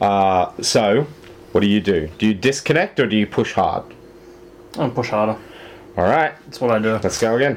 Uh, 0.00 0.52
so 0.62 1.06
what 1.52 1.60
do 1.60 1.66
you 1.66 1.80
do? 1.80 2.08
Do 2.18 2.26
you 2.26 2.34
disconnect 2.34 3.00
or 3.00 3.06
do 3.06 3.16
you 3.16 3.26
push 3.26 3.52
hard? 3.52 3.84
I'll 4.76 4.90
push 4.90 5.08
harder. 5.10 5.36
All 5.96 6.04
right. 6.04 6.34
That's 6.44 6.60
what 6.60 6.70
I 6.70 6.78
do. 6.78 6.92
Let's 7.02 7.20
go 7.20 7.36
again. 7.36 7.56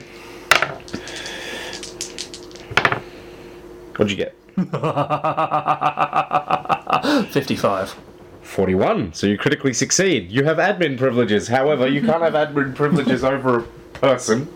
What'd 3.96 4.10
you 4.10 4.18
get? 4.18 4.36
55. 7.32 7.96
41. 8.42 9.14
So 9.14 9.28
you 9.28 9.38
critically 9.38 9.74
succeed. 9.74 10.32
You 10.32 10.44
have 10.46 10.58
admin 10.58 10.98
privileges. 10.98 11.48
However, 11.48 11.88
you 11.88 12.02
can't 12.02 12.22
have 12.24 12.34
admin 12.34 12.76
privileges 12.76 13.24
over 13.24 13.60
a 13.60 13.64
person. 13.94 14.48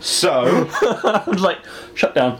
So, 0.00 0.68
I 0.82 1.24
like, 1.38 1.58
shut 1.94 2.14
down. 2.14 2.38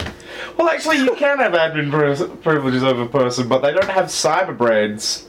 well, 0.56 0.68
actually, 0.68 0.98
you 0.98 1.14
can 1.16 1.38
have 1.38 1.52
admin 1.52 1.90
pri- 1.90 2.36
privileges 2.42 2.82
over 2.82 3.02
a 3.02 3.08
person, 3.08 3.48
but 3.48 3.60
they 3.60 3.72
don't 3.72 3.88
have 3.90 4.06
cyber 4.06 4.56
brains. 4.56 5.25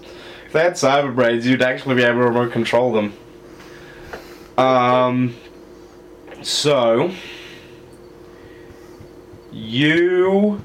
If 0.48 0.54
they 0.54 0.62
had 0.62 0.74
cyber 0.76 1.14
brains, 1.14 1.46
you'd 1.46 1.62
actually 1.62 1.96
be 1.96 2.04
able 2.04 2.22
to 2.22 2.28
remote 2.28 2.54
control 2.54 2.94
them. 2.94 3.14
Um. 4.58 5.36
So, 6.42 7.12
you 9.52 10.64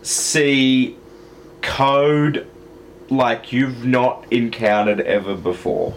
see 0.00 0.96
code 1.60 2.48
like 3.10 3.52
you've 3.52 3.84
not 3.84 4.24
encountered 4.32 5.02
ever 5.02 5.34
before. 5.34 5.94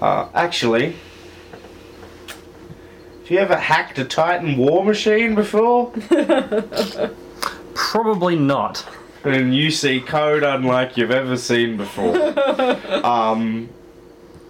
Uh, 0.00 0.30
actually, 0.32 0.96
have 3.20 3.30
you 3.30 3.38
ever 3.38 3.56
hacked 3.56 3.98
a 3.98 4.06
Titan 4.06 4.56
war 4.56 4.86
machine 4.86 5.34
before? 5.34 5.92
Probably 7.74 8.36
not. 8.36 8.86
And 9.24 9.54
you 9.54 9.70
see 9.70 10.00
code 10.00 10.42
unlike 10.42 10.96
you've 10.96 11.10
ever 11.10 11.36
seen 11.36 11.76
before. 11.76 12.16
um, 13.04 13.68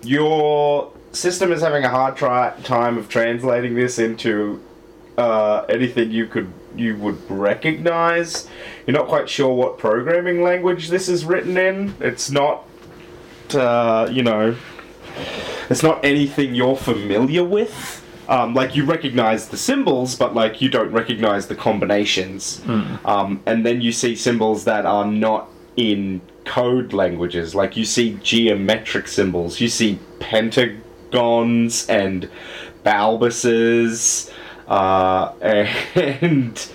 your 0.02 0.92
system 1.12 1.52
is 1.52 1.60
having 1.60 1.84
a 1.84 1.88
hard 1.88 2.16
try- 2.16 2.54
time 2.62 2.96
of 2.96 3.08
translating 3.08 3.74
this 3.74 3.98
into 3.98 4.62
uh, 5.18 5.64
anything 5.68 6.10
you 6.10 6.26
could 6.26 6.52
you 6.76 6.96
would 6.96 7.18
recognize. 7.30 8.48
You're 8.86 8.96
not 8.96 9.08
quite 9.08 9.28
sure 9.28 9.52
what 9.52 9.78
programming 9.78 10.42
language 10.42 10.88
this 10.88 11.08
is 11.08 11.24
written 11.24 11.56
in. 11.56 11.94
It's 12.00 12.30
not, 12.30 12.64
uh, 13.52 14.08
you 14.10 14.22
know, 14.22 14.56
it's 15.68 15.82
not 15.82 16.04
anything 16.04 16.54
you're 16.54 16.76
familiar 16.76 17.44
with. 17.44 17.99
Um, 18.30 18.54
like 18.54 18.76
you 18.76 18.84
recognize 18.84 19.48
the 19.48 19.56
symbols, 19.56 20.14
but 20.14 20.34
like 20.34 20.62
you 20.62 20.68
don't 20.68 20.92
recognize 20.92 21.48
the 21.48 21.56
combinations. 21.56 22.62
Um, 23.04 23.42
and 23.44 23.66
then 23.66 23.80
you 23.80 23.90
see 23.90 24.14
symbols 24.14 24.64
that 24.64 24.86
are 24.86 25.04
not 25.04 25.50
in 25.76 26.20
code 26.44 26.92
languages. 26.92 27.56
Like 27.56 27.76
you 27.76 27.84
see 27.84 28.18
geometric 28.22 29.08
symbols. 29.08 29.60
You 29.60 29.68
see 29.68 29.98
pentagons 30.20 31.88
and 31.88 32.30
balbuses 32.84 34.32
uh, 34.68 35.32
and 35.42 36.68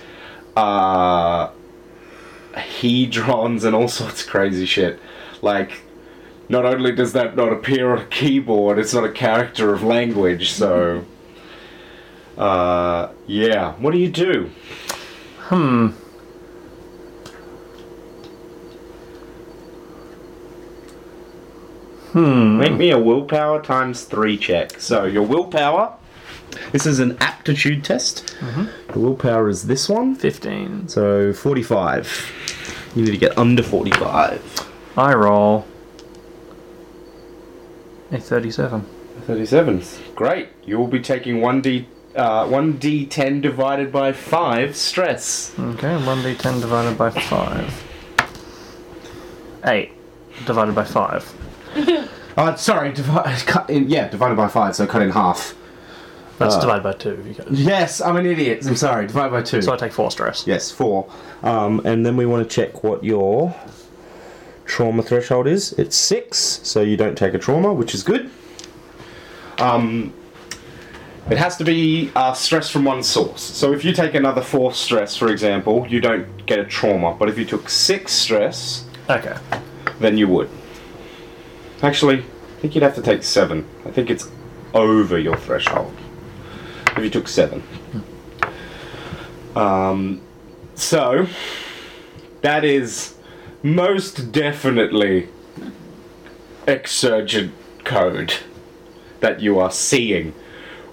uh, 0.56 1.48
hedrons 2.52 3.64
and 3.64 3.74
all 3.74 3.88
sorts 3.88 4.22
of 4.24 4.28
crazy 4.28 4.66
shit. 4.66 5.00
Like, 5.40 5.80
not 6.48 6.64
only 6.64 6.92
does 6.92 7.12
that 7.14 7.34
not 7.34 7.50
appear 7.52 7.92
on 7.92 8.02
a 8.02 8.06
keyboard, 8.06 8.78
it's 8.78 8.92
not 8.94 9.04
a 9.04 9.12
character 9.12 9.72
of 9.72 9.82
language, 9.82 10.50
so. 10.50 11.04
Uh, 12.36 13.12
yeah. 13.26 13.74
What 13.74 13.92
do 13.92 13.98
you 13.98 14.10
do? 14.10 14.50
Hmm. 15.38 15.88
Hmm. 22.12 22.58
Make 22.58 22.72
me 22.74 22.90
a 22.90 22.98
willpower 22.98 23.62
times 23.62 24.04
three 24.04 24.38
check. 24.38 24.80
So, 24.80 25.04
your 25.04 25.22
willpower. 25.22 25.94
This 26.72 26.86
is 26.86 27.00
an 27.00 27.16
aptitude 27.20 27.84
test. 27.84 28.34
Your 28.94 29.04
willpower 29.04 29.48
is 29.48 29.66
this 29.66 29.88
one. 29.88 30.14
15. 30.14 30.88
So, 30.88 31.32
45. 31.32 32.92
You 32.94 33.04
need 33.04 33.10
to 33.10 33.18
get 33.18 33.36
under 33.36 33.62
45. 33.62 34.70
I 34.96 35.14
roll 35.14 35.66
a 38.10 38.18
37. 38.18 38.86
37. 39.26 39.82
Great. 40.14 40.48
You 40.64 40.78
will 40.78 40.86
be 40.86 41.00
taking 41.00 41.36
1d, 41.36 41.86
uh, 42.16 42.44
1d10 42.46 43.40
divided 43.42 43.92
by 43.92 44.12
5 44.12 44.74
stress. 44.76 45.52
Okay, 45.58 45.88
1d10 45.88 46.60
divided 46.60 46.96
by 46.98 47.10
5. 47.10 47.84
8 49.64 49.92
divided 50.46 50.74
by 50.74 50.84
5. 50.84 51.34
Uh, 52.36 52.54
sorry, 52.54 52.92
divide, 52.92 53.34
cut 53.46 53.70
in, 53.70 53.88
yeah, 53.88 54.08
divided 54.08 54.34
by 54.36 54.46
5, 54.46 54.76
so 54.76 54.86
cut 54.86 55.00
in 55.00 55.08
half. 55.08 55.54
That's 56.36 56.56
Uh, 56.56 56.60
divided 56.60 56.82
by 56.82 56.92
2 56.92 57.10
if 57.12 57.26
you 57.26 57.32
go. 57.32 57.44
Yes, 57.50 58.02
I'm 58.02 58.16
an 58.18 58.26
idiot. 58.26 58.66
I'm 58.66 58.76
sorry, 58.76 59.06
divided 59.06 59.30
by 59.30 59.40
2. 59.40 59.62
So 59.62 59.72
I 59.72 59.78
take 59.78 59.90
4 59.90 60.10
stress. 60.10 60.46
Yes, 60.46 60.70
4. 60.70 61.08
Um, 61.42 61.80
and 61.86 62.04
then 62.04 62.14
we 62.14 62.26
want 62.26 62.46
to 62.46 62.54
check 62.54 62.84
what 62.84 63.02
your 63.02 63.54
trauma 64.66 65.02
threshold 65.02 65.46
is. 65.46 65.72
It's 65.78 65.96
6, 65.96 66.36
so 66.62 66.82
you 66.82 66.98
don't 66.98 67.16
take 67.16 67.32
a 67.32 67.38
trauma, 67.38 67.72
which 67.72 67.94
is 67.94 68.02
good. 68.02 68.30
Um, 69.58 70.12
it 71.30 71.38
has 71.38 71.56
to 71.56 71.64
be 71.64 72.10
uh, 72.14 72.32
stress 72.32 72.70
from 72.70 72.84
one 72.84 73.02
source. 73.02 73.42
So 73.42 73.72
if 73.72 73.84
you 73.84 73.92
take 73.92 74.14
another 74.14 74.42
4 74.42 74.72
stress, 74.72 75.16
for 75.16 75.28
example, 75.28 75.86
you 75.88 76.00
don't 76.00 76.46
get 76.46 76.58
a 76.58 76.64
trauma. 76.64 77.14
But 77.18 77.28
if 77.28 77.38
you 77.38 77.44
took 77.44 77.68
6 77.68 78.12
stress, 78.12 78.84
Okay. 79.10 79.36
then 80.00 80.16
you 80.18 80.28
would. 80.28 80.48
Actually, 81.82 82.18
I 82.20 82.60
think 82.60 82.74
you'd 82.74 82.82
have 82.82 82.94
to 82.94 83.02
take 83.02 83.22
7. 83.22 83.66
I 83.84 83.90
think 83.90 84.10
it's 84.10 84.28
over 84.74 85.18
your 85.18 85.36
threshold. 85.36 85.94
If 86.96 86.98
you 87.04 87.10
took 87.10 87.28
7. 87.28 87.62
Um, 89.54 90.20
so, 90.74 91.26
that 92.42 92.64
is 92.64 93.14
most 93.62 94.30
definitely 94.32 95.28
Exsurgent 96.68 97.52
code 97.84 98.34
that 99.20 99.40
you 99.40 99.60
are 99.60 99.70
seeing 99.70 100.34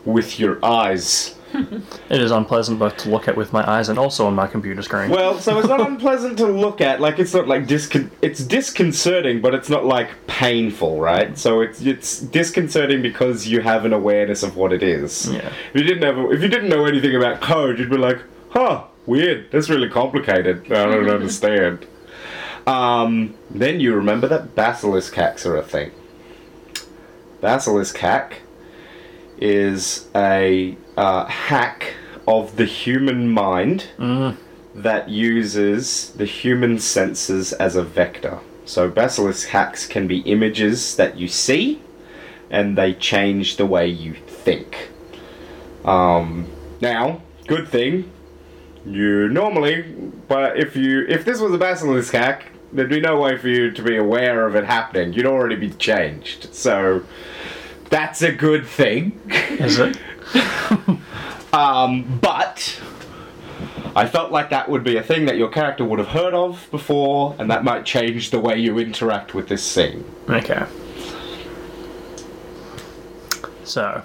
with 0.06 0.40
your 0.40 0.64
eyes. 0.64 1.36
It 1.54 2.20
is 2.20 2.32
unpleasant 2.32 2.80
both 2.80 2.98
to 2.98 3.10
look 3.12 3.28
at 3.28 3.38
with 3.38 3.54
my 3.54 3.64
eyes 3.70 3.88
and 3.88 4.00
also 4.00 4.26
on 4.26 4.34
my 4.34 4.48
computer 4.48 4.82
screen. 4.82 5.12
Well, 5.12 5.38
so 5.40 5.60
it's 5.60 5.68
not 5.68 5.82
unpleasant 5.88 6.38
to 6.40 6.48
look 6.48 6.82
at. 6.82 7.00
Like 7.00 7.20
it's 7.20 7.32
not 7.34 7.48
like 7.48 7.68
discon- 7.68 8.10
it's 8.24 8.44
disconcerting, 8.44 9.40
but 9.40 9.54
it's 9.54 9.70
not 9.70 9.86
like 9.86 10.10
painful, 10.26 11.00
right? 11.00 11.38
So 11.38 11.62
it's 11.62 11.80
it's 11.82 12.20
disconcerting 12.20 13.04
because 13.04 13.48
you 13.48 13.62
have 13.62 13.86
an 13.86 13.94
awareness 13.94 14.42
of 14.42 14.56
what 14.56 14.74
it 14.74 14.82
is. 14.82 15.32
Yeah. 15.32 15.48
If 15.74 15.82
you 15.82 15.84
didn't 15.84 16.02
have, 16.04 16.18
if 16.32 16.42
you 16.42 16.48
didn't 16.48 16.70
know 16.70 16.86
anything 16.86 17.16
about 17.16 17.40
code, 17.42 17.78
you'd 17.78 17.92
be 17.92 17.98
like, 17.98 18.18
"Huh, 18.50 18.86
weird. 19.06 19.52
That's 19.52 19.70
really 19.70 19.90
complicated. 19.90 20.72
I 20.72 20.86
don't 20.86 21.08
understand." 21.20 21.86
Um, 22.66 23.36
then 23.52 23.80
you 23.80 23.94
remember 23.94 24.28
that 24.30 24.56
basilisk 24.56 25.14
hacks 25.14 25.46
are 25.46 25.56
a 25.58 25.62
thing. 25.64 25.92
Basilisk 27.42 27.98
hack 27.98 28.42
is 29.38 30.08
a 30.16 30.78
uh, 30.98 31.26
hack 31.26 31.94
of 32.28 32.56
the 32.56 32.66
human 32.66 33.30
mind 33.30 33.88
that 34.76 35.10
uses 35.10 36.12
the 36.12 36.26
human 36.26 36.80
senses 36.80 37.54
as 37.54 37.76
a 37.76 37.84
vector. 37.84 38.40
So 38.66 38.90
basilisk 38.90 39.50
hacks 39.50 39.86
can 39.86 40.08
be 40.08 40.20
images 40.20 40.96
that 40.96 41.18
you 41.18 41.28
see, 41.28 41.82
and 42.50 42.78
they 42.78 42.94
change 42.94 43.58
the 43.58 43.66
way 43.66 43.88
you 43.88 44.14
think. 44.14 44.90
Um, 45.84 46.48
now, 46.80 47.22
good 47.48 47.68
thing, 47.68 48.10
you 48.86 49.28
normally, 49.30 49.82
but 50.28 50.58
if 50.58 50.76
you 50.76 51.06
if 51.08 51.26
this 51.26 51.40
was 51.40 51.54
a 51.54 51.58
basilisk 51.58 52.14
hack, 52.14 52.46
there'd 52.72 52.90
be 52.90 53.02
no 53.02 53.20
way 53.20 53.38
for 53.38 53.50
you 53.50 53.72
to 53.72 53.82
be 53.84 53.98
aware 53.98 54.48
of 54.48 54.56
it 54.56 54.64
happening. 54.64 55.14
You'd 55.14 55.26
already 55.26 55.56
be 55.56 55.70
changed. 55.72 56.54
So 56.54 57.04
that's 57.94 58.24
a 58.24 58.32
good 58.32 58.66
thing. 58.66 59.20
Is 59.30 59.78
it? 59.80 59.98
Um, 61.54 62.18
but 62.20 62.82
I 63.96 64.08
felt 64.08 64.32
like 64.32 64.50
that 64.50 64.68
would 64.70 64.84
be 64.84 64.98
a 64.98 65.04
thing 65.04 65.28
that 65.28 65.38
your 65.38 65.50
character 65.50 65.86
would 65.86 66.00
have 66.00 66.08
heard 66.08 66.34
of 66.34 66.68
before, 66.72 67.36
and 67.38 67.52
that 67.52 67.64
might 67.64 67.86
change 67.86 68.32
the 68.32 68.40
way 68.40 68.58
you 68.58 68.80
interact 68.80 69.36
with 69.36 69.50
this 69.50 69.62
scene. 69.62 70.04
Okay. 70.28 70.66
So, 73.64 74.02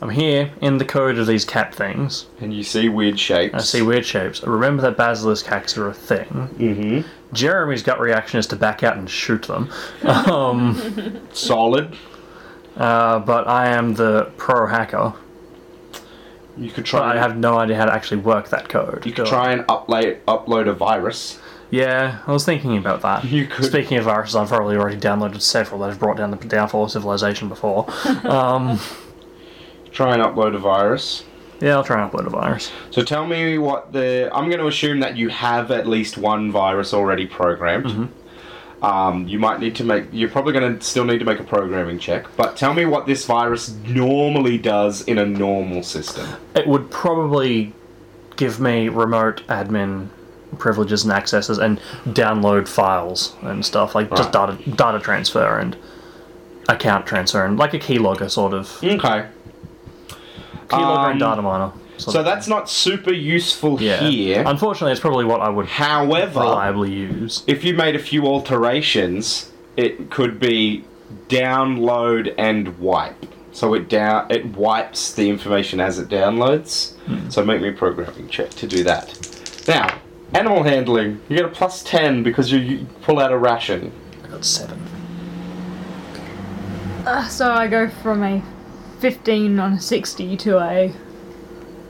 I'm 0.00 0.10
here 0.10 0.50
in 0.60 0.78
the 0.78 0.84
code 0.84 1.18
of 1.18 1.28
these 1.28 1.44
cat 1.44 1.72
things. 1.72 2.26
And 2.40 2.52
you 2.52 2.64
see 2.64 2.88
weird 2.88 3.20
shapes. 3.20 3.54
I 3.54 3.58
see 3.58 3.82
weird 3.82 4.04
shapes. 4.04 4.42
I 4.42 4.50
remember 4.50 4.82
that 4.82 4.96
basilisk 4.96 5.46
hacks 5.46 5.78
are 5.78 5.86
a 5.86 5.94
thing. 5.94 6.26
Mm-hmm. 6.26 7.08
Jeremy's 7.32 7.84
gut 7.84 8.00
reaction 8.00 8.40
is 8.40 8.48
to 8.48 8.56
back 8.56 8.82
out 8.82 8.96
and 8.96 9.08
shoot 9.08 9.44
them. 9.44 9.70
Um, 10.04 11.28
Solid. 11.32 11.96
Uh, 12.76 13.18
but 13.20 13.46
I 13.48 13.68
am 13.68 13.94
the 13.94 14.30
pro 14.36 14.66
hacker. 14.66 15.14
You 16.56 16.68
could 16.68 16.84
But 16.84 16.90
try. 16.90 17.14
I 17.14 17.18
have 17.18 17.36
no 17.36 17.56
idea 17.58 17.76
how 17.76 17.86
to 17.86 17.92
actually 17.94 18.20
work 18.20 18.50
that 18.50 18.68
code. 18.68 19.06
you 19.06 19.12
could 19.12 19.26
try 19.26 19.52
and 19.52 19.62
upload 19.68 20.20
upload 20.28 20.68
a 20.68 20.74
virus. 20.74 21.38
Yeah, 21.70 22.18
I 22.26 22.32
was 22.32 22.44
thinking 22.44 22.76
about 22.76 23.00
that. 23.00 23.24
You 23.36 23.46
could. 23.46 23.64
Speaking 23.64 23.96
of 23.96 24.04
viruses, 24.04 24.36
I've 24.36 24.48
probably 24.48 24.76
already 24.76 24.98
downloaded 24.98 25.40
several 25.40 25.80
that 25.80 25.88
have 25.88 25.98
brought 25.98 26.18
down 26.18 26.30
the 26.30 26.36
downfall 26.36 26.84
of 26.84 26.90
civilization 26.90 27.48
before. 27.48 27.86
um, 28.24 28.78
Try 29.90 30.14
and 30.14 30.22
upload 30.22 30.54
a 30.54 30.58
virus. 30.58 31.24
yeah, 31.60 31.74
I'll 31.76 31.84
try 31.84 32.02
and 32.02 32.10
upload 32.12 32.26
a 32.26 32.30
virus. 32.30 32.70
So 32.90 33.02
tell 33.02 33.26
me 33.26 33.56
what 33.58 33.92
the. 33.94 34.28
I'm 34.34 34.46
going 34.50 34.60
to 34.60 34.66
assume 34.66 35.00
that 35.00 35.16
you 35.16 35.28
have 35.30 35.70
at 35.70 35.86
least 35.86 36.18
one 36.18 36.52
virus 36.52 36.92
already 36.92 37.26
programmed. 37.26 38.10
Um, 38.82 39.28
you 39.28 39.38
might 39.38 39.60
need 39.60 39.76
to 39.76 39.84
make. 39.84 40.06
You're 40.12 40.28
probably 40.28 40.52
going 40.52 40.76
to 40.78 40.84
still 40.84 41.04
need 41.04 41.18
to 41.20 41.24
make 41.24 41.38
a 41.38 41.44
programming 41.44 41.98
check. 42.00 42.26
But 42.36 42.56
tell 42.56 42.74
me 42.74 42.84
what 42.84 43.06
this 43.06 43.24
virus 43.24 43.70
normally 43.86 44.58
does 44.58 45.02
in 45.02 45.18
a 45.18 45.24
normal 45.26 45.82
system. 45.84 46.26
It 46.56 46.66
would 46.66 46.90
probably 46.90 47.72
give 48.36 48.58
me 48.58 48.88
remote 48.88 49.46
admin 49.46 50.08
privileges 50.58 51.04
and 51.04 51.12
accesses 51.12 51.58
and 51.58 51.80
download 52.06 52.66
files 52.66 53.34
and 53.42 53.64
stuff 53.64 53.94
like 53.94 54.10
just 54.16 54.32
data 54.32 54.58
data 54.72 54.98
transfer 54.98 55.58
and 55.58 55.76
account 56.68 57.06
transfer 57.06 57.44
and 57.44 57.58
like 57.58 57.72
a 57.74 57.78
keylogger 57.78 58.30
sort 58.30 58.52
of 58.52 58.76
Okay. 58.82 59.26
keylogger 60.68 61.04
Um, 61.04 61.10
and 61.12 61.20
data 61.20 61.40
miner. 61.42 61.72
Sort 61.98 62.14
So 62.14 62.22
that's 62.22 62.48
not 62.48 62.68
super 62.68 63.12
useful 63.12 63.80
yeah. 63.80 64.08
here. 64.08 64.44
Unfortunately, 64.46 64.92
it's 64.92 65.00
probably 65.00 65.24
what 65.24 65.40
I 65.40 65.48
would 65.48 65.66
However, 65.66 66.40
reliably 66.40 66.92
use. 66.92 67.42
if 67.46 67.64
you 67.64 67.74
made 67.74 67.94
a 67.94 67.98
few 67.98 68.26
alterations, 68.26 69.52
it 69.76 70.10
could 70.10 70.38
be 70.38 70.84
download 71.28 72.34
and 72.38 72.78
wipe. 72.78 73.26
So 73.52 73.74
it 73.74 73.88
down 73.88 74.30
it 74.30 74.46
wipes 74.46 75.12
the 75.12 75.28
information 75.28 75.78
as 75.80 75.98
it 75.98 76.08
downloads. 76.08 76.94
So 77.30 77.44
make 77.44 77.60
me 77.60 77.68
a 77.68 77.72
programming 77.72 78.28
check 78.28 78.50
to 78.50 78.66
do 78.66 78.82
that. 78.84 79.18
Now, 79.68 79.98
animal 80.32 80.62
handling, 80.62 81.20
you 81.28 81.36
get 81.36 81.44
a 81.44 81.48
plus 81.48 81.82
ten 81.82 82.22
because 82.22 82.50
you, 82.50 82.58
you 82.58 82.86
pull 83.02 83.20
out 83.20 83.30
a 83.30 83.36
ration. 83.38 83.92
I 84.24 84.28
got 84.28 84.44
seven. 84.44 84.80
Uh, 87.04 87.28
so 87.28 87.50
I 87.52 87.66
go 87.66 87.88
from 87.88 88.22
a 88.22 88.42
15 89.00 89.58
on 89.58 89.72
a 89.74 89.80
60 89.80 90.36
to 90.36 90.58
a. 90.58 90.94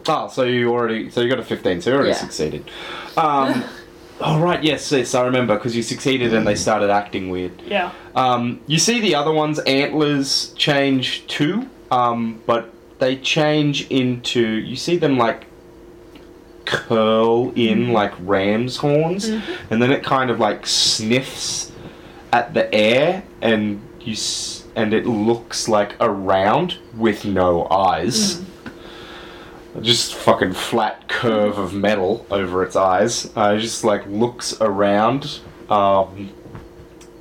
Oh, 0.08 0.28
so 0.28 0.42
you 0.44 0.72
already 0.72 1.10
so 1.10 1.20
you 1.20 1.28
got 1.28 1.38
a 1.38 1.44
fifteen, 1.44 1.80
so 1.80 1.90
you 1.90 1.96
already 1.96 2.10
Yeah. 2.10 2.16
succeeded. 2.16 2.70
Um, 3.16 3.64
oh 4.20 4.38
right, 4.40 4.62
yes, 4.62 4.90
yes, 4.92 5.14
I 5.14 5.24
remember 5.24 5.54
because 5.56 5.76
you 5.76 5.82
succeeded 5.82 6.34
and 6.34 6.46
they 6.46 6.54
started 6.56 6.90
acting 6.90 7.30
weird. 7.30 7.60
Yeah. 7.66 7.92
Um, 8.14 8.60
you 8.66 8.78
see 8.78 9.00
the 9.00 9.14
other 9.14 9.32
ones, 9.32 9.58
antlers 9.60 10.52
change 10.56 11.26
too, 11.28 11.68
um, 11.90 12.40
but 12.46 12.72
they 12.98 13.16
change 13.16 13.88
into. 13.90 14.40
You 14.40 14.76
see 14.76 14.96
them 14.96 15.16
like 15.18 15.46
curl 16.64 17.52
in 17.56 17.92
like 17.92 18.12
ram's 18.20 18.76
horns, 18.76 19.28
and 19.28 19.82
then 19.82 19.90
it 19.90 20.02
kind 20.04 20.30
of 20.30 20.38
like 20.40 20.66
sniffs 20.66 21.72
at 22.32 22.54
the 22.54 22.72
air, 22.74 23.22
and 23.40 23.80
you 24.00 24.12
s- 24.12 24.64
and 24.74 24.94
it 24.94 25.06
looks 25.06 25.68
like 25.68 25.94
a 26.00 26.10
round 26.10 26.78
with 26.96 27.24
no 27.24 27.68
eyes. 27.70 28.40
Just 29.80 30.14
fucking 30.14 30.52
flat 30.52 31.08
curve 31.08 31.58
of 31.58 31.72
metal 31.72 32.26
over 32.30 32.62
its 32.62 32.76
eyes. 32.76 33.30
Uh, 33.34 33.56
just 33.56 33.84
like 33.84 34.06
looks 34.06 34.60
around. 34.60 35.40
Um, 35.70 36.30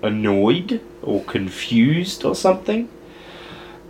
annoyed 0.03 0.82
or 1.02 1.23
confused 1.23 2.26
or 2.26 2.36
something. 2.36 2.90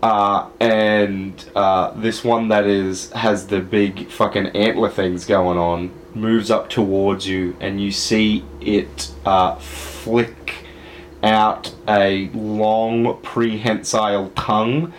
Uh, 0.01 0.49
and 0.59 1.49
uh, 1.55 1.91
this 1.91 2.23
one 2.23 2.47
that 2.47 2.65
is 2.65 3.11
has 3.11 3.47
the 3.47 3.59
big 3.59 4.09
fucking 4.09 4.47
antler 4.47 4.89
things 4.89 5.25
going 5.25 5.59
on 5.59 5.91
moves 6.15 6.49
up 6.49 6.69
towards 6.69 7.27
you, 7.27 7.55
and 7.59 7.79
you 7.79 7.91
see 7.91 8.43
it 8.59 9.11
uh, 9.25 9.55
flick 9.57 10.65
out 11.23 11.73
a 11.87 12.29
long 12.33 13.21
prehensile 13.21 14.29
tongue, 14.31 14.91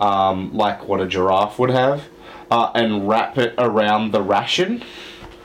um, 0.00 0.52
like 0.52 0.86
what 0.88 1.00
a 1.00 1.06
giraffe 1.06 1.58
would 1.60 1.70
have, 1.70 2.08
uh, 2.50 2.70
and 2.74 3.08
wrap 3.08 3.38
it 3.38 3.54
around 3.58 4.12
the 4.12 4.22
ration 4.22 4.82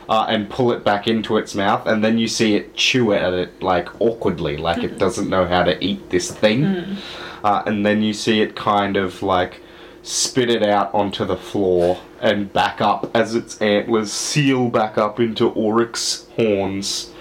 uh, 0.10 0.26
and 0.30 0.50
pull 0.50 0.72
it 0.72 0.84
back 0.84 1.08
into 1.08 1.38
its 1.38 1.56
mouth, 1.56 1.86
and 1.88 2.04
then 2.04 2.18
you 2.18 2.28
see 2.28 2.56
it 2.56 2.76
chew 2.76 3.14
at 3.14 3.34
it 3.34 3.62
like 3.62 3.90
awkwardly, 4.02 4.58
like 4.58 4.84
it 4.84 4.98
doesn't 4.98 5.30
know 5.30 5.46
how 5.46 5.64
to 5.64 5.84
eat 5.84 6.10
this 6.10 6.32
thing. 6.32 6.98
Uh, 7.44 7.64
and 7.66 7.86
then 7.86 8.02
you 8.02 8.14
see 8.14 8.42
it 8.42 8.56
kind 8.56 8.98
of 8.98 9.22
like 9.22 9.62
spit 10.02 10.50
it 10.50 10.64
out 10.64 10.94
onto 10.94 11.26
the 11.26 11.38
floor 11.38 12.00
and 12.22 12.52
back 12.54 12.82
up 12.82 13.10
as 13.16 13.36
its 13.36 13.60
antlers 13.62 14.12
seal 14.12 14.70
back 14.70 14.98
up 14.98 15.20
into 15.20 15.50
Oryx 15.50 16.28
horns. 16.36 17.12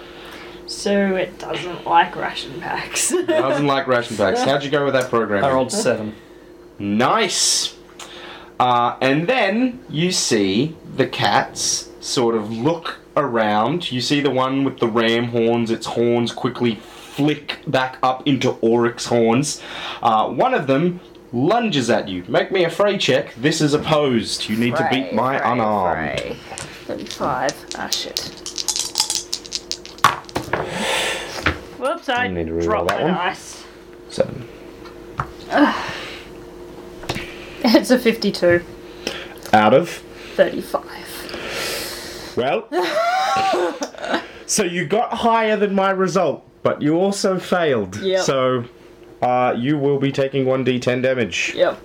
So 0.67 1.15
it 1.17 1.39
doesn't 1.39 1.85
like 1.87 2.17
ration 2.17 2.61
packs. 2.61 3.11
Doesn't 3.11 3.67
like 3.67 3.87
ration 3.87 4.17
packs. 4.17 4.43
How'd 4.45 4.65
you 4.65 4.71
go 4.71 4.85
with 4.85 4.95
that 4.95 5.09
program? 5.11 5.45
I 5.45 5.53
rolled 5.53 5.73
seven. 5.73 6.15
Nice. 6.79 7.77
Uh, 8.61 8.97
and 9.01 9.27
then 9.27 9.85
you 9.89 10.13
see 10.13 10.77
the 10.97 11.07
cats 11.07 11.91
sort 12.01 12.35
of 12.35 12.51
look 12.51 12.99
around. 13.17 13.91
You 13.91 14.01
see 14.01 14.21
the 14.21 14.31
one 14.31 14.65
with 14.65 14.79
the 14.79 14.89
ram 14.89 15.25
horns, 15.29 15.71
its 15.71 15.87
horns 15.87 16.33
quickly 16.33 16.77
flick 16.77 17.61
back 17.67 17.99
up 18.03 18.27
into 18.27 18.51
Oryx 18.61 19.07
horns. 19.07 19.63
Uh, 20.03 20.29
one 20.29 20.55
of 20.55 20.67
them 20.67 21.01
lunges 21.33 21.91
at 21.91 22.09
you. 22.09 22.25
Make 22.29 22.53
me 22.53 22.65
a 22.65 22.71
fray 22.71 22.99
check. 22.99 23.35
This 23.35 23.61
is 23.61 23.75
opposed. 23.75 24.49
You 24.49 24.57
need 24.57 24.77
to 24.77 24.89
beat 24.91 25.13
my 25.13 25.37
unarmed. 25.53 26.37
35. 26.87 27.67
Ah, 27.77 27.89
shit. 27.89 28.21
Whoops, 31.79 32.09
I 32.09 32.27
You 32.27 32.33
need 32.33 32.47
to 32.47 32.61
dropped 32.61 32.89
that 32.89 33.03
one. 33.03 33.37
Seven. 34.11 34.49
It's 37.75 37.91
a 37.91 37.99
52. 37.99 38.63
Out 39.55 39.73
of. 39.73 39.89
35. 40.37 42.35
Well, 42.37 42.69
so 44.47 44.65
you 44.65 44.85
got 44.85 45.15
higher 45.15 45.57
than 45.57 45.75
my 45.75 45.91
result, 45.91 46.47
but 46.63 46.83
you 46.83 46.97
also 46.97 47.39
failed. 47.39 47.97
Yep. 47.97 48.21
So 48.21 48.65
uh, 49.23 49.55
you 49.57 49.79
will 49.79 49.99
be 49.99 50.13
taking 50.13 50.45
1d10 50.45 51.03
damage. 51.03 51.55
Yep. 51.55 51.81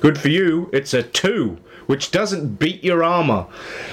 Good 0.00 0.18
for 0.18 0.28
you, 0.28 0.70
it's 0.72 0.94
a 0.94 1.02
2, 1.02 1.58
which 1.86 2.10
doesn't 2.10 2.58
beat 2.58 2.82
your 2.82 3.04
armor. 3.04 3.44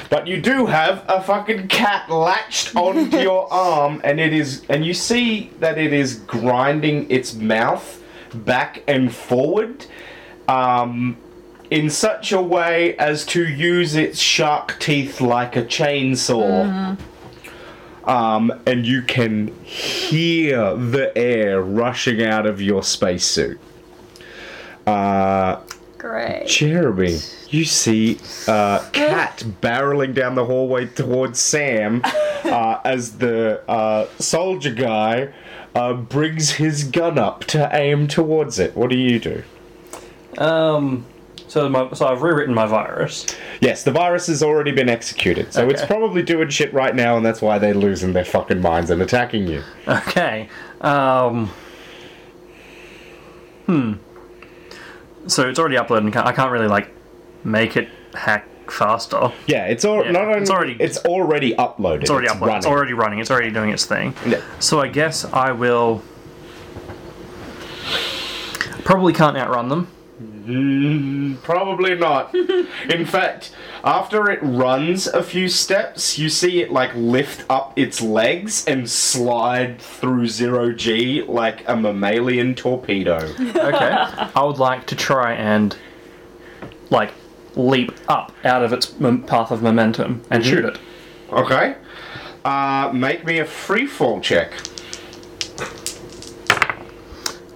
But 0.10 0.26
you 0.26 0.40
do 0.42 0.68
have 0.68 1.04
a 1.10 1.22
fucking 1.22 1.68
cat 1.68 2.10
latched 2.10 2.78
onto 2.78 3.18
your 3.18 3.52
arm, 3.54 4.00
and 4.06 4.22
it 4.22 4.32
is. 4.32 4.64
And 4.70 4.86
you 4.86 4.94
see 4.94 5.52
that 5.60 5.78
it 5.78 5.92
is 5.92 6.16
grinding 6.16 7.12
its 7.12 7.34
mouth 7.34 8.01
back 8.34 8.84
and 8.88 9.14
forward. 9.14 9.86
Um, 10.48 11.18
in 11.72 11.90
such 11.90 12.34
a 12.34 12.42
way 12.42 12.96
as 12.98 13.26
to 13.26 13.48
use 13.48 13.96
its 13.96 14.20
shark 14.20 14.78
teeth 14.80 15.22
like 15.22 15.56
a 15.56 15.64
chainsaw. 15.64 16.98
Um, 18.04 18.52
and 18.66 18.86
you 18.86 19.04
can 19.04 19.56
hear 19.64 20.76
the 20.76 21.18
air 21.18 21.62
rushing 21.62 22.24
out 22.24 22.46
of 22.46 22.62
your 22.62 22.84
spacesuit. 22.84 23.60
Uh, 24.86 25.62
Great. 25.98 26.48
Jeremy, 26.48 27.20
you 27.50 27.64
see 27.64 28.18
uh, 28.48 28.80
Cat 28.92 29.38
barreling 29.62 30.14
down 30.14 30.36
the 30.36 30.46
hallway 30.46 30.88
towards 30.88 31.40
Sam 31.40 32.02
uh, 32.04 32.80
as 32.84 33.18
the 33.20 33.62
uh, 33.70 34.08
soldier 34.18 34.74
guy 34.74 35.32
uh, 35.76 35.94
brings 35.94 36.52
his 36.52 36.84
gun 36.84 37.18
up 37.18 37.46
to 37.46 37.70
aim 37.74 38.08
towards 38.08 38.60
it. 38.60 38.76
What 38.76 38.90
do 38.90 38.98
you 38.98 39.20
do? 39.20 39.44
Um, 40.38 41.06
so 41.48 41.68
my, 41.70 41.92
so 41.94 42.08
I've 42.08 42.22
rewritten 42.22 42.54
my 42.54 42.66
virus. 42.66 43.26
Yes, 43.60 43.84
the 43.84 43.92
virus 43.92 44.28
has 44.28 44.42
already 44.42 44.72
been 44.72 44.90
executed, 44.90 45.54
so 45.54 45.70
it's 45.70 45.86
probably 45.86 46.24
doing 46.24 46.50
shit 46.50 46.74
right 46.74 46.96
now, 46.96 47.18
and 47.18 47.26
that's 47.26 47.42
why 47.42 47.60
they're 47.60 47.74
losing 47.74 48.14
their 48.14 48.26
fucking 48.26 48.62
minds 48.62 48.90
and 48.90 49.02
attacking 49.02 49.48
you. 49.48 49.64
Okay. 49.88 50.50
Um. 50.82 51.52
Hmm. 53.66 53.94
So 55.28 55.48
it's 55.48 55.60
already 55.60 55.76
uploaded. 55.76 56.00
and 56.00 56.16
I 56.16 56.32
can't 56.32 56.52
really 56.52 56.68
like 56.68 56.90
make 57.44 57.78
it 57.78 57.90
hack 58.14 58.48
faster. 58.70 59.32
Yeah, 59.48 59.66
it's 59.68 59.86
all 59.86 60.04
Yeah, 60.04 60.12
not 60.12 60.26
only 60.26 60.40
it's 60.42 60.50
already- 60.50 60.78
it's 60.80 60.98
already 61.00 61.54
uploaded. 61.56 62.02
It's 62.02 62.12
already 62.12 62.28
uploaded. 62.28 62.58
It's 62.58 62.66
running. 62.66 62.68
already 62.68 62.94
running. 62.94 63.20
It's 63.20 63.32
already 63.32 63.52
doing 63.52 63.70
its 63.72 63.86
thing. 63.86 64.14
Yeah. 64.26 64.42
So 64.60 64.80
I 64.80 64.88
guess 64.88 65.26
I 65.26 65.52
will. 65.52 66.02
Probably 68.84 69.14
can't 69.14 69.38
outrun 69.38 69.70
them. 69.70 69.88
Mm, 70.46 71.42
probably 71.44 71.96
not. 71.96 72.34
In 72.90 73.06
fact, 73.06 73.56
after 73.84 74.30
it 74.32 74.40
runs 74.42 75.06
a 75.08 75.22
few 75.22 75.48
steps, 75.48 76.18
you 76.18 76.30
see 76.30 76.62
it 76.62 76.72
like 76.72 76.92
lift 76.96 77.46
up 77.50 77.78
its 77.78 78.02
legs 78.02 78.66
and 78.68 78.90
slide 78.90 79.80
through 79.80 80.28
zero 80.28 80.72
G 80.74 81.22
like 81.24 81.64
a 81.68 81.76
mammalian 81.76 82.56
torpedo. 82.56 83.18
Okay. 83.40 83.96
I 84.36 84.44
would 84.44 84.58
like 84.58 84.88
to 84.88 84.96
try 84.96 85.34
and 85.34 85.76
like 86.90 87.12
leap 87.56 87.92
up 88.08 88.32
out 88.44 88.64
of 88.64 88.74
its 88.74 88.86
path 88.86 89.52
of 89.52 89.62
momentum 89.62 90.24
and 90.30 90.46
shoot 90.46 90.66
it. 90.66 90.78
Okay. 91.32 91.76
Uh, 92.44 92.90
make 92.94 93.26
me 93.26 93.40
a 93.40 93.46
free 93.46 93.86
fall 93.86 94.20
check. 94.22 94.52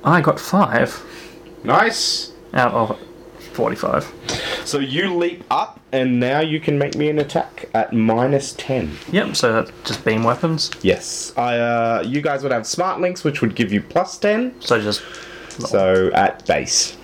I 0.04 0.22
got 0.22 0.40
five 0.40 1.02
Nice. 1.64 2.32
out 2.54 2.74
of 2.74 3.00
forty-five. 3.54 4.12
So 4.66 4.80
you 4.80 5.16
leap 5.16 5.44
up, 5.50 5.80
and 5.92 6.20
now 6.20 6.40
you 6.42 6.60
can 6.60 6.78
make 6.78 6.96
me 6.96 7.10
an 7.10 7.20
attack 7.20 7.70
at 7.74 7.94
minus 7.94 8.54
ten. 8.54 8.98
Yep. 9.12 9.36
So 9.36 9.54
that's 9.54 9.72
just 9.84 10.06
beam 10.06 10.24
weapons. 10.24 10.70
Yes. 10.82 11.34
I. 11.38 11.58
Uh, 11.58 12.04
you 12.06 12.22
guys 12.22 12.44
would 12.44 12.52
have 12.52 12.68
smart 12.68 13.02
links, 13.02 13.24
which 13.24 13.42
would 13.42 13.56
give 13.56 13.72
you 13.74 13.82
plus 13.82 14.18
ten. 14.20 14.60
So 14.62 14.80
just 14.80 15.02
So 15.50 16.12
at 16.14 16.46
base. 16.46 16.98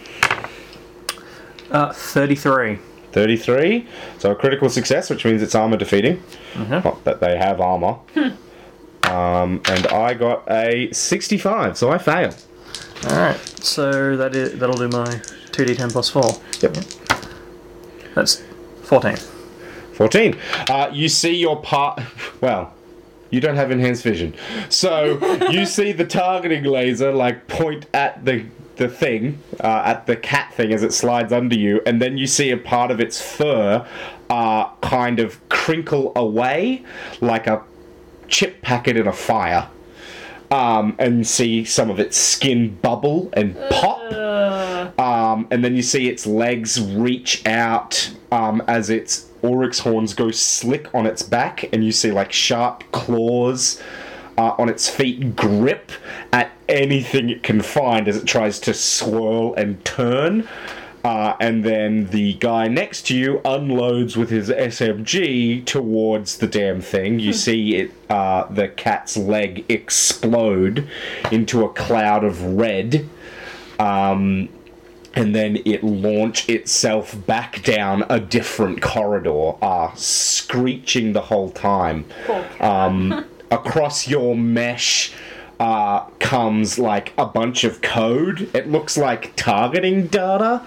Uh, 1.72 1.91
thirty-three. 1.93 2.80
33. 3.14 3.88
So 4.19 4.31
a 4.31 4.35
critical 4.35 4.69
success, 4.69 5.10
which 5.10 5.26
means 5.26 5.41
it's 5.41 5.53
armor 5.53 5.76
defeating. 5.76 6.23
Mhm. 6.53 6.81
Not 6.85 7.03
that 7.03 7.19
they 7.19 7.38
have 7.38 7.60
armor. 7.60 7.98
um, 9.03 9.61
and 9.65 9.85
I 9.88 10.14
got 10.14 10.49
a 10.49 10.89
65, 10.93 11.77
so 11.77 11.91
I 11.91 11.98
fail. 11.98 12.34
All 13.10 13.18
right. 13.18 13.38
So 13.61 14.15
that 14.15 14.34
is 14.34 14.57
that'll 14.60 14.77
do 14.77 14.88
my 14.88 15.19
two 15.52 15.65
d10 15.65 15.91
plus 15.91 16.10
four. 16.10 16.39
Yep. 16.61 16.77
That's 18.15 18.41
fourteen. 18.84 19.18
14. 19.93 20.38
Uh, 20.69 20.89
you 20.93 21.10
see 21.10 21.35
your 21.35 21.61
part. 21.61 22.02
Well, 22.41 22.73
you 23.30 23.39
don't 23.39 23.56
have 23.56 23.69
enhanced 23.72 24.03
vision. 24.03 24.34
So 24.69 25.19
you 25.49 25.65
see 25.77 25.91
the 25.91 26.06
targeting 26.06 26.64
laser 26.64 27.11
like 27.11 27.48
point 27.48 27.85
at 27.93 28.23
the 28.26 28.45
the 28.81 28.89
thing, 28.89 29.37
uh, 29.59 29.83
at 29.85 30.07
the 30.07 30.15
cat 30.15 30.51
thing 30.55 30.73
as 30.73 30.81
it 30.81 30.91
slides 30.91 31.31
under 31.31 31.55
you, 31.55 31.81
and 31.85 32.01
then 32.01 32.17
you 32.17 32.25
see 32.25 32.49
a 32.49 32.57
part 32.57 32.89
of 32.89 32.99
its 32.99 33.21
fur 33.21 33.85
uh, 34.29 34.69
kind 34.81 35.19
of 35.19 35.47
crinkle 35.49 36.11
away 36.15 36.83
like 37.21 37.45
a 37.45 37.61
chip 38.27 38.61
packet 38.61 38.97
in 38.97 39.07
a 39.07 39.13
fire. 39.13 39.69
Um, 40.49 40.97
and 40.99 41.25
see 41.25 41.63
some 41.63 41.89
of 41.89 41.97
its 41.97 42.17
skin 42.17 42.75
bubble 42.81 43.29
and 43.31 43.55
pop. 43.69 44.11
Um, 44.99 45.47
and 45.49 45.63
then 45.63 45.77
you 45.77 45.81
see 45.81 46.09
its 46.09 46.27
legs 46.27 46.81
reach 46.81 47.45
out 47.45 48.11
um, 48.33 48.61
as 48.67 48.89
its 48.89 49.29
oryx 49.43 49.79
horns 49.79 50.13
go 50.13 50.29
slick 50.29 50.93
on 50.93 51.05
its 51.05 51.23
back, 51.23 51.71
and 51.71 51.85
you 51.85 51.93
see 51.93 52.11
like 52.11 52.33
sharp 52.33 52.83
claws 52.91 53.81
uh, 54.37 54.55
on 54.57 54.69
its 54.69 54.89
feet 54.89 55.35
grip 55.35 55.91
at 56.31 56.51
anything 56.69 57.29
it 57.29 57.43
can 57.43 57.61
find 57.61 58.07
as 58.07 58.17
it 58.17 58.25
tries 58.25 58.59
to 58.61 58.73
swirl 58.73 59.53
and 59.55 59.83
turn. 59.85 60.47
Uh, 61.03 61.35
and 61.39 61.63
then 61.63 62.05
the 62.07 62.33
guy 62.35 62.67
next 62.67 63.07
to 63.07 63.17
you 63.17 63.41
unloads 63.43 64.15
with 64.15 64.29
his 64.29 64.49
SMG 64.49 65.65
towards 65.65 66.37
the 66.37 66.45
damn 66.45 66.79
thing. 66.79 67.19
You 67.19 67.33
see 67.33 67.75
it, 67.75 67.91
uh, 68.07 68.45
the 68.45 68.67
cat's 68.67 69.17
leg 69.17 69.65
explode 69.67 70.87
into 71.31 71.65
a 71.65 71.69
cloud 71.69 72.23
of 72.23 72.43
red 72.43 73.09
um, 73.81 74.47
and 75.13 75.35
then 75.35 75.57
it 75.65 75.83
launch 75.83 76.47
itself 76.47 77.15
back 77.25 77.63
down 77.63 78.05
a 78.09 78.19
different 78.19 78.81
corridor, 78.81 79.53
uh, 79.61 79.93
screeching 79.95 81.13
the 81.13 81.21
whole 81.21 81.49
time. 81.49 82.05
Um, 82.59 83.25
across 83.52 84.07
your 84.07 84.36
mesh 84.36 85.14
uh, 85.60 86.06
comes 86.18 86.80
like 86.80 87.14
a 87.19 87.26
bunch 87.26 87.64
of 87.64 87.84
code. 87.84 88.49
It 88.56 88.68
looks 88.68 88.98
like 88.98 89.36
targeting 89.36 90.07
data, 90.07 90.65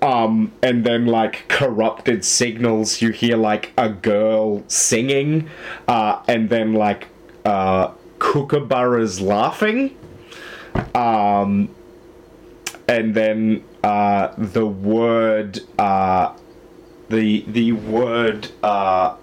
um, 0.00 0.52
and 0.62 0.84
then 0.84 1.06
like 1.06 1.48
corrupted 1.48 2.24
signals. 2.24 3.02
You 3.02 3.10
hear 3.10 3.36
like 3.36 3.72
a 3.76 3.88
girl 3.88 4.62
singing, 4.68 5.50
uh, 5.88 6.22
and 6.28 6.48
then 6.48 6.74
like 6.74 7.08
uh, 7.44 7.88
kookaburras 8.18 9.20
laughing. 9.20 9.96
Um, 10.94 11.70
and 12.86 13.14
then 13.16 13.64
uh, 13.82 14.32
the 14.38 14.66
word 14.66 15.60
uh, 15.76 16.36
the 17.08 17.44
the 17.48 17.72
word 17.72 18.48
uh, 18.62 19.16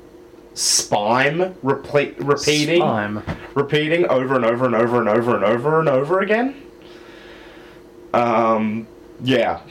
spime 0.53 1.55
repeat, 1.63 2.17
repeating 2.19 2.79
Slime. 2.81 3.23
repeating 3.55 4.05
over 4.07 4.35
and 4.35 4.45
over 4.45 4.65
and 4.65 4.75
over 4.75 4.99
and 4.99 5.09
over 5.09 5.35
and 5.35 5.43
over 5.43 5.79
and 5.79 5.89
over 5.89 6.19
again. 6.21 6.55
Um, 8.13 8.87
yeah, 9.23 9.61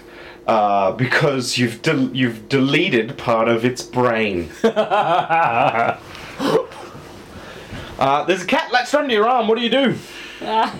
uh, 0.46 0.92
because 0.92 1.56
you've 1.58 1.82
del- 1.82 2.14
you've 2.14 2.48
deleted 2.48 3.16
part 3.18 3.48
of 3.48 3.64
its 3.64 3.82
brain. 3.82 4.50
Uh, 7.98 8.24
there's 8.24 8.42
a 8.42 8.46
cat 8.46 8.72
latched 8.72 8.94
onto 8.96 9.12
your 9.14 9.28
arm. 9.28 9.46
What 9.46 9.56
do 9.56 9.62
you 9.62 9.70
do? 9.70 9.94
Ah. 10.40 10.74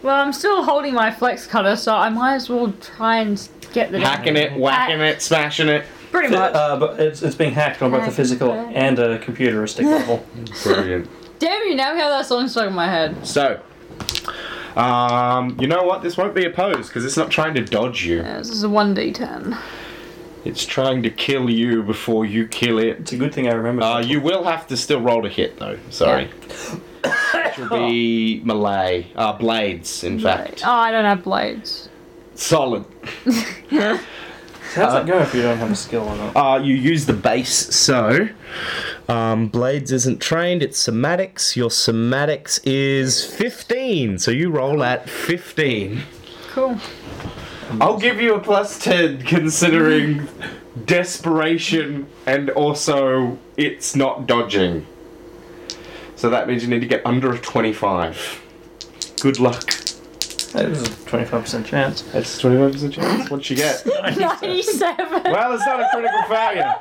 well, 0.00 0.14
I'm 0.14 0.32
still 0.32 0.62
holding 0.62 0.94
my 0.94 1.10
flex 1.10 1.44
cutter, 1.44 1.74
so 1.74 1.92
I 1.96 2.08
might 2.08 2.36
as 2.36 2.48
well 2.48 2.72
try 2.80 3.18
and 3.18 3.48
get 3.72 3.90
the 3.90 3.98
Hacking 3.98 4.36
it, 4.36 4.52
whacking 4.56 5.00
it, 5.00 5.22
smashing 5.22 5.68
it. 5.68 5.84
Pretty 6.10 6.34
much. 6.34 6.54
Uh, 6.54 6.76
but 6.76 6.98
it's, 7.00 7.22
it's 7.22 7.36
being 7.36 7.52
hacked 7.52 7.82
on 7.82 7.90
both 7.92 8.06
a 8.06 8.10
physical 8.10 8.52
and 8.52 8.98
a 8.98 9.18
computeristic 9.18 9.84
level. 9.84 10.26
Brilliant. 10.62 11.08
Damn 11.38 11.68
you! 11.68 11.74
Now 11.74 11.94
we 11.94 12.00
have 12.00 12.10
that 12.10 12.26
song 12.26 12.48
stuck 12.48 12.66
in 12.68 12.74
my 12.74 12.86
head. 12.86 13.26
So, 13.26 13.60
um, 14.76 15.56
you 15.58 15.66
know 15.66 15.84
what? 15.84 16.02
This 16.02 16.16
won't 16.16 16.34
be 16.34 16.44
opposed 16.44 16.88
because 16.88 17.04
it's 17.04 17.16
not 17.16 17.30
trying 17.30 17.54
to 17.54 17.64
dodge 17.64 18.04
you. 18.04 18.18
Yeah, 18.18 18.38
this 18.38 18.50
is 18.50 18.62
a 18.62 18.68
one 18.68 18.94
d10. 18.94 19.58
It's 20.44 20.64
trying 20.64 21.02
to 21.02 21.10
kill 21.10 21.50
you 21.50 21.82
before 21.82 22.24
you 22.24 22.46
kill 22.46 22.78
it. 22.78 23.00
It's 23.00 23.12
a 23.12 23.16
good 23.16 23.32
thing 23.34 23.46
I 23.46 23.52
remember. 23.52 23.82
Uh, 23.82 24.00
you 24.00 24.20
will 24.20 24.44
have 24.44 24.66
to 24.68 24.76
still 24.76 25.00
roll 25.00 25.22
to 25.22 25.28
hit 25.28 25.58
though. 25.58 25.78
Sorry. 25.90 26.26
Which 26.26 27.58
will 27.58 27.68
be 27.70 28.42
melee. 28.44 29.06
Uh, 29.16 29.32
blades, 29.32 30.04
in 30.04 30.18
fact. 30.18 30.62
Oh, 30.66 30.70
I 30.72 30.90
don't 30.90 31.04
have 31.04 31.22
blades. 31.24 31.88
Solid. 32.34 32.84
How 34.74 34.84
does 34.84 34.94
that 34.94 35.06
go 35.06 35.18
if 35.18 35.34
you 35.34 35.42
don't 35.42 35.58
have 35.58 35.72
a 35.72 35.76
skill 35.76 36.08
or 36.08 36.16
not? 36.16 36.36
Uh, 36.36 36.62
you 36.62 36.74
use 36.76 37.06
the 37.06 37.12
base, 37.12 37.74
so 37.74 38.28
um, 39.08 39.48
Blades 39.48 39.90
isn't 39.90 40.20
trained. 40.20 40.62
It's 40.62 40.80
somatics. 40.80 41.56
Your 41.56 41.70
somatics 41.70 42.60
is 42.64 43.24
fifteen, 43.24 44.18
so 44.18 44.30
you 44.30 44.48
roll 44.50 44.84
at 44.84 45.10
fifteen. 45.10 46.02
Cool. 46.50 46.78
I'll 47.80 47.98
give 47.98 48.20
you 48.20 48.34
a 48.34 48.40
plus 48.40 48.78
ten 48.78 49.22
considering 49.22 50.28
desperation 50.86 52.06
and 52.26 52.50
also 52.50 53.38
it's 53.56 53.96
not 53.96 54.28
dodging. 54.28 54.86
So 56.14 56.30
that 56.30 56.46
means 56.46 56.62
you 56.62 56.68
need 56.68 56.80
to 56.80 56.86
get 56.86 57.04
under 57.04 57.32
a 57.32 57.38
twenty-five. 57.38 58.40
Good 59.20 59.40
luck. 59.40 59.72
That 60.52 60.66
is 60.66 60.82
a 60.82 61.04
twenty-five 61.06 61.42
percent 61.42 61.66
chance. 61.66 62.02
That's 62.02 62.38
twenty-five 62.38 62.72
percent 62.72 62.94
chance. 62.94 63.30
What'd 63.30 63.48
you 63.48 63.56
get? 63.56 63.86
97. 64.16 65.22
Well, 65.24 65.52
it's 65.54 65.64
not 65.64 65.80
a 65.80 65.88
critical 65.92 66.22
failure. 66.24 66.74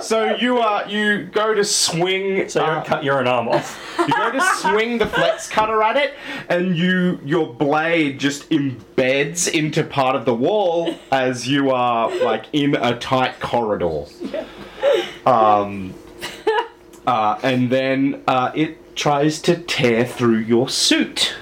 So 0.00 0.36
you 0.36 0.58
uh, 0.58 0.86
you 0.88 1.24
go 1.24 1.54
to 1.54 1.64
swing. 1.64 2.48
So 2.48 2.60
you 2.60 2.66
uh, 2.66 2.74
don't 2.76 2.86
cut 2.86 3.02
your 3.04 3.18
own 3.18 3.26
arm 3.26 3.48
off. 3.48 3.96
You 3.98 4.08
go 4.08 4.30
to 4.30 4.40
swing 4.56 4.98
the 4.98 5.06
flex 5.06 5.48
cutter 5.48 5.82
at 5.82 5.96
it, 5.96 6.14
and 6.48 6.76
you 6.76 7.18
your 7.24 7.52
blade 7.52 8.20
just 8.20 8.48
embeds 8.50 9.48
into 9.50 9.82
part 9.82 10.14
of 10.14 10.24
the 10.24 10.34
wall 10.34 10.94
as 11.10 11.48
you 11.48 11.70
are 11.70 12.14
like 12.24 12.44
in 12.52 12.74
a 12.76 12.98
tight 12.98 13.40
corridor. 13.40 14.04
Um, 15.24 15.94
uh, 17.06 17.38
and 17.42 17.70
then 17.70 18.22
uh, 18.28 18.52
it 18.54 18.96
tries 18.96 19.40
to 19.42 19.56
tear 19.56 20.04
through 20.04 20.38
your 20.38 20.68
suit. 20.68 21.34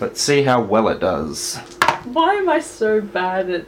Let's 0.00 0.20
see 0.20 0.42
how 0.42 0.60
well 0.62 0.88
it 0.88 1.00
does. 1.00 1.56
Why 2.04 2.34
am 2.34 2.48
I 2.48 2.60
so 2.60 3.00
bad 3.00 3.50
at 3.50 3.64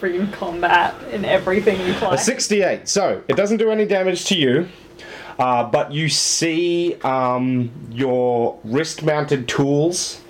freaking 0.00 0.32
combat 0.32 0.94
in 1.12 1.26
everything 1.26 1.78
we 1.86 1.92
play? 1.92 2.14
A 2.14 2.18
68. 2.18 2.88
So, 2.88 3.22
it 3.28 3.36
doesn't 3.36 3.58
do 3.58 3.70
any 3.70 3.84
damage 3.84 4.24
to 4.26 4.36
you, 4.36 4.68
uh, 5.38 5.64
but 5.64 5.92
you 5.92 6.08
see 6.08 6.94
um, 7.02 7.70
your 7.90 8.58
wrist 8.64 9.02
mounted 9.02 9.48
tools 9.48 10.22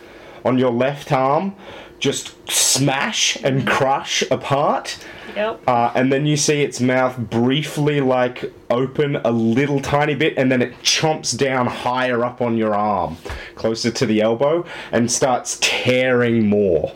on 0.45 0.59
your 0.59 0.73
left 0.73 1.13
arm 1.13 1.55
just 1.99 2.35
smash 2.51 3.37
and 3.43 3.67
crush 3.67 4.23
apart. 4.31 4.99
Yep. 5.35 5.63
Uh, 5.67 5.93
and 5.95 6.13
then 6.13 6.25
you 6.25 6.37
see 6.37 6.63
its 6.63 6.81
mouth 6.81 7.19
briefly 7.19 8.01
like 8.01 8.53
open 8.71 9.17
a 9.17 9.31
little 9.31 9.81
tiny 9.81 10.15
bit, 10.15 10.37
and 10.39 10.51
then 10.51 10.63
it 10.63 10.73
chomps 10.83 11.37
down 11.37 11.67
higher 11.67 12.25
up 12.25 12.41
on 12.41 12.57
your 12.57 12.75
arm, 12.75 13.17
closer 13.55 13.91
to 13.91 14.07
the 14.07 14.21
elbow, 14.23 14.65
and 14.93 15.11
starts 15.11 15.59
tearing 15.61 16.49
more. 16.49 16.95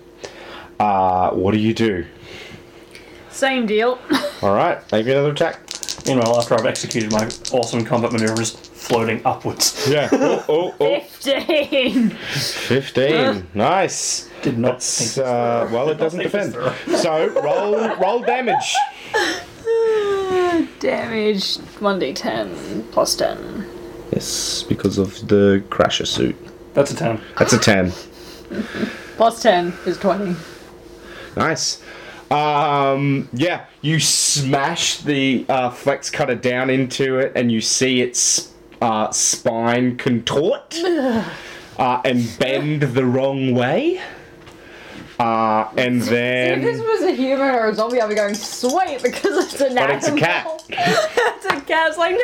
Uh, 0.79 1.31
what 1.33 1.53
do 1.53 1.61
you 1.61 1.75
do? 1.75 2.07
Same 3.31 3.67
deal. 3.67 3.99
All 4.43 4.55
right, 4.55 4.81
make 4.91 5.05
me 5.07 5.13
another 5.13 5.33
attack. 5.33 5.61
Meanwhile, 6.07 6.39
after 6.39 6.55
I've 6.55 6.67
executed 6.67 7.13
my 7.13 7.29
awesome 7.53 7.85
combat 7.85 8.13
maneuver, 8.13 8.37
just 8.37 8.70
floating 8.91 9.25
upwards. 9.25 9.87
Yeah. 9.89 10.09
Oh, 10.11 10.45
oh, 10.49 10.75
oh. 10.81 11.01
15. 11.01 12.11
15. 12.11 13.47
Nice. 13.55 14.29
Did 14.43 14.59
not 14.59 14.77
It's, 14.77 15.15
think 15.15 15.27
uh, 15.27 15.69
well, 15.71 15.91
it 15.91 15.95
doesn't 15.97 16.19
think 16.19 16.33
defend. 16.33 16.99
So 16.99 17.29
roll 17.41 17.97
roll 17.99 18.21
damage. 18.21 18.75
Damage 20.81 21.59
1d10 21.79 22.91
plus 22.91 23.15
10. 23.15 23.67
Yes, 24.13 24.65
because 24.65 24.99
of 24.99 25.29
the 25.29 25.63
crasher 25.69 26.07
suit. 26.07 26.37
That's 26.75 26.91
a 26.91 26.97
ten. 26.97 27.21
That's 27.39 27.53
a 27.53 27.59
10. 27.59 27.93
Plus 29.17 29.43
10 29.43 29.73
is 29.87 29.99
20. 29.99 30.35
Nice. 31.37 31.81
Um, 32.31 33.29
yeah, 33.33 33.67
you 33.83 34.01
smash 34.01 34.99
the 34.99 35.45
uh, 35.49 35.71
flex 35.71 36.11
cutter 36.11 36.35
down 36.37 36.71
into 36.71 37.19
it, 37.19 37.33
and 37.35 37.51
you 37.53 37.61
see 37.61 38.01
its 38.01 38.50
uh, 38.81 39.11
spine 39.11 39.97
contort 39.97 40.77
uh, 40.85 42.01
and 42.05 42.39
bend 42.39 42.83
the 42.83 43.05
wrong 43.05 43.55
way. 43.55 44.01
Uh, 45.19 45.71
and 45.77 46.01
then. 46.03 46.61
If 46.61 46.65
this 46.65 46.81
was 46.81 47.03
a 47.03 47.13
human 47.13 47.49
or 47.51 47.67
a 47.69 47.75
zombie, 47.75 48.01
I'd 48.01 48.09
be 48.09 48.15
going, 48.15 48.35
sweet, 48.35 49.03
because 49.03 49.53
it's 49.53 49.61
an 49.61 49.75
But 49.75 49.91
it's 49.91 50.09
a 50.09 50.13
animal. 50.13 50.19
cat. 50.27 50.65
it's 50.71 51.45
a 51.45 51.61
cat. 51.61 51.89
It's 51.89 51.99
like, 51.99 52.17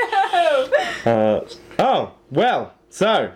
no. 1.04 1.12
Uh, 1.12 1.48
oh, 1.78 2.12
well, 2.30 2.72
so. 2.88 3.32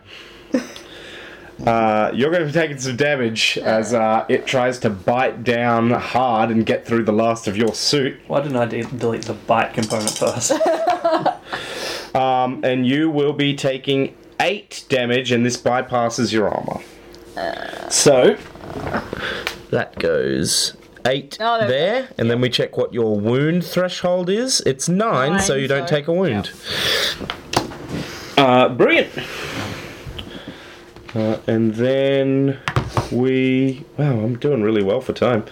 Uh, 1.67 2.11
you're 2.15 2.31
going 2.31 2.41
to 2.41 2.47
be 2.47 2.53
taking 2.53 2.79
some 2.79 2.97
damage 2.97 3.59
as 3.59 3.93
uh, 3.93 4.25
it 4.31 4.47
tries 4.47 4.79
to 4.79 4.89
bite 4.89 5.45
down 5.45 5.91
hard 5.91 6.51
and 6.51 6.65
get 6.65 6.87
through 6.87 7.05
the 7.05 7.13
last 7.13 7.47
of 7.47 7.55
your 7.55 7.75
suit. 7.75 8.19
Why 8.29 8.41
didn't 8.41 8.57
I 8.57 8.65
de- 8.65 8.83
delete 8.85 9.27
the 9.27 9.35
bite 9.35 9.75
component 9.75 10.11
first? 10.13 10.53
Um, 12.15 12.65
and 12.65 12.87
you 12.87 13.11
will 13.11 13.32
be 13.32 13.55
taking 13.55 14.16
8 14.41 14.85
damage, 14.89 15.31
and 15.32 15.45
this 15.47 15.57
bypasses 15.57 16.32
your 16.32 16.49
armor. 16.49 16.81
So, 17.91 18.37
that 19.70 19.99
goes 19.99 20.77
8 21.07 21.39
Oh, 21.41 21.59
there 21.61 21.66
we 21.69 21.73
there, 21.73 22.09
and 22.19 22.31
then 22.31 22.41
we 22.41 22.49
check 22.51 22.77
what 22.77 22.93
your 22.93 23.19
wound 23.19 23.65
threshold 23.65 24.28
is. 24.28 24.61
It's 24.66 24.89
9, 24.89 25.41
so 25.41 25.55
Nine, 25.55 25.62
you 25.62 25.69
don't 25.69 25.89
so- 25.89 25.95
take 25.97 26.09
a 26.09 26.12
wound. 26.12 26.51
Uh, 28.37 28.69
brilliant. 28.70 29.11
Uh, 31.15 31.39
and 31.47 31.74
then 31.74 32.59
we. 33.11 33.85
Wow, 33.99 34.12
I'm 34.20 34.39
doing 34.39 34.62
really 34.62 34.82
well 34.82 35.01
for 35.01 35.12
time. 35.12 35.45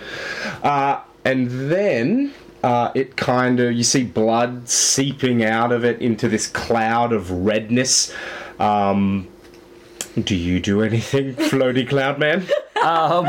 Uh, 0.62 1.01
and 1.24 1.70
then 1.70 2.32
uh, 2.69 2.93
it 2.95 3.16
kind 3.16 3.61
of. 3.61 3.73
You 3.73 3.82
see 3.85 4.05
blood 4.05 4.69
seeping 4.69 5.43
out 5.45 5.73
of 5.73 5.85
it 5.85 6.01
into 6.03 6.28
this 6.28 6.47
cloud 6.47 7.12
of 7.12 7.31
redness. 7.31 8.12
Um, 8.61 9.28
do 10.20 10.35
you 10.35 10.61
do 10.61 10.82
anything, 10.82 11.35
Floaty 11.51 11.89
Cloud 11.89 12.19
Man? 12.19 12.45
um, 12.85 13.27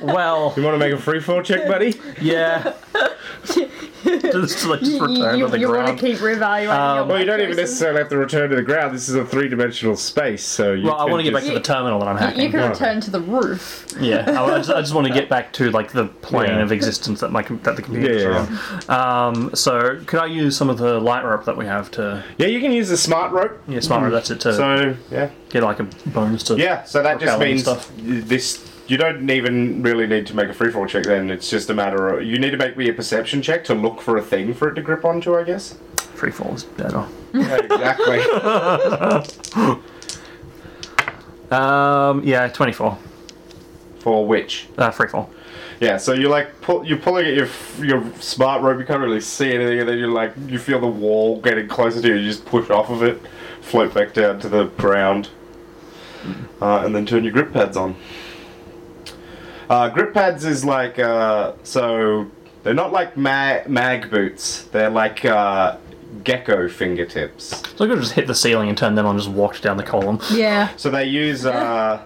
well, 0.00 0.52
You 0.56 0.62
want 0.62 0.74
to 0.74 0.78
make 0.78 0.92
a 0.92 0.98
free 0.98 1.20
fall 1.20 1.42
check, 1.42 1.66
buddy? 1.68 1.94
yeah. 2.20 2.72
just 4.32 4.64
like 4.66 4.80
just 4.80 4.92
You, 4.92 5.00
return 5.00 5.38
you, 5.38 5.44
to 5.46 5.50
the 5.52 5.58
you 5.58 5.68
want 5.72 5.98
to 5.98 6.06
keep 6.06 6.18
reevaluating 6.18 6.68
Um, 6.76 6.96
your 6.98 7.06
Well, 7.06 7.18
you 7.20 7.24
don't 7.24 7.40
even 7.40 7.56
necessarily 7.56 7.98
have 8.00 8.08
to 8.10 8.18
return 8.18 8.50
to 8.50 8.56
the 8.56 8.62
ground. 8.62 8.94
This 8.94 9.08
is 9.08 9.14
a 9.14 9.24
three-dimensional 9.24 9.96
space, 9.96 10.44
so 10.44 10.72
you. 10.72 10.84
Well, 10.86 10.96
I 10.96 11.04
want 11.04 11.18
to 11.20 11.22
get 11.24 11.32
back 11.32 11.42
just- 11.42 11.52
to 11.52 11.58
the 11.58 11.64
terminal 11.64 11.98
that 12.00 12.08
I'm 12.08 12.16
hacking. 12.16 12.40
You 12.40 12.46
hacking. 12.46 12.52
can 12.52 12.60
Right. 12.70 12.80
return 12.80 13.00
to 13.00 13.10
the 13.10 13.20
roof. 13.20 13.86
Yeah, 14.00 14.24
I, 14.30 14.44
I 14.54 14.58
just, 14.58 14.70
I 14.70 14.80
just 14.80 14.94
want 14.94 15.06
to 15.06 15.12
get 15.20 15.28
back 15.28 15.52
to 15.54 15.70
like 15.70 15.92
the 15.92 16.06
plane 16.06 16.50
Yeah. 16.50 16.62
of 16.62 16.72
existence 16.72 17.20
that 17.20 17.32
my 17.32 17.42
that 17.42 17.76
the 17.76 17.82
computers 17.82 18.22
Yeah, 18.22 18.46
are 18.90 19.28
on. 19.28 19.36
Um, 19.36 19.54
so 19.54 20.00
could 20.06 20.20
I 20.20 20.26
use 20.26 20.56
some 20.56 20.68
of 20.70 20.78
the 20.78 21.00
light 21.00 21.24
rope 21.24 21.44
that 21.46 21.56
we 21.56 21.64
have 21.66 21.90
to 21.92 22.22
Yeah, 22.38 22.48
you 22.48 22.60
can 22.60 22.72
use 22.72 22.88
the 22.88 22.96
smart 22.96 23.32
rope. 23.32 23.58
yeah 23.68 23.80
smart 23.80 24.02
rope 24.02 24.12
that's 24.12 24.30
it 24.30 24.40
to 24.40 24.52
So 24.54 24.96
yeah, 25.10 25.30
get 25.50 25.62
like 25.62 25.80
a 25.80 25.84
bonus 26.10 26.42
to 26.44 26.56
yeah. 26.56 26.82
So 26.84 27.02
that 27.02 27.20
just 27.20 27.38
means 27.38 27.62
stuff. 27.62 27.90
this. 27.96 28.70
You 28.86 28.98
don't 28.98 29.30
even 29.30 29.82
really 29.82 30.06
need 30.06 30.26
to 30.26 30.36
make 30.36 30.48
a 30.48 30.52
free 30.54 30.70
fall 30.70 30.86
check. 30.86 31.04
Then 31.04 31.30
it's 31.30 31.48
just 31.48 31.70
a 31.70 31.74
matter 31.74 32.08
of 32.18 32.22
you 32.24 32.38
need 32.38 32.50
to 32.50 32.56
make 32.58 32.76
me 32.76 32.88
a 32.90 32.92
perception 32.92 33.40
check 33.40 33.64
to 33.64 33.74
look 33.74 34.00
for 34.00 34.16
a 34.18 34.22
thing 34.22 34.52
for 34.52 34.68
it 34.68 34.74
to 34.74 34.82
grip 34.82 35.04
onto. 35.04 35.34
I 35.36 35.42
guess. 35.44 35.78
free 36.14 36.30
fall 36.30 36.54
is 36.54 36.64
better. 36.64 37.06
Yeah, 37.32 37.56
exactly. 37.56 38.20
Um, 41.50 42.22
yeah, 42.24 42.48
twenty 42.48 42.72
four. 42.72 42.98
for 44.00 44.26
which? 44.26 44.66
Uh, 44.76 44.90
free 44.90 45.08
fall. 45.08 45.30
Yeah. 45.80 45.98
So 45.98 46.12
you're 46.12 46.30
like 46.30 46.60
pull, 46.62 46.84
you're 46.84 46.98
pulling 46.98 47.26
at 47.26 47.34
your 47.34 47.48
your 47.80 48.02
smart 48.20 48.62
rope. 48.62 48.80
You 48.80 48.86
can't 48.86 49.00
really 49.00 49.20
see 49.20 49.52
anything, 49.52 49.78
and 49.80 49.88
then 49.88 49.98
you're 49.98 50.08
like 50.08 50.32
you 50.46 50.58
feel 50.58 50.80
the 50.80 50.86
wall 50.88 51.40
getting 51.40 51.68
closer 51.68 52.00
to 52.02 52.08
you. 52.08 52.14
You 52.14 52.28
just 52.28 52.44
push 52.44 52.70
off 52.70 52.90
of 52.90 53.02
it, 53.02 53.20
float 53.60 53.94
back 53.94 54.14
down 54.14 54.40
to 54.40 54.48
the 54.48 54.64
ground, 54.78 55.28
uh, 56.60 56.82
and 56.84 56.94
then 56.94 57.06
turn 57.06 57.22
your 57.24 57.32
grip 57.32 57.52
pads 57.52 57.76
on. 57.76 57.94
Uh, 59.68 59.88
grip 59.88 60.12
pads 60.12 60.44
is 60.44 60.64
like 60.64 60.98
uh, 60.98 61.52
so 61.62 62.30
they're 62.62 62.74
not 62.74 62.92
like 62.92 63.16
mag, 63.16 63.68
mag 63.68 64.10
boots. 64.10 64.64
They're 64.64 64.90
like 64.90 65.24
uh, 65.24 65.76
gecko 66.22 66.68
fingertips. 66.68 67.62
So 67.76 67.84
I 67.84 67.88
could 67.88 68.00
just 68.00 68.12
hit 68.12 68.26
the 68.26 68.34
ceiling 68.34 68.68
and 68.68 68.76
turn 68.76 68.94
them 68.94 69.06
on, 69.06 69.16
and 69.16 69.22
just 69.22 69.34
walked 69.34 69.62
down 69.62 69.76
the 69.76 69.82
column. 69.82 70.20
Yeah. 70.30 70.68
So 70.76 70.90
they 70.90 71.04
use 71.04 71.46
uh, 71.46 72.02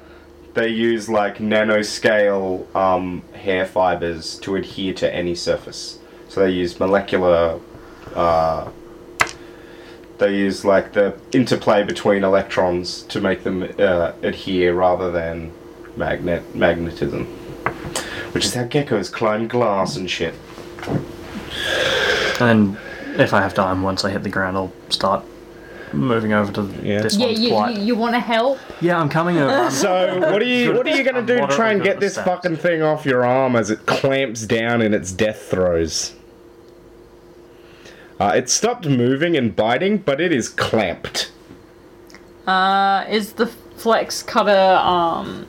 they 0.54 0.68
use 0.68 1.08
like 1.08 1.38
nanoscale 1.38 2.74
um, 2.74 3.22
hair 3.34 3.66
fibers 3.66 4.38
to 4.40 4.56
adhere 4.56 4.94
to 4.94 5.14
any 5.14 5.34
surface. 5.34 5.98
So 6.28 6.40
they 6.40 6.50
use 6.50 6.78
molecular. 6.78 7.60
Uh, 8.14 8.70
they 10.18 10.34
use 10.36 10.64
like 10.64 10.94
the 10.94 11.16
interplay 11.32 11.84
between 11.84 12.24
electrons 12.24 13.02
to 13.02 13.20
make 13.20 13.44
them 13.44 13.62
uh, 13.78 14.12
adhere 14.22 14.74
rather 14.74 15.12
than 15.12 15.52
magnet 15.96 16.56
magnetism, 16.56 17.37
which 18.32 18.44
is 18.44 18.54
how 18.54 18.64
geckos 18.64 19.12
climb 19.12 19.48
glass 19.48 19.96
and 19.96 20.10
shit. 20.10 20.34
And 22.40 22.76
if 23.18 23.32
I 23.34 23.40
have 23.40 23.54
time, 23.54 23.82
once 23.82 24.04
I 24.04 24.10
hit 24.10 24.22
the 24.22 24.28
ground, 24.30 24.56
I'll 24.56 24.72
start 24.90 25.24
moving 25.92 26.32
over 26.34 26.52
to 26.52 26.62
Yeah. 26.82 27.00
this 27.00 27.16
Yeah, 27.16 27.26
one's 27.26 27.40
you, 27.40 27.50
quite. 27.50 27.76
you, 27.76 27.82
you 27.82 27.96
want 27.96 28.14
to 28.14 28.20
help? 28.20 28.58
Yeah, 28.80 29.00
I'm 29.00 29.08
coming 29.08 29.38
over. 29.38 29.50
I'm- 29.50 29.70
So 29.70 30.18
what 30.32 30.42
are 30.42 30.44
you 30.44 30.74
what 30.74 30.86
are 30.86 30.94
you 30.96 31.02
gonna 31.02 31.22
do 31.22 31.38
to 31.38 31.46
try 31.48 31.72
and 31.72 31.82
get 31.82 31.98
this 31.98 32.16
Moderately 32.16 32.40
good 32.50 32.56
fucking 32.58 32.70
thing 32.70 32.82
off 32.82 33.06
your 33.06 33.24
arm 33.24 33.56
as 33.56 33.70
it 33.70 33.86
clamps 33.86 34.42
down 34.42 34.82
in 34.82 34.92
its 34.94 35.10
death 35.12 35.42
throes? 35.50 36.14
Uh, 38.20 38.32
it 38.36 38.48
stopped 38.50 38.86
moving 38.86 39.36
and 39.36 39.54
biting, 39.56 39.96
but 39.98 40.20
it 40.20 40.32
is 40.32 40.48
clamped. 40.48 41.30
Uh, 42.46 43.04
is 43.08 43.34
the 43.34 43.46
flex 43.46 44.22
cutter 44.22 44.78
um 44.82 45.46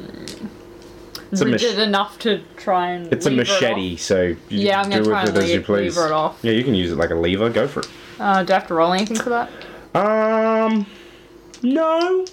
It's 1.32 1.42
a 1.42 1.46
mach- 1.46 1.62
enough 1.64 2.20
to 2.20 2.42
try 2.58 2.92
and? 2.92 3.12
It's 3.14 3.26
a 3.26 3.30
lever 3.30 3.42
it 3.42 3.48
machete, 3.62 3.96
so 3.98 4.22
you 4.24 4.38
Yeah, 4.50 4.80
I'm 4.82 4.86
do 4.86 4.90
gonna 4.90 5.02
with 5.02 5.08
try 5.10 5.24
it 5.24 5.30
and 5.30 5.38
as 5.38 5.50
you 5.52 5.62
please. 5.62 5.96
lever 5.96 6.08
it 6.08 6.14
off. 6.14 6.40
Yeah, 6.42 6.52
you 6.54 6.64
can 6.64 6.74
use 6.76 6.92
it 6.92 6.98
like 6.98 7.12
a 7.12 7.16
lever. 7.16 7.50
Go 7.50 7.68
for 7.68 7.82
it. 7.82 7.90
Uh, 8.20 8.44
do 8.44 8.54
I 8.54 8.56
have 8.60 8.68
to 8.68 8.74
roll 8.74 8.94
anything 8.94 9.18
for 9.18 9.30
that? 9.30 9.50
Um, 9.96 10.86
no. 11.64 12.26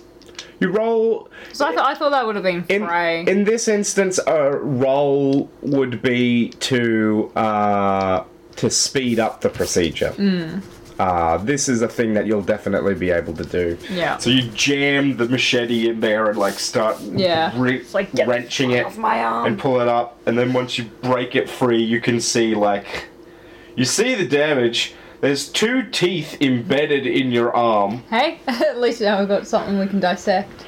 You 0.58 0.68
roll 0.70 1.28
So 1.52 1.66
I, 1.66 1.70
th- 1.70 1.80
I 1.80 1.94
thought 1.94 2.10
that 2.10 2.26
would 2.26 2.34
have 2.34 2.42
been 2.44 2.64
in 2.70 2.86
fray. 2.86 3.24
in 3.26 3.44
this 3.44 3.68
instance. 3.68 4.18
A 4.26 4.52
roll 4.56 5.50
would 5.60 6.00
be 6.00 6.48
to 6.60 7.30
uh 7.36 8.24
to 8.56 8.70
speed 8.70 9.18
up 9.18 9.42
the 9.42 9.50
procedure. 9.50 10.10
Hmm. 10.12 10.60
Uh, 10.98 11.36
this 11.38 11.68
is 11.68 11.82
a 11.82 11.88
thing 11.88 12.14
that 12.14 12.26
you'll 12.26 12.40
definitely 12.42 12.94
be 12.94 13.10
able 13.10 13.34
to 13.34 13.44
do. 13.44 13.76
yeah. 13.90 14.16
So 14.18 14.30
you 14.30 14.42
jam 14.52 15.16
the 15.16 15.28
machete 15.28 15.88
in 15.88 16.00
there 16.00 16.30
and 16.30 16.38
like 16.38 16.54
start 16.54 16.98
Yeah. 17.00 17.52
re- 17.56 17.84
like, 17.92 18.10
wrenching 18.26 18.70
it 18.72 18.86
off 18.86 18.96
my 18.96 19.22
arm. 19.22 19.46
and 19.46 19.58
pull 19.58 19.80
it 19.80 19.88
up, 19.88 20.18
and 20.26 20.38
then 20.38 20.52
once 20.52 20.78
you 20.78 20.84
break 21.02 21.34
it 21.36 21.48
free, 21.50 21.82
you 21.82 22.00
can 22.00 22.20
see 22.20 22.54
like 22.54 23.08
you 23.74 23.84
see 23.84 24.14
the 24.14 24.26
damage. 24.26 24.94
There's 25.22 25.48
two 25.48 25.82
teeth 25.84 26.36
embedded 26.42 27.06
in 27.06 27.32
your 27.32 27.54
arm. 27.56 27.98
Hey, 28.10 28.38
at 28.46 28.78
least 28.78 29.00
now 29.00 29.18
we've 29.18 29.28
got 29.28 29.46
something 29.46 29.78
we 29.78 29.86
can 29.86 29.98
dissect. 29.98 30.65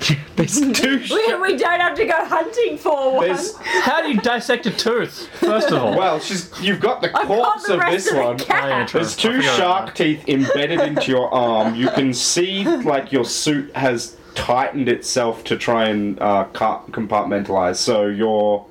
There's 0.36 0.60
two. 0.72 0.98
We, 0.98 1.06
sh- 1.06 1.34
we 1.40 1.56
don't 1.56 1.80
have 1.80 1.94
to 1.96 2.04
go 2.06 2.24
hunting 2.24 2.78
for 2.78 3.16
one. 3.16 3.26
There's 3.26 3.56
How 3.56 4.02
do 4.02 4.08
you 4.08 4.20
dissect 4.20 4.66
a 4.66 4.70
tooth? 4.70 5.28
First 5.34 5.70
of 5.70 5.82
all. 5.82 5.96
well, 5.96 6.20
she's 6.20 6.50
you've 6.60 6.80
got 6.80 7.00
the 7.00 7.08
I've 7.08 7.28
got 7.28 7.44
corpse 7.44 7.66
the 7.66 7.74
of 7.74 7.80
rest 7.80 7.94
this 8.04 8.08
of 8.08 8.14
the 8.18 8.24
one. 8.24 8.38
cat. 8.38 8.64
Oh, 8.64 8.68
yeah, 8.68 8.86
true. 8.86 9.00
There's 9.00 9.18
I 9.18 9.20
two 9.20 9.36
forgot 9.36 9.56
shark 9.56 9.94
teeth 9.94 10.28
embedded 10.28 10.80
into 10.80 11.10
your 11.10 11.32
arm. 11.32 11.74
You 11.74 11.88
can 11.90 12.14
see 12.14 12.64
like 12.64 13.12
your 13.12 13.24
suit 13.24 13.74
has 13.76 14.16
tightened 14.34 14.88
itself 14.88 15.44
to 15.44 15.56
try 15.56 15.88
and 15.88 16.18
uh, 16.20 16.44
cut, 16.52 16.90
compartmentalize. 16.92 17.76
So 17.76 18.06
your 18.06 18.66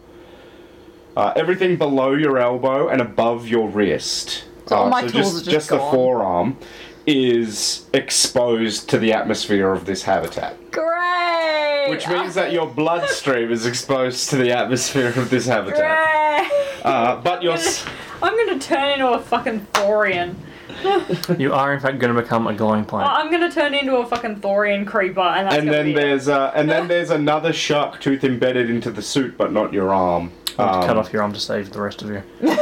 uh, 1.16 1.34
everything 1.36 1.78
below 1.78 2.14
your 2.14 2.38
elbow 2.40 2.88
and 2.88 3.02
above 3.02 3.48
your 3.48 3.70
wrist. 3.70 4.46
So 4.68 4.76
all 4.76 4.86
uh, 4.88 4.90
my 4.90 5.02
so 5.02 5.10
tools 5.10 5.34
just, 5.34 5.34
are 5.34 5.46
just 5.46 5.52
just 5.52 5.70
the 5.70 5.78
gone. 5.78 5.94
forearm 5.94 6.58
is 7.16 7.86
exposed 7.94 8.90
to 8.90 8.98
the 8.98 9.12
atmosphere 9.14 9.72
of 9.74 9.86
this 9.86 10.04
habitat. 10.04 10.56
Great. 10.72 11.88
Which 11.90 12.08
means 12.08 12.34
that 12.36 12.52
your 12.54 12.68
bloodstream 12.68 13.52
is 13.52 13.66
exposed 13.66 14.30
to 14.30 14.38
the 14.38 14.52
atmosphere 14.52 15.08
of 15.18 15.30
this 15.30 15.46
habitat. 15.46 15.80
Great. 15.80 16.86
Uh, 16.86 17.18
but 17.22 17.44
your 17.44 17.54
s- 17.54 17.86
I'm 18.24 18.36
gonna 18.38 18.60
turn 18.60 18.90
into 18.92 19.10
a 19.10 19.20
fucking 19.20 19.68
Thorian. 19.74 20.36
You 21.38 21.54
are 21.54 21.74
in 21.74 21.80
fact 21.82 22.00
going 22.00 22.16
to 22.16 22.20
become 22.22 22.48
a 22.48 22.54
glowing 22.54 22.84
Oh, 22.84 22.88
plant. 22.88 23.12
I'm 23.12 23.30
gonna 23.30 23.52
turn 23.52 23.74
into 23.74 23.98
a 23.98 24.06
fucking 24.06 24.38
Thorian 24.38 24.88
creeper, 24.88 25.20
and 25.20 25.46
that's 25.46 25.56
and 25.58 25.66
gonna 25.66 25.78
then 25.78 25.86
be 25.88 25.92
it. 25.92 25.96
there's 25.96 26.28
uh, 26.30 26.52
and 26.56 26.70
then 26.70 26.88
there's 26.94 27.10
another 27.10 27.52
shark 27.52 28.00
tooth 28.00 28.24
embedded 28.24 28.70
into 28.70 28.90
the 28.90 29.02
suit, 29.02 29.38
but 29.38 29.52
not 29.52 29.74
your 29.74 29.94
arm. 29.94 30.32
I'll 30.58 30.82
to 30.82 30.88
cut 30.88 30.92
Um, 30.92 30.98
off 31.00 31.12
your 31.14 31.24
arm 31.24 31.34
to 31.34 31.40
save 31.40 31.72
the 31.72 31.82
rest 31.82 32.02
of 32.04 32.10
you. 32.10 32.24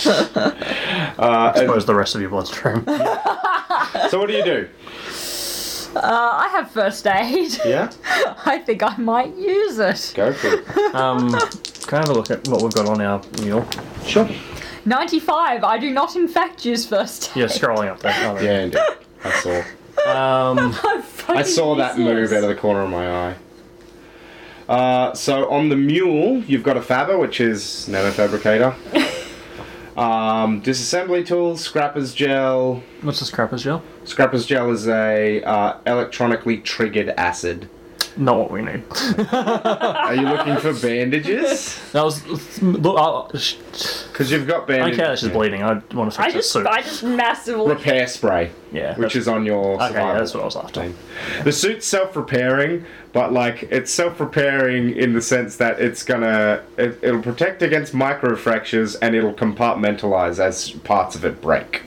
uh, 1.18 1.52
and- 1.54 1.62
Expose 1.64 1.86
the 1.86 1.94
rest 1.94 2.14
of 2.14 2.20
your 2.20 2.30
bloodstream. 2.30 2.84
so 4.08 4.18
what 4.18 4.28
do 4.28 4.34
you 4.34 4.44
do? 4.44 4.68
Uh, 5.96 6.00
I 6.02 6.48
have 6.52 6.70
first 6.70 7.04
aid. 7.06 7.58
Yeah, 7.64 7.90
I 8.46 8.58
think 8.58 8.82
I 8.82 8.96
might 8.96 9.34
use 9.36 9.78
it. 9.80 10.12
go 10.14 10.32
for 10.32 10.46
it. 10.48 10.94
Um, 10.94 11.30
can 11.86 11.98
I 11.98 12.00
have 12.02 12.10
a 12.10 12.12
look 12.12 12.30
at 12.30 12.46
what 12.48 12.62
we've 12.62 12.72
got 12.72 12.86
on 12.86 13.00
our 13.00 13.20
mule? 13.42 13.66
Sure. 14.04 14.28
95. 14.84 15.64
I 15.64 15.78
do 15.78 15.90
not, 15.90 16.14
in 16.16 16.28
fact, 16.28 16.64
use 16.64 16.86
first 16.86 17.30
aid. 17.30 17.40
Yeah, 17.40 17.44
scrolling 17.46 17.88
up 17.90 17.98
there. 18.00 18.14
Oh, 18.30 18.34
there. 18.36 18.44
Yeah, 18.44 18.60
indeed. 18.62 18.80
I 19.24 19.30
saw. 19.40 19.58
Um, 20.08 20.74
I'm 20.84 21.36
I 21.36 21.42
saw 21.42 21.74
that 21.74 21.98
move 21.98 22.32
out 22.32 22.44
of 22.44 22.48
the 22.48 22.54
corner 22.54 22.82
of 22.82 22.90
my 22.90 23.30
eye. 23.30 23.34
Uh, 24.68 25.12
so 25.14 25.50
on 25.50 25.68
the 25.70 25.76
mule, 25.76 26.38
you've 26.44 26.62
got 26.62 26.76
a 26.76 26.80
fabber, 26.80 27.18
which 27.18 27.40
is 27.40 27.88
nanofabricator. 27.90 28.74
um, 30.00 30.62
disassembly 30.62 31.26
tools, 31.26 31.60
scrappers 31.60 32.14
gel. 32.14 32.82
what's 33.02 33.20
the 33.20 33.26
scrappers 33.26 33.62
gel? 33.62 33.82
Scrappers 34.04 34.46
gel 34.46 34.70
is 34.70 34.88
a 34.88 35.42
uh, 35.42 35.78
electronically 35.86 36.56
triggered 36.56 37.10
acid. 37.10 37.68
Not 38.16 38.38
what 38.38 38.50
we 38.50 38.62
need. 38.62 38.82
Are 39.32 40.14
you 40.14 40.22
looking 40.22 40.56
for 40.56 40.72
bandages? 40.74 41.78
That 41.92 42.04
was 42.04 42.62
look. 42.62 43.32
Because 43.32 44.30
you've 44.30 44.46
got 44.46 44.54
I 44.54 44.58
don't 44.58 44.66
bandages. 44.66 44.96
care 44.98 45.08
that 45.08 45.18
she's 45.18 45.28
bleeding. 45.30 45.62
I 45.62 45.72
want 45.94 46.12
to 46.12 46.16
fix 46.16 46.18
I 46.18 46.24
her 46.26 46.30
just, 46.32 46.52
suit. 46.52 46.66
I 46.66 46.82
just 46.82 47.02
massively. 47.02 47.66
Repair 47.68 48.06
spray, 48.06 48.50
yeah, 48.72 48.90
which 48.90 49.14
that's- 49.14 49.16
is 49.16 49.28
on 49.28 49.44
your 49.44 49.74
okay. 49.74 49.86
survival 49.88 50.06
Yeah, 50.12 50.18
that's 50.18 50.34
what 50.34 50.42
I 50.42 50.44
was 50.44 50.56
after. 50.56 50.80
thing. 50.82 50.94
The 51.44 51.52
suit's 51.52 51.86
self-repairing, 51.86 52.84
but 53.12 53.32
like 53.32 53.64
it's 53.64 53.90
self-repairing 53.92 54.96
in 54.96 55.14
the 55.14 55.22
sense 55.22 55.56
that 55.56 55.80
it's 55.80 56.02
gonna 56.04 56.62
it, 56.76 56.98
it'll 57.02 57.22
protect 57.22 57.62
against 57.62 57.92
microfractures 57.92 58.96
and 59.02 59.14
it'll 59.16 59.34
compartmentalize 59.34 60.38
as 60.38 60.70
parts 60.70 61.16
of 61.16 61.24
it 61.24 61.40
break. 61.42 61.82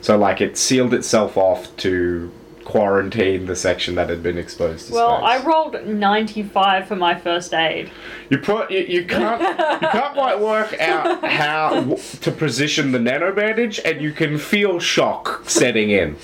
So 0.00 0.16
like 0.16 0.40
it 0.40 0.56
sealed 0.56 0.94
itself 0.94 1.36
off 1.36 1.74
to 1.78 2.32
quarantine 2.64 3.46
the 3.46 3.56
section 3.56 3.94
that 3.96 4.08
had 4.08 4.22
been 4.22 4.38
exposed 4.38 4.86
to 4.88 4.94
Well, 4.94 5.18
space. 5.18 5.42
I 5.42 5.46
rolled 5.46 5.86
95 5.86 6.88
for 6.88 6.96
my 6.96 7.14
first 7.18 7.52
aid. 7.54 7.90
You 8.30 8.38
put 8.38 8.70
you, 8.70 8.80
you 8.80 9.04
can't 9.06 9.40
you 9.42 9.88
can't 9.88 10.14
quite 10.14 10.38
work 10.40 10.78
out 10.80 11.24
how 11.24 11.74
w- 11.74 11.96
to 11.96 12.30
position 12.32 12.92
the 12.92 12.98
nano 12.98 13.32
bandage, 13.32 13.80
and 13.84 14.00
you 14.00 14.12
can 14.12 14.38
feel 14.38 14.78
shock 14.78 15.42
setting 15.48 15.90
in. 15.90 16.16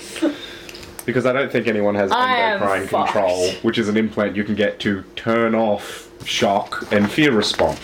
Because 1.05 1.25
I 1.25 1.33
don't 1.33 1.51
think 1.51 1.67
anyone 1.67 1.95
has 1.95 2.11
I 2.11 2.35
am 2.37 2.53
endocrine 2.61 2.87
fucked. 2.87 3.13
control, 3.13 3.51
which 3.63 3.77
is 3.79 3.89
an 3.89 3.97
implant 3.97 4.35
you 4.35 4.43
can 4.43 4.55
get 4.55 4.79
to 4.81 5.03
turn 5.15 5.55
off 5.55 6.09
shock 6.25 6.85
and 6.91 7.09
fear 7.09 7.31
response. 7.31 7.79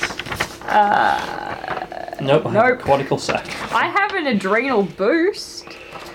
Uh, 0.64 2.16
nope. 2.22 2.46
I 2.46 2.52
have 2.52 2.66
a 2.66 2.70
Nope. 2.76 2.80
Cortical 2.82 3.18
stack. 3.18 3.46
I 3.74 3.88
have 3.88 4.14
an 4.14 4.28
adrenal 4.28 4.84
boost. 4.84 5.65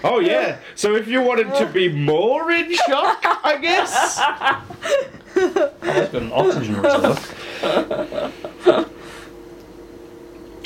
Oh 0.02 0.18
yeah. 0.20 0.58
So 0.74 0.96
if 0.96 1.06
you 1.08 1.20
wanted 1.22 1.54
to 1.56 1.66
be 1.66 1.88
more 1.92 2.50
in 2.50 2.72
shock, 2.74 3.18
I 3.44 3.58
guess. 3.60 4.18
I've 5.36 5.80
got 6.12 6.14
an 6.14 6.32
oxygen 6.32 6.76
reserve. 6.80 7.36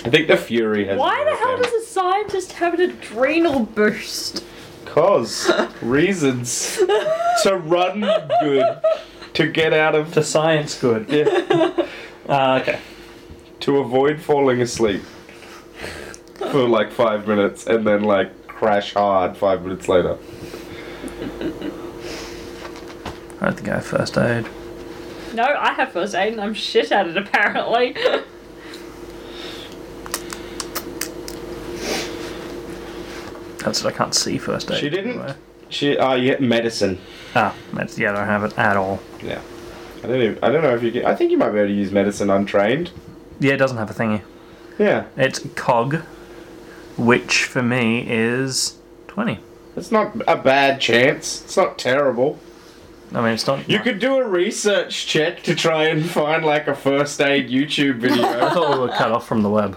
I 0.05 0.11
think 0.11 0.29
the 0.29 0.37
fury 0.37 0.85
has. 0.87 0.99
Why 0.99 1.25
the 1.25 1.35
hell 1.37 1.57
does 1.57 1.73
a 1.73 1.87
scientist 1.87 2.53
have 2.53 2.75
an 2.75 2.81
adrenal 2.91 3.61
boost? 3.65 4.45
Cause 4.85 5.51
reasons 5.83 6.77
to 7.43 7.57
run 7.57 8.01
good, 8.41 8.79
to 9.33 9.49
get 9.49 9.73
out 9.73 9.95
of 9.97 10.13
To 10.15 10.23
science 10.23 10.79
good. 10.81 11.09
yeah. 11.09 11.87
Uh, 12.27 12.59
okay. 12.63 12.81
to 13.61 13.81
avoid 13.81 14.19
falling 14.19 14.63
asleep 14.63 15.03
for 16.51 16.67
like 16.67 16.91
five 16.91 17.29
minutes 17.29 17.67
and 17.67 17.87
then 17.87 18.03
like 18.03 18.33
crash 18.65 18.95
hard 18.95 19.37
five 19.37 19.63
minutes 19.63 19.89
later. 19.89 20.17
I 23.41 23.47
don't 23.47 23.57
think 23.57 23.69
I 23.69 23.75
have 23.75 23.85
first 23.85 24.17
aid. 24.17 24.47
No, 25.35 25.45
I 25.45 25.75
have 25.75 25.93
first 25.93 26.15
aid 26.15 26.33
and 26.33 26.41
I'm 26.41 26.55
shit 26.55 26.91
at 26.91 27.07
it 27.07 27.15
apparently. 27.19 27.93
That's 33.59 33.85
what 33.85 33.93
I 33.93 33.97
can't 33.97 34.15
see 34.15 34.39
first 34.39 34.71
aid. 34.71 34.79
She 34.79 34.89
didn't? 34.89 35.11
anyway. 35.11 35.35
She, 35.69 35.99
uh, 35.99 36.15
you 36.15 36.31
get 36.31 36.41
medicine. 36.41 36.99
Ah, 37.35 37.55
that's, 37.75 37.99
yeah, 37.99 38.13
I 38.13 38.15
don't 38.15 38.27
have 38.27 38.45
it 38.45 38.59
at 38.59 38.79
all. 38.79 39.01
Yeah. 39.23 39.43
I 40.03 40.07
don't 40.07 40.23
even, 40.23 40.39
I 40.43 40.51
don't 40.51 40.63
know 40.63 40.75
if 40.75 40.83
you 40.83 40.91
get, 40.91 41.05
I 41.05 41.15
think 41.15 41.31
you 41.31 41.37
might 41.37 41.51
be 41.51 41.59
able 41.59 41.69
to 41.69 41.75
use 41.75 41.93
medicine 41.93 42.31
untrained. 42.31 42.93
Yeah, 43.41 43.53
it 43.53 43.57
doesn't 43.59 43.77
have 43.77 43.91
a 43.91 43.95
thingy. 43.95 44.23
Yeah. 44.79 45.05
It's 45.19 45.47
cog, 45.55 46.03
which 46.97 47.45
for 47.45 47.63
me 47.63 48.07
is 48.09 48.77
twenty. 49.09 49.39
It's 49.77 49.91
not 49.91 50.15
a 50.29 50.37
bad 50.37 50.81
chance. 50.81 51.43
It's 51.45 51.57
not 51.57 51.79
terrible. 51.79 52.39
I 53.13 53.21
mean, 53.21 53.33
it's 53.35 53.47
not. 53.47 53.69
You 53.69 53.79
could 53.81 53.99
do 53.99 54.17
a 54.17 54.27
research 54.27 55.07
check 55.07 55.43
to 55.45 55.55
try 55.55 55.85
and 55.85 56.05
find 56.05 56.45
like 56.45 56.67
a 56.69 56.75
first 56.75 57.21
aid 57.21 57.49
YouTube 57.49 57.97
video. 57.99 58.23
I 58.25 58.33
video. 58.35 58.51
thought 58.51 58.73
we 58.75 58.79
were 58.81 58.89
cut 58.89 59.13
off 59.13 59.27
from 59.27 59.43
the 59.43 59.51
web. 59.51 59.77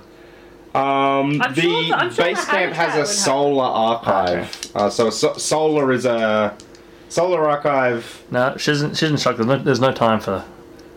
Um, 0.76 1.41
I'm 1.41 1.53
the 1.56 1.61
sure- 1.61 1.94
I'm 1.95 2.11
sure 2.14 2.26
base 2.26 2.45
the 2.45 2.52
camp 2.52 2.73
has 2.73 2.94
a 2.94 2.98
would 2.99 3.07
have- 3.07 3.07
Solarchive. 3.07 4.72
Uh, 4.76 4.89
so, 4.89 5.10
so 5.10 5.34
solar 5.34 5.91
is 5.91 6.06
a 6.06 6.56
Solarchive. 7.10 8.23
No, 8.31 8.56
she's 8.57 8.81
doesn't. 8.81 9.19
Shock. 9.19 9.38
There's 9.38 9.48
no, 9.48 9.57
there's 9.57 9.80
no 9.80 9.91
time 9.91 10.19
for 10.19 10.44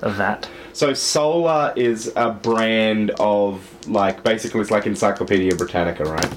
that. 0.01 0.49
So 0.81 0.95
solar 0.95 1.75
is 1.77 2.11
a 2.17 2.31
brand 2.31 3.11
of 3.21 3.63
like 3.87 4.25
basically 4.25 4.63
it's 4.63 4.71
like 4.71 4.87
Encyclopedia 4.87 5.55
Britannica, 5.55 6.05
right? 6.05 6.35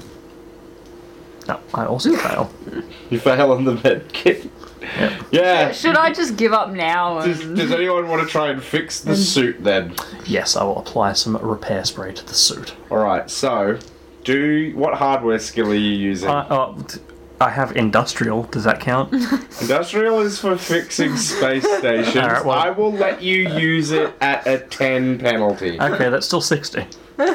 No, 1.48 1.58
I 1.72 1.86
also 1.86 2.14
fail. 2.14 2.52
You 3.08 3.18
fail 3.20 3.52
on 3.52 3.64
the 3.64 3.76
med 3.76 4.12
kit. 4.12 4.50
Yeah. 5.30 5.72
Should 5.72 5.96
I 5.96 6.12
just 6.12 6.36
give 6.36 6.52
up 6.52 6.68
now? 6.68 7.22
Does, 7.22 7.40
And... 7.40 7.56
does 7.56 7.72
anyone 7.72 8.06
want 8.06 8.20
to 8.20 8.28
try 8.28 8.50
and 8.50 8.62
fix 8.62 9.00
the 9.00 9.16
suit 9.16 9.64
then? 9.64 9.94
Yes, 10.26 10.56
I 10.56 10.64
will 10.64 10.78
apply 10.78 11.14
some 11.14 11.38
repair 11.38 11.82
spray 11.86 12.12
to 12.12 12.26
the 12.26 12.34
suit. 12.34 12.74
Alright, 12.90 13.30
so 13.30 13.78
do 14.24 14.74
what 14.76 14.92
hardware 14.92 15.38
skill 15.38 15.70
are 15.70 15.74
you 15.74 15.96
using? 15.96 16.28
I, 16.28 16.40
uh, 16.40 16.82
t- 16.82 17.00
I 17.40 17.50
have 17.50 17.76
industrial. 17.76 18.44
Does 18.44 18.64
that 18.64 18.80
count? 18.80 19.12
Industrial 19.60 20.20
is 20.20 20.38
for 20.38 20.56
fixing 20.56 21.16
space 21.16 21.64
stations. 21.78 22.14
Well- 22.14 22.50
I 22.52 22.70
will 22.70 22.92
let 22.92 23.22
you 23.22 23.48
use 23.48 23.90
it 23.90 24.14
at 24.20 24.46
a 24.46 24.58
10 24.60 25.18
penalty. 25.18 25.78
okay, 25.80 26.08
that's 26.10 26.26
still 26.26 26.40
60. 26.40 26.86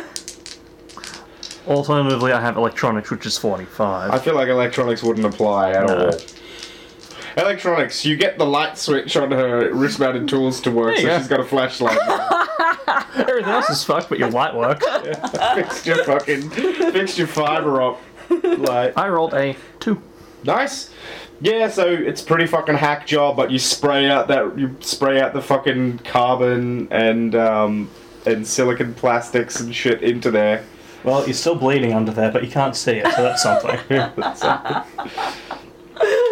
Alternatively, 1.68 2.32
I 2.32 2.42
have 2.42 2.58
electronics, 2.58 3.12
which 3.12 3.26
is 3.26 3.38
45. 3.38 4.12
I 4.12 4.18
feel 4.20 4.34
like 4.34 4.48
electronics 4.48 5.04
wouldn't 5.04 5.26
apply 5.26 5.72
at 5.72 5.86
No. 5.88 6.08
all. 6.08 6.18
Electronics, 7.38 8.04
you 8.06 8.16
get 8.18 8.38
the 8.40 8.46
light 8.46 8.78
switch 8.78 9.16
on 9.16 9.32
her 9.32 9.72
wrist 9.74 10.00
mounted 10.00 10.28
tools 10.28 10.60
to 10.62 10.72
work, 10.72 10.96
There 10.96 10.98
so 10.98 11.02
you 11.04 11.08
go. 11.10 11.18
she's 11.20 11.28
got 11.28 11.40
a 11.40 11.44
flashlight. 11.46 11.98
Everything 13.16 13.52
else 13.52 13.70
is 13.70 13.84
fucked, 13.84 14.10
but 14.10 14.18
your 14.18 14.32
light 14.32 14.56
works. 14.56 14.84
fixed 15.54 15.86
your 15.86 16.04
fucking, 16.06 16.50
fixed 16.50 17.18
your 17.20 17.28
fiber 17.28 17.82
op 17.82 18.02
light. 18.30 18.94
I 18.96 19.10
rolled 19.10 19.34
a 19.34 19.56
2. 19.80 20.02
Nice. 20.44 20.92
Yeah, 21.42 21.70
so 21.70 21.86
it's 21.88 22.22
pretty 22.22 22.46
fucking 22.48 22.76
hack 22.76 23.06
job, 23.08 23.38
but 23.38 23.50
you 23.52 23.60
spray 23.60 24.10
out 24.10 24.28
that 24.28 24.58
you 24.58 24.76
spray 24.82 25.22
out 25.22 25.34
the 25.34 25.42
fucking 25.42 26.00
carbon 26.00 26.88
and 26.92 27.34
um 27.36 27.90
and 28.26 28.46
silicon 28.46 28.94
plastics 28.94 29.60
and 29.60 29.74
shit 29.74 30.02
into 30.02 30.32
there. 30.32 30.64
Well, 31.04 31.24
you're 31.26 31.34
still 31.34 31.56
bleeding 31.56 31.94
under 31.94 32.12
there, 32.12 32.30
but 32.32 32.44
you 32.44 32.52
can't 32.52 32.76
see 32.76 32.98
it, 32.98 33.08
so 33.14 33.24
that's 33.24 33.42
something. 33.44 33.80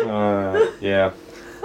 Uh, 0.06 0.68
yeah. 0.80 1.12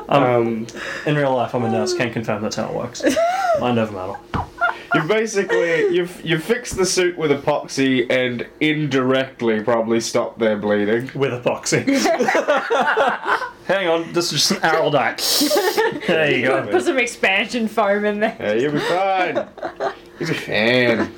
Um, 0.08 0.22
Um, 0.24 0.66
in 1.06 1.14
real 1.14 1.34
life, 1.34 1.54
I'm 1.54 1.62
a 1.64 1.70
nurse, 1.70 1.94
can 1.94 2.12
confirm 2.12 2.42
that's 2.42 2.56
how 2.56 2.68
it 2.68 2.74
works. 2.74 3.04
Mind 3.60 3.78
over 3.78 3.92
matter. 3.92 4.46
You 4.94 5.02
basically 5.04 5.88
you've 5.88 6.24
you 6.24 6.38
fixed 6.38 6.76
the 6.76 6.86
suit 6.86 7.16
with 7.16 7.30
epoxy 7.30 8.10
and 8.10 8.46
indirectly 8.60 9.62
probably 9.62 10.00
stopped 10.00 10.38
their 10.38 10.56
bleeding. 10.56 11.10
With 11.14 11.32
epoxy. 11.42 11.84
Hang 13.66 13.88
on, 13.88 14.12
this 14.12 14.32
is 14.32 14.48
just 14.48 14.50
an 14.50 14.56
Araldite. 14.58 16.06
There 16.06 16.36
you 16.36 16.46
go. 16.46 16.66
Put 16.66 16.82
some 16.82 16.98
expansion 16.98 17.68
foam 17.68 18.04
in 18.04 18.20
there. 18.20 18.36
Yeah, 18.38 18.52
you'll 18.54 18.72
be 18.72 18.80
fine. 18.80 19.48
You'll 20.18 20.28
be 20.28 20.34
fine. 20.34 21.12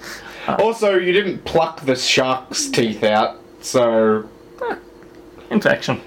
Also, 0.59 0.97
you 0.97 1.13
didn't 1.13 1.45
pluck 1.45 1.81
the 1.81 1.97
shark's 1.97 2.69
teeth 2.69 3.03
out, 3.03 3.41
so 3.63 4.29
Infection. 5.51 6.01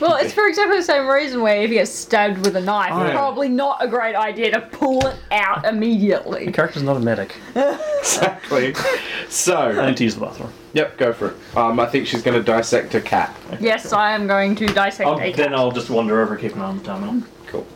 Well, 0.00 0.16
it's 0.16 0.32
for 0.32 0.46
exactly 0.46 0.76
the 0.76 0.82
same 0.82 1.06
reason 1.08 1.40
where 1.40 1.62
if 1.62 1.70
you 1.70 1.76
get 1.76 1.88
stabbed 1.88 2.44
with 2.44 2.54
a 2.56 2.60
knife, 2.60 2.90
Oh, 2.92 3.04
yeah. 3.04 3.12
probably 3.12 3.48
not 3.48 3.82
a 3.82 3.88
great 3.88 4.14
idea 4.14 4.50
to 4.52 4.60
pull 4.60 5.06
it 5.06 5.16
out 5.30 5.64
immediately. 5.64 6.44
The 6.46 6.52
character's 6.52 6.82
not 6.82 6.96
a 6.96 7.00
medic. 7.00 7.34
exactly. 7.54 8.74
I 8.76 8.98
So, 9.28 9.86
need 9.86 9.96
to 9.96 10.04
use 10.04 10.14
the 10.14 10.20
bathroom. 10.20 10.52
yep, 10.74 10.98
go 10.98 11.12
for 11.12 11.28
it. 11.30 11.36
Um, 11.56 11.80
I 11.80 11.86
think 11.86 12.06
she's 12.06 12.22
going 12.22 12.36
to 12.36 12.42
dissect 12.44 12.94
a 12.94 13.00
cat. 13.00 13.34
Yes, 13.60 13.92
I 13.92 14.12
am 14.12 14.26
going 14.26 14.54
to 14.56 14.66
dissect 14.66 15.08
I'll, 15.08 15.16
a 15.18 15.28
cat. 15.30 15.36
then 15.36 15.54
I'll 15.54 15.72
just 15.72 15.88
wander 15.90 16.20
over 16.20 16.34
and 16.34 16.42
keep 16.42 16.54
an 16.54 16.60
eye 16.62 16.66
on 16.66 16.78
the 16.78 16.84
terminal. 16.84 17.22
Cool. 17.46 17.66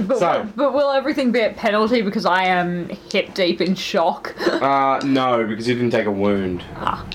But, 0.00 0.18
So- 0.18 0.42
will, 0.42 0.50
but 0.56 0.74
will 0.74 0.90
everything 0.90 1.32
be 1.32 1.40
at 1.40 1.56
penalty 1.56 2.02
because 2.02 2.26
I 2.26 2.44
am 2.44 2.90
hip 3.10 3.32
deep 3.34 3.60
in 3.62 3.74
shock? 3.74 4.34
Uh, 4.46 5.00
no, 5.04 5.46
because 5.46 5.66
you 5.68 5.74
didn't 5.74 5.90
take 5.90 6.06
a 6.06 6.10
wound. 6.10 6.62
Ah. 6.76 7.06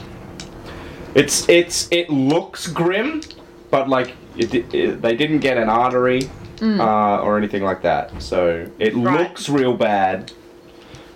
It's 1.15 1.47
it's 1.49 1.87
it 1.91 2.09
looks 2.09 2.67
grim, 2.67 3.21
but 3.69 3.89
like 3.89 4.15
it, 4.37 4.73
it, 4.73 5.01
they 5.01 5.15
didn't 5.15 5.39
get 5.39 5.57
an 5.57 5.69
artery 5.69 6.29
uh, 6.61 7.19
or 7.21 7.37
anything 7.37 7.63
like 7.63 7.81
that. 7.81 8.21
So 8.21 8.67
it 8.79 8.93
Mm. 8.93 9.05
Right. 9.07 9.19
looks 9.21 9.49
real 9.49 9.75
bad, 9.75 10.31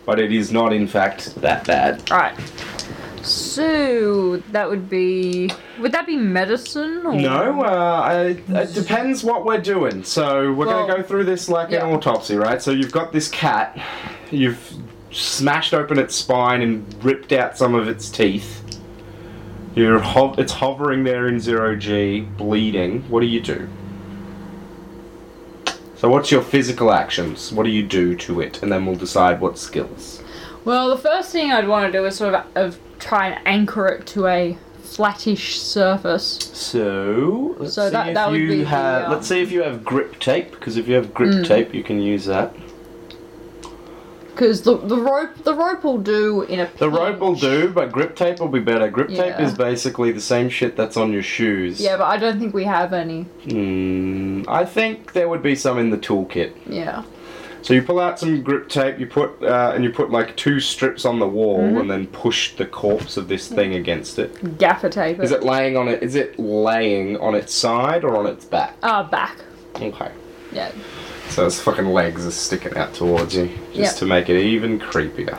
but 0.05 0.19
it 0.19 0.31
is 0.31 0.51
not 0.51 0.73
in 0.73 0.87
fact 0.87 1.35
that 1.41 1.65
bad. 1.67 2.01
Alright. 2.11 2.35
So 3.21 4.37
that 4.51 4.69
would 4.69 4.89
be. 4.89 5.51
Would 5.79 5.91
that 5.91 6.05
be 6.05 6.15
medicine? 6.15 7.01
Or? 7.05 7.13
No, 7.13 7.63
uh, 7.63 8.01
I, 8.05 8.15
it 8.61 8.73
depends 8.73 9.23
what 9.23 9.45
we're 9.45 9.59
doing. 9.59 10.03
So 10.03 10.53
we're 10.53 10.67
Well, 10.67 10.87
gonna 10.87 11.01
go 11.01 11.03
through 11.07 11.25
this 11.25 11.49
like 11.49 11.71
yeah. 11.71 11.85
an 11.85 11.93
autopsy, 11.93 12.35
right? 12.35 12.61
So 12.61 12.71
you've 12.71 12.91
got 12.91 13.11
this 13.11 13.27
cat, 13.29 13.79
you've 14.31 14.59
smashed 15.11 15.73
open 15.73 15.97
its 15.97 16.15
spine 16.15 16.61
and 16.61 17.03
ripped 17.03 17.31
out 17.33 17.57
some 17.57 17.73
of 17.73 17.87
its 17.87 18.09
teeth. 18.09 18.61
You're 19.75 19.99
ho- 19.99 20.33
it's 20.37 20.53
hovering 20.53 21.03
there 21.03 21.27
in 21.27 21.39
zero 21.39 21.75
G, 21.75 22.21
bleeding. 22.21 23.01
What 23.09 23.19
do 23.19 23.25
you 23.27 23.41
do? 23.41 23.67
So 25.97 26.09
what's 26.09 26.31
your 26.31 26.41
physical 26.41 26.91
actions? 26.91 27.51
What 27.51 27.63
do 27.63 27.69
you 27.69 27.83
do 27.83 28.15
to 28.17 28.41
it, 28.41 28.61
and 28.63 28.71
then 28.71 28.85
we'll 28.85 28.95
decide 28.95 29.41
what 29.41 29.57
skills. 29.57 30.21
Well, 30.63 30.89
the 30.89 30.97
first 30.97 31.31
thing 31.31 31.51
I'd 31.51 31.67
want 31.67 31.91
to 31.91 31.97
do 31.97 32.05
is 32.05 32.15
sort 32.15 32.35
of, 32.35 32.45
of 32.55 32.79
try 32.99 33.27
and 33.29 33.47
anchor 33.47 33.87
it 33.87 34.07
to 34.07 34.27
a 34.27 34.57
flattish 34.81 35.59
surface. 35.59 36.49
So 36.53 37.55
let's 37.59 37.73
So 37.73 37.87
see 37.87 37.91
that- 37.91 38.07
if 38.09 38.13
that 38.15 38.31
would 38.31 38.39
you 38.39 38.47
be 38.47 38.57
the, 38.59 38.65
have. 38.65 39.05
um, 39.05 39.11
Let's 39.11 39.27
see 39.27 39.41
if 39.41 39.51
you 39.51 39.63
have 39.63 39.83
grip 39.83 40.19
tape, 40.19 40.51
because 40.51 40.77
if 40.77 40.87
you 40.87 40.95
have 40.95 41.13
grip 41.13 41.43
tape, 41.45 41.73
you 41.73 41.83
can 41.83 42.01
use 42.01 42.25
that. 42.25 42.55
Because 44.35 44.63
the, 44.63 44.75
the 44.77 44.97
rope 44.97 45.33
the 45.45 45.53
rope 45.53 45.83
will 45.85 45.97
do 45.97 46.41
in 46.43 46.59
a 46.59 46.65
pinch. 46.65 46.79
The 46.79 46.89
rope 46.89 47.19
will 47.19 47.35
do, 47.35 47.69
but 47.69 47.91
grip 47.91 48.15
tape 48.17 48.39
will 48.41 48.49
be 48.49 48.59
better. 48.59 48.89
Grip 48.89 49.07
tape 49.07 49.17
Yeah. 49.17 49.41
is 49.41 49.53
basically 49.53 50.11
the 50.11 50.19
same 50.19 50.49
shit 50.49 50.75
that's 50.75 50.97
on 50.97 51.13
your 51.13 51.23
shoes. 51.23 51.79
Yeah, 51.79 51.95
but 51.95 52.03
I 52.05 52.17
don't 52.17 52.37
think 52.37 52.53
we 52.53 52.65
have 52.65 52.91
any. 52.91 53.23
Hmm, 53.49 54.43
I 54.47 54.65
think 54.65 55.13
there 55.13 55.29
would 55.29 55.41
be 55.41 55.55
some 55.55 55.79
in 55.79 55.89
the 55.89 55.97
toolkit. 55.97 56.51
Yeah. 56.67 57.03
So 57.61 57.73
you 57.73 57.81
pull 57.81 57.99
out 57.99 58.19
some 58.19 58.43
grip 58.43 58.67
tape, 58.69 58.99
you 58.99 59.07
put 59.07 59.41
uh, 59.41 59.71
and 59.73 59.83
you 59.85 59.89
put 59.89 60.11
like 60.11 60.35
two 60.35 60.59
strips 60.59 61.05
on 61.05 61.17
the 61.19 61.27
wall, 61.27 61.59
Mm-hmm. 61.61 61.77
and 61.77 61.89
then 61.89 62.07
push 62.07 62.55
the 62.57 62.65
corpse 62.65 63.15
of 63.17 63.27
this 63.29 63.47
thing 63.47 63.73
against 63.75 64.19
it. 64.19 64.57
Gaffer 64.59 64.89
tape. 64.89 65.19
Is 65.21 65.31
it 65.31 65.43
laying 65.43 65.77
on 65.77 65.87
it? 65.87 66.03
Is 66.03 66.15
it 66.15 66.37
laying 66.37 67.17
on 67.17 67.33
its 67.35 67.53
side 67.53 68.03
or 68.03 68.17
on 68.17 68.27
its 68.27 68.43
back? 68.43 68.75
Ah, 68.83 69.01
back. 69.03 69.37
Okay. 69.77 70.11
Yeah. 70.51 70.71
So 71.29 71.45
its 71.45 71.59
fucking 71.59 71.85
legs 71.85 72.25
are 72.25 72.31
sticking 72.31 72.77
out 72.77 72.93
towards 72.93 73.35
you, 73.35 73.47
just 73.73 73.77
Yep. 73.77 73.95
to 73.97 74.05
make 74.05 74.29
it 74.29 74.39
even 74.41 74.79
creepier. 74.79 75.37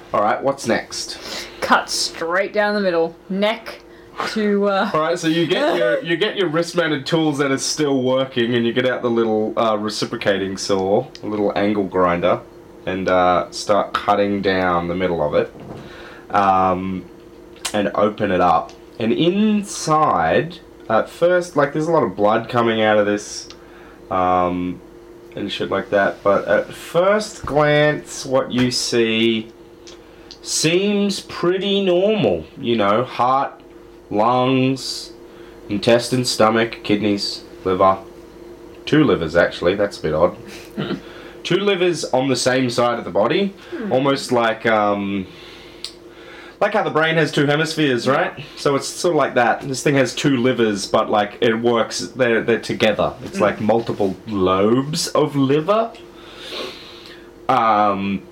All 0.14 0.22
right, 0.22 0.42
what's 0.42 0.66
next? 0.66 1.18
Cut 1.60 1.90
straight 1.90 2.52
down 2.52 2.74
the 2.74 2.80
middle. 2.80 3.14
Neck 3.28 3.80
to. 4.28 4.68
Uh, 4.68 4.90
All 4.94 5.00
right, 5.00 5.18
so 5.18 5.26
you 5.28 5.46
get 5.46 5.76
your 5.76 6.02
you 6.02 6.16
get 6.16 6.36
your 6.36 6.48
wrist-mounted 6.48 7.04
tools 7.04 7.38
that 7.38 7.50
is 7.50 7.62
still 7.64 8.02
working, 8.02 8.54
and 8.54 8.64
you 8.66 8.72
get 8.72 8.86
out 8.86 9.02
the 9.02 9.10
little 9.10 9.52
uh, 9.58 9.76
reciprocating 9.76 10.56
saw, 10.56 11.06
a 11.22 11.26
little 11.26 11.52
angle 11.58 11.84
grinder, 11.84 12.40
and 12.86 13.08
uh, 13.08 13.50
start 13.50 13.92
cutting 13.92 14.40
down 14.40 14.88
the 14.88 14.94
middle 14.94 15.20
of 15.22 15.34
it, 15.34 15.52
um, 16.34 17.04
and 17.74 17.90
open 17.94 18.30
it 18.30 18.40
up. 18.40 18.72
And 18.98 19.12
inside, 19.12 20.60
at 20.88 21.10
first, 21.10 21.56
like 21.56 21.74
there's 21.74 21.88
a 21.88 21.92
lot 21.92 22.02
of 22.04 22.16
blood 22.16 22.48
coming 22.48 22.80
out 22.80 22.96
of 22.98 23.04
this, 23.04 23.48
um, 24.10 24.80
and 25.34 25.50
shit 25.50 25.70
like 25.70 25.90
that. 25.90 26.22
But 26.22 26.46
at 26.48 26.72
first 26.72 27.44
glance, 27.44 28.24
what 28.24 28.52
you 28.52 28.70
see 28.70 29.52
seems 30.42 31.20
pretty 31.20 31.84
normal. 31.84 32.44
You 32.58 32.76
know, 32.76 33.04
heart 33.04 33.60
lungs, 34.10 35.12
intestine, 35.68 36.24
stomach, 36.24 36.80
kidneys, 36.84 37.44
liver. 37.64 37.98
Two 38.84 39.02
livers, 39.04 39.34
actually. 39.34 39.74
That's 39.74 39.98
a 39.98 40.02
bit 40.02 40.14
odd. 40.14 40.36
Two 41.42 41.58
livers 41.58 42.04
on 42.06 42.28
the 42.28 42.36
same 42.36 42.70
side 42.70 42.98
of 42.98 43.04
the 43.04 43.10
body, 43.10 43.54
almost 43.90 44.32
like 44.32 44.66
um, 44.66 45.26
like 46.60 46.72
how 46.72 46.82
the 46.82 46.90
brain 46.90 47.16
has 47.16 47.32
two 47.32 47.46
hemispheres, 47.46 48.08
right? 48.08 48.44
So 48.56 48.76
it's 48.76 48.88
sort 48.88 49.12
of 49.12 49.18
like 49.18 49.34
that. 49.34 49.62
This 49.62 49.82
thing 49.82 49.94
has 49.96 50.14
two 50.14 50.36
livers, 50.36 50.86
but 50.86 51.10
like 51.10 51.38
it 51.40 51.54
works. 51.54 52.00
They're 52.00 52.42
they're 52.42 52.60
together. 52.60 53.14
It's 53.22 53.40
like 53.40 53.60
multiple 53.60 54.16
lobes 54.26 55.08
of 55.08 55.36
liver. 55.36 55.92
Um. 57.48 58.22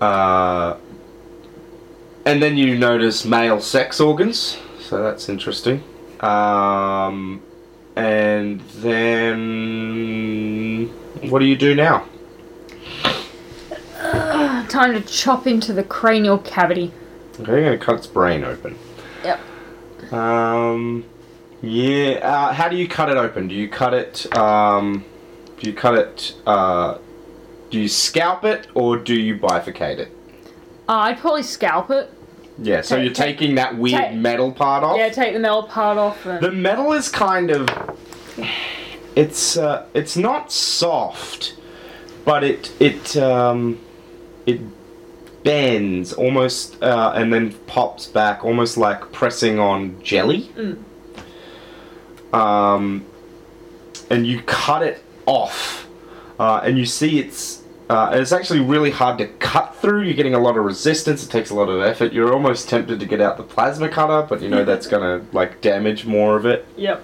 Uh, 0.00 0.76
and 2.26 2.42
then 2.42 2.56
you 2.56 2.78
notice 2.78 3.24
male 3.24 3.60
sex 3.60 4.00
organs, 4.00 4.58
so 4.80 5.02
that's 5.02 5.28
interesting. 5.28 5.82
Um, 6.20 7.42
and 7.96 8.60
then 8.80 10.88
what 11.28 11.40
do 11.40 11.44
you 11.44 11.56
do 11.56 11.74
now? 11.74 12.06
Time 14.74 14.92
to 14.92 15.00
chop 15.00 15.46
into 15.46 15.72
the 15.72 15.84
cranial 15.84 16.38
cavity. 16.38 16.92
Okay, 17.40 17.52
you're 17.52 17.64
gonna 17.64 17.78
cut 17.78 17.94
its 17.96 18.06
brain 18.06 18.44
open. 18.44 18.76
Yep. 19.24 20.12
Um, 20.12 21.04
yeah. 21.62 22.14
Uh, 22.22 22.52
how 22.52 22.68
do 22.68 22.76
you 22.76 22.88
cut 22.88 23.08
it 23.08 23.16
open? 23.16 23.48
Do 23.48 23.54
you 23.54 23.68
cut 23.68 23.94
it? 23.94 24.36
Um, 24.36 25.04
do 25.60 25.70
you 25.70 25.76
cut 25.76 25.94
it? 25.94 26.34
Uh, 26.46 26.98
do 27.70 27.80
you 27.80 27.88
scalp 27.88 28.44
it 28.44 28.66
or 28.74 28.96
do 28.96 29.14
you 29.14 29.36
bifurcate 29.38 29.98
it? 29.98 30.08
Uh, 30.88 30.92
I'd 31.06 31.18
probably 31.18 31.42
scalp 31.42 31.90
it. 31.90 32.10
Yeah, 32.58 32.82
so 32.82 32.96
Take- 32.96 33.04
you're 33.04 33.14
take- 33.14 33.38
taking 33.38 33.54
that 33.56 33.76
weird 33.76 34.00
take- 34.00 34.14
metal 34.14 34.52
part 34.52 34.84
off. 34.84 34.96
Yeah, 34.96 35.08
take 35.08 35.32
the 35.34 35.40
metal 35.40 35.64
part 35.64 35.98
off 35.98 36.24
and 36.26 36.40
The 36.42 36.52
metal 36.52 36.92
is 36.92 37.08
kind 37.08 37.50
of 37.50 37.68
it's 39.16 39.56
uh, 39.56 39.86
it's 39.94 40.16
not 40.16 40.50
soft, 40.52 41.54
but 42.24 42.44
it 42.44 42.72
it 42.80 43.16
um, 43.16 43.78
it 44.46 44.60
bends 45.42 46.12
almost 46.12 46.82
uh, 46.82 47.12
and 47.14 47.32
then 47.32 47.52
pops 47.66 48.06
back, 48.06 48.44
almost 48.44 48.76
like 48.76 49.12
pressing 49.12 49.58
on 49.58 50.02
jelly. 50.02 50.50
Um, 52.32 53.04
and 54.10 54.26
you 54.26 54.42
cut 54.42 54.82
it 54.82 55.02
off, 55.26 55.86
uh, 56.38 56.60
and 56.64 56.78
you 56.78 56.86
see 56.86 57.18
it's. 57.18 57.62
Uh, 57.90 58.12
it's 58.14 58.32
actually 58.32 58.60
really 58.60 58.90
hard 58.90 59.18
to 59.18 59.26
cut 59.26 59.76
through. 59.76 60.00
You're 60.02 60.14
getting 60.14 60.32
a 60.34 60.38
lot 60.38 60.56
of 60.56 60.64
resistance. 60.64 61.22
It 61.22 61.30
takes 61.30 61.50
a 61.50 61.54
lot 61.54 61.68
of 61.68 61.82
effort. 61.82 62.14
You're 62.14 62.32
almost 62.32 62.66
tempted 62.70 62.98
to 62.98 63.04
get 63.06 63.20
out 63.20 63.36
the 63.36 63.42
plasma 63.42 63.90
cutter, 63.90 64.26
but 64.26 64.40
you 64.40 64.48
know 64.48 64.64
that's 64.70 64.86
gonna 64.86 65.22
like 65.32 65.60
damage 65.60 66.06
more 66.06 66.34
of 66.34 66.46
it 66.46 66.66
Yep. 66.78 67.02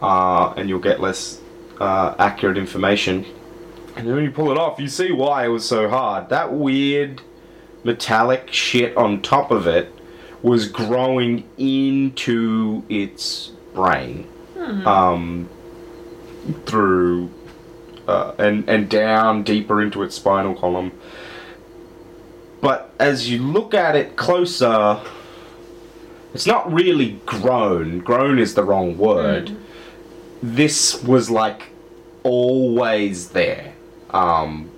uh, 0.00 0.54
and 0.56 0.68
you'll 0.68 0.78
get 0.78 1.00
less 1.00 1.40
uh, 1.80 2.14
accurate 2.20 2.56
information. 2.56 3.26
And 3.96 4.06
then 4.06 4.14
when 4.14 4.24
you 4.24 4.30
pull 4.30 4.50
it 4.50 4.58
off, 4.58 4.78
you 4.78 4.88
see 4.88 5.10
why 5.10 5.46
it 5.46 5.48
was 5.48 5.66
so 5.66 5.88
hard. 5.88 6.28
That 6.28 6.52
weird 6.52 7.22
metallic 7.84 8.52
shit 8.52 8.96
on 8.96 9.22
top 9.22 9.50
of 9.50 9.66
it 9.66 9.92
was 10.42 10.68
growing 10.68 11.48
into 11.56 12.84
its 12.88 13.52
brain 13.74 14.28
um, 14.86 15.48
through 16.66 17.30
uh, 18.06 18.34
and 18.38 18.68
and 18.68 18.88
down 18.88 19.42
deeper 19.42 19.82
into 19.82 20.02
its 20.02 20.14
spinal 20.14 20.54
column. 20.54 20.92
But 22.60 22.92
as 22.98 23.30
you 23.30 23.42
look 23.42 23.74
at 23.74 23.96
it 23.96 24.16
closer, 24.16 25.00
it's 26.34 26.46
not 26.46 26.70
really 26.72 27.20
grown. 27.26 28.00
Grown 28.00 28.38
is 28.38 28.54
the 28.54 28.62
wrong 28.62 28.98
word 28.98 29.56
this 30.42 31.02
was 31.02 31.30
like 31.30 31.70
always 32.22 33.30
there. 33.30 33.74
Um, 34.10 34.70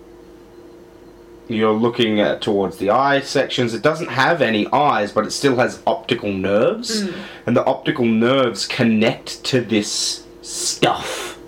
you're 1.49 1.73
looking 1.73 2.21
at 2.21 2.43
towards 2.43 2.77
the 2.77 2.91
eye 2.91 3.21
sections. 3.21 3.73
It 3.73 3.83
doesn't 3.83 4.09
have 4.09 4.43
any 4.43 4.67
eyes, 4.73 5.13
but 5.13 5.25
it 5.25 5.31
still 5.31 5.57
has 5.57 5.83
optical 5.87 6.33
nerves, 6.33 7.09
and 7.47 7.57
the 7.57 7.65
optical 7.65 8.05
nerves 8.05 8.67
connect 8.67 9.45
to 9.45 9.61
this 9.61 10.27
stuff. 10.43 11.39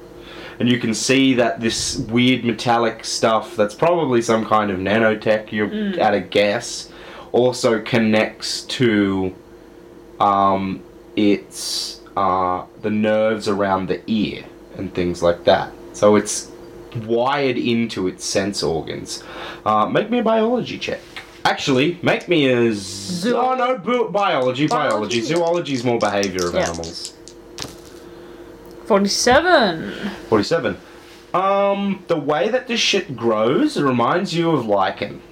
And 0.58 0.68
you 0.68 0.78
can 0.78 0.94
see 0.94 1.34
that 1.34 1.60
this 1.60 1.96
weird 1.96 2.44
metallic 2.44 3.04
stuff, 3.04 3.56
that's 3.56 3.74
probably 3.74 4.20
some 4.22 4.44
kind 4.44 4.70
of 4.70 4.78
nanotech, 4.78 5.52
you're 5.52 6.00
at 6.00 6.14
a 6.14 6.20
guess, 6.20 6.90
also 7.32 7.80
connects 7.80 8.62
to 8.62 9.34
um, 10.18 10.82
it's 11.16 12.00
uh, 12.16 12.66
the 12.82 12.90
nerves 12.90 13.48
around 13.48 13.88
the 13.88 14.02
ear 14.06 14.44
and 14.76 14.94
things 14.94 15.22
like 15.22 15.44
that. 15.44 15.72
So 15.92 16.16
it's 16.16 16.49
wired 16.96 17.56
into 17.58 18.06
its 18.08 18.24
sense 18.24 18.62
organs. 18.62 19.22
Uh, 19.64 19.86
make 19.86 20.10
me 20.10 20.18
a 20.18 20.22
biology 20.22 20.78
check. 20.78 21.00
Actually, 21.44 21.98
make 22.02 22.28
me 22.28 22.46
a 22.52 22.72
z- 22.72 23.32
oh 23.32 23.54
no, 23.54 23.78
bu- 23.78 24.10
biology, 24.10 24.66
biology. 24.66 24.66
Biology? 24.68 25.20
Zoology 25.22 25.72
is 25.74 25.84
more 25.84 25.98
behavior 25.98 26.46
of 26.48 26.54
Yeah. 26.54 26.68
animals. 26.68 27.14
Forty-seven. 28.86 29.92
Forty-seven. 30.28 30.76
Um, 31.32 32.02
the 32.08 32.16
way 32.16 32.48
that 32.48 32.66
this 32.66 32.80
shit 32.80 33.16
grows 33.16 33.76
it 33.76 33.84
reminds 33.84 34.34
you 34.34 34.50
of 34.50 34.66
lichen. 34.66 35.22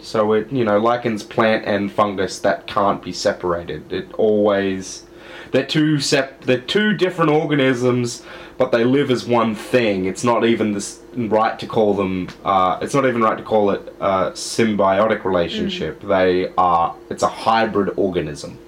So 0.00 0.32
it, 0.32 0.50
you 0.50 0.64
know, 0.64 0.78
lichens, 0.78 1.22
plant 1.22 1.66
and 1.66 1.92
fungus 1.92 2.38
that 2.38 2.66
can't 2.66 3.02
be 3.02 3.12
separated. 3.12 3.92
It 3.92 4.10
always, 4.14 5.04
they're 5.50 5.66
two 5.66 6.00
sep, 6.00 6.44
they're 6.44 6.56
two 6.58 6.94
different 6.94 7.30
organisms, 7.30 8.22
but 8.58 8.72
they 8.72 8.84
live 8.84 9.10
as 9.10 9.26
one 9.26 9.54
thing. 9.54 10.04
It's 10.06 10.24
not 10.24 10.44
even 10.44 10.72
this 10.72 11.00
right 11.14 11.58
to 11.58 11.66
call 11.66 11.94
them. 11.94 12.28
Uh, 12.44 12.78
it's 12.80 12.94
not 12.94 13.06
even 13.06 13.22
right 13.22 13.36
to 13.36 13.44
call 13.44 13.70
it 13.70 13.94
a 14.00 14.32
symbiotic 14.32 15.24
relationship. 15.24 16.00
They 16.02 16.52
are. 16.56 16.94
It's 17.10 17.22
a 17.22 17.28
hybrid 17.28 17.94
organism. 17.96 18.58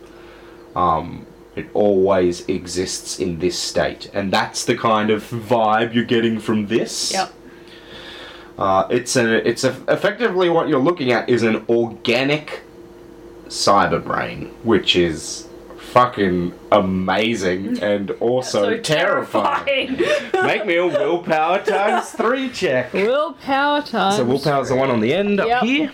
Um, 0.74 1.26
it 1.56 1.68
always 1.72 2.48
exists 2.48 3.20
in 3.20 3.38
this 3.38 3.58
state, 3.58 4.10
and 4.12 4.32
that's 4.32 4.64
the 4.64 4.76
kind 4.76 5.10
of 5.10 5.22
vibe 5.22 5.94
you're 5.94 6.04
getting 6.04 6.40
from 6.40 6.66
this. 6.66 7.12
Yep. 7.12 7.32
Uh, 8.58 8.86
it's 8.90 9.16
a, 9.16 9.48
it's 9.48 9.64
a, 9.64 9.70
effectively 9.88 10.48
what 10.48 10.68
you're 10.68 10.80
looking 10.80 11.10
at 11.12 11.28
is 11.28 11.42
an 11.42 11.64
organic 11.68 12.62
cyber 13.46 14.02
brain, 14.02 14.46
which 14.62 14.96
is 14.96 15.48
fucking 15.94 16.52
amazing 16.72 17.80
and 17.80 18.10
also 18.20 18.62
So 18.62 18.78
terrifying. 18.80 19.96
terrifying. 19.96 20.42
Make 20.46 20.66
me 20.66 20.74
a 20.76 20.86
willpower 20.88 21.62
times 21.62 22.10
three 22.10 22.48
check. 22.50 22.92
willpower 22.92 23.80
time. 23.80 24.16
So 24.16 24.24
willpower's 24.24 24.70
the 24.70 24.74
one 24.74 24.90
on 24.90 24.98
the 24.98 25.14
end 25.14 25.38
up 25.38 25.62
here. 25.62 25.92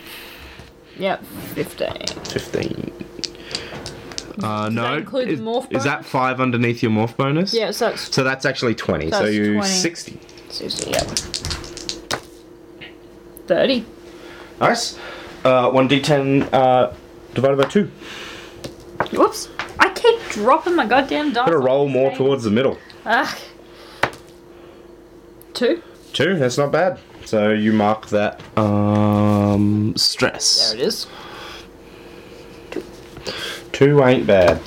Yep. 0.99 1.23
Fifteen. 1.55 2.07
Fifteen. 2.25 2.93
Uh, 4.43 4.71
no. 4.71 4.97
is, 4.97 5.85
that 5.85 6.03
five 6.07 6.41
underneath 6.41 6.83
your 6.83 6.91
morph 6.93 7.15
bonus? 7.19 7.53
Yeah. 7.53 7.71
So 7.71 7.91
that's 7.91 8.15
So 8.15 8.25
that's 8.25 8.47
actually 8.47 8.75
twenty. 8.75 9.11
so 9.11 9.25
That's 9.25 9.35
you 9.35 9.53
20. 9.57 9.69
sixty. 9.69 10.19
sixty. 10.49 10.93
Yep. 10.93 11.09
Thirty. 13.47 13.85
Nice. 14.61 14.99
Uh, 15.45 15.71
one 15.71 15.91
d10 15.91 16.49
uh, 16.55 16.93
divided 17.35 17.59
by 17.59 17.65
two. 17.65 17.91
Whoops. 19.13 19.49
I 19.79 19.89
dropping 20.31 20.77
my 20.77 20.87
goddamn 20.87 21.33
dice. 21.33 21.47
Gotta 21.47 21.59
roll 21.59 21.89
more 21.89 22.15
towards 22.15 22.45
the 22.45 22.51
middle. 22.51 22.79
Ah. 23.05 23.37
Two. 25.53 25.83
Two, 26.13 26.37
that's 26.37 26.59
not 26.59 26.73
bad. 26.73 26.99
So 27.25 27.51
you 27.51 27.73
mark 27.73 28.07
that 28.09 28.41
um 28.59 29.95
stress. 29.97 30.73
There 30.73 30.81
it 30.81 30.87
is. 30.87 31.07
Two 33.73 34.03
ain't 34.03 34.27
bad. 34.27 34.61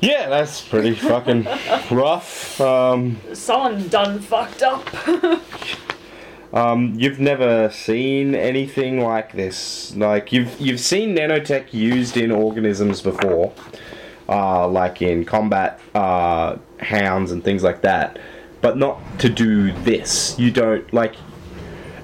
Yeah, 0.00 0.28
that's 0.28 0.60
pretty 0.60 0.94
fucking 0.94 1.44
rough. 1.90 2.60
Um, 2.60 3.20
Someone 3.34 3.86
done 3.88 4.18
fucked 4.18 4.62
up. 4.62 4.84
um, 6.52 6.94
you've 6.96 7.20
never 7.20 7.70
seen 7.70 8.34
anything 8.34 9.00
like 9.00 9.32
this. 9.32 9.94
Like 9.94 10.32
you've 10.32 10.60
you've 10.60 10.80
seen 10.80 11.16
nanotech 11.16 11.72
used 11.72 12.16
in 12.16 12.32
organisms 12.32 13.00
before, 13.00 13.52
uh, 14.32 14.66
like 14.68 15.02
in 15.02 15.24
combat 15.24 15.78
uh, 15.94 16.56
hounds 16.80 17.30
and 17.32 17.40
things 17.44 17.62
like 17.62 17.80
that, 17.82 18.18
but 18.60 18.76
not 18.78 18.96
to 19.20 19.28
do 19.28 19.72
this. 19.82 20.38
You 20.38 20.50
don't 20.50 20.86
like. 20.92 21.14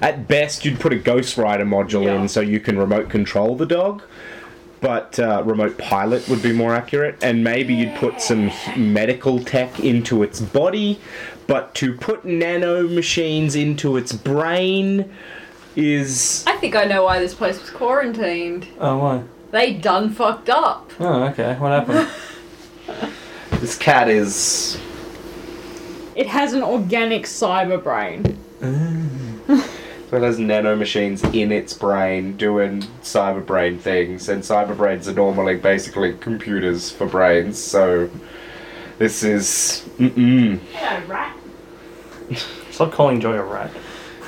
At 0.01 0.27
best, 0.29 0.63
you'd 0.63 0.79
put 0.79 0.93
a 0.93 0.95
Ghost 1.11 1.37
Rider 1.37 1.65
module 1.65 2.05
Yeah. 2.05 2.21
in 2.21 2.27
so 2.29 2.39
you 2.39 2.59
can 2.61 2.77
remote 2.77 3.09
control 3.09 3.55
the 3.55 3.65
dog. 3.65 4.01
but 4.81 5.19
uh, 5.19 5.43
remote 5.45 5.77
pilot 5.77 6.21
would 6.29 6.41
be 6.41 6.53
more 6.53 6.73
accurate, 6.73 7.15
and 7.21 7.43
maybe 7.43 7.73
you'd 7.73 7.95
put 7.95 8.21
some 8.21 8.49
medical 8.77 9.35
tech 9.43 9.71
into 9.81 10.23
its 10.23 10.39
body, 10.39 10.97
but 11.47 11.75
to 11.75 11.87
put 12.07 12.23
nano 12.23 12.87
machines 12.87 13.55
into 13.55 13.97
its 13.97 14.13
brain 14.13 15.11
is 15.75 16.45
I 16.47 16.55
think 16.61 16.75
I 16.77 16.85
know 16.85 17.03
why 17.03 17.19
this 17.19 17.33
place 17.33 17.59
was 17.59 17.69
quarantined. 17.69 18.67
Oh, 18.79 18.97
why? 18.99 19.23
They 19.51 19.73
done 19.73 20.11
fucked 20.11 20.49
up. 20.49 20.91
Oh, 20.99 21.23
okay. 21.23 21.55
What 21.57 21.71
happened? 21.71 22.09
this 23.61 23.77
cat 23.77 24.09
is 24.09 24.79
It 26.15 26.27
has 26.27 26.53
an 26.53 26.61
organic 26.63 27.23
cyber 27.23 27.81
brain. 27.83 28.37
so 28.59 30.17
it 30.17 30.21
has 30.23 30.37
nano 30.39 30.75
machines 30.75 31.23
in 31.23 31.51
its 31.51 31.73
brain 31.73 32.35
doing 32.37 32.81
cyber 33.01 33.43
brain 33.45 33.79
things, 33.79 34.29
and 34.29 34.43
cyber 34.43 34.75
brains 34.77 35.07
are 35.07 35.13
normally 35.13 35.55
basically 35.55 36.13
computers 36.17 36.91
for 36.91 37.07
brains. 37.07 37.57
So 37.57 38.09
this 38.99 39.23
is 39.23 39.87
mm-mm. 39.97 40.59
Hello, 40.73 41.05
rat. 41.07 41.35
Stop 42.71 42.91
calling 42.91 43.19
Joy 43.19 43.33
a 43.37 43.43
rat. 43.43 43.71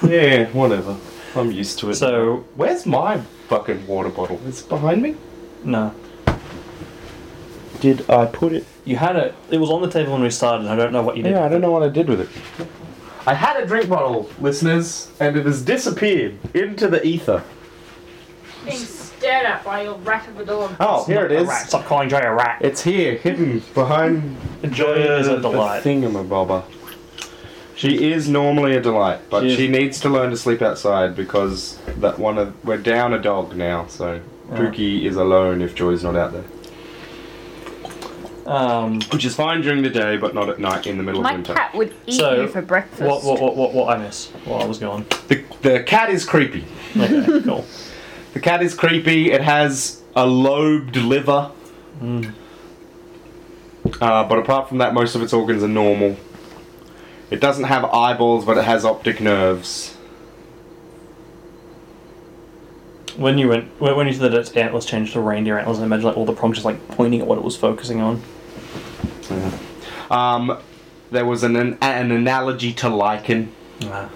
yeah, 0.07 0.45
whatever. 0.47 0.97
I'm 1.35 1.51
used 1.51 1.79
to 1.79 1.89
it. 1.89 1.95
So, 1.95 2.45
where's 2.55 2.85
my 2.85 3.19
fucking 3.47 3.87
water 3.87 4.09
bottle? 4.09 4.39
Is 4.47 4.61
it 4.61 4.69
behind 4.69 5.01
me? 5.01 5.15
no. 5.63 5.93
Did 7.79 8.07
I 8.11 8.27
put 8.27 8.53
it? 8.53 8.63
You 8.85 8.95
had 8.95 9.15
it. 9.15 9.33
It 9.49 9.57
was 9.57 9.71
on 9.71 9.81
the 9.81 9.89
table 9.89 10.13
when 10.13 10.21
we 10.21 10.29
started. 10.29 10.67
I 10.67 10.75
don't 10.75 10.93
know 10.93 11.01
what 11.01 11.17
you 11.17 11.23
did. 11.23 11.31
Yeah, 11.31 11.43
I 11.43 11.49
don't 11.49 11.61
know 11.61 11.71
what 11.71 11.81
I 11.81 11.89
did 11.89 12.07
with 12.07 12.21
it. 12.21 12.29
I 13.25 13.33
had 13.33 13.57
a 13.61 13.65
drink 13.65 13.89
bottle, 13.89 14.29
listeners, 14.39 15.11
and 15.19 15.35
it 15.35 15.47
has 15.47 15.63
disappeared 15.63 16.37
into 16.53 16.87
the 16.87 17.03
ether. 17.03 17.43
Being 18.65 18.77
stared 18.77 19.47
at 19.47 19.63
by 19.63 19.81
your 19.83 19.95
rat 19.99 20.27
of 20.27 20.39
a 20.39 20.45
dog. 20.45 20.75
Oh, 20.79 21.05
here 21.05 21.25
it 21.25 21.31
is. 21.31 21.47
Rat. 21.47 21.67
Stop 21.69 21.85
calling 21.85 22.07
Joy 22.07 22.19
a 22.19 22.33
rat. 22.33 22.59
It's 22.61 22.83
here, 22.83 23.15
hidden 23.17 23.63
behind 23.73 24.37
Joy 24.71 24.93
is 24.93 25.27
a 25.27 25.39
delight. 25.41 25.83
Thingamabobber. 25.83 26.63
She 27.81 28.11
is 28.11 28.29
normally 28.29 28.75
a 28.75 28.79
delight, 28.79 29.21
but 29.31 29.41
She 29.41 29.55
she, 29.55 29.67
needs 29.67 29.99
to 30.01 30.09
learn 30.09 30.29
to 30.29 30.37
sleep 30.37 30.61
outside 30.61 31.15
because 31.15 31.79
that 31.97 32.19
one 32.19 32.37
of 32.37 32.53
we're 32.63 32.77
down 32.77 33.11
a 33.11 33.19
dog 33.19 33.55
now. 33.55 33.87
So 33.87 34.21
Pookie 34.51 35.05
is 35.05 35.15
alone 35.15 35.63
if 35.63 35.73
Joy's 35.73 36.03
not 36.03 36.15
out 36.15 36.31
there. 36.31 36.43
Um, 38.45 39.01
Which 39.11 39.25
is 39.25 39.35
fine 39.35 39.61
during 39.61 39.81
the 39.81 39.89
day, 39.89 40.15
but 40.17 40.35
not 40.35 40.47
at 40.47 40.59
night 40.59 40.85
in 40.85 40.97
the 40.97 41.03
middle 41.03 41.23
My 41.23 41.31
of 41.31 41.37
winter. 41.37 41.55
cat 41.55 41.73
would 41.73 41.91
eat 42.05 42.19
So, 42.19 42.41
you 42.43 42.47
for 42.49 42.61
breakfast. 42.61 43.01
what, 43.01 43.23
what, 43.23 43.41
what, 43.41 43.55
what, 43.55 43.73
what 43.73 43.97
I 43.97 43.97
miss 43.97 44.27
while 44.45 44.61
I 44.61 44.65
was 44.65 44.77
gone? 44.77 45.03
The, 45.27 45.43
the 45.63 45.81
cat 45.81 46.11
is 46.11 46.23
creepy. 46.23 46.63
Okay, 46.95 47.41
cool. 47.41 47.65
The 48.33 48.39
cat 48.39 48.61
is 48.61 48.75
creepy. 48.75 49.31
It 49.31 49.41
has 49.41 50.03
a 50.15 50.25
lobed 50.27 50.95
liver. 50.95 51.51
Uh, 52.01 52.21
but 54.23 54.39
apart 54.39 54.69
from 54.69 54.77
that, 54.77 54.93
most 54.93 55.15
of 55.15 55.23
its 55.23 55.33
organs 55.33 55.63
are 55.63 55.67
normal. 55.67 56.15
It 57.31 57.39
doesn't 57.39 57.63
have 57.63 57.85
eyeballs, 57.85 58.43
but 58.43 58.57
it 58.57 58.65
has 58.65 58.83
optic 58.83 59.21
nerves. 59.21 59.95
When 63.15 63.37
you 63.37 63.47
went, 63.47 63.69
when 63.79 63.95
when 63.95 64.07
you 64.07 64.13
said 64.13 64.31
that 64.31 64.37
its 64.37 64.51
antlers 64.51 64.85
changed 64.85 65.13
to 65.13 65.21
reindeer 65.21 65.57
antlers, 65.57 65.79
I 65.79 65.85
imagine 65.85 66.05
like 66.05 66.17
all 66.17 66.25
the 66.25 66.33
prongs 66.33 66.57
just 66.57 66.65
like 66.65 66.85
pointing 66.89 67.21
at 67.21 67.27
what 67.27 67.37
it 67.37 67.43
was 67.43 67.55
focusing 67.55 68.01
on. 68.01 68.21
Yeah. 69.29 69.57
Um, 70.09 70.59
there 71.09 71.25
was 71.25 71.43
an, 71.43 71.55
an, 71.55 71.77
an 71.81 72.11
analogy 72.11 72.73
to 72.73 72.89
lichen. 72.89 73.53
Ah. 73.83 74.09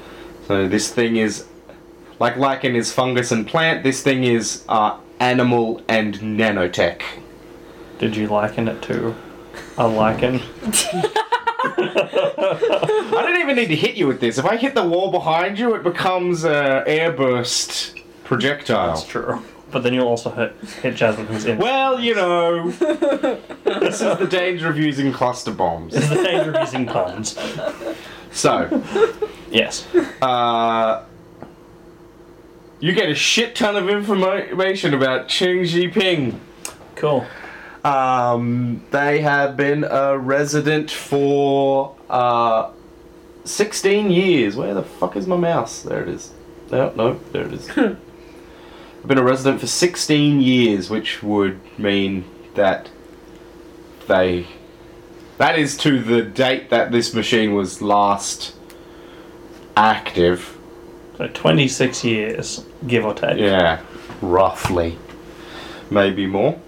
So 0.47 0.67
this 0.67 0.91
thing 0.91 1.15
is 1.15 1.45
like 2.19 2.35
lichen 2.35 2.75
is 2.75 2.91
fungus 2.91 3.31
and 3.31 3.47
plant. 3.47 3.83
This 3.83 4.03
thing 4.03 4.25
is 4.25 4.65
uh, 4.67 4.97
animal 5.19 5.81
and 5.87 6.15
nanotech. 6.15 7.01
Did 7.97 8.17
you 8.17 8.27
liken 8.27 8.67
it 8.67 8.81
to 8.83 9.15
a 9.77 9.87
lichen? 9.87 10.41
I 11.95 13.09
don't 13.11 13.39
even 13.41 13.55
need 13.55 13.67
to 13.67 13.75
hit 13.75 13.95
you 13.95 14.07
with 14.07 14.19
this. 14.19 14.37
If 14.37 14.45
I 14.45 14.57
hit 14.57 14.75
the 14.75 14.83
wall 14.85 15.11
behind 15.11 15.57
you, 15.57 15.75
it 15.75 15.83
becomes 15.83 16.43
a 16.43 16.83
airburst 16.87 17.99
projectile. 18.23 18.87
That's 18.95 19.03
true. 19.05 19.41
But 19.71 19.83
then 19.83 19.93
you'll 19.93 20.07
also 20.07 20.29
hit 20.29 20.53
hit 20.81 20.95
Jasmine 20.95 21.25
who's 21.27 21.45
in. 21.45 21.57
Well, 21.57 21.99
you 21.99 22.15
know, 22.15 22.69
this 22.71 24.01
is 24.01 24.17
the 24.17 24.27
danger 24.29 24.69
of 24.69 24.77
using 24.77 25.11
cluster 25.11 25.51
bombs. 25.51 25.93
This 25.93 26.03
is 26.03 26.09
the 26.09 26.23
danger 26.23 26.51
of 26.53 26.61
using 26.61 26.85
puns. 26.85 27.37
So, 28.31 28.83
Yes. 29.49 29.85
uh, 30.21 31.03
you 32.79 32.93
get 32.93 33.09
a 33.09 33.15
shit 33.15 33.55
ton 33.55 33.75
of 33.75 33.89
information 33.89 34.93
about 34.93 35.29
Xi 35.31 35.63
Jinping. 35.63 36.35
Cool. 36.95 37.25
Um, 37.85 38.83
they 38.89 39.21
have 39.21 39.55
been 39.55 39.83
a 39.83 40.17
resident 40.17 40.89
for 40.89 41.95
uh, 42.09 42.71
16 43.43 44.09
years. 44.09 44.55
Where 44.55 44.73
the 44.73 44.81
fuck 44.81 45.15
is 45.15 45.27
my 45.27 45.37
mouse? 45.37 45.83
There 45.83 46.01
it 46.01 46.09
is. 46.09 46.31
No, 46.71 46.91
no, 46.95 47.19
there 47.31 47.45
it 47.45 47.53
is. 47.53 47.69
I've 47.77 49.07
been 49.07 49.19
a 49.19 49.23
resident 49.23 49.61
for 49.61 49.67
16 49.67 50.41
years, 50.41 50.89
which 50.89 51.21
would 51.21 51.59
mean 51.77 52.25
that 52.55 52.89
they. 54.07 54.47
That 55.37 55.59
is 55.59 55.77
to 55.77 56.01
the 56.01 56.23
date 56.23 56.71
that 56.71 56.91
this 56.91 57.13
machine 57.13 57.53
was 57.53 57.83
last 57.83 58.55
active. 59.77 60.57
So 61.19 61.27
26 61.27 62.03
years, 62.03 62.65
give 62.87 63.05
or 63.05 63.13
take. 63.13 63.37
Yeah, 63.37 63.83
roughly. 64.21 64.97
Maybe 65.91 66.25
more. 66.25 66.59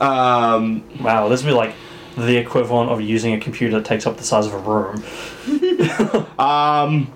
Um, 0.00 0.82
Wow, 1.00 1.28
this 1.28 1.42
would 1.42 1.50
be 1.50 1.54
like 1.54 1.74
the 2.16 2.36
equivalent 2.36 2.90
of 2.90 3.00
using 3.00 3.32
a 3.34 3.40
computer 3.40 3.76
that 3.78 3.84
takes 3.84 4.06
up 4.06 4.16
the 4.16 4.24
size 4.24 4.46
of 4.46 4.54
a 4.54 4.58
room. 4.58 5.04
Um, 6.38 7.12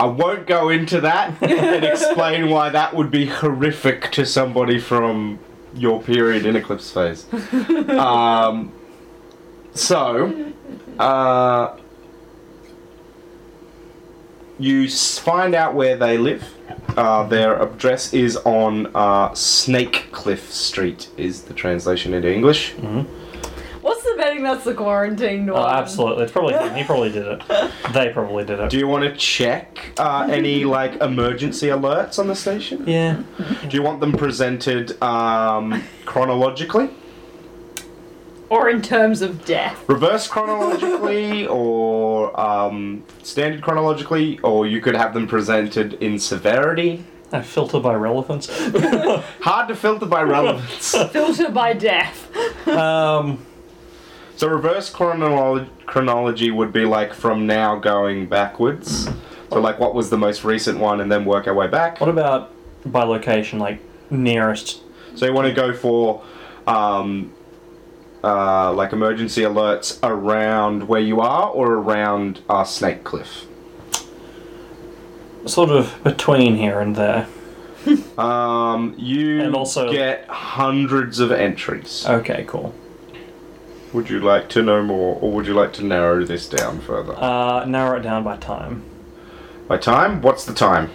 I 0.00 0.06
won't 0.06 0.46
go 0.46 0.68
into 0.68 1.00
that 1.02 1.40
and 1.42 1.84
explain 1.84 2.50
why 2.54 2.68
that 2.70 2.94
would 2.94 3.10
be 3.10 3.26
horrific 3.26 4.10
to 4.12 4.26
somebody 4.26 4.78
from 4.80 5.38
your 5.74 6.02
period 6.02 6.44
in 6.46 6.56
Eclipse 6.56 6.90
phase. 6.90 7.26
Um, 7.88 8.72
so, 9.74 10.52
uh, 10.98 11.76
you 14.58 14.88
find 14.88 15.54
out 15.54 15.74
where 15.74 15.96
they 15.96 16.18
live. 16.18 16.54
Uh, 16.96 17.26
their 17.26 17.60
address 17.60 18.12
is 18.14 18.36
on 18.38 18.86
uh, 18.94 19.34
Snake 19.34 20.06
Cliff 20.12 20.52
Street, 20.52 21.08
is 21.16 21.42
the 21.42 21.54
translation 21.54 22.14
into 22.14 22.32
English. 22.32 22.72
What's 23.80 24.02
the 24.02 24.14
betting 24.16 24.42
that's 24.42 24.64
the 24.64 24.72
quarantine 24.72 25.46
one? 25.46 25.60
Oh, 25.60 25.66
absolutely. 25.66 26.22
It's 26.24 26.32
probably 26.32 26.54
him. 26.54 26.74
He 26.74 26.84
probably 26.90 27.10
did 27.10 27.26
it. 27.26 27.42
They 27.92 28.10
probably 28.14 28.44
did 28.44 28.60
it. 28.60 28.70
Do 28.70 28.78
you 28.78 28.86
want 28.88 29.04
to 29.04 29.14
check 29.14 29.92
uh, 29.98 30.26
any 30.30 30.64
like 30.64 30.94
emergency 31.02 31.66
alerts 31.66 32.18
on 32.18 32.28
the 32.28 32.34
station? 32.34 32.84
yeah. 32.86 33.22
Do 33.68 33.76
you 33.76 33.82
want 33.82 34.00
them 34.00 34.12
presented 34.12 35.00
um, 35.02 35.82
chronologically, 36.06 36.88
or 38.54 38.68
in 38.68 38.80
terms 38.80 39.20
of 39.20 39.44
death. 39.44 39.88
reverse 39.88 40.28
chronologically, 40.28 41.46
or 41.62 42.38
um, 42.38 43.02
standard 43.22 43.62
chronologically, 43.62 44.38
or 44.40 44.66
you 44.66 44.80
could 44.80 44.94
have 44.94 45.12
them 45.12 45.26
presented 45.26 45.94
in 45.94 46.18
severity? 46.18 47.04
I 47.32 47.42
filter 47.42 47.80
by 47.80 47.94
relevance. 47.94 48.48
Hard 49.40 49.66
to 49.68 49.74
filter 49.74 50.06
by 50.06 50.22
relevance. 50.22 50.92
Filter 51.10 51.50
by 51.50 51.72
death. 51.72 52.68
um, 52.68 53.44
so 54.36 54.46
reverse 54.46 54.92
chronolo- 54.92 55.68
chronology 55.86 56.52
would 56.52 56.72
be 56.72 56.84
like 56.84 57.12
from 57.12 57.44
now 57.46 57.74
going 57.76 58.26
backwards. 58.26 59.08
So 59.50 59.60
like 59.60 59.80
what 59.80 59.94
was 59.94 60.10
the 60.10 60.18
most 60.18 60.44
recent 60.44 60.78
one, 60.78 61.00
and 61.00 61.10
then 61.10 61.24
work 61.24 61.48
our 61.48 61.54
way 61.54 61.66
back. 61.66 62.00
what 62.00 62.10
about 62.10 62.52
by 62.86 63.02
location, 63.02 63.58
like 63.58 63.80
nearest? 64.10 64.82
So 65.16 65.26
you 65.26 65.32
want 65.32 65.48
to 65.48 65.54
go 65.54 65.72
for 65.72 66.22
um, 66.68 67.33
uh, 68.24 68.72
like 68.72 68.92
emergency 68.92 69.42
alerts 69.42 69.98
around 70.02 70.88
where 70.88 71.00
you 71.00 71.20
are 71.20 71.48
or 71.50 71.74
around 71.74 72.40
uh, 72.48 72.64
Snake 72.64 73.04
Cliff? 73.04 73.46
Sort 75.46 75.68
of 75.70 76.02
between 76.02 76.56
here 76.56 76.80
and 76.80 76.96
there. 76.96 77.26
Um, 78.16 78.94
you 78.96 79.42
And 79.42 79.54
also- 79.54 79.92
get 79.92 80.24
hundreds 80.28 81.18
of 81.20 81.30
entries. 81.30 82.06
Okay, 82.08 82.44
cool. 82.48 82.72
Would 83.92 84.08
you 84.08 84.20
like 84.20 84.48
to 84.50 84.62
know 84.62 84.82
more, 84.82 85.18
or 85.20 85.30
would 85.32 85.46
you 85.46 85.52
like 85.52 85.72
to 85.74 85.84
narrow 85.84 86.24
this 86.24 86.48
down 86.48 86.80
further? 86.80 87.14
Uh, 87.14 87.64
narrow 87.66 87.98
it 87.98 88.02
down 88.02 88.24
by 88.24 88.36
time. 88.38 88.82
By 89.68 89.76
time, 89.76 90.22
what's 90.22 90.44
the 90.46 90.54
time? 90.54 90.90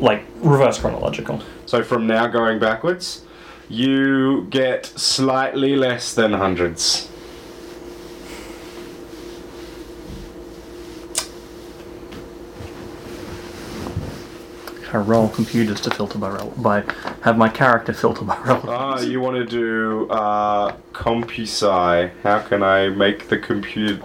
Like, 0.00 0.24
reverse 0.40 0.78
chronological. 0.80 1.42
So 1.66 1.84
from 1.84 2.06
now 2.08 2.26
going 2.26 2.58
backwards, 2.58 3.24
you 3.72 4.46
get 4.50 4.84
slightly 4.84 5.74
less 5.76 6.14
than 6.14 6.34
hundreds. 6.34 7.08
I 14.92 14.98
roll 14.98 15.28
computers 15.30 15.80
to 15.82 15.90
filter 15.90 16.18
by 16.18 16.28
rel- 16.28 16.52
by 16.58 16.84
have 17.22 17.38
my 17.38 17.48
character 17.48 17.94
filter 17.94 18.26
by 18.26 18.36
relevance. 18.42 18.68
Ah, 18.68 19.00
you 19.00 19.20
want 19.22 19.36
to 19.36 19.46
do 19.46 20.06
uh, 20.10 20.76
CompuSci. 20.92 22.10
How 22.22 22.40
can 22.40 22.62
I 22.62 22.90
make 22.90 23.28
the 23.28 23.38
computer? 23.38 24.02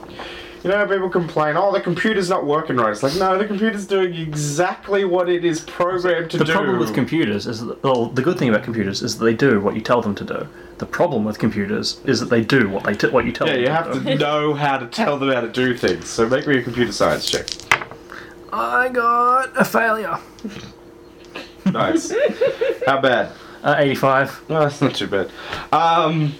You 0.67 0.73
know, 0.73 0.85
people 0.85 1.09
complain, 1.09 1.55
oh, 1.55 1.71
the 1.71 1.79
computer's 1.79 2.29
not 2.29 2.45
working 2.45 2.75
right. 2.75 2.91
It's 2.91 3.01
like, 3.01 3.15
no, 3.15 3.37
the 3.37 3.47
computer's 3.47 3.87
doing 3.87 4.13
exactly 4.13 5.05
what 5.05 5.29
it 5.29 5.45
is 5.45 5.61
programmed 5.61 6.29
to 6.31 6.37
the 6.39 6.43
do. 6.43 6.51
The 6.51 6.57
problem 6.57 6.77
with 6.77 6.93
computers 6.93 7.47
is 7.47 7.65
that, 7.65 7.81
well, 7.81 8.07
the 8.07 8.21
good 8.21 8.37
thing 8.37 8.49
about 8.49 8.65
computers 8.65 9.01
is 9.01 9.17
that 9.17 9.23
they 9.23 9.33
do 9.33 9.61
what 9.61 9.75
you 9.75 9.81
tell 9.81 10.01
them 10.01 10.13
to 10.15 10.25
do. 10.25 10.45
The 10.79 10.85
problem 10.85 11.23
with 11.23 11.39
computers 11.39 12.01
is 12.03 12.19
that 12.19 12.25
they 12.25 12.43
do 12.43 12.67
what 12.67 12.83
they 12.83 12.95
t- 12.95 13.07
what 13.07 13.23
you 13.23 13.31
tell 13.31 13.47
them. 13.47 13.61
yeah, 13.61 13.81
them 13.81 13.85
you 13.85 13.93
have 13.93 14.03
do. 14.03 14.09
to 14.11 14.15
know 14.17 14.53
how 14.55 14.77
to 14.77 14.87
tell 14.87 15.17
them 15.17 15.31
how 15.31 15.39
to 15.39 15.47
do 15.47 15.73
things. 15.73 16.09
So 16.09 16.27
make 16.27 16.45
me 16.45 16.57
a 16.57 16.61
computer 16.61 16.91
science 16.91 17.31
check. 17.31 17.47
I 18.51 18.89
got 18.89 19.57
a 19.57 19.63
failure. 19.63 20.17
Nice. 21.65 22.13
how 22.85 22.99
bad? 22.99 23.31
Uh, 23.63 23.75
85. 23.77 24.49
No, 24.49 24.59
that's 24.59 24.81
not 24.81 24.95
too 24.95 25.07
bad. 25.07 25.31
Um, 25.71 26.35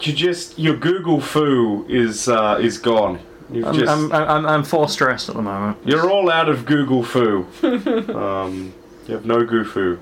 you 0.00 0.12
just 0.12 0.58
your 0.58 0.76
Google 0.76 1.18
fu 1.18 1.86
is 1.88 2.28
uh, 2.28 2.58
is 2.60 2.76
gone. 2.76 3.20
You've 3.50 3.66
I'm, 3.66 3.74
just 3.74 3.90
I'm, 3.92 4.12
I'm, 4.12 4.46
I'm 4.46 4.64
for 4.64 4.88
stressed 4.88 5.28
at 5.28 5.36
the 5.36 5.42
moment. 5.42 5.78
you're 5.84 6.10
all 6.10 6.30
out 6.30 6.48
of 6.48 6.64
Google 6.64 7.02
fu. 7.02 7.46
um, 7.62 8.72
you 9.06 9.14
have 9.14 9.26
no 9.26 9.44
goo 9.44 9.64
foo. 9.64 10.00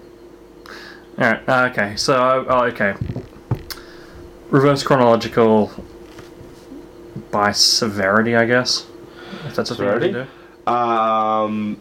Alright, 1.18 1.48
uh, 1.48 1.68
okay, 1.70 1.96
so, 1.96 2.46
oh, 2.48 2.64
okay. 2.64 2.94
Reverse 4.48 4.82
chronological 4.82 5.72
by 7.30 7.52
severity, 7.52 8.36
I 8.36 8.46
guess. 8.46 8.86
If 9.46 9.56
that's 9.56 9.70
a 9.70 9.74
thing 9.74 9.86
Severity? 9.86 10.06
you 10.08 10.12
can 10.12 10.28
do. 10.66 10.72
Um, 10.72 11.80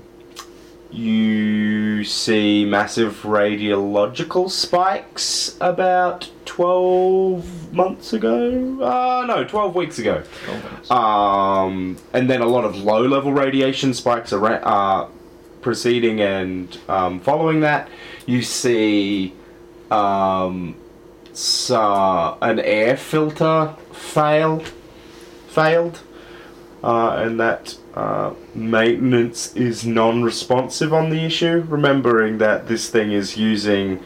you 0.92 2.04
see 2.04 2.66
massive 2.66 3.22
radiological 3.24 4.50
spikes 4.50 5.56
about 5.62 6.30
12 6.46 7.74
months 7.74 8.14
ago. 8.14 8.82
Uh, 8.82 9.26
no, 9.26 9.44
12 9.44 9.76
weeks 9.76 10.00
ago. 10.00 10.24
Um, 10.90 11.98
and 12.14 12.30
then 12.30 12.42
a 12.42 12.46
lot 12.46 12.66
of 12.66 12.78
low 12.78 13.06
level 13.08 13.32
radiation 13.32 13.94
spikes 13.94 14.34
around, 14.34 14.64
uh, 14.64 15.08
proceeding 15.62 16.20
and 16.20 16.78
um, 16.90 17.20
following 17.20 17.62
that, 17.62 17.88
you 18.26 18.42
see 18.42 19.34
um, 19.90 20.76
so, 21.34 22.38
an 22.42 22.60
air 22.60 22.98
filter 22.98 23.76
fail 23.92 24.64
failed, 25.48 26.02
uh, 26.84 27.16
and 27.18 27.40
that 27.40 27.78
uh, 27.94 28.34
maintenance 28.56 29.56
is 29.56 29.86
non-responsive 29.86 30.94
on 30.94 31.10
the 31.10 31.26
issue. 31.26 31.66
Remembering 31.68 32.38
that 32.38 32.68
this 32.68 32.90
thing 32.90 33.12
is 33.12 33.38
using 33.38 34.02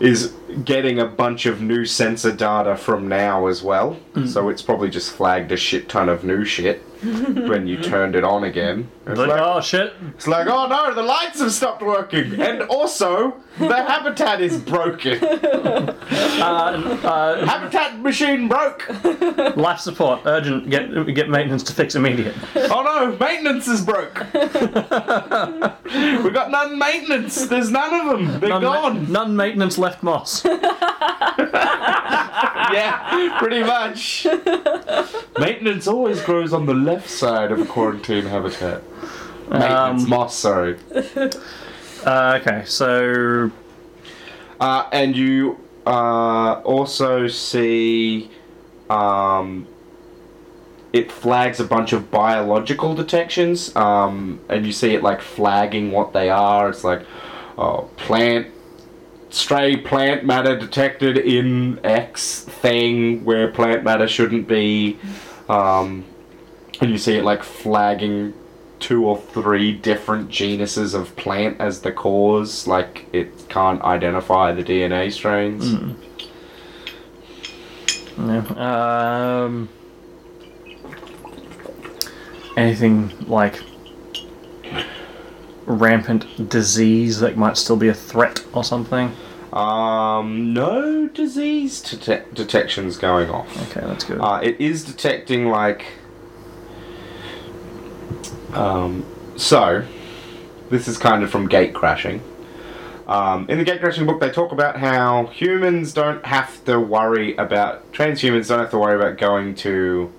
is 0.00 0.34
getting 0.64 0.98
a 0.98 1.06
bunch 1.06 1.46
of 1.46 1.60
new 1.60 1.84
sensor 1.84 2.32
data 2.32 2.76
from 2.76 3.08
now 3.08 3.46
as 3.46 3.62
well, 3.62 3.96
so 4.26 4.48
it's 4.48 4.62
probably 4.62 4.90
just 4.90 5.12
flagged 5.12 5.52
a 5.52 5.56
shit 5.56 5.88
ton 5.88 6.08
of 6.08 6.24
new 6.24 6.44
shit 6.44 6.82
when 7.02 7.66
you 7.68 7.80
turned 7.80 8.16
it 8.16 8.24
on 8.24 8.42
again. 8.44 8.88
It's 9.06 9.18
Like, 9.18 9.28
like, 9.28 9.40
oh 9.40 9.60
shit! 9.60 9.94
it's 10.14 10.26
like, 10.26 10.48
oh 10.48 10.66
no, 10.66 10.92
the 10.94 11.02
lights 11.02 11.40
have 11.40 11.52
stopped 11.52 11.82
working, 11.82 12.40
and 12.40 12.62
also 12.62 13.36
the 13.58 13.74
habitat 13.76 14.40
is 14.40 14.56
broken. 14.58 15.18
Uh, 16.38 16.98
uh, 17.02 17.44
habitat 17.46 17.98
machine 18.00 18.46
broke. 18.48 18.88
life 19.56 19.80
support, 19.80 20.20
urgent. 20.24 20.70
Get 20.70 21.06
get 21.14 21.28
maintenance 21.28 21.64
to 21.64 21.72
fix 21.72 21.96
immediate. 21.96 22.34
Oh 22.54 22.82
no, 22.82 23.16
maintenance 23.18 23.66
is 23.66 23.84
broke. 23.84 24.24
we 24.32 26.30
got 26.30 26.50
none 26.50 26.78
maintenance. 26.78 27.46
There's 27.46 27.70
none 27.70 27.92
of 27.92 28.06
them. 28.18 28.40
They're 28.40 28.50
None, 28.50 28.62
gone. 28.62 29.12
none 29.12 29.36
maintenance 29.36 29.78
left 29.78 30.02
moss. 30.02 30.37
Yeah, 32.70 33.36
pretty 33.38 33.62
much. 33.62 34.26
maintenance 35.38 35.86
always 35.86 36.20
grows 36.20 36.52
on 36.52 36.66
the 36.66 36.74
left 36.74 37.08
side 37.08 37.50
of 37.50 37.60
a 37.60 37.64
quarantine 37.64 38.26
habitat. 38.26 38.82
Maintenance 39.48 40.02
Um, 40.04 40.08
moss, 40.08 40.36
sorry. 40.36 40.76
Uh, 42.06 42.38
okay, 42.40 42.62
so 42.64 43.50
Uh, 44.60 44.88
and 44.92 45.16
you 45.16 45.58
uh, 45.84 46.60
also 46.62 47.26
see 47.26 48.30
um, 48.88 49.66
it 50.92 51.10
flags 51.10 51.58
a 51.60 51.64
bunch 51.64 51.92
of 51.92 52.10
biological 52.10 52.94
detections, 52.94 53.74
um, 53.74 54.40
and 54.48 54.64
you 54.64 54.72
see 54.72 54.94
it 54.94 55.02
like 55.02 55.20
flagging 55.20 55.90
what 55.90 56.12
they 56.12 56.30
are. 56.30 56.68
It's 56.70 56.84
like, 56.84 57.02
oh, 57.58 57.90
plant, 57.96 58.46
stray 59.30 59.76
plant 59.76 60.24
matter 60.24 60.56
detected 60.58 61.18
in 61.18 61.80
X 61.84 62.40
thing 62.40 63.24
where 63.24 63.48
plant 63.48 63.84
matter 63.84 64.08
shouldn't 64.08 64.48
be, 64.48 64.98
um, 65.48 66.04
and 66.80 66.90
you 66.90 66.98
see 66.98 67.16
it 67.16 67.24
like 67.24 67.42
flagging 67.42 68.34
two 68.78 69.04
or 69.06 69.18
three 69.18 69.72
different 69.72 70.30
genuses 70.30 70.94
of 70.94 71.14
plant 71.16 71.60
as 71.60 71.80
the 71.80 71.92
cause, 71.92 72.66
like 72.66 73.06
it 73.12 73.48
can't 73.48 73.82
identify 73.82 74.52
the 74.52 74.62
DNA 74.62 75.12
strains. 75.12 75.74
yeah. 78.18 79.44
Um, 79.44 79.68
anything 82.56 83.12
like 83.28 83.60
rampant 85.68 86.48
disease 86.48 87.20
that 87.20 87.36
might 87.36 87.56
still 87.56 87.76
be 87.76 87.88
a 87.88 87.94
threat 87.94 88.44
or 88.52 88.64
something. 88.64 89.14
Um, 89.52 90.52
no 90.52 91.08
disease 91.08 91.80
dete- 91.80 92.34
detections 92.34 92.96
going 92.98 93.30
off. 93.30 93.70
Okay, 93.70 93.86
that's 93.86 94.04
good. 94.04 94.20
Uh, 94.20 94.40
it 94.42 94.60
is 94.60 94.84
detecting 94.84 95.48
like. 95.48 95.86
Um, 98.52 99.04
so, 99.36 99.84
this 100.70 100.88
is 100.88 100.98
kind 100.98 101.22
of 101.22 101.30
from 101.30 101.48
gate 101.48 101.74
crashing. 101.74 102.22
Um, 103.06 103.46
in 103.48 103.56
the 103.56 103.64
gate 103.64 103.80
crashing 103.80 104.04
book, 104.04 104.20
they 104.20 104.30
talk 104.30 104.52
about 104.52 104.78
how 104.78 105.26
humans 105.26 105.94
don't 105.94 106.24
have 106.26 106.62
to 106.66 106.78
worry 106.78 107.34
about 107.36 107.90
transhumans 107.92 108.48
don't 108.48 108.58
have 108.58 108.70
to 108.70 108.78
worry 108.78 108.96
about 108.96 109.16
going 109.16 109.54
to 109.56 110.12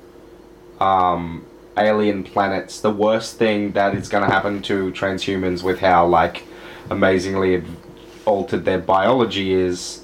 um, 0.79 1.45
alien 1.79 2.23
planets. 2.23 2.79
The 2.81 2.91
worst 2.91 3.37
thing 3.37 3.71
that 3.73 3.95
is 3.95 4.09
going 4.09 4.23
to 4.27 4.29
happen 4.33 4.61
to 4.63 4.91
transhumans 4.91 5.63
with 5.63 5.79
how 5.79 6.05
like 6.07 6.43
amazingly 6.89 7.63
altered 8.25 8.65
their 8.65 8.79
biology 8.79 9.53
is, 9.53 10.03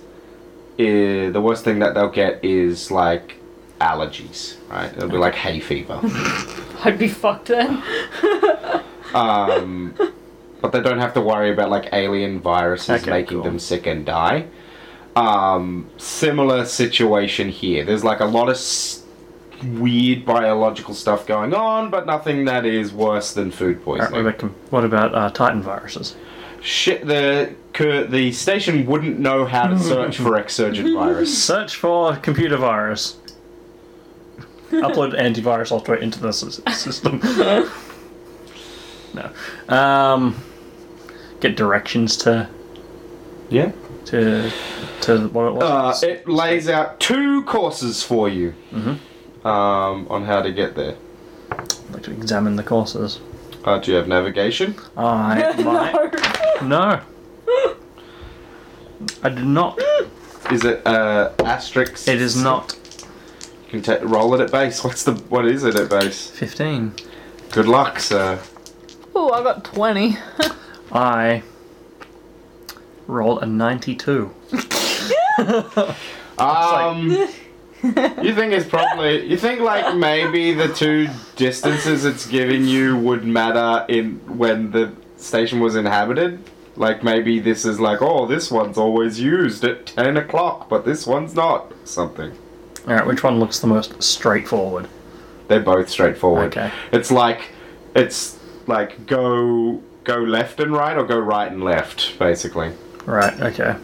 is 0.77 1.33
the 1.33 1.41
worst 1.41 1.63
thing 1.63 1.79
that 1.79 1.93
they'll 1.93 2.09
get 2.09 2.43
is 2.43 2.91
like 2.91 3.37
allergies. 3.81 4.55
Right? 4.69 4.91
It'll 4.95 5.09
be 5.09 5.17
like 5.17 5.35
hay 5.35 5.59
fever. 5.59 5.99
I'd 6.83 6.97
be 6.99 7.07
fucked 7.07 7.47
then. 7.47 7.81
Um, 9.13 9.93
but 10.59 10.73
they 10.73 10.81
don't 10.81 10.99
have 10.99 11.13
to 11.13 11.21
worry 11.21 11.49
about 11.49 11.69
like 11.69 11.87
alien 11.93 12.41
viruses 12.41 13.01
Okay, 13.03 13.09
making 13.09 13.37
cool. 13.37 13.43
them 13.43 13.59
sick 13.59 13.87
and 13.87 14.05
die. 14.05 14.47
Um, 15.15 15.89
similar 15.95 16.65
situation 16.65 17.47
here. 17.47 17.85
There's 17.85 18.03
like 18.03 18.19
a 18.19 18.25
lot 18.25 18.49
of 18.49 18.55
s- 18.55 19.03
weird 19.63 20.25
biological 20.25 20.93
stuff 20.93 21.25
going 21.25 21.53
on, 21.53 21.89
but 21.89 22.05
nothing 22.05 22.45
that 22.45 22.65
is 22.65 22.91
worse 22.93 23.33
than 23.33 23.51
food 23.51 23.81
Alright, 23.87 24.11
what 24.11 24.37
poisoning. 24.37 24.55
what 24.69 24.83
about 24.85 25.15
uh, 25.15 25.29
Titan 25.31 25.61
viruses? 25.61 26.15
Shit, 26.61 27.05
the 27.05 27.53
the 28.09 28.31
station 28.31 28.85
wouldn't 28.85 29.19
know 29.19 29.45
how 29.45 29.67
to 29.67 29.77
search 29.79 30.17
for 30.17 30.35
Exsurgent 30.37 30.93
virus. 30.95 31.43
Search 31.43 31.75
for 31.75 32.15
computer 32.17 32.57
virus. 32.57 33.17
Upload 34.71 35.13
antivirus 35.19 35.67
software 35.67 35.97
into 35.97 36.19
the 36.19 36.31
system. 36.33 37.19
no. 39.13 39.29
Um, 39.73 40.35
get 41.39 41.55
directions 41.55 42.17
to 42.17 42.49
Yeah. 43.49 43.71
to 44.05 44.51
to 45.01 45.27
what 45.29 45.43
it 45.45 45.61
Uh, 45.61 45.83
was. 45.85 46.03
it 46.03 46.27
lays 46.27 46.67
out 46.67 46.99
two 46.99 47.43
courses 47.43 48.01
for 48.01 48.27
you 48.27 48.53
um, 49.45 50.07
on 50.09 50.25
how 50.25 50.41
to 50.41 50.51
get 50.51 50.75
there. 50.75 50.95
I'd 51.51 51.91
like 51.91 52.03
to 52.03 52.11
examine 52.11 52.55
the 52.55 52.63
courses. 52.63 53.19
Uh, 53.63 53.79
do 53.79 53.91
you 53.91 53.97
have 53.97 54.07
navigation? 54.07 54.75
I 54.97 55.53
might. 55.63 56.61
No. 56.63 56.99
I 59.23 59.29
did 59.29 59.45
not. 59.45 59.79
Is 60.51 60.63
it 60.65 60.85
uh, 60.85 61.31
asterisk? 61.43 62.07
It 62.07 62.21
is 62.21 62.41
not 62.41 62.75
You 63.71 63.81
can 63.81 63.81
ta- 63.81 63.99
roll 64.03 64.33
it 64.35 64.41
at 64.41 64.51
base. 64.51 64.83
What's 64.83 65.03
the 65.03 65.13
what 65.29 65.45
is 65.45 65.63
it 65.63 65.75
at 65.75 65.89
base? 65.89 66.29
15. 66.31 66.93
Good 67.51 67.67
luck, 67.67 67.99
sir. 67.99 68.39
Oh, 69.15 69.31
I 69.31 69.43
got 69.43 69.63
20. 69.63 70.17
I 70.91 71.43
rolled 73.07 73.43
a 73.43 73.45
92. 73.45 74.33
Um, 76.37 77.27
you 78.23 78.35
think 78.35 78.53
it's 78.53 78.67
probably 78.67 79.25
you 79.25 79.37
think 79.37 79.61
like 79.61 79.95
maybe 79.95 80.53
the 80.53 80.67
two 80.73 81.07
distances 81.35 82.05
it's 82.05 82.25
giving 82.25 82.65
you 82.65 82.97
would 82.97 83.23
matter 83.23 83.85
in 83.91 84.19
when 84.37 84.71
the 84.71 84.93
station 85.17 85.59
was 85.59 85.75
inhabited. 85.75 86.43
Like 86.77 87.03
maybe 87.03 87.39
this 87.39 87.65
is 87.65 87.79
like 87.79 88.01
oh 88.01 88.25
this 88.25 88.51
one's 88.51 88.77
always 88.77 89.19
used 89.19 89.63
at 89.63 89.85
ten 89.85 90.17
o'clock, 90.17 90.69
but 90.69 90.85
this 90.85 91.07
one's 91.07 91.35
not. 91.35 91.71
Something. 91.85 92.37
Alright, 92.87 93.07
which 93.07 93.23
one 93.23 93.39
looks 93.39 93.59
the 93.59 93.67
most 93.67 94.01
straightforward? 94.03 94.87
They're 95.47 95.59
both 95.59 95.89
straightforward. 95.89 96.47
Okay. 96.47 96.71
It's 96.91 97.11
like 97.11 97.49
it's 97.95 98.37
like 98.67 99.05
go 99.05 99.81
go 100.03 100.17
left 100.17 100.59
and 100.59 100.71
right 100.71 100.97
or 100.97 101.03
go 101.03 101.19
right 101.19 101.51
and 101.51 101.63
left, 101.63 102.17
basically. 102.19 102.71
Right, 103.05 103.39
okay. 103.41 103.75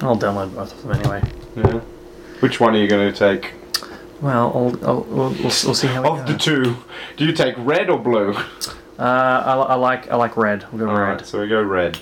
I'll 0.00 0.16
download 0.18 0.54
both 0.54 0.72
of 0.72 0.82
them 0.82 0.92
anyway. 0.92 1.22
Yeah. 1.56 1.80
Which 2.40 2.60
one 2.60 2.74
are 2.74 2.78
you 2.78 2.88
going 2.88 3.12
to 3.12 3.18
take? 3.18 3.52
Well, 4.20 4.46
I'll, 4.54 4.86
I'll, 4.88 5.00
we'll, 5.04 5.30
we'll, 5.30 5.34
we'll 5.40 5.50
see 5.50 5.86
how 5.88 6.02
we 6.02 6.08
Of 6.20 6.26
go. 6.26 6.32
the 6.32 6.38
two, 6.38 6.76
do 7.16 7.24
you 7.24 7.32
take 7.32 7.54
red 7.58 7.88
or 7.90 7.98
blue? 7.98 8.32
Uh, 8.98 9.02
I, 9.02 9.54
I 9.54 9.74
like 9.74 10.10
I 10.10 10.16
like 10.16 10.36
red. 10.36 10.64
We'll 10.72 10.86
go 10.86 10.90
Alright, 10.92 11.18
red. 11.20 11.26
so 11.26 11.40
we 11.40 11.48
go 11.48 11.62
red. 11.62 11.98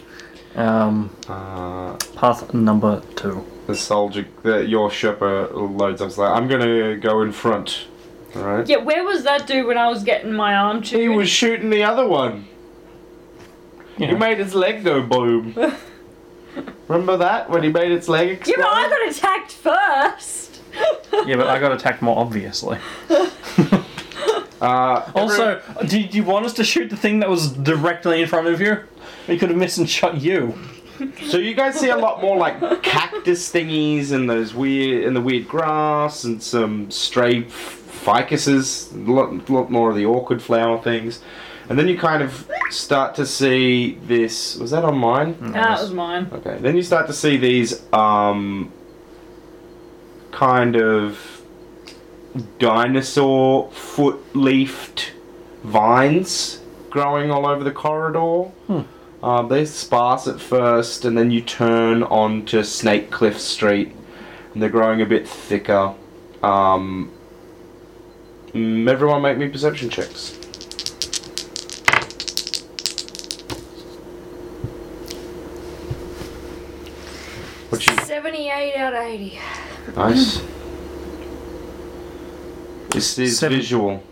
Um, 0.55 1.10
Uh, 1.28 1.97
path 2.16 2.55
number 2.55 3.02
two. 3.16 3.44
the 3.66 3.74
soldier, 3.74 4.27
the, 4.43 4.64
your 4.66 4.89
Sherpa 4.89 5.52
loads 5.78 6.01
up. 6.01 6.16
Like, 6.16 6.31
I'm 6.31 6.48
gonna 6.48 6.97
go 6.97 7.20
in 7.23 7.32
front. 7.32 7.86
Alright. 8.35 8.66
Yeah, 8.66 8.78
where 8.78 9.05
was 9.05 9.24
that 9.24 9.47
dude 9.47 9.66
when 9.66 9.77
I 9.77 9.89
was 9.89 10.02
getting 10.02 10.32
my 10.32 10.55
arm 10.55 10.81
chewed? 10.82 11.01
He 11.01 11.09
was 11.09 11.28
shooting 11.28 11.68
the 11.70 11.82
other 11.85 12.06
one. 12.09 12.47
Yeah. 13.98 14.09
He 14.09 14.14
made 14.14 14.39
his 14.39 14.55
leg 14.55 14.82
go 14.85 15.02
boom. 15.02 15.55
Remember 16.88 17.16
that 17.16 17.50
when 17.50 17.62
he 17.62 17.68
made 17.70 17.90
its 17.90 18.08
leg 18.08 18.28
Yeah, 18.28 18.34
explode? 18.34 18.56
but 18.62 18.72
I 18.72 18.88
got 18.88 19.08
attacked 19.08 19.52
first. 19.52 20.60
yeah, 21.26 21.36
but 21.36 21.46
I 21.48 21.58
got 21.58 21.72
attacked 21.72 22.02
more 22.02 22.18
obviously. 22.18 22.78
Uh, 24.58 25.02
every- 25.08 25.20
Also, 25.20 25.62
did 25.86 26.14
you 26.14 26.24
want 26.24 26.46
us 26.46 26.54
to 26.54 26.64
shoot 26.64 26.88
the 26.88 26.96
thing 26.96 27.18
that 27.20 27.28
was 27.28 27.52
directly 27.52 28.22
in 28.22 28.26
front 28.28 28.46
of 28.46 28.58
you? 28.58 28.78
We 29.28 29.36
could 29.38 29.50
have 29.50 29.58
missed 29.58 29.76
and 29.76 29.88
shot 29.88 30.18
you. 30.20 30.58
So 31.26 31.36
you 31.36 31.52
guys 31.52 31.78
see 31.78 31.90
a 31.90 31.96
lot 31.96 32.22
more 32.22 32.38
like 32.38 32.58
cactus 32.82 33.52
thingies 33.52 34.12
and 34.12 34.30
those 34.30 34.54
weird 34.54 35.04
and 35.04 35.14
the 35.14 35.20
weird 35.20 35.46
grass 35.46 36.24
and 36.24 36.42
some 36.42 36.90
stray 36.90 37.44
f- 37.44 37.82
ficuses, 38.06 38.90
a 39.06 39.10
lot, 39.12 39.50
lot 39.50 39.70
more 39.70 39.90
of 39.90 39.96
the 39.96 40.06
awkward 40.06 40.40
flower 40.40 40.80
things. 40.80 41.20
And 41.68 41.78
then 41.78 41.88
you 41.88 41.98
kind 41.98 42.22
of 42.22 42.48
start 42.70 43.14
to 43.16 43.26
see 43.26 43.98
this. 44.06 44.56
Was 44.56 44.70
that 44.70 44.84
on 44.84 44.98
mine? 44.98 45.36
That 45.52 45.80
was 45.80 45.93
mine. 45.93 46.28
Okay. 46.32 46.59
Then 46.60 46.76
you 46.76 46.82
start 46.82 47.06
to 47.09 47.12
see 47.12 47.36
these 47.36 47.82
um, 47.93 48.72
kind 50.32 50.76
of 50.76 51.43
dinosaur 52.59 53.70
foot 53.70 54.36
leafed 54.36 55.12
vines 55.62 56.60
growing 56.90 57.30
all 57.30 57.47
over 57.47 57.64
the 57.64 57.72
corridor. 57.72 58.51
Um, 59.22 59.48
they're 59.48 59.66
sparse 59.66 60.28
at 60.28 60.40
first, 60.40 61.05
and 61.05 61.16
then 61.18 61.30
you 61.30 61.40
turn 61.40 62.02
onto 62.05 62.62
Snake 62.62 63.10
Cliff 63.10 63.40
Street, 63.40 63.93
and 64.52 64.62
they're 64.62 64.68
growing 64.70 65.01
a 65.01 65.06
bit 65.06 65.26
thicker. 65.26 65.94
Um, 66.43 67.10
mm, 68.52 68.88
everyone, 68.88 69.22
make 69.22 69.38
me 69.38 69.48
perception 69.48 69.90
checks. 69.90 70.38
What 77.68 77.84
you? 77.86 77.97
78 77.97 78.76
out 78.76 78.94
of 78.94 79.02
80. 79.02 79.38
Nice. 79.97 80.43
This 82.90 83.18
is 83.18 83.38
Seven. 83.38 83.59
visual. 83.59 84.02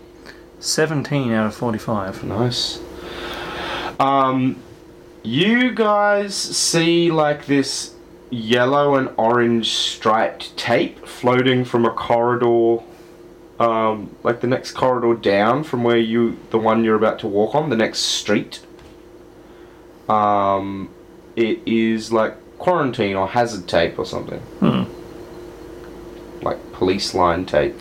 17 0.59 1.31
out 1.31 1.47
of 1.47 1.55
45. 1.55 2.23
Nice. 2.25 2.79
Um, 3.99 4.61
you 5.23 5.71
guys 5.73 6.35
see 6.35 7.11
like 7.11 7.45
this 7.45 7.95
yellow 8.29 8.95
and 8.95 9.09
orange 9.17 9.71
striped 9.71 10.57
tape 10.57 11.07
floating 11.07 11.63
from 11.63 11.85
a 11.85 11.91
corridor, 11.91 12.83
um, 13.59 14.15
like 14.23 14.41
the 14.41 14.47
next 14.47 14.73
corridor 14.73 15.15
down 15.15 15.63
from 15.63 15.83
where 15.83 15.97
you, 15.97 16.37
the 16.49 16.57
one 16.57 16.83
you're 16.83 16.95
about 16.95 17.19
to 17.19 17.27
walk 17.27 17.55
on, 17.55 17.69
the 17.69 17.77
next 17.77 17.99
street. 17.99 18.59
Um, 20.09 20.89
it 21.35 21.59
is 21.65 22.11
like 22.11 22.35
quarantine 22.65 23.15
or 23.15 23.27
hazard 23.27 23.67
tape 23.67 23.99
or 23.99 24.05
something. 24.07 24.39
Hmm. 24.59 24.85
Like 26.43 26.57
police 26.73 27.13
line 27.13 27.45
tape. 27.45 27.75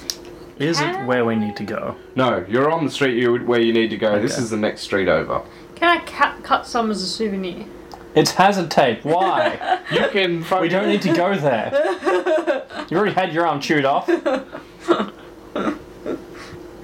Is 0.59 0.79
it 0.79 1.07
where 1.07 1.25
we 1.25 1.37
need 1.37 1.57
to 1.57 1.65
go? 1.65 1.97
No, 2.15 2.45
you're 2.51 2.71
on 2.71 2.85
the 2.85 2.91
street 2.91 3.17
you, 3.17 3.39
where 3.47 3.61
you 3.61 3.73
need 3.73 3.89
to 3.89 3.97
go. 3.97 4.21
This 4.21 4.37
is 4.37 4.51
the 4.51 4.59
next 4.59 4.83
street 4.83 5.09
over. 5.09 5.41
Can 5.75 5.89
I 5.89 6.05
cut, 6.05 6.45
cut 6.45 6.67
some 6.67 6.91
as 6.91 7.01
a 7.03 7.07
souvenir? 7.07 7.65
It's 8.15 8.33
hazard 8.33 8.71
tape. 8.71 9.05
Why? 9.05 9.81
You 9.91 10.09
can. 10.09 10.61
we 10.61 10.69
don't 10.69 10.89
need 10.89 11.03
to 11.03 11.15
go 11.15 11.35
there. 11.37 11.71
You 12.91 12.99
already 12.99 13.15
had 13.15 13.33
your 13.33 13.47
arm 13.47 13.61
chewed 13.61 13.85
off. 13.85 14.09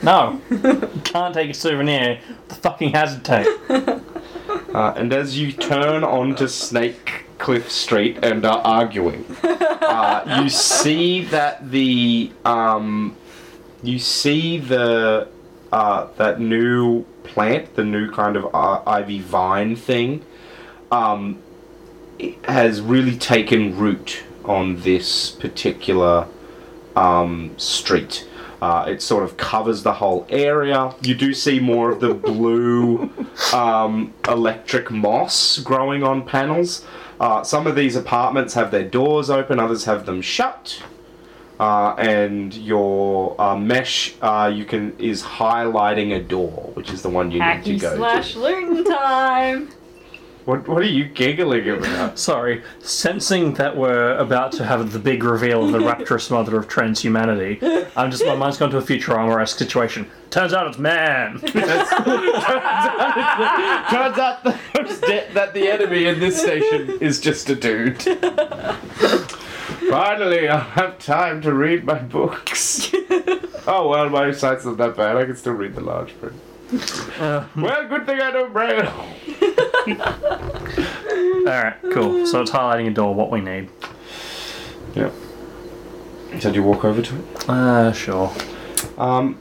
No. 0.02 0.40
You 0.50 1.00
can't 1.04 1.34
take 1.34 1.50
a 1.50 1.54
souvenir. 1.54 2.20
The 2.48 2.54
fucking 2.54 2.92
hazard 2.92 3.24
tape. 3.24 3.46
Uh, 3.68 4.94
and 4.96 5.12
as 5.12 5.38
you 5.38 5.52
turn 5.52 6.04
onto 6.04 6.46
Snake 6.48 7.26
Cliff 7.40 7.70
Street 7.70 8.18
and 8.22 8.44
are 8.44 8.58
arguing, 8.58 9.24
uh, 9.42 10.40
you 10.42 10.48
see 10.50 11.24
that 11.24 11.70
the 11.70 12.30
um, 12.44 13.16
you 13.82 13.98
see 13.98 14.58
the 14.58 15.26
uh, 15.72 16.08
that 16.16 16.40
new 16.40 17.04
plant, 17.24 17.74
the 17.74 17.84
new 17.84 18.10
kind 18.10 18.36
of 18.36 18.54
uh, 18.54 18.82
ivy 18.86 19.20
vine 19.20 19.74
thing, 19.74 20.24
um, 20.92 21.42
has 22.44 22.80
really 22.80 23.16
taken 23.16 23.76
root 23.76 24.22
on 24.44 24.82
this 24.82 25.30
particular 25.30 26.28
um, 26.94 27.54
street. 27.56 28.26
Uh, 28.60 28.84
it 28.88 29.00
sort 29.00 29.22
of 29.24 29.36
covers 29.36 29.82
the 29.82 29.94
whole 29.94 30.26
area. 30.28 30.94
You 31.02 31.14
do 31.14 31.32
see 31.32 31.60
more 31.60 31.90
of 31.90 32.00
the 32.00 32.12
blue 32.12 33.10
um, 33.54 34.12
electric 34.28 34.90
moss 34.90 35.58
growing 35.58 36.02
on 36.02 36.26
panels. 36.26 36.84
Uh, 37.18 37.42
some 37.42 37.66
of 37.66 37.74
these 37.74 37.96
apartments 37.96 38.54
have 38.54 38.70
their 38.70 38.84
doors 38.84 39.30
open, 39.30 39.58
others 39.58 39.84
have 39.84 40.06
them 40.06 40.20
shut. 40.22 40.82
Uh, 41.58 41.94
and 41.98 42.54
your 42.54 43.38
uh, 43.38 43.54
mesh 43.54 44.14
uh, 44.22 44.50
you 44.52 44.64
can 44.64 44.96
is 44.98 45.22
highlighting 45.22 46.16
a 46.16 46.22
door, 46.22 46.70
which 46.72 46.90
is 46.90 47.02
the 47.02 47.08
one 47.10 47.30
you 47.30 47.38
need 47.38 47.64
to 47.64 47.74
Hacky 47.74 47.80
go 47.80 47.96
slash 47.96 48.32
to. 48.32 48.84
time. 48.84 49.68
What 50.44 50.66
What 50.68 50.82
are 50.82 50.86
you 50.86 51.04
giggling 51.04 51.68
about? 51.68 52.18
Sorry, 52.30 52.62
sensing 52.80 53.54
that 53.54 53.76
we're 53.76 54.16
about 54.16 54.52
to 54.52 54.64
have 54.64 54.92
the 54.92 54.98
big 54.98 55.22
reveal 55.22 55.64
of 55.64 55.72
the 55.72 55.80
rapturous 55.80 56.30
mother 56.30 56.56
of 56.58 56.68
transhumanity, 56.68 57.90
I'm 57.96 58.10
just 58.10 58.24
my 58.24 58.34
mind's 58.34 58.58
gone 58.58 58.70
to 58.70 58.78
a 58.78 58.82
Futurama-esque 58.82 59.58
situation. 59.58 60.10
Turns 60.30 60.52
out 60.52 60.66
it's 60.66 60.78
man. 60.78 61.38
Turns 61.40 61.58
out 64.18 64.44
the, 64.44 64.58
that 65.34 65.50
the 65.54 65.68
enemy 65.68 66.06
in 66.06 66.20
this 66.20 66.40
station 66.40 66.98
is 67.00 67.20
just 67.20 67.50
a 67.50 67.54
dude. 67.54 68.00
Finally, 69.90 70.48
I'll 70.48 70.60
have 70.60 70.98
time 70.98 71.42
to 71.42 71.52
read 71.52 71.84
my 71.84 71.98
books. 71.98 72.90
oh 73.66 73.88
well, 73.88 74.08
my 74.08 74.30
sight's 74.30 74.64
not 74.64 74.76
that 74.76 74.96
bad. 74.96 75.16
I 75.16 75.24
can 75.24 75.36
still 75.36 75.54
read 75.54 75.74
the 75.74 75.80
large 75.80 76.18
print. 76.20 76.36
Uh, 77.20 77.44
Well, 77.56 77.88
good 77.88 78.06
thing 78.06 78.20
I 78.20 78.30
don't 78.30 78.52
braille. 78.52 78.86
all 80.86 81.44
right, 81.44 81.74
cool. 81.92 82.26
So 82.26 82.40
it's 82.42 82.50
highlighting 82.50 82.86
a 82.88 82.90
door. 82.90 83.14
What 83.14 83.30
we 83.30 83.40
need. 83.40 83.68
Yeah. 84.94 85.10
Did 86.38 86.54
you 86.54 86.62
walk 86.62 86.84
over 86.84 87.02
to 87.02 87.16
it? 87.16 87.48
Uh, 87.48 87.92
sure. 87.92 88.32
Um, 88.98 89.40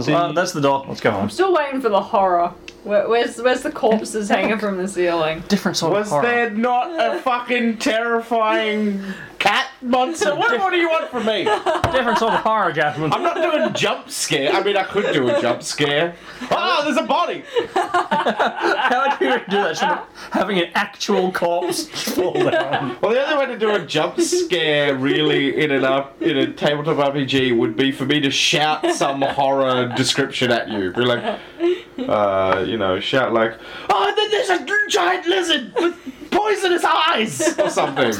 See- 0.00 0.12
Uh, 0.12 0.32
that's 0.32 0.52
the 0.52 0.60
door. 0.60 0.84
Let's 0.88 1.00
go 1.00 1.10
home. 1.10 1.22
I'm 1.22 1.30
still 1.30 1.52
waiting 1.54 1.80
for 1.80 1.88
the 1.88 2.00
horror. 2.02 2.52
Where, 2.84 3.08
where's 3.08 3.38
where's 3.38 3.62
the 3.62 3.72
corpses 3.72 4.28
hanging 4.28 4.58
from 4.58 4.76
the 4.78 4.86
ceiling? 4.88 5.42
Different 5.48 5.76
sort 5.76 5.92
was 5.92 6.06
of 6.06 6.10
horror. 6.12 6.22
Was 6.22 6.30
there 6.30 6.50
not 6.50 6.90
a 7.16 7.20
fucking 7.20 7.78
terrifying 7.78 9.02
cat 9.38 9.68
monster? 9.82 10.34
What 10.34 10.56
more 10.58 10.70
do 10.70 10.76
you 10.76 10.88
want 10.88 11.10
from 11.10 11.26
me? 11.26 11.44
Different 11.92 12.18
sort 12.18 12.34
of 12.34 12.40
horror, 12.40 12.72
Jasmine. 12.72 13.12
I'm 13.12 13.22
not 13.22 13.36
doing 13.36 13.72
jump 13.74 14.10
scare. 14.10 14.52
I 14.52 14.62
mean, 14.62 14.76
I 14.76 14.84
could 14.84 15.12
do 15.12 15.28
a 15.28 15.40
jump 15.40 15.62
scare. 15.62 16.14
Oh, 16.50 16.82
there's 16.84 16.96
a 16.96 17.02
body. 17.02 17.44
How 17.74 19.08
would 19.10 19.20
you 19.20 19.38
do 19.48 19.56
that? 19.56 19.76
Sort 19.76 19.92
of 19.92 20.08
having 20.30 20.58
an 20.58 20.70
actual 20.74 21.32
corpse 21.32 21.84
fall 22.14 22.32
down. 22.32 22.96
Well, 23.00 23.12
the 23.12 23.24
only 23.26 23.46
way 23.46 23.52
to 23.52 23.58
do 23.58 23.74
a 23.74 23.84
jump 23.84 24.20
scare 24.20 24.94
really 24.96 25.60
in 25.62 25.70
an 25.72 25.84
up 25.84 26.20
in 26.22 26.36
a 26.36 26.52
tabletop 26.52 27.14
RPG 27.14 27.56
would 27.58 27.76
be 27.76 27.92
for 27.92 28.06
me 28.06 28.20
to 28.20 28.30
shout 28.30 28.86
some 28.92 29.20
horror 29.20 29.92
description 29.96 30.50
at 30.50 30.68
you. 30.68 30.92
Be 30.92 31.02
like, 31.02 31.38
uh, 32.08 32.64
you 32.68 32.76
know, 32.76 33.00
shout 33.00 33.32
like, 33.32 33.54
"Oh, 33.90 34.12
then 34.16 34.30
there's 34.30 34.50
a 34.50 34.88
giant 34.88 35.26
lizard 35.26 35.72
with 35.76 35.94
poisonous 36.30 36.84
eyes" 36.84 37.58
or 37.58 37.70
something. 37.70 38.12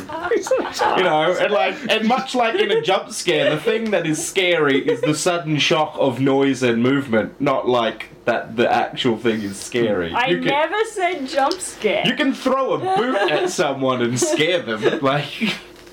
You 0.97 1.05
know, 1.05 1.37
and 1.41 1.53
like, 1.53 1.77
and 1.91 2.07
much 2.09 2.35
like 2.35 2.55
in 2.57 2.71
a 2.71 2.81
jump 2.81 3.11
scare, 3.13 3.51
the 3.55 3.61
thing 3.61 3.91
that 3.91 4.07
is 4.07 4.25
scary 4.27 4.79
is 4.87 5.01
the 5.01 5.15
sudden 5.15 5.59
shock 5.59 5.95
of 5.99 6.21
noise 6.21 6.63
and 6.63 6.83
movement, 6.83 7.41
not 7.41 7.69
like 7.69 8.11
that 8.25 8.57
the 8.57 8.71
actual 8.71 9.17
thing 9.17 9.41
is 9.43 9.59
scary. 9.59 10.13
I 10.13 10.27
You 10.27 10.39
can- 10.39 10.47
never 10.49 10.85
said 10.85 11.27
jump 11.29 11.61
scare. 11.61 12.07
you 12.07 12.15
can 12.15 12.35
throw 12.35 12.75
a 12.75 12.79
boot 12.79 13.17
at 13.31 13.49
someone 13.51 14.03
and 14.03 14.19
scare 14.21 14.61
them. 14.61 14.99
Like, 15.03 15.25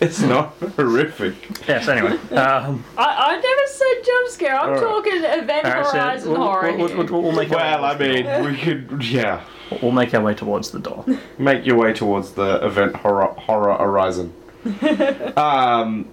it's 0.02 0.22
not 0.22 0.56
horrific. 0.76 1.36
Yes. 1.68 1.88
Anyway. 1.88 2.12
Um, 2.32 2.84
I, 2.98 3.06
I 3.06 3.36
never 3.36 3.68
said 3.68 4.06
jump 4.06 4.30
scare. 4.30 4.56
I'm 4.60 4.70
Alright. 4.70 4.82
talking 4.84 5.24
Event 5.24 5.66
Alright, 5.66 5.86
so 5.86 5.92
Horizon 5.92 6.32
we'll, 6.32 6.42
horror. 6.42 6.78
we'll, 6.78 6.88
here. 6.88 6.98
we'll, 6.98 7.22
we'll 7.22 7.32
make 7.32 7.52
our 7.52 7.58
Well, 7.58 7.86
I 7.86 7.98
mean, 7.98 8.46
we 8.46 8.58
could, 8.58 9.04
yeah. 9.06 9.44
we'll 9.82 9.92
make 9.92 10.14
our 10.14 10.22
way 10.22 10.34
towards 10.34 10.72
the 10.72 10.80
door. 10.80 11.06
Make 11.38 11.66
your 11.66 11.78
way 11.78 11.94
towards 11.94 12.32
the 12.34 12.66
event 12.66 12.96
horror, 12.98 13.28
horror 13.28 13.76
horizon. 13.78 14.34
um, 15.38 16.08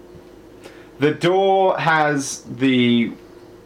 the 0.99 1.13
door 1.13 1.79
has 1.79 2.43
the 2.43 3.13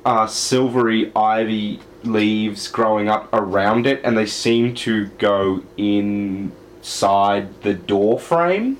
uh, 0.05 0.27
silvery 0.27 1.13
ivy 1.15 1.81
leaves 2.05 2.69
growing 2.69 3.09
up 3.09 3.29
around 3.33 3.87
it, 3.87 4.01
and 4.05 4.17
they 4.17 4.27
seem 4.27 4.75
to 4.77 5.07
go 5.19 5.63
inside 5.77 7.63
the 7.63 7.75
door 7.75 8.19
frame. 8.19 8.79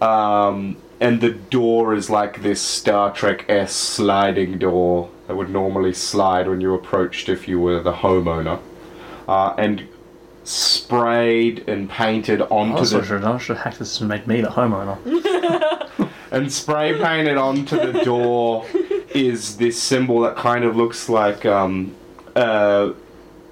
Um, 0.00 0.76
and 1.00 1.20
the 1.20 1.30
door 1.30 1.94
is 1.94 2.08
like 2.08 2.42
this 2.42 2.60
Star 2.60 3.12
Trek 3.12 3.44
S 3.48 3.74
sliding 3.74 4.58
door 4.58 5.10
that 5.26 5.36
would 5.36 5.50
normally 5.50 5.92
slide 5.92 6.48
when 6.48 6.60
you 6.60 6.74
approached 6.74 7.28
if 7.28 7.48
you 7.48 7.60
were 7.60 7.82
the 7.82 7.92
homeowner. 7.92 8.60
Uh, 9.28 9.54
and 9.58 9.88
sprayed 10.44 11.68
and 11.68 11.90
painted 11.90 12.40
I 12.40 12.44
onto 12.46 12.78
also 12.78 13.00
the 13.00 13.06
should, 13.06 13.24
I 13.24 13.38
should 13.38 13.56
hack 13.56 13.78
this 13.78 14.00
and 14.00 14.08
make 14.08 14.26
me 14.26 14.40
the 14.40 14.48
homeowner. 14.48 14.98
and 16.30 16.52
spray 16.52 16.98
painted 16.98 17.36
onto 17.36 17.76
the 17.76 18.04
door 18.04 18.64
is 19.10 19.56
this 19.56 19.80
symbol 19.82 20.20
that 20.20 20.36
kind 20.36 20.64
of 20.64 20.76
looks 20.76 21.08
like 21.08 21.44
um 21.46 21.94
uh 22.36 22.92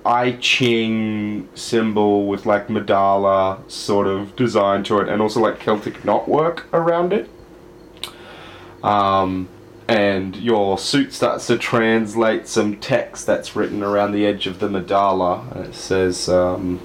I 0.05 0.33
Ching 0.33 1.49
symbol 1.55 2.27
with 2.27 2.47
like 2.47 2.69
Mandala 2.69 3.71
sort 3.71 4.07
of 4.07 4.37
design 4.37 4.85
to 4.85 4.99
it 5.01 5.09
and 5.09 5.23
also 5.23 5.41
like 5.41 5.61
Celtic 5.61 6.03
knotwork 6.03 6.65
around 6.73 7.13
it. 7.13 7.29
Um 8.83 9.49
and 9.89 10.37
your 10.37 10.79
suit 10.79 11.13
starts 11.13 11.47
to 11.49 11.59
translate 11.59 12.49
some 12.49 12.77
text 12.77 13.27
that's 13.27 13.55
written 13.55 13.83
around 13.83 14.13
the 14.13 14.25
edge 14.25 14.47
of 14.47 14.59
the 14.59 14.69
mandala. 14.69 15.55
And 15.55 15.67
it 15.67 15.75
says, 15.75 16.29
um, 16.29 16.81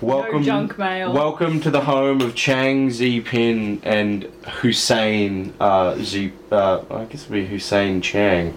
"Welcome, 0.00 0.70
mail." 0.78 1.12
welcome 1.12 1.60
to 1.60 1.70
the 1.70 1.82
home 1.82 2.20
of 2.20 2.34
Chang 2.34 2.90
Zipin 2.90 3.80
and 3.82 4.24
Hussein 4.60 5.54
uh, 5.60 5.96
Z. 5.96 6.32
Uh, 6.50 6.82
I 6.90 7.04
guess 7.04 7.22
it'd 7.22 7.32
be 7.32 7.46
Hussein 7.46 8.02
Chang, 8.02 8.54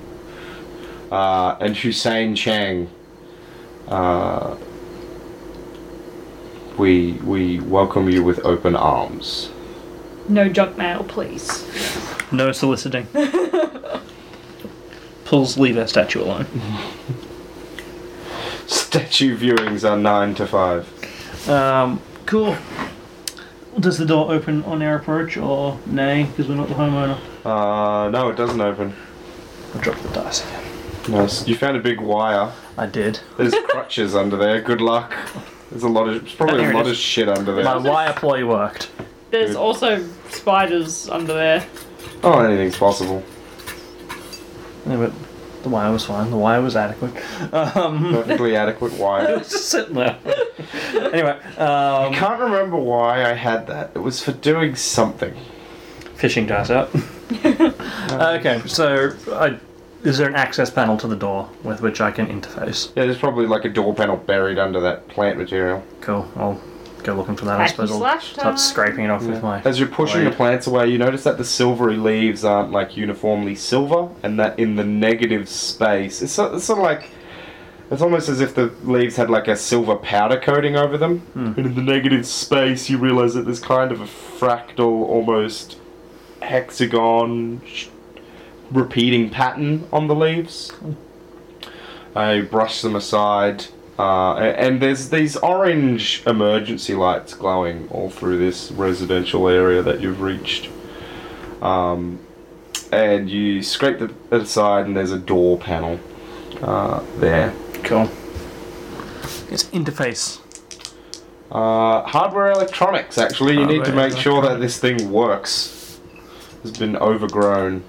uh, 1.11 1.55
and 1.61 1.77
Hussein 1.77 2.35
Chang." 2.35 2.89
Uh, 3.87 4.55
we 6.77 7.13
we 7.23 7.59
welcome 7.59 8.09
you 8.09 8.23
with 8.23 8.39
open 8.45 8.75
arms. 8.75 9.51
No 10.27 10.49
junk 10.49 10.77
mail, 10.77 11.03
please. 11.03 11.63
No 12.31 12.51
soliciting. 12.51 13.07
Please 15.25 15.57
leave 15.57 15.77
our 15.77 15.87
statue 15.87 16.21
alone. 16.23 16.45
Statue 18.67 19.37
viewings 19.37 19.87
are 19.89 19.97
nine 19.97 20.33
to 20.35 20.47
five. 20.47 21.49
Um, 21.49 22.01
cool. 22.25 22.55
Does 23.79 23.97
the 23.97 24.05
door 24.05 24.31
open 24.31 24.63
on 24.63 24.81
our 24.81 24.95
approach 24.95 25.37
or 25.37 25.77
nay? 25.85 26.23
Because 26.23 26.47
we're 26.47 26.55
not 26.55 26.69
the 26.69 26.75
homeowner. 26.75 27.19
Uh, 27.43 28.09
no, 28.09 28.29
it 28.29 28.37
doesn't 28.37 28.61
open. 28.61 28.93
I 29.73 29.77
dropped 29.79 30.01
the 30.03 30.09
dice 30.09 30.43
again. 30.45 30.63
Nice. 31.09 31.47
You 31.47 31.55
found 31.55 31.77
a 31.77 31.81
big 31.81 31.99
wire. 31.99 32.51
I 32.77 32.85
did. 32.87 33.19
There's 33.37 33.55
crutches 33.69 34.15
under 34.15 34.35
there. 34.37 34.61
Good 34.61 34.81
luck. 34.81 35.13
There's 35.71 35.83
a 35.83 35.89
lot 35.89 36.07
of. 36.07 36.21
There's 36.21 36.35
probably 36.35 36.65
a 36.65 36.73
lot 36.73 36.87
of 36.87 36.95
shit 36.95 37.29
under 37.29 37.53
there. 37.55 37.63
My 37.63 37.77
wire 37.77 38.13
ploy 38.13 38.45
worked. 38.45 38.91
There's 39.31 39.51
Good. 39.51 39.57
also 39.57 40.07
spiders 40.29 41.09
under 41.09 41.33
there. 41.33 41.65
Oh, 42.23 42.39
anything's 42.39 42.77
possible. 42.77 43.23
Yeah, 44.87 44.97
but 44.97 45.13
the 45.63 45.69
wire 45.69 45.91
was 45.91 46.05
fine. 46.05 46.29
The 46.29 46.37
wire 46.37 46.61
was 46.61 46.75
adequate. 46.75 47.11
Um, 47.53 48.13
Perfectly 48.13 48.55
adequate 48.55 48.93
wire. 48.93 49.31
it 49.31 49.39
was 49.39 49.49
just 49.51 49.69
sitting 49.69 49.95
there. 49.95 50.17
anyway, 50.93 51.39
um, 51.57 52.13
Can't 52.13 52.39
remember 52.39 52.77
why 52.77 53.23
I 53.25 53.33
had 53.33 53.65
that. 53.67 53.91
It 53.95 53.99
was 53.99 54.23
for 54.23 54.31
doing 54.31 54.75
something. 54.75 55.33
fishing 56.15 56.45
dice 56.45 56.69
out. 56.69 56.91
okay, 57.45 58.61
so 58.67 59.15
I, 59.31 59.59
is 60.05 60.17
there 60.17 60.27
an 60.29 60.35
access 60.35 60.69
panel 60.69 60.97
to 60.97 61.07
the 61.07 61.15
door 61.15 61.49
with 61.63 61.81
which 61.81 61.99
I 61.99 62.11
can 62.11 62.27
interface? 62.27 62.89
Yeah, 62.95 63.05
there's 63.05 63.17
probably 63.17 63.45
like 63.47 63.65
a 63.65 63.69
door 63.69 63.93
panel 63.93 64.17
buried 64.17 64.59
under 64.59 64.79
that 64.81 65.07
plant 65.07 65.37
material. 65.37 65.83
Cool. 66.01 66.29
I'll 66.35 66.61
go 67.03 67.13
looking 67.15 67.35
for 67.35 67.45
that. 67.45 67.59
I 67.59 67.65
Hacky 67.65 67.69
suppose 67.71 67.91
I'll 67.91 67.97
slash 67.99 68.33
start 68.33 68.45
time. 68.45 68.57
scraping 68.57 69.05
it 69.05 69.09
off 69.09 69.23
with 69.23 69.41
my. 69.43 69.61
As 69.63 69.79
you're 69.79 69.87
pushing 69.87 70.23
the 70.23 70.29
blade. 70.29 70.37
plants 70.37 70.67
away, 70.67 70.87
you 70.87 70.97
notice 70.97 71.23
that 71.23 71.37
the 71.37 71.43
silvery 71.43 71.97
leaves 71.97 72.43
aren't 72.45 72.71
like 72.71 72.95
uniformly 72.97 73.55
silver, 73.55 74.09
and 74.23 74.39
that 74.39 74.57
in 74.59 74.75
the 74.75 74.83
negative 74.83 75.49
space, 75.49 76.21
it's 76.21 76.33
sort, 76.33 76.53
it's 76.55 76.65
sort 76.65 76.79
of 76.79 76.83
like 76.85 77.09
it's 77.91 78.01
almost 78.01 78.29
as 78.29 78.41
if 78.41 78.55
the 78.55 78.73
leaves 78.83 79.15
had 79.15 79.29
like 79.29 79.47
a 79.47 79.55
silver 79.55 79.95
powder 79.95 80.39
coating 80.39 80.75
over 80.75 80.97
them. 80.97 81.19
Hmm. 81.19 81.53
And 81.57 81.65
in 81.67 81.75
the 81.75 81.81
negative 81.83 82.25
space, 82.25 82.89
you 82.89 82.97
realize 82.97 83.33
that 83.35 83.45
there's 83.45 83.59
kind 83.59 83.91
of 83.91 84.01
a 84.01 84.05
fractal, 84.05 84.79
almost 85.07 85.77
hexagon, 86.41 87.61
sh- 87.65 87.87
repeating 88.71 89.29
pattern 89.29 89.87
on 89.91 90.07
the 90.07 90.15
leaves. 90.15 90.71
I 92.15 92.41
brush 92.41 92.81
them 92.81 92.95
aside. 92.95 93.65
Uh, 93.97 94.35
and 94.35 94.81
there's 94.81 95.09
these 95.09 95.37
orange 95.37 96.21
emergency 96.27 96.93
lights 96.93 97.33
glowing 97.33 97.87
all 97.89 98.09
through 98.09 98.37
this 98.37 98.71
residential 98.71 99.47
area 99.47 99.81
that 99.81 100.01
you've 100.01 100.19
reached. 100.21 100.69
Um, 101.61 102.19
and 102.91 103.29
you 103.29 103.63
scrape 103.63 103.99
the 103.99 104.13
it 104.31 104.41
aside, 104.41 104.85
and 104.85 104.95
there's 104.95 105.11
a 105.11 105.17
door 105.17 105.57
panel 105.57 105.99
uh, 106.61 107.03
there. 107.17 107.53
Cool. 107.83 108.09
It's 109.49 109.65
interface. 109.65 110.39
Uh, 111.51 112.01
hardware 112.03 112.51
electronics, 112.51 113.17
actually. 113.17 113.53
You 113.53 113.65
need 113.65 113.85
to 113.85 113.93
make 113.93 114.17
sure 114.17 114.41
that 114.41 114.59
this 114.59 114.77
thing 114.77 115.11
works. 115.11 115.99
It's 116.63 116.77
been 116.77 116.97
overgrown. 116.97 117.83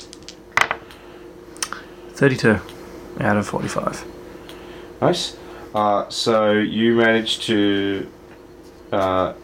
32 2.17 2.59
out 3.21 3.37
of 3.37 3.47
45. 3.47 4.05
Nice. 5.01 5.37
Uh, 5.75 6.09
so 6.09 6.53
you 6.53 6.95
managed 6.97 7.43
to. 7.45 8.11
Uh, 8.93 9.35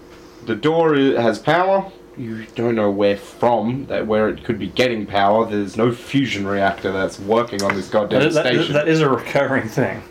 the 0.47 0.55
door 0.57 0.95
has 0.97 1.39
power. 1.39 1.91
You 2.17 2.45
don't 2.55 2.75
know 2.75 2.91
where 2.91 3.17
from, 3.17 3.87
that 3.87 4.07
where 4.07 4.29
it 4.29 4.45
could 4.45 4.59
be 4.59 4.67
getting 4.69 5.07
power. 5.07 5.47
There's 5.49 5.77
no 5.77 5.93
fusion 5.93 6.47
reactor 6.47 6.93
that's 6.93 7.19
working 7.19 7.63
on 7.63 7.75
this 7.75 7.89
goddamn 7.89 8.21
That, 8.21 8.33
that- 8.35 8.47
station. 8.47 8.73
that 8.75 8.89
is 8.89 9.01
a 9.01 9.09
recurring 9.09 9.69
thing. 9.69 10.03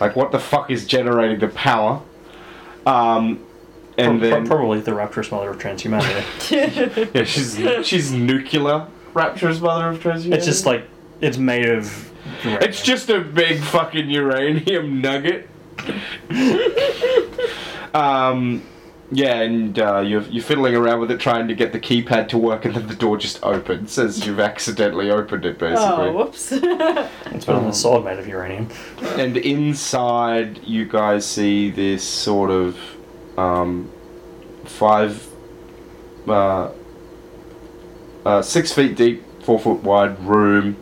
like, 0.00 0.16
what 0.16 0.32
the 0.32 0.38
fuck 0.38 0.70
is 0.70 0.86
generating 0.86 1.38
the 1.40 1.48
power? 1.48 2.00
Um, 2.86 3.44
and 3.98 4.18
Pro- 4.20 4.30
then 4.30 4.46
probably 4.46 4.80
the 4.80 4.94
rapturous 4.94 5.30
mother 5.30 5.50
of 5.50 5.58
transhumanity. 5.58 7.10
yeah, 7.14 7.24
she's 7.24 7.86
she's 7.86 8.12
nuclear. 8.12 8.86
Rapturous 9.12 9.60
mother 9.60 9.88
of 9.88 9.98
transhumanity. 10.02 10.34
it's 10.34 10.46
just 10.46 10.64
like 10.64 10.84
it's 11.20 11.38
made 11.38 11.68
of. 11.68 12.10
It's 12.44 12.82
just 12.82 13.10
a 13.10 13.20
big 13.20 13.60
fucking 13.60 14.08
uranium 14.08 15.00
nugget. 15.02 15.48
um, 17.94 18.62
yeah, 19.12 19.40
and 19.40 19.78
uh, 19.78 20.00
you're, 20.00 20.22
you're 20.22 20.42
fiddling 20.44 20.76
around 20.76 21.00
with 21.00 21.10
it, 21.10 21.18
trying 21.18 21.48
to 21.48 21.54
get 21.54 21.72
the 21.72 21.80
keypad 21.80 22.28
to 22.28 22.38
work, 22.38 22.64
and 22.64 22.74
then 22.74 22.86
the 22.86 22.94
door 22.94 23.16
just 23.16 23.42
opens 23.42 23.98
as 23.98 24.24
you've 24.24 24.38
accidentally 24.38 25.10
opened 25.10 25.44
it, 25.44 25.58
basically. 25.58 26.08
Oh, 26.08 26.12
whoops. 26.12 26.52
It's 27.32 27.44
been 27.46 27.56
on 27.56 27.66
the 27.66 27.72
sword 27.72 28.04
made 28.04 28.18
of 28.18 28.26
uranium. 28.28 28.68
And 29.16 29.36
inside, 29.36 30.62
you 30.64 30.84
guys 30.86 31.26
see 31.26 31.70
this 31.70 32.04
sort 32.04 32.50
of 32.50 32.78
um, 33.38 33.90
five, 34.64 35.26
uh, 36.28 36.70
uh, 38.26 38.42
six 38.42 38.72
feet 38.72 38.96
deep, 38.96 39.24
four 39.42 39.58
foot 39.58 39.82
wide 39.82 40.18
room. 40.20 40.76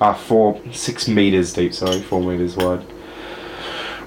Uh, 0.00 0.14
four, 0.14 0.58
six 0.72 1.06
meters 1.08 1.52
deep, 1.52 1.74
sorry, 1.74 2.00
four 2.00 2.22
meters 2.22 2.56
wide. 2.56 2.82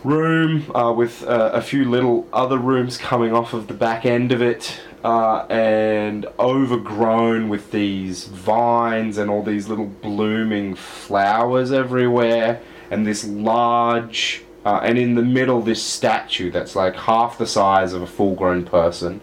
Room 0.04 0.76
uh, 0.76 0.92
with 0.92 1.24
uh, 1.24 1.52
a 1.54 1.62
few 1.62 1.86
little 1.86 2.28
other 2.34 2.58
rooms 2.58 2.98
coming 2.98 3.32
off 3.32 3.54
of 3.54 3.68
the 3.68 3.76
back 3.76 4.04
end 4.04 4.32
of 4.32 4.42
it, 4.42 4.82
uh, 5.04 5.46
and 5.50 6.26
overgrown 6.40 7.48
with 7.48 7.70
these 7.70 8.26
vines 8.26 9.20
and 9.20 9.30
all 9.30 9.44
these 9.44 9.70
little 9.70 9.86
blooming 9.86 10.74
flowers 10.74 11.72
everywhere, 11.72 12.60
and 12.90 13.06
this 13.06 13.24
large, 13.24 14.44
uh, 14.66 14.80
and 14.84 14.98
in 14.98 15.14
the 15.14 15.22
middle, 15.22 15.62
this 15.62 15.84
statue 15.84 16.50
that's 16.50 16.76
like 16.76 16.96
half 16.96 17.38
the 17.38 17.48
size 17.48 17.94
of 17.94 18.02
a 18.02 18.08
full 18.08 18.34
grown 18.34 18.66
person. 18.66 19.22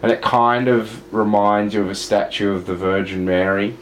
And 0.00 0.12
it 0.12 0.22
kind 0.22 0.68
of 0.68 1.12
reminds 1.12 1.74
you 1.74 1.80
of 1.80 1.90
a 1.90 1.94
statue 1.94 2.52
of 2.52 2.66
the 2.66 2.74
Virgin 2.76 3.24
Mary 3.24 3.76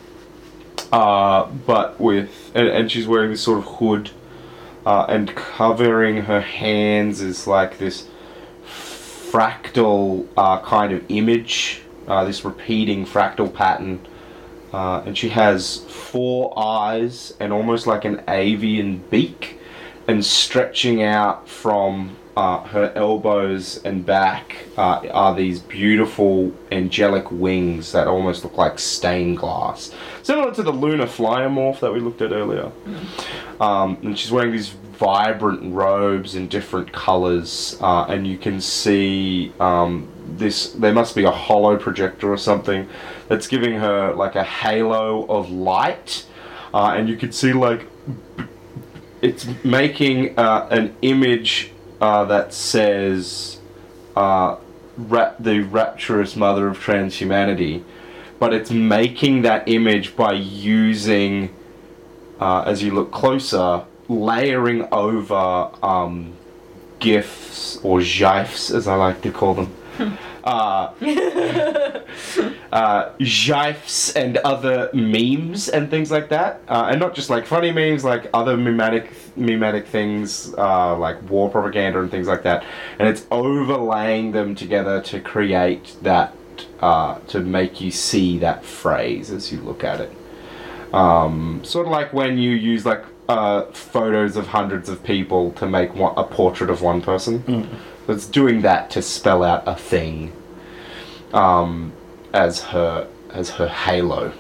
uh, 0.93 1.47
but 1.67 1.99
with 1.99 2.53
and, 2.55 2.69
and 2.69 2.93
she's 2.93 3.07
wearing 3.07 3.31
this 3.31 3.41
sort 3.41 3.59
of 3.59 3.65
hood, 3.65 4.11
uh, 4.85 5.07
and 5.09 5.35
covering 5.35 6.23
her 6.23 6.41
hands 6.41 7.21
is 7.21 7.47
like 7.47 7.79
this 7.79 8.09
fractal 8.65 10.29
uh, 10.37 10.61
kind 10.61 10.93
of 10.93 11.03
image, 11.09 11.81
uh, 12.07 12.25
this 12.25 12.45
repeating 12.45 13.07
fractal 13.07 13.53
pattern, 13.53 13.99
uh, 14.73 15.03
and 15.07 15.17
she 15.17 15.31
has 15.31 15.79
four 15.89 16.53
eyes 16.59 17.33
and 17.41 17.53
almost 17.53 17.87
like 17.87 18.05
an 18.05 18.23
avian 18.29 18.99
beak, 19.11 19.59
and 20.07 20.23
stretching 20.25 21.03
out 21.03 21.49
from 21.49 22.17
uh, 22.37 22.63
her 22.65 22.93
elbows 22.95 23.83
and 23.85 24.07
back 24.07 24.57
uh, 24.79 25.07
are 25.13 25.35
these 25.35 25.61
beautiful 25.61 26.53
angelic 26.71 27.31
wings 27.31 27.93
that 27.93 28.07
almost 28.07 28.43
look 28.43 28.57
like 28.57 28.79
stained 28.79 29.37
glass, 29.37 29.93
similar 30.23 30.55
to 30.55 30.63
the 30.63 30.73
lunar 30.73 31.07
flyomorph 31.07 31.81
that 31.81 31.93
we 31.93 32.01
looked 32.01 32.23
at 32.23 32.33
earlier. 32.33 32.73
Um, 33.61 33.99
and 34.03 34.19
she's 34.19 34.33
wearing 34.33 34.53
these 34.53 34.71
vibrant 34.71 35.75
robes 35.75 36.35
in 36.35 36.49
different 36.49 36.91
colors, 36.93 37.77
uh, 37.83 38.05
and 38.05 38.27
you 38.27 38.39
can 38.39 38.61
see 38.61 39.53
um, 39.61 40.09
this. 40.25 40.73
There 40.73 40.93
must 40.93 41.15
be 41.15 41.25
a 41.25 41.31
holo 41.31 41.77
projector 41.77 42.33
or 42.33 42.39
something 42.39 42.89
that's 43.29 43.47
giving 43.47 43.75
her 43.75 44.15
like 44.15 44.37
a 44.37 44.45
halo 44.45 45.27
of 45.27 45.51
light, 45.51 46.25
uh, 46.73 46.95
and 46.97 47.11
you 47.11 47.17
can 47.17 47.31
see 47.31 47.53
like 47.53 47.87
it's 49.21 49.47
making 49.65 50.39
uh, 50.39 50.69
an 50.71 50.95
image 51.03 51.72
uh, 52.03 52.25
that 52.25 52.53
says 52.53 53.61
uh, 54.17 54.57
ra- 54.97 55.35
the 55.39 55.61
rapturous 55.61 56.35
mother 56.35 56.67
of 56.67 56.79
transhumanity, 56.79 57.85
but 58.41 58.53
it's 58.53 58.73
making 58.73 59.43
that 59.43 59.69
image 59.69 60.17
by 60.17 60.33
using, 60.33 61.55
uh, 62.41 62.63
as 62.63 62.83
you 62.83 62.93
look 62.93 63.13
closer, 63.13 63.85
layering 64.09 64.87
over 64.91 65.71
um, 65.81 66.33
gifs 66.99 67.79
or 67.85 68.01
gifs, 68.01 68.73
as 68.73 68.89
I 68.89 68.97
like 68.97 69.23
to 69.23 69.31
call 69.31 69.55
them. 69.55 70.19
uh, 70.45 70.93
uh, 72.73 73.13
gifs 73.19 74.13
and 74.15 74.39
other 74.39 74.91
memes 74.93 75.69
and 75.69 75.91
things 75.91 76.11
like 76.11 76.29
that, 76.31 76.61
uh, 76.69 76.89
and 76.91 77.01
not 77.01 77.15
just 77.15 77.31
like 77.31 77.47
funny 77.47 77.71
memes, 77.71 78.05
like 78.05 78.29
other 78.35 78.57
mimetic 78.57 79.13
mimetic 79.37 79.87
things 79.87 80.55
uh, 80.59 80.97
like 80.97 81.23
war 81.31 81.49
propaganda 81.51 82.01
and 82.01 82.11
things 82.11 82.27
like 82.27 82.43
that, 82.43 82.65
and 82.99 83.09
it's 83.09 83.27
overlaying 83.31 84.33
them 84.33 84.55
together 84.55 85.01
to 85.03 85.21
create 85.21 85.97
that 86.03 86.35
uh, 86.81 87.19
to 87.29 87.41
make 87.41 87.81
you 87.81 87.91
see 87.91 88.39
that 88.39 88.65
phrase 88.65 89.31
as 89.31 89.53
you 89.53 89.61
look 89.61 89.85
at 89.85 90.01
it. 90.01 90.13
Um, 90.93 91.65
sort 91.65 91.87
of 91.87 91.93
like 91.93 92.13
when 92.13 92.37
you 92.37 92.51
use 92.51 92.85
like 92.85 93.05
uh, 93.29 93.71
photos 93.73 94.37
of 94.37 94.49
hundreds 94.49 94.89
of 94.89 95.03
people 95.03 95.53
to 95.53 95.67
make 95.67 95.95
one, 95.95 96.13
a 96.17 96.25
portrait 96.25 96.69
of 96.69 96.83
one 96.83 97.01
person. 97.01 97.43
So 97.47 97.92
it's 98.09 98.27
doing 98.27 98.63
that 98.63 98.91
to 98.91 99.03
spell 99.03 99.43
out 99.43 99.63
a 99.67 99.75
thing 99.75 100.33
um, 101.33 101.93
as 102.33 102.63
her 102.65 103.09
as 103.31 103.51
her 103.51 103.69
halo. 103.69 104.33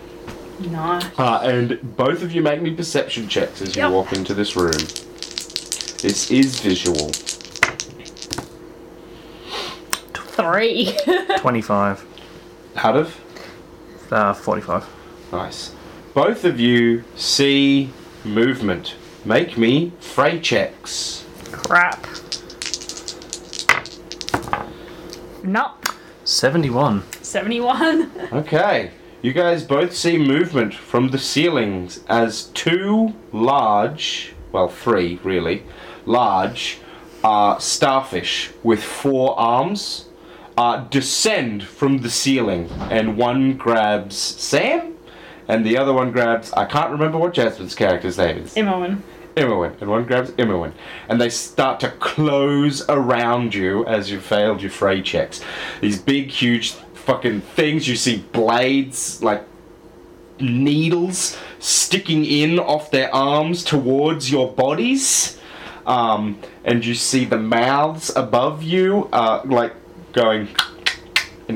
Nice. 0.60 1.04
Uh, 1.18 1.40
and 1.42 1.96
both 1.96 2.22
of 2.22 2.32
you 2.32 2.42
make 2.42 2.60
me 2.62 2.72
perception 2.74 3.28
checks 3.28 3.60
as 3.62 3.74
you 3.74 3.82
Yep. 3.82 3.90
walk 3.92 4.12
into 4.12 4.34
this 4.34 4.54
room. 4.54 4.72
This 4.72 6.30
is 6.30 6.60
visual. 6.60 7.10
Three. 10.14 10.96
25. 11.38 12.04
Out 12.76 12.96
of 12.96 13.20
Uh, 14.10 14.32
45. 14.34 14.84
nice. 15.32 15.72
Both 16.14 16.44
of 16.44 16.60
you 16.60 17.04
see 17.16 17.90
movement. 18.24 18.94
Make 19.24 19.56
me 19.56 19.92
fray 20.00 20.38
checks. 20.40 21.24
Crap. 21.50 22.06
Nope. 25.42 25.86
71. 26.24 27.02
71. 27.22 28.10
Okay. 28.32 28.90
You 29.22 29.32
guys 29.32 29.62
both 29.62 29.94
see 29.94 30.18
movement 30.18 30.74
from 30.74 31.08
the 31.10 31.18
ceilings 31.18 32.00
as 32.08 32.44
two 32.54 33.14
large, 33.32 34.34
well, 34.50 34.68
three 34.68 35.20
really, 35.22 35.62
large 36.06 36.78
uh, 37.22 37.56
starfish 37.58 38.50
with 38.64 38.82
four 38.82 39.38
arms 39.38 40.08
uh, 40.56 40.84
descend 40.88 41.62
from 41.62 41.98
the 41.98 42.10
ceiling, 42.10 42.68
and 42.90 43.16
one 43.16 43.56
grabs 43.56 44.16
Sam, 44.16 44.96
and 45.48 45.64
the 45.64 45.78
other 45.78 45.92
one 45.92 46.10
grabs, 46.10 46.52
I 46.52 46.64
can't 46.64 46.90
remember 46.90 47.16
what 47.18 47.32
Jasmine's 47.32 47.74
character's 47.74 48.18
name 48.18 48.38
is. 48.38 48.56
Imowen. 48.56 49.02
Immerwin, 49.36 49.80
and 49.80 49.90
one 49.90 50.04
grabs 50.04 50.30
Immerwin, 50.32 50.72
and 51.08 51.20
they 51.20 51.30
start 51.30 51.80
to 51.80 51.90
close 51.90 52.82
around 52.88 53.54
you 53.54 53.84
as 53.86 54.10
you 54.10 54.20
failed 54.20 54.60
your 54.60 54.70
fray 54.70 55.02
checks. 55.02 55.40
These 55.80 56.00
big, 56.00 56.30
huge 56.30 56.72
fucking 56.72 57.40
things. 57.40 57.88
You 57.88 57.96
see 57.96 58.18
blades, 58.32 59.22
like 59.22 59.44
needles, 60.38 61.38
sticking 61.58 62.24
in 62.24 62.58
off 62.58 62.90
their 62.90 63.14
arms 63.14 63.64
towards 63.64 64.30
your 64.30 64.52
bodies, 64.52 65.38
um, 65.86 66.38
and 66.64 66.84
you 66.84 66.94
see 66.94 67.24
the 67.24 67.38
mouths 67.38 68.14
above 68.14 68.62
you, 68.62 69.08
uh, 69.12 69.42
like 69.44 69.74
going. 70.12 70.48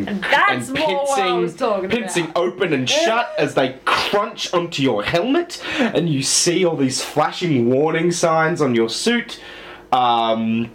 And, 0.06 0.22
That's 0.22 0.68
more 0.68 1.04
what 1.04 1.18
I 1.18 1.32
was 1.32 1.54
talking 1.54 1.88
pincing 1.90 2.24
about. 2.24 2.36
open 2.36 2.72
and 2.72 2.88
shut 2.88 3.32
as 3.38 3.54
they 3.54 3.78
crunch 3.84 4.52
onto 4.52 4.82
your 4.82 5.02
helmet, 5.02 5.62
and 5.78 6.08
you 6.08 6.22
see 6.22 6.64
all 6.64 6.76
these 6.76 7.02
flashing 7.02 7.70
warning 7.70 8.12
signs 8.12 8.60
on 8.60 8.74
your 8.74 8.88
suit, 8.88 9.40
um, 9.92 10.70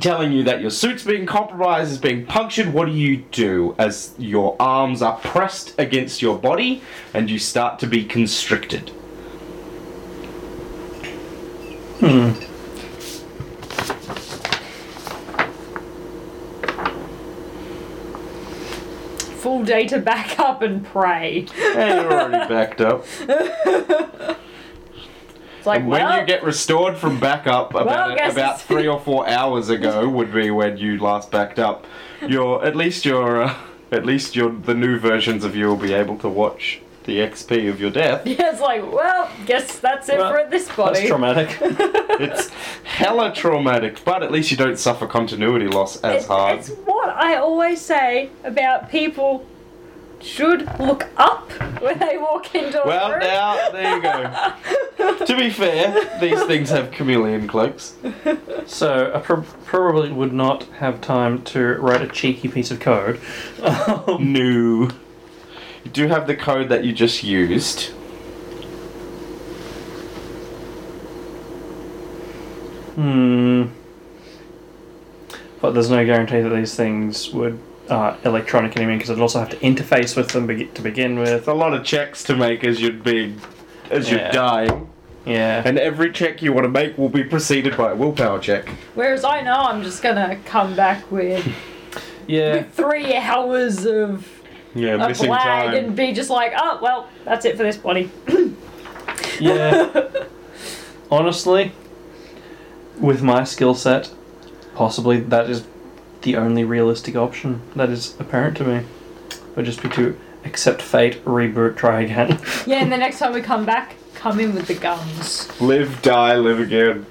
telling 0.00 0.32
you 0.32 0.42
that 0.44 0.60
your 0.60 0.70
suit's 0.70 1.04
being 1.04 1.26
compromised, 1.26 1.92
is 1.92 1.98
being 1.98 2.24
punctured. 2.26 2.72
What 2.72 2.86
do 2.86 2.92
you 2.92 3.18
do 3.30 3.74
as 3.78 4.14
your 4.18 4.56
arms 4.58 5.02
are 5.02 5.16
pressed 5.18 5.78
against 5.78 6.22
your 6.22 6.38
body 6.38 6.82
and 7.12 7.30
you 7.30 7.38
start 7.38 7.78
to 7.80 7.86
be 7.86 8.04
constricted? 8.04 8.90
Full 12.00 12.34
day 19.64 19.86
to 19.88 19.98
back 19.98 20.38
up 20.38 20.62
and 20.62 20.84
pray. 20.84 21.46
And 21.56 22.02
you're 22.02 22.12
already 22.12 22.48
backed 22.48 22.80
up. 22.80 23.04
It's 25.58 25.66
like, 25.66 25.80
And 25.80 25.88
when 25.88 26.02
well, 26.02 26.20
you 26.20 26.26
get 26.26 26.42
restored 26.42 26.98
from 26.98 27.18
backup, 27.18 27.70
about 27.74 28.18
guess 28.18 28.34
about 28.34 28.60
three 28.60 28.86
or 28.86 29.00
four 29.00 29.26
hours 29.26 29.70
ago 29.70 30.06
would 30.06 30.30
be 30.30 30.50
when 30.50 30.76
you 30.76 30.98
last 30.98 31.30
backed 31.30 31.58
up. 31.58 31.86
You're 32.20 32.62
at 32.62 32.76
least 32.76 33.06
you're 33.06 33.44
uh, 33.44 33.56
at 33.90 34.04
least 34.04 34.36
you're 34.36 34.52
the 34.52 34.74
new 34.74 34.98
versions 34.98 35.42
of 35.42 35.56
you 35.56 35.68
will 35.68 35.76
be 35.78 35.94
able 35.94 36.18
to 36.18 36.28
watch 36.28 36.82
the 37.04 37.16
XP 37.16 37.70
of 37.70 37.80
your 37.80 37.90
death. 37.90 38.26
Yeah, 38.26 38.50
it's 38.52 38.60
like, 38.60 38.82
well, 38.92 39.30
guess 39.46 39.78
that's 39.78 40.08
it 40.10 40.18
Well, 40.18 40.32
for 40.34 40.50
this 40.50 40.68
body. 40.74 40.98
That's 41.00 41.08
traumatic. 41.08 41.56
It's 42.20 42.48
hella 42.84 43.34
traumatic, 43.34 44.04
but 44.04 44.22
at 44.22 44.30
least 44.30 44.50
you 44.50 44.56
don't 44.56 44.78
suffer 44.78 45.06
continuity 45.06 45.66
loss 45.66 45.96
as 46.02 46.16
It's, 46.16 46.26
hard. 46.26 46.58
it's 46.60 46.68
what 46.84 47.08
I 47.08 47.36
always 47.36 47.80
say 47.80 48.30
about 48.44 48.88
people 48.90 49.44
should 50.24 50.66
look 50.80 51.06
up 51.16 51.50
when 51.82 51.98
they 51.98 52.16
walk 52.18 52.54
into 52.54 52.82
a 52.82 52.86
Well, 52.86 53.10
room. 53.10 53.20
now 53.20 53.70
there 53.70 53.96
you 53.96 54.02
go. 54.02 55.16
to 55.26 55.36
be 55.36 55.50
fair, 55.50 56.18
these 56.20 56.42
things 56.44 56.70
have 56.70 56.90
chameleon 56.90 57.46
cloaks. 57.46 57.94
so 58.66 59.12
I 59.14 59.18
prob 59.20 59.46
probably 59.66 60.10
would 60.10 60.32
not 60.32 60.64
have 60.78 61.00
time 61.00 61.42
to 61.44 61.74
write 61.74 62.00
a 62.02 62.08
cheeky 62.08 62.48
piece 62.48 62.70
of 62.70 62.80
code. 62.80 63.20
Um, 63.62 64.32
No. 64.32 64.90
You 65.84 65.90
do 65.92 66.06
have 66.08 66.26
the 66.26 66.34
code 66.34 66.70
that 66.70 66.82
you 66.84 66.92
just 66.94 67.22
used. 67.22 67.90
Hmm. 72.94 73.64
But 75.60 75.72
there's 75.72 75.90
no 75.90 76.04
guarantee 76.04 76.40
that 76.40 76.50
these 76.50 76.74
things 76.74 77.30
would 77.32 77.58
uh, 77.88 78.16
electronic 78.24 78.76
anymore 78.76 78.96
because 78.96 79.10
I'd 79.10 79.20
also 79.20 79.38
have 79.40 79.50
to 79.50 79.56
interface 79.58 80.16
with 80.16 80.28
them 80.30 80.46
be- 80.46 80.66
to 80.66 80.82
begin 80.82 81.18
with. 81.18 81.28
It's 81.28 81.46
a 81.48 81.52
lot 81.54 81.74
of 81.74 81.84
checks 81.84 82.22
to 82.24 82.36
make 82.36 82.64
as 82.64 82.80
you're 82.80 82.92
being 82.92 83.40
as 83.90 84.10
you're 84.10 84.20
Yeah. 84.20 84.32
dying. 84.32 84.88
Yeah. 85.26 85.62
And 85.64 85.78
every 85.78 86.12
check 86.12 86.42
you 86.42 86.52
want 86.52 86.64
to 86.64 86.68
make 86.68 86.96
will 86.98 87.08
be 87.08 87.24
preceded 87.24 87.76
by 87.76 87.92
a 87.92 87.94
willpower 87.94 88.38
check. 88.40 88.68
Whereas 88.94 89.24
I 89.24 89.40
know 89.42 89.54
I'm 89.54 89.82
just 89.82 90.02
gonna 90.02 90.36
come 90.44 90.74
back 90.76 91.10
with 91.10 91.46
Yeah. 92.26 92.62
three 92.62 93.14
hours 93.16 93.84
of 93.86 94.26
Yeah, 94.74 94.94
a 95.02 95.08
missing 95.08 95.30
blag 95.30 95.38
time. 95.42 95.74
and 95.74 95.96
be 95.96 96.12
just 96.12 96.30
like, 96.30 96.52
oh 96.56 96.78
well, 96.82 97.08
that's 97.24 97.44
it 97.44 97.56
for 97.56 97.62
this 97.62 97.76
body. 97.76 98.10
Yeah. 99.40 100.08
Honestly, 101.10 101.72
with 102.98 103.22
my 103.22 103.44
skill 103.44 103.74
set, 103.74 104.10
possibly 104.74 105.20
that 105.20 105.48
is 105.50 105.64
the 106.24 106.36
only 106.36 106.64
realistic 106.64 107.14
option 107.14 107.60
that 107.76 107.90
is 107.90 108.18
apparent 108.18 108.56
to 108.56 108.64
me. 108.64 108.84
Would 109.54 109.66
just 109.66 109.82
be 109.82 109.88
to 109.90 110.18
accept 110.44 110.82
fate, 110.82 111.24
reboot, 111.24 111.76
try 111.76 112.00
again. 112.00 112.40
Yeah, 112.66 112.78
and 112.78 112.90
the 112.90 112.96
next 112.96 113.18
time 113.18 113.32
we 113.34 113.42
come 113.42 113.64
back, 113.64 113.94
come 114.14 114.40
in 114.40 114.54
with 114.54 114.66
the 114.66 114.74
guns. 114.74 115.48
Live, 115.60 116.02
die, 116.02 116.36
live 116.36 116.58
again. 116.58 117.06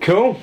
Cool. 0.00 0.38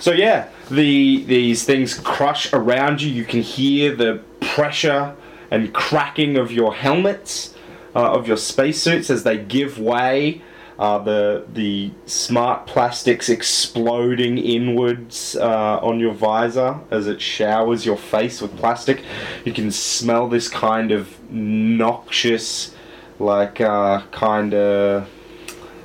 So 0.00 0.12
yeah, 0.12 0.48
the 0.70 1.24
these 1.24 1.64
things 1.64 1.94
crush 1.94 2.52
around 2.52 3.02
you. 3.02 3.10
You 3.10 3.24
can 3.24 3.40
hear 3.42 3.94
the 3.94 4.22
pressure 4.40 5.16
and 5.50 5.72
cracking 5.72 6.36
of 6.36 6.52
your 6.52 6.74
helmets, 6.74 7.54
uh, 7.94 8.12
of 8.12 8.28
your 8.28 8.36
spacesuits 8.36 9.10
as 9.10 9.22
they 9.22 9.38
give 9.38 9.78
way. 9.78 10.42
Uh, 10.78 10.98
the 10.98 11.44
the 11.54 11.90
smart 12.04 12.66
plastics 12.66 13.30
exploding 13.30 14.36
inwards 14.36 15.34
uh, 15.36 15.78
on 15.80 15.98
your 15.98 16.12
visor 16.12 16.78
as 16.90 17.06
it 17.06 17.20
showers 17.20 17.86
your 17.86 17.96
face 17.96 18.42
with 18.42 18.54
plastic. 18.58 19.02
You 19.46 19.54
can 19.54 19.70
smell 19.70 20.28
this 20.28 20.48
kind 20.48 20.92
of 20.92 21.30
noxious, 21.30 22.74
like 23.18 23.60
uh, 23.60 24.02
kind 24.10 24.52
of 24.52 25.08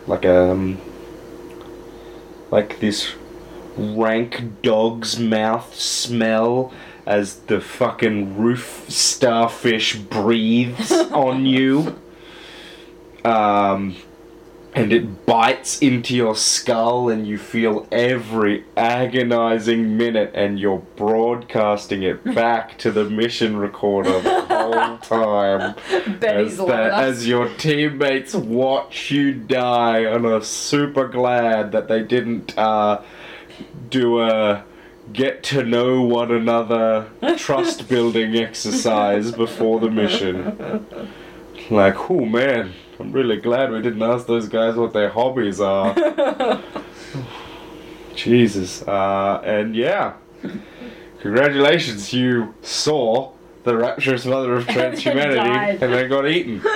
like 0.07 0.25
um 0.25 0.77
like 2.49 2.81
this 2.81 3.13
rank 3.77 4.61
dog's 4.61 5.17
mouth 5.17 5.73
smell 5.73 6.73
as 7.05 7.37
the 7.47 7.61
fucking 7.61 8.37
roof 8.37 8.85
starfish 8.89 9.95
breathes 9.95 10.91
on 11.11 11.45
you. 11.45 11.99
Um, 13.23 13.95
and 14.74 14.93
it 14.93 15.25
bites 15.25 15.80
into 15.80 16.16
your 16.16 16.35
skull, 16.35 17.09
and 17.09 17.27
you 17.27 17.38
feel 17.38 17.88
every 17.91 18.64
agonizing 18.77 19.98
minute, 19.98 20.32
and 20.33 20.59
you're 20.59 20.83
broadcasting 20.95 22.03
it 22.03 22.24
back 22.35 22.77
to 22.77 22.91
the 22.91 23.09
mission 23.09 23.58
recorder 23.58 24.22
the 24.22 24.41
whole 24.41 24.98
time. 25.00 25.75
As, 26.22 26.59
us. 26.59 26.69
as 26.69 27.27
your 27.27 27.50
teammates 27.56 28.33
watch 28.33 29.11
you 29.11 29.33
die 29.33 30.00
and 30.00 30.25
are 30.25 30.41
super 30.41 31.08
glad 31.08 31.74
that 31.74 31.90
they 31.90 32.03
didn't 32.03 32.58
uh, 32.58 33.01
do 33.90 34.22
a 34.22 34.64
get 35.11 35.43
to 35.43 35.64
know 35.64 36.01
one 36.01 36.32
another 36.32 37.09
trust 37.35 37.90
building 37.90 38.38
exercise 38.38 39.33
before 39.33 39.82
the 39.82 39.90
mission. 39.90 41.09
Like, 41.69 42.09
oh 42.09 42.24
man, 42.25 42.74
I'm 43.01 43.11
really 43.11 43.38
glad 43.38 43.71
we 43.71 43.81
didn't 43.81 44.03
ask 44.03 44.27
those 44.27 44.47
guys 44.47 44.75
what 44.75 44.93
their 44.93 45.09
hobbies 45.09 45.59
are. 45.59 45.93
Jesus. 48.15 48.83
Uh, 48.83 49.41
and 49.43 49.75
yeah. 49.75 50.13
Congratulations, 51.21 52.13
you 52.13 52.53
saw 52.61 53.31
the 53.63 53.75
rapturous 53.75 54.25
mother 54.25 54.53
of 54.53 54.65
transhumanity 54.67 55.35
Died. 55.35 55.83
and 55.83 55.93
then 55.93 56.09
got 56.09 56.27
eaten. 56.27 56.61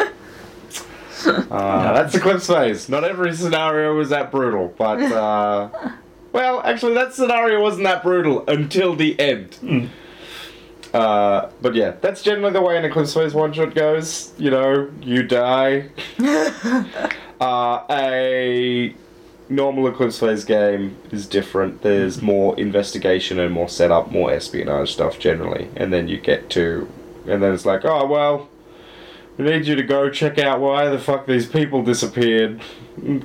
Uh, 1.25 1.93
that's 1.93 2.13
Eclipse 2.13 2.45
Phase. 2.45 2.87
Not 2.87 3.03
every 3.03 3.33
scenario 3.33 3.95
was 3.95 4.09
that 4.09 4.29
brutal, 4.29 4.71
but 4.77 5.01
uh, 5.01 5.69
well, 6.31 6.61
actually, 6.63 6.93
that 6.95 7.15
scenario 7.15 7.59
wasn't 7.61 7.85
that 7.85 8.03
brutal 8.03 8.43
until 8.47 8.95
the 8.95 9.19
end. 9.19 9.89
Uh, 10.95 11.49
but 11.61 11.75
yeah, 11.75 11.91
that's 11.99 12.23
generally 12.23 12.53
the 12.53 12.61
way 12.61 12.77
an 12.77 12.85
Eclipse 12.85 13.13
Phase 13.13 13.33
one 13.33 13.51
shot 13.51 13.75
goes. 13.75 14.31
You 14.37 14.49
know, 14.49 14.89
you 15.01 15.23
die. 15.23 15.89
uh, 17.41 17.83
a 17.89 18.95
normal 19.49 19.87
Eclipse 19.87 20.17
Phase 20.17 20.45
game 20.45 20.95
is 21.11 21.27
different. 21.27 21.81
There's 21.81 22.21
more 22.21 22.57
investigation 22.57 23.39
and 23.39 23.53
more 23.53 23.67
setup, 23.67 24.09
more 24.09 24.31
espionage 24.31 24.93
stuff 24.93 25.19
generally, 25.19 25.69
and 25.75 25.91
then 25.91 26.07
you 26.07 26.17
get 26.17 26.49
to, 26.51 26.89
and 27.27 27.43
then 27.43 27.53
it's 27.53 27.65
like, 27.65 27.83
oh 27.83 28.05
well, 28.05 28.47
we 29.37 29.43
need 29.43 29.67
you 29.67 29.75
to 29.75 29.83
go 29.83 30.09
check 30.09 30.39
out 30.39 30.61
why 30.61 30.87
the 30.87 30.97
fuck 30.97 31.25
these 31.25 31.45
people 31.45 31.83
disappeared. 31.83 32.61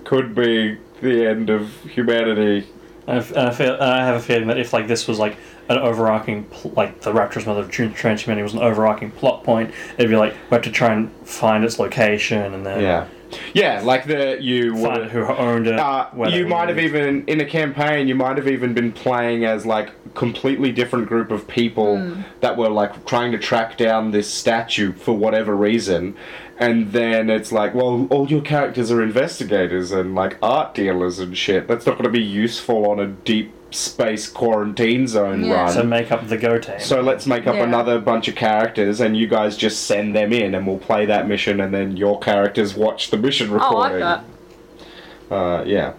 Could 0.03 0.35
be 0.35 0.77
the 1.01 1.25
end 1.25 1.51
of 1.51 1.71
humanity. 1.83 2.67
And 3.07 3.19
I 3.19 3.21
f- 3.21 3.31
and 3.31 3.49
I, 3.49 3.53
feel, 3.53 3.77
I 3.81 4.05
have 4.05 4.17
a 4.17 4.21
feeling 4.21 4.49
that 4.49 4.59
if 4.59 4.73
like 4.73 4.89
this 4.89 5.07
was 5.07 5.21
like 5.21 5.37
an 5.71 5.79
overarching, 5.79 6.45
pl- 6.45 6.73
like 6.73 7.01
the 7.01 7.13
Rapturous 7.13 7.47
Mother 7.47 7.61
of 7.61 7.71
Tran- 7.71 7.95
Transhumanity 7.95 8.43
was 8.43 8.53
an 8.55 8.59
overarching 8.61 9.11
plot 9.13 9.45
point, 9.45 9.73
it'd 9.97 10.11
be 10.11 10.17
like 10.17 10.33
we 10.51 10.55
have 10.57 10.63
to 10.63 10.71
try 10.71 10.93
and 10.93 11.11
find 11.27 11.65
its 11.65 11.79
location 11.79 12.53
and 12.55 12.67
then 12.67 12.81
Yeah, 12.83 13.07
yeah, 13.55 13.81
like 13.85 14.07
the 14.07 14.37
you 14.41 14.73
find 14.77 15.03
would. 15.03 15.11
who 15.13 15.25
owned 15.25 15.69
it. 15.69 15.79
Uh, 15.79 16.09
you 16.29 16.47
might 16.49 16.69
have 16.69 16.81
even 16.81 17.25
in 17.29 17.41
a 17.41 17.45
campaign. 17.47 18.09
You 18.09 18.17
might 18.17 18.37
have 18.37 18.49
even 18.49 18.75
been 18.75 18.91
playing 18.93 19.45
as 19.45 19.65
like 19.65 19.93
completely 20.15 20.73
different 20.73 21.07
group 21.07 21.31
of 21.31 21.47
people 21.47 22.15
that 22.41 22.57
were 22.57 22.69
like 22.69 23.07
trying 23.07 23.31
to 23.31 23.39
track 23.39 23.79
down 23.79 24.11
this 24.11 24.29
statue 24.29 24.93
for 24.93 25.13
whatever 25.17 25.55
reason, 25.55 26.17
and 26.59 26.91
then 26.91 27.31
it's 27.31 27.53
like, 27.53 27.73
well, 27.73 28.09
all 28.11 28.27
your 28.29 28.43
characters 28.43 28.91
are 28.91 29.01
investigators 29.01 29.93
and 29.93 30.17
like 30.17 30.37
art 30.43 30.75
dealers 30.75 31.21
and 31.21 31.39
shit. 31.39 31.69
That's 31.69 31.87
not 31.87 31.93
going 31.93 32.05
to 32.05 32.11
be 32.11 32.21
useful 32.25 32.91
on 32.91 32.99
a 32.99 33.07
deep 33.07 33.53
space 33.71 34.29
quarantine 34.29 35.07
zone 35.07 35.45
Yeah. 35.45 35.55
run. 35.65 35.73
So 35.73 35.83
make 35.83 36.11
up 36.11 36.27
the 36.29 36.37
Go 36.37 36.59
team. 36.59 36.81
So 36.81 37.01
let's 37.01 37.27
make 37.27 37.47
up 37.47 37.55
Yeah. 37.57 37.65
another 37.65 37.99
bunch 37.99 38.29
of 38.29 38.35
characters, 38.35 39.01
and 39.01 39.17
you 39.17 39.27
guys 39.27 39.57
just 39.57 39.85
send 39.85 40.15
them 40.15 40.33
in, 40.33 40.55
and 40.55 40.67
we'll 40.67 40.79
play 40.79 41.07
that 41.07 41.29
mission, 41.29 41.61
and 41.61 41.73
then 41.73 41.97
your 41.97 42.19
characters 42.19 42.75
watch 42.77 43.11
the 43.11 43.17
mission 43.17 43.49
Oh, 43.51 43.55
I 43.55 43.59
like 43.59 43.93
recording. 43.93 44.01
that. 44.01 45.35
Uh, 45.35 45.63
yeah. 45.65 45.93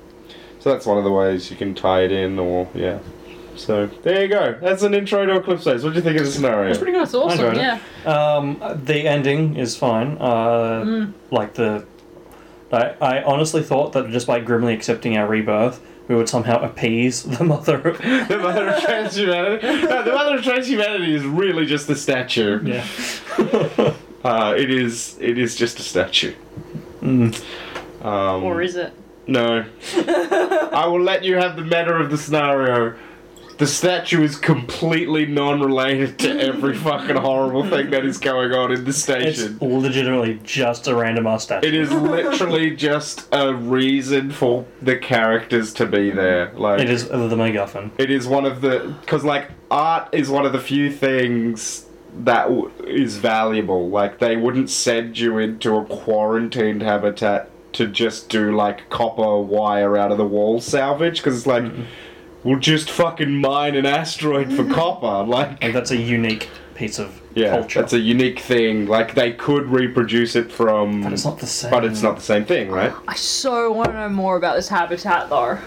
So 0.60 0.72
that's 0.72 0.86
one 0.86 0.98
of 0.98 1.04
the 1.04 1.12
ways 1.12 1.50
you 1.50 1.58
can 1.58 1.74
tie 1.74 2.02
it 2.02 2.12
in, 2.12 2.38
or 2.38 2.68
yeah. 2.76 3.00
So 3.56 3.88
there 4.04 4.22
you 4.24 4.28
go. 4.28 4.56
That's 4.62 4.82
an 4.84 4.94
intro 4.94 5.26
to 5.26 5.36
Eclipse 5.38 5.64
Phase. 5.66 5.84
What 5.84 5.92
do 5.92 5.96
you 5.98 6.02
think 6.02 6.18
of 6.20 6.26
the 6.26 6.32
scenario? 6.32 6.68
That's 6.68 6.78
pretty 6.78 6.94
good. 6.94 7.02
That's 7.02 7.14
awesome. 7.14 7.40
enjoyed 7.48 7.58
it. 7.58 7.80
Yeah. 8.06 8.36
Um, 8.36 8.62
the 8.86 9.08
ending 9.08 9.56
is 9.56 9.76
fine. 9.76 10.18
Uh, 10.20 10.84
Mm. 10.86 11.14
Like 11.32 11.54
the, 11.56 11.84
I, 12.72 12.94
I 13.02 13.24
honestly 13.24 13.62
thought 13.62 13.94
that 13.94 14.10
just 14.10 14.26
by 14.28 14.40
grimly 14.40 14.74
accepting 14.74 15.18
our 15.18 15.28
rebirth, 15.28 15.80
we 16.12 16.18
would 16.18 16.28
somehow 16.28 16.62
appease 16.62 17.24
the 17.38 17.44
mother. 17.44 17.78
Of, 17.78 17.98
the 17.98 18.38
mother 18.38 18.68
of 18.68 18.84
transhumanity. 18.84 19.64
No, 19.64 20.04
the 20.04 20.12
mother 20.12 20.36
of 20.36 20.44
transhumanity 20.44 21.14
is 21.14 21.24
really 21.24 21.66
just 21.66 21.90
a 21.90 21.96
statue. 21.96 22.62
yeah. 22.64 22.86
Uh, 24.24 24.54
it 24.56 24.70
is. 24.70 25.18
It 25.20 25.40
is 25.40 25.56
just 25.56 25.80
a 25.80 25.82
statue. 25.82 26.36
Mm. 27.02 27.44
Um, 28.06 28.44
Or 28.44 28.62
is 28.62 28.76
it? 28.76 28.94
No. 29.26 29.66
I 29.96 30.86
will 30.86 31.02
let 31.02 31.24
you 31.24 31.38
have 31.38 31.56
the 31.56 31.64
matter 31.64 31.98
of 31.98 32.12
the 32.12 32.20
scenario. 32.20 32.96
The 33.62 33.68
statue 33.68 34.24
is 34.24 34.38
completely 34.38 35.28
non-related 35.28 36.18
to 36.18 36.32
every 36.32 36.76
fucking 36.88 37.16
horrible 37.16 37.64
thing 37.70 37.92
that 37.92 38.04
is 38.04 38.18
going 38.18 38.54
on 38.54 38.72
in 38.72 38.86
the 38.86 38.92
station. 38.92 39.54
It's 39.54 39.62
legitimately 39.62 40.40
just 40.44 40.88
a 40.88 40.96
random 40.96 41.28
ass 41.28 41.44
statue. 41.44 41.68
It 41.68 41.76
is 41.76 41.92
literally 41.92 42.76
just 42.76 43.28
a 43.32 43.54
reason 43.54 44.32
for 44.32 44.66
the 44.82 44.98
characters 44.98 45.74
to 45.76 45.86
be 45.86 46.10
there. 46.10 46.52
Like 46.56 46.80
It 46.82 46.90
is 46.90 47.08
the 47.08 47.16
MacGuffin. 47.16 47.92
it 48.00 48.10
is 48.10 48.28
one 48.28 48.46
of 48.48 48.62
the 48.62 48.96
because 49.02 49.24
like 49.24 49.52
art 49.70 50.10
is 50.12 50.28
one 50.28 50.48
of 50.48 50.54
the 50.54 50.60
few 50.60 50.92
things 50.92 51.86
that 52.24 52.46
w- 52.46 52.72
is 52.88 53.18
valuable. 53.18 53.90
Like 53.90 54.18
they 54.18 54.38
wouldn't 54.38 54.72
send 54.72 55.20
you 55.20 55.38
into 55.38 55.76
a 55.76 55.86
quarantined 55.86 56.82
habitat 56.82 57.52
to 57.74 57.86
just 57.86 58.28
do 58.28 58.56
like 58.56 58.90
copper 58.90 59.38
wire 59.38 60.00
out 60.00 60.12
of 60.12 60.18
the 60.18 60.26
wall 60.26 60.60
salvage 60.60 61.18
because 61.18 61.38
it's 61.38 61.46
like 61.46 61.72
we'll 62.44 62.60
just 62.60 62.90
fucking 62.90 63.40
mine 63.42 63.76
an 63.76 63.86
asteroid 63.86 64.54
for 64.54 64.66
copper. 64.74 65.28
Like 65.30 65.62
Like 65.64 65.74
that's 65.74 65.92
a 65.92 65.98
unique 65.98 66.50
piece 66.76 67.00
of 67.00 67.22
yeah, 67.36 67.52
culture. 67.52 67.80
that's 67.80 67.94
a 67.94 68.00
unique 68.00 68.40
thing. 68.40 68.88
Like 68.88 69.14
they 69.16 69.32
could 69.34 69.68
reproduce 69.68 70.36
it 70.36 70.52
from, 70.52 71.04
but 71.04 71.14
it's 71.14 71.24
not 71.26 71.40
the 71.40 71.48
same. 71.48 71.72
but 71.72 71.86
it's 71.86 72.02
not 72.02 72.16
the 72.16 72.22
same 72.22 72.46
thing, 72.46 72.70
right? 72.72 72.94
I 73.08 73.16
so 73.16 73.72
want 73.72 73.90
to 73.90 73.94
know 73.94 74.10
more 74.10 74.36
about 74.38 74.56
this 74.56 74.68
habitat, 74.70 75.30
though. 75.30 75.58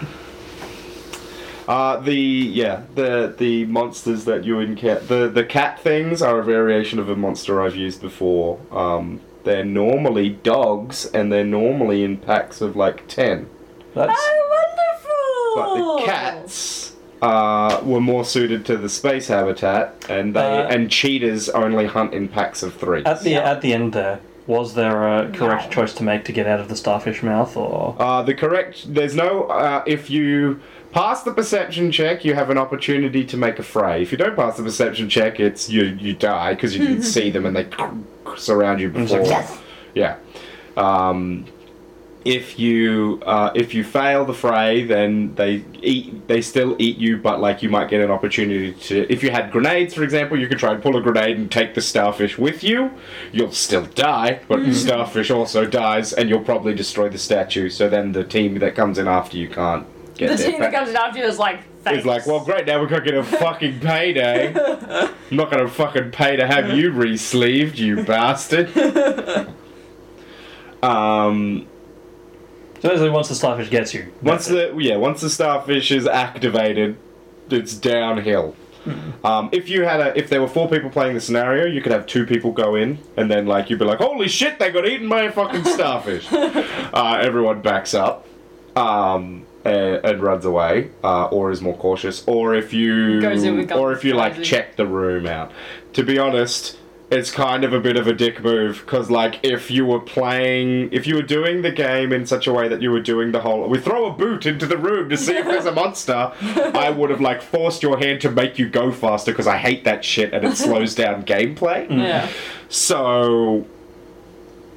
Uh, 1.67 1.97
the 2.01 2.13
yeah 2.13 2.83
the 2.93 3.33
the 3.39 3.65
monsters 3.65 4.25
that 4.25 4.43
you 4.43 4.59
encounter 4.59 5.03
the 5.05 5.27
the 5.29 5.43
cat 5.43 5.79
things 5.79 6.21
are 6.21 6.37
a 6.39 6.43
variation 6.43 6.99
of 6.99 7.09
a 7.09 7.15
monster 7.15 7.59
I've 7.59 7.75
used 7.75 8.01
before. 8.01 8.59
Um, 8.71 9.19
they're 9.45 9.65
normally 9.65 10.29
dogs 10.29 11.05
and 11.07 11.31
they're 11.31 11.43
normally 11.43 12.03
in 12.03 12.17
packs 12.17 12.61
of 12.61 12.75
like 12.75 13.07
ten. 13.07 13.49
That's 13.95 14.13
Oh, 14.15 14.44
But 15.55 15.97
the 15.97 16.03
cats 16.05 16.93
uh, 17.21 17.79
were 17.83 18.01
more 18.01 18.25
suited 18.25 18.65
to 18.65 18.77
the 18.77 18.89
space 18.89 19.27
habitat, 19.27 20.05
and 20.09 20.35
they 20.35 20.39
Uh, 20.41 20.67
and 20.73 20.91
cheetahs 20.91 21.49
only 21.49 21.85
hunt 21.87 22.13
in 22.13 22.27
packs 22.27 22.61
of 22.63 22.73
three. 22.75 23.03
at 23.05 23.21
the 23.23 23.35
at 23.35 23.61
the 23.61 23.73
end 23.73 23.93
there. 23.93 24.19
Was 24.47 24.75
there 24.75 25.07
a 25.17 25.31
correct 25.31 25.65
No. 25.65 25.69
choice 25.81 25.93
to 25.95 26.03
make 26.03 26.23
to 26.25 26.31
get 26.31 26.45
out 26.45 26.59
of 26.59 26.67
the 26.67 26.75
starfish 26.75 27.23
mouth, 27.23 27.57
or 27.57 27.95
Uh, 27.99 28.21
the 28.21 28.35
correct. 28.35 28.93
There's 28.93 29.15
no. 29.15 29.43
Uh, 29.45 29.81
if 29.87 30.07
you 30.11 30.59
pass 30.91 31.23
the 31.23 31.31
perception 31.31 31.91
check, 31.91 32.23
you 32.23 32.35
have 32.35 32.51
an 32.51 32.57
opportunity 32.59 33.23
to 33.25 33.37
make 33.37 33.57
a 33.57 33.63
fray. 33.63 34.03
If 34.03 34.11
you 34.11 34.19
don't 34.19 34.35
pass 34.35 34.57
the 34.57 34.63
perception 34.63 35.09
check, 35.09 35.39
it's 35.39 35.67
you 35.67 35.97
you 35.99 36.13
die 36.13 36.53
because 36.53 36.75
you 36.77 36.85
didn't 36.85 37.03
see 37.17 37.31
them 37.31 37.45
and 37.47 37.55
they 37.55 37.65
surround 38.37 38.81
you 38.81 38.89
It's 38.93 39.11
like, 39.11 39.21
before. 39.23 39.25
"Yes." 39.25 39.57
yeah. 39.95 40.15
Um, 40.77 41.45
if 42.25 42.57
you 42.57 43.21
uh, 43.23 43.51
if 43.53 43.75
you 43.75 43.83
fail 43.83 44.25
the 44.25 44.33
fray, 44.33 44.83
then 44.83 45.35
they 45.35 45.63
eat. 45.81 46.27
They 46.27 46.41
still 46.41 46.75
eat 46.79 46.97
you, 46.97 47.17
but 47.17 47.39
like 47.39 47.61
you 47.61 47.69
might 47.69 47.87
get 47.87 48.01
an 48.01 48.09
opportunity 48.09 48.73
to. 48.73 49.05
If 49.11 49.21
you 49.21 49.29
had 49.29 49.51
grenades, 49.51 49.93
for 49.93 50.03
example, 50.03 50.37
you 50.39 50.47
could 50.47 50.57
try 50.57 50.73
and 50.73 50.81
pull 50.81 50.97
a 50.97 51.01
grenade 51.01 51.37
and 51.37 51.51
take 51.51 51.75
the 51.75 51.81
starfish 51.81 52.37
with 52.39 52.63
you. 52.63 52.91
You'll 53.31 53.51
still 53.51 53.85
die, 53.85 54.41
but 54.47 54.65
the 54.65 54.73
starfish 54.73 55.29
also 55.29 55.65
dies, 55.67 56.13
and 56.13 56.27
you'll 56.27 56.43
probably 56.43 56.73
destroy 56.73 57.09
the 57.09 57.19
statue. 57.19 57.69
So 57.69 57.87
then 57.89 58.11
the 58.11 58.23
team 58.23 58.57
that 58.57 58.73
comes 58.73 58.97
in 58.97 59.07
after 59.07 59.37
you 59.37 59.47
can't 59.47 59.85
get 60.15 60.29
there. 60.29 60.37
The 60.37 60.43
their 60.43 60.51
team 60.51 60.61
that 60.61 60.73
comes 60.73 60.89
in 60.89 60.95
after 60.95 61.19
you 61.19 61.25
is 61.25 61.37
like, 61.37 61.59
thanks. 61.83 61.99
it's 61.99 62.07
like, 62.07 62.25
well, 62.25 62.43
great, 62.43 62.65
now 62.65 62.81
we're 62.81 62.87
gonna 62.87 63.05
get 63.05 63.13
a 63.13 63.23
fucking 63.23 63.81
payday. 63.81 64.51
I'm 64.55 65.13
not 65.29 65.51
gonna 65.51 65.69
fucking 65.69 66.09
pay 66.09 66.37
to 66.37 66.47
have 66.47 66.71
you 66.75 66.91
re-sleeved, 66.91 67.77
you 67.77 68.03
bastard. 68.03 68.71
Um, 70.83 71.67
so 72.85 72.91
basically 72.91 73.09
once 73.09 73.29
the 73.29 73.35
starfish 73.35 73.69
gets 73.71 73.95
you, 73.95 74.13
once 74.21 74.45
the 74.45 74.75
yeah, 74.77 74.95
once 74.95 75.19
the 75.21 75.29
starfish 75.29 75.91
is 75.91 76.05
activated, 76.05 76.97
it's 77.49 77.73
downhill. 77.73 78.55
Um, 79.23 79.49
if 79.51 79.69
you 79.69 79.81
had 79.81 79.99
a, 79.99 80.15
if 80.15 80.29
there 80.29 80.39
were 80.39 80.47
four 80.47 80.69
people 80.69 80.91
playing 80.91 81.15
the 81.15 81.21
scenario, 81.21 81.65
you 81.65 81.81
could 81.81 81.91
have 81.91 82.05
two 82.05 82.27
people 82.27 82.51
go 82.51 82.75
in, 82.75 82.99
and 83.17 83.31
then 83.31 83.47
like 83.47 83.71
you'd 83.71 83.79
be 83.79 83.85
like, 83.85 83.97
"Holy 83.97 84.27
shit, 84.27 84.59
they 84.59 84.71
got 84.71 84.87
eaten 84.87 85.09
by 85.09 85.23
a 85.23 85.31
fucking 85.31 85.63
starfish!" 85.63 86.27
uh, 86.31 87.17
everyone 87.19 87.61
backs 87.63 87.95
up, 87.95 88.27
um, 88.75 89.47
and, 89.63 90.05
and 90.05 90.21
runs 90.21 90.45
away, 90.45 90.91
uh, 91.03 91.25
or 91.29 91.49
is 91.49 91.61
more 91.63 91.75
cautious, 91.77 92.23
or 92.27 92.53
if 92.53 92.71
you, 92.71 93.19
Goes 93.19 93.43
in 93.43 93.57
with 93.57 93.69
guns 93.69 93.81
or 93.81 93.93
if 93.93 94.03
you 94.03 94.13
like 94.13 94.35
blazing. 94.35 94.43
check 94.51 94.75
the 94.75 94.85
room 94.85 95.25
out. 95.25 95.51
To 95.93 96.03
be 96.03 96.19
honest, 96.19 96.77
it's 97.11 97.29
kind 97.29 97.63
of 97.63 97.71
a 97.71 97.79
bit 97.79 97.97
of 97.97 98.07
a 98.07 98.13
dick 98.13 98.43
move 98.43 98.79
because 98.79 99.11
like 99.11 99.39
if 99.43 99.69
you 99.69 99.85
were 99.85 99.99
playing, 99.99 100.91
if 100.91 101.05
you 101.05 101.15
were 101.15 101.21
doing 101.21 101.61
the 101.61 101.71
game 101.71 102.11
in 102.11 102.25
such 102.25 102.47
a 102.47 102.53
way 102.53 102.67
that 102.67 102.81
you 102.81 102.89
were 102.89 103.01
doing 103.01 103.31
the 103.31 103.41
whole, 103.41 103.67
we 103.69 103.79
throw 103.79 104.05
a 104.05 104.11
boot 104.11 104.45
into 104.45 104.65
the 104.65 104.77
room 104.77 105.09
to 105.09 105.17
see 105.17 105.33
if 105.33 105.45
there's 105.45 105.65
a 105.65 105.71
monster. 105.83 106.33
I 106.41 106.89
would 106.89 107.11
have 107.11 107.21
like 107.21 107.41
forced 107.41 107.83
your 107.83 107.97
hand 107.97 108.21
to 108.21 108.31
make 108.31 108.57
you 108.57 108.67
go 108.67 108.91
faster 108.91 109.31
because 109.31 109.47
I 109.47 109.57
hate 109.57 109.83
that 109.83 110.03
shit 110.03 110.33
and 110.33 110.43
it 110.45 110.57
slows 110.57 110.95
down 111.03 111.23
gameplay. 111.23 111.87
Mm. 111.87 111.99
yeah. 111.99 112.29
So 112.69 113.67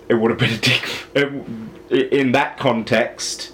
it 0.08 0.14
would 0.14 0.30
have 0.30 0.38
been 0.38 0.52
a 0.52 0.58
dick. 0.58 1.06
It, 1.14 2.12
in 2.12 2.32
that 2.32 2.58
context, 2.58 3.52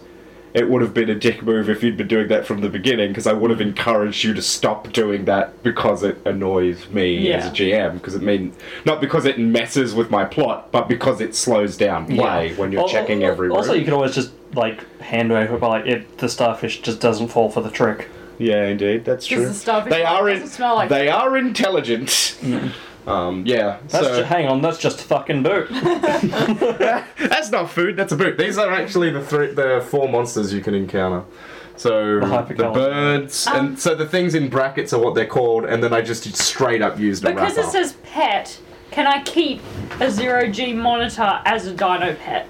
it 0.54 0.70
would 0.70 0.80
have 0.82 0.94
been 0.94 1.10
a 1.10 1.14
dick 1.16 1.42
move 1.42 1.68
if 1.68 1.82
you'd 1.82 1.96
been 1.96 2.06
doing 2.06 2.28
that 2.28 2.46
from 2.46 2.60
the 2.60 2.68
beginning 2.68 3.08
because 3.08 3.26
I 3.26 3.32
would 3.32 3.50
have 3.50 3.58
mm. 3.58 3.68
encouraged 3.68 4.22
you 4.22 4.32
to 4.34 4.40
stop 4.40 4.92
doing 4.92 5.24
that 5.24 5.62
because 5.64 6.04
it 6.04 6.24
annoys 6.24 6.88
me 6.90 7.32
as 7.32 7.46
a 7.46 7.50
GM 7.50 7.94
because 7.94 8.14
it 8.14 8.22
mean 8.22 8.54
not 8.84 9.00
because 9.00 9.24
it 9.24 9.38
messes 9.38 9.94
with 9.94 10.10
my 10.10 10.24
plot 10.24 10.70
but 10.70 10.88
because 10.88 11.20
it 11.20 11.34
slows 11.34 11.76
down 11.76 12.06
play 12.06 12.54
when 12.54 12.70
you're 12.70 12.82
Al- 12.82 12.88
checking 12.88 13.24
al- 13.24 13.32
every 13.32 13.50
Also, 13.50 13.72
you 13.74 13.84
could 13.84 13.92
always 13.92 14.14
just 14.14 14.30
like 14.54 15.00
hand 15.00 15.32
over 15.32 15.58
by 15.58 15.66
like 15.66 15.86
it, 15.86 16.18
the 16.18 16.28
starfish 16.28 16.80
just 16.80 17.00
doesn't 17.00 17.28
fall 17.28 17.50
for 17.50 17.60
the 17.60 17.70
trick. 17.70 18.08
Yeah, 18.38 18.66
indeed, 18.66 19.04
that's 19.04 19.26
true. 19.26 19.46
the 19.46 19.54
starfish 19.54 19.92
they 19.92 20.04
are 20.04 20.28
in, 20.28 20.46
smell 20.46 20.76
like- 20.76 20.88
they 20.88 21.08
are 21.08 21.36
intelligent. 21.36 22.08
Mm. 22.08 22.72
Um, 23.06 23.44
yeah, 23.46 23.78
That's 23.88 24.06
so 24.06 24.16
ju- 24.16 24.22
hang 24.24 24.46
on, 24.48 24.62
that's 24.62 24.78
just 24.78 25.02
fucking 25.02 25.42
boot. 25.42 25.68
that's 25.70 27.50
not 27.50 27.68
food. 27.70 27.96
That's 27.96 28.12
a 28.12 28.16
boot. 28.16 28.38
These 28.38 28.56
are 28.56 28.72
actually 28.72 29.10
the 29.10 29.22
three, 29.22 29.48
the 29.48 29.84
four 29.90 30.08
monsters 30.08 30.52
you 30.54 30.62
can 30.62 30.74
encounter. 30.74 31.24
So 31.76 32.20
The 32.20 32.54
the, 32.54 32.70
birds, 32.70 33.46
Um, 33.46 33.56
and 33.66 33.78
so 33.78 33.94
the 33.94 34.06
things 34.06 34.34
in 34.34 34.48
brackets 34.48 34.92
are 34.92 35.00
what 35.00 35.14
they're 35.14 35.26
called, 35.26 35.64
and 35.64 35.82
then 35.82 35.92
I 35.92 36.00
just 36.00 36.24
straight 36.36 36.80
up 36.82 36.98
used 36.98 37.24
a 37.24 37.32
Because 37.32 37.58
it 37.58 37.66
says 37.66 37.94
pet, 38.04 38.58
can 38.90 39.06
I 39.06 39.22
keep 39.24 39.60
a 40.00 40.10
zero 40.10 40.48
G 40.48 40.72
monitor 40.72 41.40
as 41.44 41.66
a 41.66 41.74
dino 41.74 42.14
pet? 42.14 42.48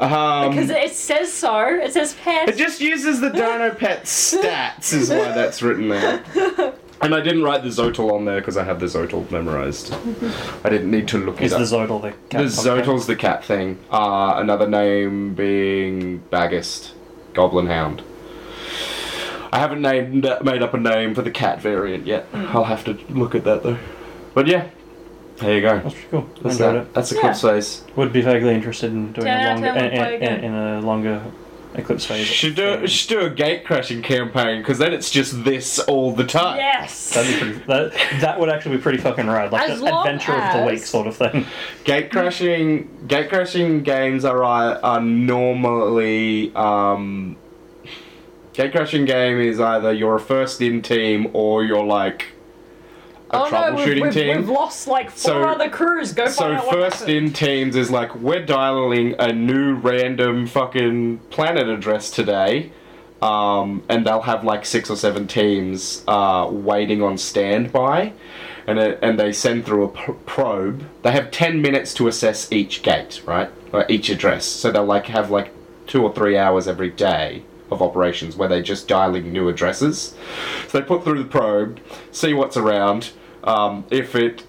um, 0.00 0.50
Because 0.50 0.70
it 0.70 0.92
says 0.92 1.32
so. 1.32 1.58
It 1.66 1.92
says 1.92 2.14
pet. 2.22 2.48
It 2.48 2.56
just 2.56 2.80
uses 2.80 3.20
the 3.20 3.30
Dino 3.30 3.74
Pet 3.74 4.04
stats, 4.04 4.92
is 4.92 5.08
why 5.10 5.32
that's 5.32 5.62
written 5.62 5.88
there. 5.88 6.22
And 7.04 7.14
I 7.14 7.20
didn't 7.20 7.42
write 7.42 7.62
the 7.62 7.68
Zotal 7.68 8.12
on 8.12 8.24
there 8.24 8.40
because 8.40 8.56
I 8.56 8.64
have 8.64 8.80
the 8.80 8.86
Zotal 8.86 9.30
memorized. 9.30 9.92
I 10.64 10.70
didn't 10.70 10.90
need 10.90 11.06
to 11.08 11.18
look 11.18 11.40
Is 11.42 11.52
it 11.52 11.58
the 11.58 11.64
up. 11.64 11.88
Zodal 11.88 12.00
the 12.02 12.08
Zotal 12.08 12.12
The 12.12 12.28
cat? 12.30 12.30
Thing? 12.30 12.40
The 12.40 12.82
Zotal's 12.82 13.06
the 13.06 13.16
cat 13.16 13.44
thing. 13.44 13.78
Uh, 13.90 14.34
another 14.36 14.66
name 14.66 15.34
being 15.34 16.22
Bagist, 16.32 16.92
Goblin 17.34 17.66
Hound. 17.66 18.02
I 19.52 19.58
haven't 19.58 19.82
named 19.82 20.24
made 20.42 20.62
up 20.62 20.74
a 20.74 20.78
name 20.78 21.14
for 21.14 21.22
the 21.22 21.30
cat 21.30 21.60
variant 21.60 22.06
yet. 22.06 22.26
I'll 22.32 22.64
have 22.64 22.84
to 22.86 22.94
look 23.10 23.34
at 23.34 23.44
that 23.44 23.62
though. 23.62 23.78
But 24.34 24.46
yeah, 24.48 24.70
there 25.36 25.54
you 25.54 25.60
go. 25.60 25.78
That's 25.80 25.94
pretty 25.94 26.08
cool. 26.10 26.28
That's 26.42 26.56
Enjoyed 26.56 26.74
that. 26.74 26.80
it. 26.86 26.94
That's 26.94 27.12
Eclipse 27.12 27.42
Phase. 27.42 27.84
Would 27.96 28.12
be 28.12 28.20
vaguely 28.22 28.54
interested 28.54 28.90
in 28.92 29.12
doing 29.12 29.26
Ten 29.26 29.46
a 29.46 29.50
longer 29.52 29.66
ten, 29.66 29.74
we'll 29.76 29.84
in, 29.84 29.92
in, 30.14 30.22
again. 30.22 30.44
in 30.44 30.54
a 30.54 30.80
longer 30.80 31.22
eclipse 31.74 32.04
phase. 32.06 32.26
Should 32.26 32.54
do 32.54 32.86
should 32.86 33.08
do 33.08 33.20
a 33.26 33.30
gate 33.30 33.64
crashing 33.64 34.02
campaign 34.02 34.60
because 34.60 34.78
then 34.78 34.92
it's 34.92 35.10
just 35.10 35.44
this 35.44 35.78
all 35.80 36.12
the 36.12 36.24
time. 36.24 36.56
yes. 36.56 37.14
That'd 37.14 37.32
be 37.32 37.38
pretty. 37.40 37.66
That, 37.66 38.20
that 38.20 38.40
would 38.40 38.48
actually 38.48 38.76
be 38.76 38.82
pretty 38.82 38.98
fucking 38.98 39.26
rad, 39.28 39.52
like 39.52 39.68
As 39.68 39.80
an 39.80 39.86
long 39.86 40.06
adventure 40.06 40.32
of 40.32 40.38
the 40.52 40.58
as- 40.60 40.70
week 40.70 40.84
sort 40.84 41.06
of 41.06 41.16
thing. 41.16 41.46
Gate 41.84 42.10
crashing, 42.10 43.06
gate 43.08 43.28
crashing 43.28 43.82
games 43.82 44.24
are 44.24 44.42
are 44.44 45.00
normally 45.00 46.54
um, 46.54 47.36
gate 48.52 48.72
crashing 48.72 49.04
game 49.04 49.40
is 49.40 49.58
either 49.60 49.92
you're 49.92 50.16
a 50.16 50.20
first 50.20 50.60
in 50.60 50.80
team 50.82 51.28
or 51.32 51.64
you're 51.64 51.84
like 51.84 52.26
oh 53.34 53.48
no, 53.50 53.74
we've, 53.74 53.86
troubleshooting 53.86 54.12
team. 54.12 54.36
we've 54.38 54.48
lost 54.48 54.86
like 54.86 55.10
four 55.10 55.18
So- 55.18 55.42
other 55.42 55.68
crews. 55.68 56.12
Go 56.12 56.26
so 56.28 56.58
first 56.70 57.08
in 57.08 57.32
teams 57.32 57.76
is 57.76 57.90
like 57.90 58.14
we're 58.16 58.44
dialing 58.44 59.14
a 59.18 59.32
new 59.32 59.74
random 59.74 60.46
fucking 60.46 61.18
planet 61.30 61.68
address 61.68 62.10
today. 62.10 62.72
Um, 63.22 63.82
and 63.88 64.06
they'll 64.06 64.20
have 64.20 64.44
like 64.44 64.66
six 64.66 64.90
or 64.90 64.96
seven 64.96 65.26
teams 65.26 66.04
uh, 66.06 66.46
waiting 66.50 67.00
on 67.00 67.16
standby, 67.16 68.12
and 68.66 68.78
it, 68.78 68.98
and 69.00 69.18
they 69.18 69.32
send 69.32 69.64
through 69.64 69.84
a 69.84 69.88
pr- 69.88 70.12
probe. 70.26 70.84
They 71.02 71.12
have 71.12 71.30
ten 71.30 71.62
minutes 71.62 71.94
to 71.94 72.08
assess 72.08 72.52
each 72.52 72.82
gate, 72.82 73.22
right, 73.24 73.48
or 73.72 73.86
each 73.88 74.10
address. 74.10 74.44
So 74.44 74.70
they'll 74.70 74.84
like 74.84 75.06
have 75.06 75.30
like 75.30 75.52
two 75.86 76.02
or 76.02 76.12
three 76.14 76.36
hours 76.36 76.68
every 76.68 76.90
day 76.90 77.44
of 77.70 77.80
operations 77.80 78.36
where 78.36 78.48
they're 78.48 78.62
just 78.62 78.88
dialing 78.88 79.32
new 79.32 79.48
addresses. 79.48 80.14
So 80.68 80.78
they 80.80 80.84
put 80.84 81.02
through 81.02 81.22
the 81.22 81.28
probe, 81.28 81.80
see 82.12 82.34
what's 82.34 82.58
around. 82.58 83.12
Um, 83.44 83.84
if 83.90 84.14
it 84.14 84.44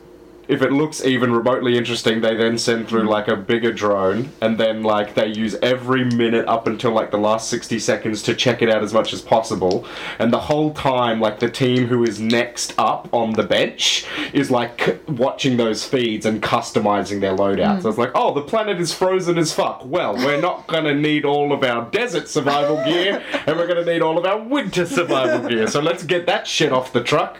if 0.48 0.61
it 0.61 0.72
looks 0.72 1.03
even 1.03 1.33
remotely 1.33 1.75
interesting, 1.75 2.22
they 2.22 2.35
then 2.35 2.56
send 2.59 2.88
through 2.88 3.09
like 3.09 3.27
a 3.27 3.35
bigger 3.35 3.72
drone, 3.74 4.30
and 4.41 4.59
then 4.59 4.83
like 4.83 5.15
they 5.15 5.25
use 5.25 5.56
every 5.64 6.03
minute 6.06 6.48
up 6.48 6.67
until 6.67 6.91
like 6.91 7.09
the 7.09 7.17
last 7.17 7.49
sixty 7.49 7.80
seconds 7.80 8.22
to 8.22 8.35
check 8.35 8.61
it 8.61 8.69
out 8.69 8.83
as 8.83 8.93
much 8.93 9.11
as 9.11 9.24
possible. 9.24 9.88
And 10.19 10.32
the 10.32 10.41
whole 10.41 10.72
time, 10.72 11.19
like 11.19 11.40
the 11.40 11.49
team 11.49 11.88
who 11.88 12.03
is 12.03 12.19
next 12.19 12.75
up 12.77 13.11
on 13.11 13.33
the 13.33 13.41
bench 13.41 14.06
is 14.33 14.51
like 14.51 14.80
c- 14.83 14.93
watching 15.07 15.57
those 15.57 15.83
feeds 15.83 16.27
and 16.27 16.43
customizing 16.43 17.22
their 17.22 17.35
loadouts. 17.35 17.82
So 17.82 17.90
it's 17.90 17.98
like, 17.98 18.11
oh, 18.14 18.32
the 18.35 18.43
planet 18.43 18.80
is 18.80 18.93
frozen 18.93 19.40
as 19.40 19.51
fuck. 19.51 19.83
Well, 19.83 20.15
we're 20.15 20.40
not 20.40 20.67
gonna 20.67 20.93
need 20.93 21.25
all 21.25 21.53
of 21.53 21.64
our 21.64 21.90
desert 21.90 22.27
survival 22.30 22.83
gear, 22.85 23.24
and 23.48 23.57
we're 23.57 23.65
gonna 23.67 23.83
need 23.83 24.03
all 24.03 24.19
of 24.19 24.25
our 24.25 24.38
winter 24.40 24.85
survival 24.85 25.49
gear. 25.49 25.65
So 25.65 25.80
let's 25.82 26.03
get 26.03 26.27
that 26.27 26.45
shit 26.45 26.72
off 26.72 26.93
the 26.93 27.01
truck. 27.01 27.40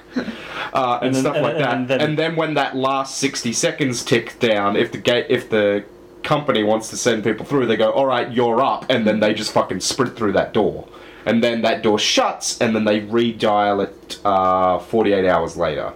Uh, 0.76 1.00
and, 1.02 1.16
then- 1.16 1.22
stuff 1.22 1.36
and- 1.36 1.44
like 1.44 1.58
that. 1.58 1.74
and 1.74 1.88
then- 1.88 2.02
and 2.02 2.20
then 2.20 2.36
when 2.36 2.54
that 2.56 2.76
last 2.76 3.18
60 3.18 3.54
seconds 3.54 4.04
tick 4.04 4.38
down, 4.40 4.76
if 4.76 4.92
the 4.92 4.98
gate, 4.98 5.28
if 5.30 5.50
the 5.50 5.86
company 6.24 6.64
wants 6.64 6.90
to 6.90 6.98
send 6.98 7.24
people 7.24 7.45
through, 7.45 7.66
they 7.66 7.78
go, 7.78 7.92
"All 7.92 8.06
right, 8.06 8.30
you're 8.32 8.62
up," 8.62 8.86
and 8.90 9.08
then 9.08 9.20
they 9.20 9.34
just 9.34 9.52
fucking 9.54 9.80
sprint 9.80 10.16
through 10.18 10.34
that 10.34 10.54
door, 10.54 10.88
and 11.26 11.44
then 11.44 11.62
that 11.62 11.82
door 11.82 11.98
shuts, 11.98 12.60
and 12.60 12.76
then 12.76 12.84
they 12.84 13.00
redial 13.02 13.84
it 13.84 14.20
uh, 14.26 14.80
48 14.80 15.26
hours 15.26 15.56
later. 15.56 15.94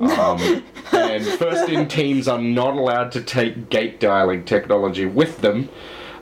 Um, 0.00 0.62
and 0.92 1.24
first 1.24 1.68
in 1.68 1.88
teams 1.88 2.28
are 2.28 2.40
not 2.40 2.74
allowed 2.76 3.12
to 3.12 3.20
take 3.20 3.68
gate 3.70 3.98
dialing 4.00 4.44
technology 4.44 5.06
with 5.06 5.40
them. 5.40 5.68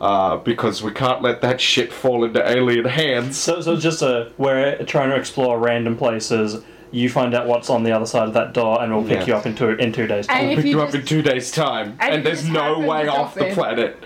Uh, 0.00 0.36
because 0.38 0.82
we 0.82 0.90
can't 0.90 1.22
let 1.22 1.40
that 1.40 1.58
shit 1.60 1.90
fall 1.90 2.24
into 2.24 2.46
alien 2.46 2.84
hands. 2.84 3.38
So, 3.38 3.62
so 3.62 3.72
it's 3.72 3.82
just 3.82 4.02
a 4.02 4.30
we're 4.36 4.76
trying 4.84 5.08
to 5.08 5.16
explore 5.16 5.58
random 5.58 5.96
places. 5.96 6.62
You 6.94 7.08
find 7.08 7.34
out 7.34 7.46
what's 7.48 7.70
on 7.70 7.82
the 7.82 7.90
other 7.90 8.06
side 8.06 8.28
of 8.28 8.34
that 8.34 8.52
door, 8.54 8.80
and 8.80 8.94
we'll 8.94 9.02
pick 9.04 9.20
Yeah. 9.20 9.26
you 9.26 9.34
up 9.34 9.46
in 9.46 9.54
two 9.56 9.70
in 9.70 9.92
two 9.92 10.06
days. 10.06 10.26
And 10.28 10.38
time. 10.38 10.50
if 10.50 10.56
pick 10.58 10.66
you 10.66 10.70
you 10.76 10.80
up 10.80 10.92
just- 10.92 10.98
in 11.00 11.04
two 11.06 11.22
days' 11.22 11.50
time, 11.50 11.96
and 11.98 12.14
and, 12.14 12.14
you 12.18 12.22
there's 12.22 12.42
just 12.42 12.52
no 12.52 12.60
happen 12.76 12.86
way 12.86 13.02
to 13.04 13.10
off 13.10 13.34
jump 13.34 13.34
the 13.34 13.46
in. 13.48 13.54
planet. 13.54 13.96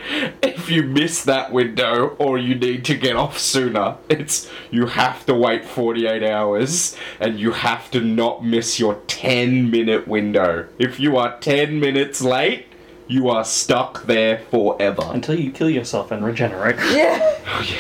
If 0.43 0.71
you 0.71 0.83
miss 0.85 1.23
that 1.25 1.53
window, 1.53 2.17
or 2.19 2.39
you 2.39 2.55
need 2.55 2.85
to 2.87 2.95
get 2.95 3.15
off 3.15 3.39
sooner, 3.39 3.97
it's 4.09 4.51
you 4.71 4.87
have 4.87 5.27
to 5.27 5.35
wait 5.35 5.65
48 5.67 6.23
hours, 6.23 6.97
and 7.21 7.39
you 7.39 7.53
have 7.53 7.91
to 7.91 8.01
not 8.01 8.43
miss 8.45 8.81
your 8.81 8.95
10 9.07 9.71
minute 9.71 10.09
window. 10.09 10.65
If 10.79 10.99
you 10.99 11.17
are 11.19 11.37
10 11.41 11.79
minutes 11.81 12.23
late, 12.23 12.67
you 13.07 13.29
are 13.29 13.45
stuck 13.45 14.07
there 14.07 14.41
forever. 14.51 15.03
Until 15.13 15.35
you 15.39 15.51
kill 15.51 15.69
yourself 15.71 16.11
and 16.11 16.25
regenerate. 16.25 16.77
Yeah. 16.91 17.21
Oh 17.47 17.63
Yeah. 17.67 17.77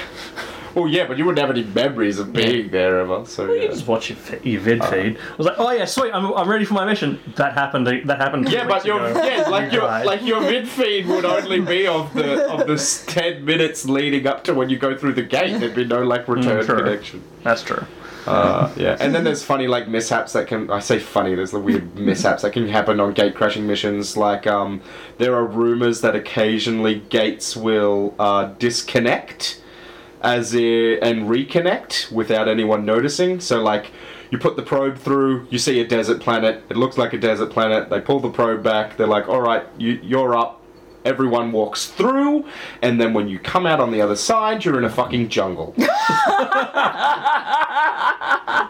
Well, 0.79 0.89
yeah, 0.89 1.07
but 1.07 1.19
you 1.19 1.25
wouldn't 1.25 1.41
have 1.47 1.51
any 1.57 1.65
memories 1.65 2.19
of 2.19 2.33
being 2.33 2.71
there 2.71 3.01
ever. 3.01 3.25
So 3.27 3.53
You 3.53 3.63
yeah. 3.63 3.67
just 3.69 3.87
watch 3.87 4.11
your, 4.11 4.19
your 4.43 4.61
vid 4.61 4.85
feed. 4.85 5.17
I 5.19 5.37
was 5.37 5.47
like, 5.47 5.57
oh 5.59 5.71
yeah, 5.73 5.85
sweet, 5.85 6.13
I'm, 6.13 6.33
I'm 6.35 6.49
ready 6.49 6.65
for 6.65 6.75
my 6.75 6.85
mission. 6.87 7.19
That 7.37 7.55
happened. 7.55 7.87
That 7.87 8.19
happened. 8.19 8.47
two 8.47 8.53
Yeah, 8.53 8.67
but 8.67 8.75
weeks 8.77 8.87
your 8.87 9.05
ago. 9.05 9.23
yeah, 9.25 9.49
like 9.49 9.73
You 9.73 9.79
your 9.81 9.89
died. 9.89 10.07
like 10.07 10.23
your 10.23 10.41
mid 10.41 10.69
feed 10.69 11.07
would 11.07 11.25
only 11.25 11.61
be 11.61 11.87
of 11.87 12.13
the 12.15 12.47
of 12.49 12.67
the 12.67 12.75
s- 12.75 13.05
ten 13.07 13.45
minutes 13.45 13.85
leading 13.87 14.27
up 14.27 14.45
to 14.45 14.55
when 14.55 14.69
you 14.71 14.79
go 14.79 14.97
through 14.97 15.15
the 15.15 15.23
gate. 15.23 15.59
There'd 15.59 15.75
be 15.75 15.85
no 15.85 16.03
like 16.03 16.29
return 16.29 16.63
Mm, 16.63 16.67
true. 16.67 16.77
connection. 16.79 17.23
That's 17.43 17.63
true. 17.63 17.85
Uh, 18.27 18.71
yeah, 18.77 18.95
and 19.01 19.15
then 19.15 19.25
there's 19.25 19.43
funny 19.43 19.67
like 19.67 19.89
mishaps 19.89 20.35
that 20.35 20.47
can 20.47 20.71
I 20.71 20.81
say 20.81 20.99
funny. 20.99 21.35
There's 21.35 21.51
the 21.53 21.59
weird 21.61 21.97
mishaps 21.97 22.43
that 22.43 22.53
can 22.53 22.69
happen 22.69 23.01
on 23.01 23.15
gate 23.15 23.35
crashing 23.35 23.67
missions. 23.67 24.19
Like 24.19 24.47
um, 24.47 24.83
there 25.17 25.35
are 25.35 25.47
rumors 25.47 26.03
that 26.03 26.15
occasionally 26.15 26.97
gates 27.09 27.57
will 27.57 28.15
uh, 28.19 28.53
disconnect 28.59 29.63
as 30.23 30.55
i 30.55 30.59
and 30.59 31.29
reconnect 31.29 32.11
without 32.13 32.49
anyone 32.49 32.85
noticing. 32.85 33.41
So 33.41 33.63
like 33.63 33.93
you 34.31 34.39
put 34.39 34.57
the 34.57 34.63
probe 34.63 34.99
through, 34.99 35.47
you 35.51 35.59
see 35.59 35.81
a 35.81 35.87
desert 35.87 36.21
planet. 36.21 36.65
It 36.69 36.77
looks 36.77 36.99
like 36.99 37.13
a 37.13 37.19
desert 37.19 37.51
planet. 37.51 37.89
They 37.91 38.01
pull 38.01 38.21
the 38.21 38.31
probe 38.31 38.63
back. 38.63 38.97
They're 38.97 39.07
like, 39.07 39.29
"All 39.29 39.41
right, 39.41 39.65
you, 39.79 40.01
you're 40.03 40.37
up." 40.37 40.58
Everyone 41.05 41.53
walks 41.53 41.87
through, 41.87 42.45
and 42.83 43.01
then 43.01 43.15
when 43.15 43.29
you 43.29 43.39
come 43.39 43.67
out 43.67 43.81
on 43.81 43.91
the 43.93 44.01
other 44.01 44.17
side, 44.17 44.65
you're 44.65 44.79
in 44.79 44.85
a 44.85 44.91
fucking 44.91 45.29
jungle. 45.29 45.75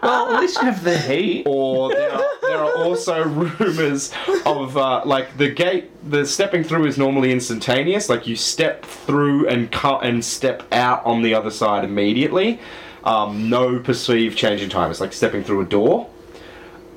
Well, 0.01 0.33
at 0.35 0.41
least 0.41 0.57
you 0.57 0.63
have 0.63 0.83
the 0.83 0.97
heat. 0.97 1.43
or 1.45 1.91
there 1.91 2.11
are, 2.11 2.23
there 2.41 2.57
are 2.57 2.77
also 2.77 3.23
rumors 3.23 4.11
of 4.45 4.75
uh, 4.77 5.03
like 5.05 5.37
the 5.37 5.49
gate 5.49 5.89
the 6.09 6.25
stepping 6.25 6.63
through 6.63 6.85
is 6.85 6.97
normally 6.97 7.31
instantaneous 7.31 8.09
like 8.09 8.25
you 8.27 8.35
step 8.35 8.85
through 8.85 9.47
and 9.47 9.71
cut 9.71 10.03
and 10.05 10.23
step 10.23 10.63
out 10.71 11.05
on 11.05 11.21
the 11.21 11.33
other 11.33 11.51
side 11.51 11.83
immediately 11.83 12.59
um, 13.03 13.49
no 13.49 13.79
perceived 13.79 14.37
change 14.37 14.61
in 14.61 14.69
time 14.69 14.89
it's 14.89 14.99
like 15.01 15.13
stepping 15.13 15.43
through 15.43 15.61
a 15.61 15.65
door 15.65 16.09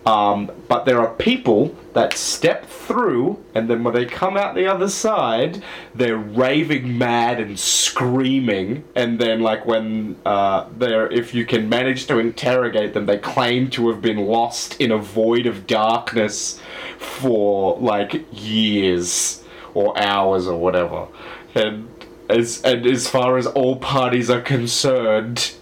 um, 0.05 0.51
but 0.67 0.85
there 0.85 1.01
are 1.01 1.15
people 1.15 1.77
that 1.93 2.15
step 2.15 2.67
through, 2.67 3.43
and 3.55 3.69
then 3.71 3.85
when 3.85 3.95
they 3.95 4.05
come 4.05 4.37
out 4.37 4.55
the 4.55 4.67
other 4.67 4.89
side, 4.89 5.63
they're 5.95 6.17
raving 6.17 6.99
mad 6.99 7.39
and 7.39 7.59
screaming. 7.59 8.85
And 8.97 9.21
then, 9.21 9.41
like 9.41 9.65
when 9.65 10.17
uh, 10.27 10.69
they're, 10.77 11.11
if 11.13 11.35
you 11.35 11.47
can 11.47 11.69
manage 11.69 12.07
to 12.07 12.19
interrogate 12.19 12.95
them, 12.95 13.07
they 13.07 13.19
claim 13.19 13.71
to 13.71 13.89
have 13.91 14.03
been 14.03 14.27
lost 14.27 14.81
in 14.81 14.91
a 14.91 14.99
void 14.99 15.47
of 15.47 15.67
darkness 15.69 16.61
for 16.99 17.79
like 17.79 18.27
years 18.33 19.45
or 19.75 19.97
hours 20.01 20.49
or 20.49 20.59
whatever. 20.59 21.07
And 21.55 21.89
as 22.29 22.61
and 22.63 22.87
as 22.87 23.09
far 23.09 23.39
as 23.39 23.47
all 23.47 23.77
parties 23.77 24.31
are 24.31 24.41
concerned, 24.41 25.55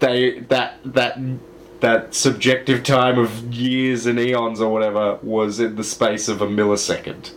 they 0.00 0.40
that 0.48 0.78
that 0.84 1.18
that 1.80 2.14
subjective 2.14 2.82
time 2.82 3.18
of 3.18 3.52
years 3.52 4.06
and 4.06 4.18
eons 4.18 4.60
or 4.60 4.72
whatever 4.72 5.18
was 5.22 5.60
in 5.60 5.76
the 5.76 5.84
space 5.84 6.28
of 6.28 6.42
a 6.42 6.46
millisecond. 6.46 7.32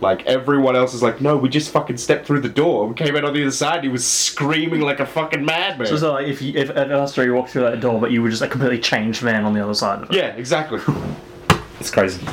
Like 0.00 0.26
everyone 0.26 0.74
else 0.74 0.94
is 0.94 1.02
like, 1.02 1.20
no, 1.20 1.36
we 1.36 1.48
just 1.48 1.70
fucking 1.70 1.96
stepped 1.96 2.26
through 2.26 2.40
the 2.40 2.48
door. 2.48 2.88
We 2.88 2.94
came 2.94 3.14
out 3.14 3.24
on 3.24 3.32
the 3.32 3.42
other 3.42 3.52
side. 3.52 3.76
And 3.76 3.84
he 3.84 3.88
was 3.88 4.04
screaming 4.04 4.80
like 4.80 4.98
a 4.98 5.06
fucking 5.06 5.44
madman. 5.44 5.86
So, 5.86 5.96
so 5.96 6.12
like 6.12 6.26
if 6.26 6.42
you, 6.42 6.58
if 6.58 6.70
at 6.70 6.90
us 6.90 7.16
you 7.16 7.32
walked 7.32 7.50
through 7.50 7.62
that 7.62 7.80
door, 7.80 8.00
but 8.00 8.10
you 8.10 8.20
were 8.20 8.28
just 8.28 8.42
a 8.42 8.48
completely 8.48 8.80
changed 8.80 9.22
man 9.22 9.44
on 9.44 9.52
the 9.54 9.62
other 9.62 9.74
side 9.74 10.02
of 10.02 10.10
it. 10.10 10.16
Yeah, 10.16 10.34
exactly. 10.34 10.80
it's 11.80 11.90
crazy. 11.90 12.26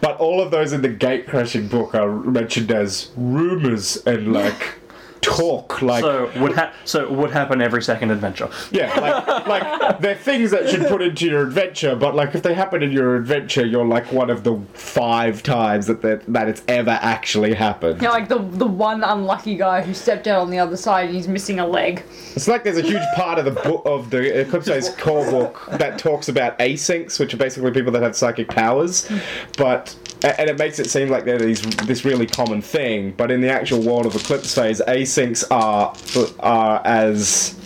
But 0.00 0.16
all 0.16 0.40
of 0.40 0.50
those 0.50 0.72
in 0.72 0.80
the 0.80 0.88
gate 0.88 1.26
crashing 1.26 1.68
book 1.68 1.94
are 1.94 2.10
mentioned 2.10 2.70
as 2.72 3.10
rumors 3.16 3.98
and 4.06 4.32
like 4.32 4.79
talk, 5.20 5.82
like 5.82 6.02
So 6.02 6.30
would 6.40 6.52
ha- 6.54 6.72
so 6.84 7.10
would 7.12 7.30
happen 7.30 7.60
every 7.60 7.82
second 7.82 8.10
adventure. 8.10 8.48
yeah, 8.70 8.88
like 8.98 9.46
like 9.46 9.98
they're 10.00 10.14
things 10.14 10.50
that 10.50 10.68
should 10.68 10.86
put 10.86 11.02
into 11.02 11.26
your 11.26 11.42
adventure. 11.42 11.94
But 11.94 12.14
like 12.14 12.34
if 12.34 12.42
they 12.42 12.54
happen 12.54 12.82
in 12.82 12.90
your 12.92 13.16
adventure, 13.16 13.64
you're 13.66 13.84
like 13.84 14.10
one 14.12 14.30
of 14.30 14.44
the 14.44 14.58
five 14.72 15.42
times 15.42 15.86
that 15.86 16.02
that, 16.02 16.24
that 16.32 16.48
it's 16.48 16.62
ever 16.68 16.98
actually 17.02 17.54
happened. 17.54 18.00
You 18.00 18.08
know, 18.08 18.14
like 18.14 18.28
the 18.28 18.38
the 18.38 18.66
one 18.66 19.02
unlucky 19.04 19.56
guy 19.56 19.82
who 19.82 19.94
stepped 19.94 20.26
out 20.26 20.40
on 20.42 20.50
the 20.50 20.58
other 20.58 20.76
side 20.76 21.06
and 21.06 21.14
he's 21.14 21.28
missing 21.28 21.58
a 21.60 21.66
leg. 21.66 22.02
It's 22.34 22.48
like 22.48 22.64
there's 22.64 22.78
a 22.78 22.82
huge 22.82 23.02
part 23.14 23.38
of 23.38 23.44
the 23.44 23.50
book 23.50 23.82
of 23.84 24.10
the 24.10 24.40
Eclipse's 24.40 24.88
core 24.96 25.30
book 25.30 25.68
that 25.72 25.98
talks 25.98 26.28
about 26.28 26.58
asyncs, 26.58 27.18
which 27.20 27.34
are 27.34 27.38
basically 27.38 27.70
people 27.72 27.92
that 27.92 28.02
have 28.02 28.16
psychic 28.16 28.48
powers, 28.48 29.10
but 29.56 29.94
and 30.22 30.50
it 30.50 30.58
makes 30.58 30.78
it 30.78 30.90
seem 30.90 31.08
like 31.08 31.24
they're 31.24 31.38
these 31.38 31.62
this 31.86 32.04
really 32.04 32.26
common 32.26 32.60
thing. 32.60 33.12
But 33.16 33.30
in 33.30 33.40
the 33.40 33.50
actual 33.50 33.82
world 33.82 34.06
of 34.06 34.14
Eclipse 34.14 34.54
Phase, 34.54 34.80
asyncs 34.86 35.44
are 35.50 35.94
are 36.40 36.82
as 36.84 37.56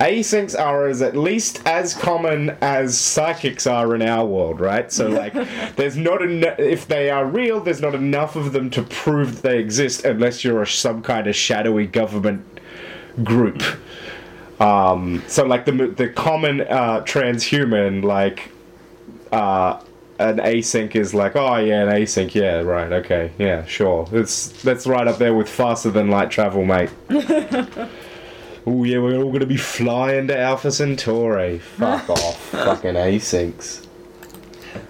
asyncs 0.00 0.58
are 0.58 0.88
as 0.88 1.02
at 1.02 1.14
least 1.14 1.60
as 1.66 1.92
common 1.92 2.56
as 2.62 2.98
psychics 2.98 3.66
are 3.66 3.94
in 3.94 4.00
our 4.00 4.24
world, 4.24 4.58
right? 4.58 4.90
So 4.90 5.08
like, 5.08 5.34
there's 5.76 5.96
not 5.96 6.22
enough. 6.22 6.58
If 6.58 6.88
they 6.88 7.10
are 7.10 7.26
real, 7.26 7.60
there's 7.60 7.82
not 7.82 7.94
enough 7.94 8.34
of 8.34 8.52
them 8.52 8.70
to 8.70 8.82
prove 8.82 9.36
that 9.36 9.42
they 9.42 9.58
exist, 9.58 10.04
unless 10.04 10.42
you're 10.42 10.62
a, 10.62 10.66
some 10.66 11.02
kind 11.02 11.26
of 11.26 11.36
shadowy 11.36 11.86
government 11.86 12.46
group. 13.22 13.62
Um, 14.60 15.22
so 15.26 15.44
like 15.44 15.66
the 15.66 15.72
the 15.72 16.08
common 16.08 16.62
uh, 16.62 17.02
transhuman, 17.04 18.02
like 18.02 18.50
uh, 19.30 19.80
an 20.20 20.36
async 20.36 20.94
is 20.94 21.14
like, 21.14 21.34
oh 21.34 21.56
yeah, 21.56 21.82
an 21.82 21.88
async, 21.88 22.34
yeah, 22.34 22.60
right, 22.60 22.92
okay, 22.92 23.32
yeah, 23.38 23.64
sure. 23.64 24.06
It's 24.12 24.48
that's 24.62 24.86
right 24.86 25.08
up 25.08 25.18
there 25.18 25.34
with 25.34 25.48
faster 25.48 25.90
than 25.90 26.10
light 26.10 26.30
travel, 26.30 26.64
mate. 26.64 26.90
oh 27.10 28.84
yeah, 28.84 28.98
we're 28.98 29.16
all 29.16 29.32
gonna 29.32 29.46
be 29.46 29.56
flying 29.56 30.28
to 30.28 30.38
Alpha 30.38 30.70
Centauri. 30.70 31.58
Fuck 31.58 32.10
off, 32.10 32.38
fucking 32.50 32.94
asyncs. 32.94 33.86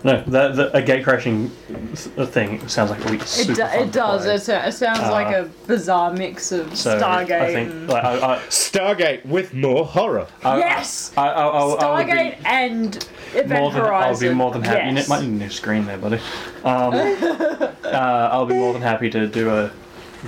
No, 0.02 0.22
the, 0.22 0.48
the, 0.52 0.76
a 0.76 0.80
gate 0.80 1.04
crashing 1.04 1.50
thing 1.94 2.66
sounds 2.68 2.90
like 2.90 3.00
a 3.00 3.04
really 3.04 3.16
It, 3.18 3.54
do, 3.54 3.62
it 3.62 3.92
does. 3.92 4.24
It, 4.24 4.48
it 4.52 4.72
sounds 4.72 5.00
Uh, 5.00 5.10
like 5.10 5.34
a 5.34 5.50
bizarre 5.66 6.12
mix 6.12 6.52
of 6.52 6.74
So 6.76 6.98
Stargate 6.98 7.40
I 7.42 7.52
think 7.52 7.70
and 7.70 7.88
like, 7.88 8.04
I, 8.04 8.36
I, 8.36 8.38
Stargate 8.48 9.26
with 9.26 9.52
more 9.52 9.84
horror. 9.84 10.26
I, 10.42 10.58
yes, 10.58 11.12
I, 11.16 11.28
I, 11.28 11.46
I, 11.46 11.98
I 12.00 12.04
Stargate 12.04 12.38
be 12.38 12.46
and 12.46 13.08
Event 13.34 13.60
more 13.60 13.70
than, 13.70 13.82
Horizon. 13.82 14.26
I'll 14.28 14.32
be 14.32 14.36
more 14.36 14.50
than 14.52 14.62
happy. 14.62 14.88
You 14.88 14.94
Yes. 14.96 15.08
might 15.08 15.20
need 15.22 15.28
a 15.28 15.44
new 15.44 15.50
screen 15.50 15.84
there, 15.84 15.98
buddy. 15.98 16.16
Um, 16.64 16.94
uh, 17.84 18.28
I'll 18.32 18.46
be 18.46 18.54
more 18.54 18.72
than 18.72 18.82
happy 18.82 19.10
to 19.10 19.26
do 19.26 19.50
a 19.50 19.70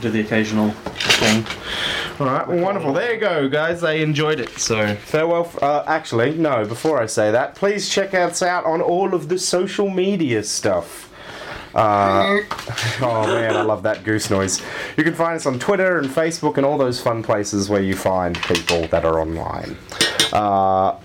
do 0.00 0.10
the 0.10 0.20
occasional 0.20 0.70
thing. 0.70 1.44
All 2.18 2.26
right, 2.26 2.46
well, 2.46 2.58
wonderful. 2.62 2.92
There 2.92 3.14
you 3.14 3.20
go, 3.20 3.48
guys. 3.48 3.80
They 3.80 4.02
enjoyed 4.02 4.40
it. 4.40 4.50
So 4.58 4.94
farewell. 4.96 5.44
F- 5.44 5.62
uh, 5.62 5.84
actually, 5.86 6.36
no. 6.36 6.64
Before 6.64 7.00
I 7.00 7.06
say 7.06 7.30
that, 7.30 7.54
please 7.54 7.88
check 7.88 8.14
us 8.14 8.42
out 8.42 8.64
on 8.64 8.80
all 8.80 9.14
of 9.14 9.28
the 9.28 9.38
social 9.38 9.90
media 9.90 10.42
stuff. 10.44 11.10
Uh, 11.74 12.40
oh 13.00 13.26
man, 13.26 13.56
I 13.56 13.62
love 13.62 13.82
that 13.84 14.04
goose 14.04 14.30
noise. 14.30 14.62
You 14.96 15.04
can 15.04 15.14
find 15.14 15.36
us 15.36 15.46
on 15.46 15.58
Twitter 15.58 15.98
and 15.98 16.08
Facebook 16.08 16.58
and 16.58 16.66
all 16.66 16.76
those 16.76 17.00
fun 17.00 17.22
places 17.22 17.68
where 17.68 17.82
you 17.82 17.96
find 17.96 18.36
people 18.42 18.86
that 18.88 19.04
are 19.04 19.20
online. 19.20 19.76
Uh, 20.32 20.96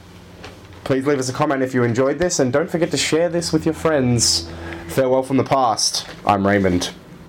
please 0.83 1.05
leave 1.05 1.19
us 1.19 1.29
a 1.29 1.33
comment 1.33 1.63
if 1.63 1.73
you 1.73 1.83
enjoyed 1.83 2.19
this, 2.19 2.39
and 2.39 2.51
don't 2.51 2.69
forget 2.69 2.91
to 2.91 2.97
share 2.97 3.29
this 3.29 3.53
with 3.53 3.65
your 3.65 3.73
friends. 3.73 4.49
Farewell 4.89 5.23
from 5.23 5.37
the 5.37 5.43
past. 5.43 6.07
I'm 6.25 6.45
Raymond. 6.45 6.91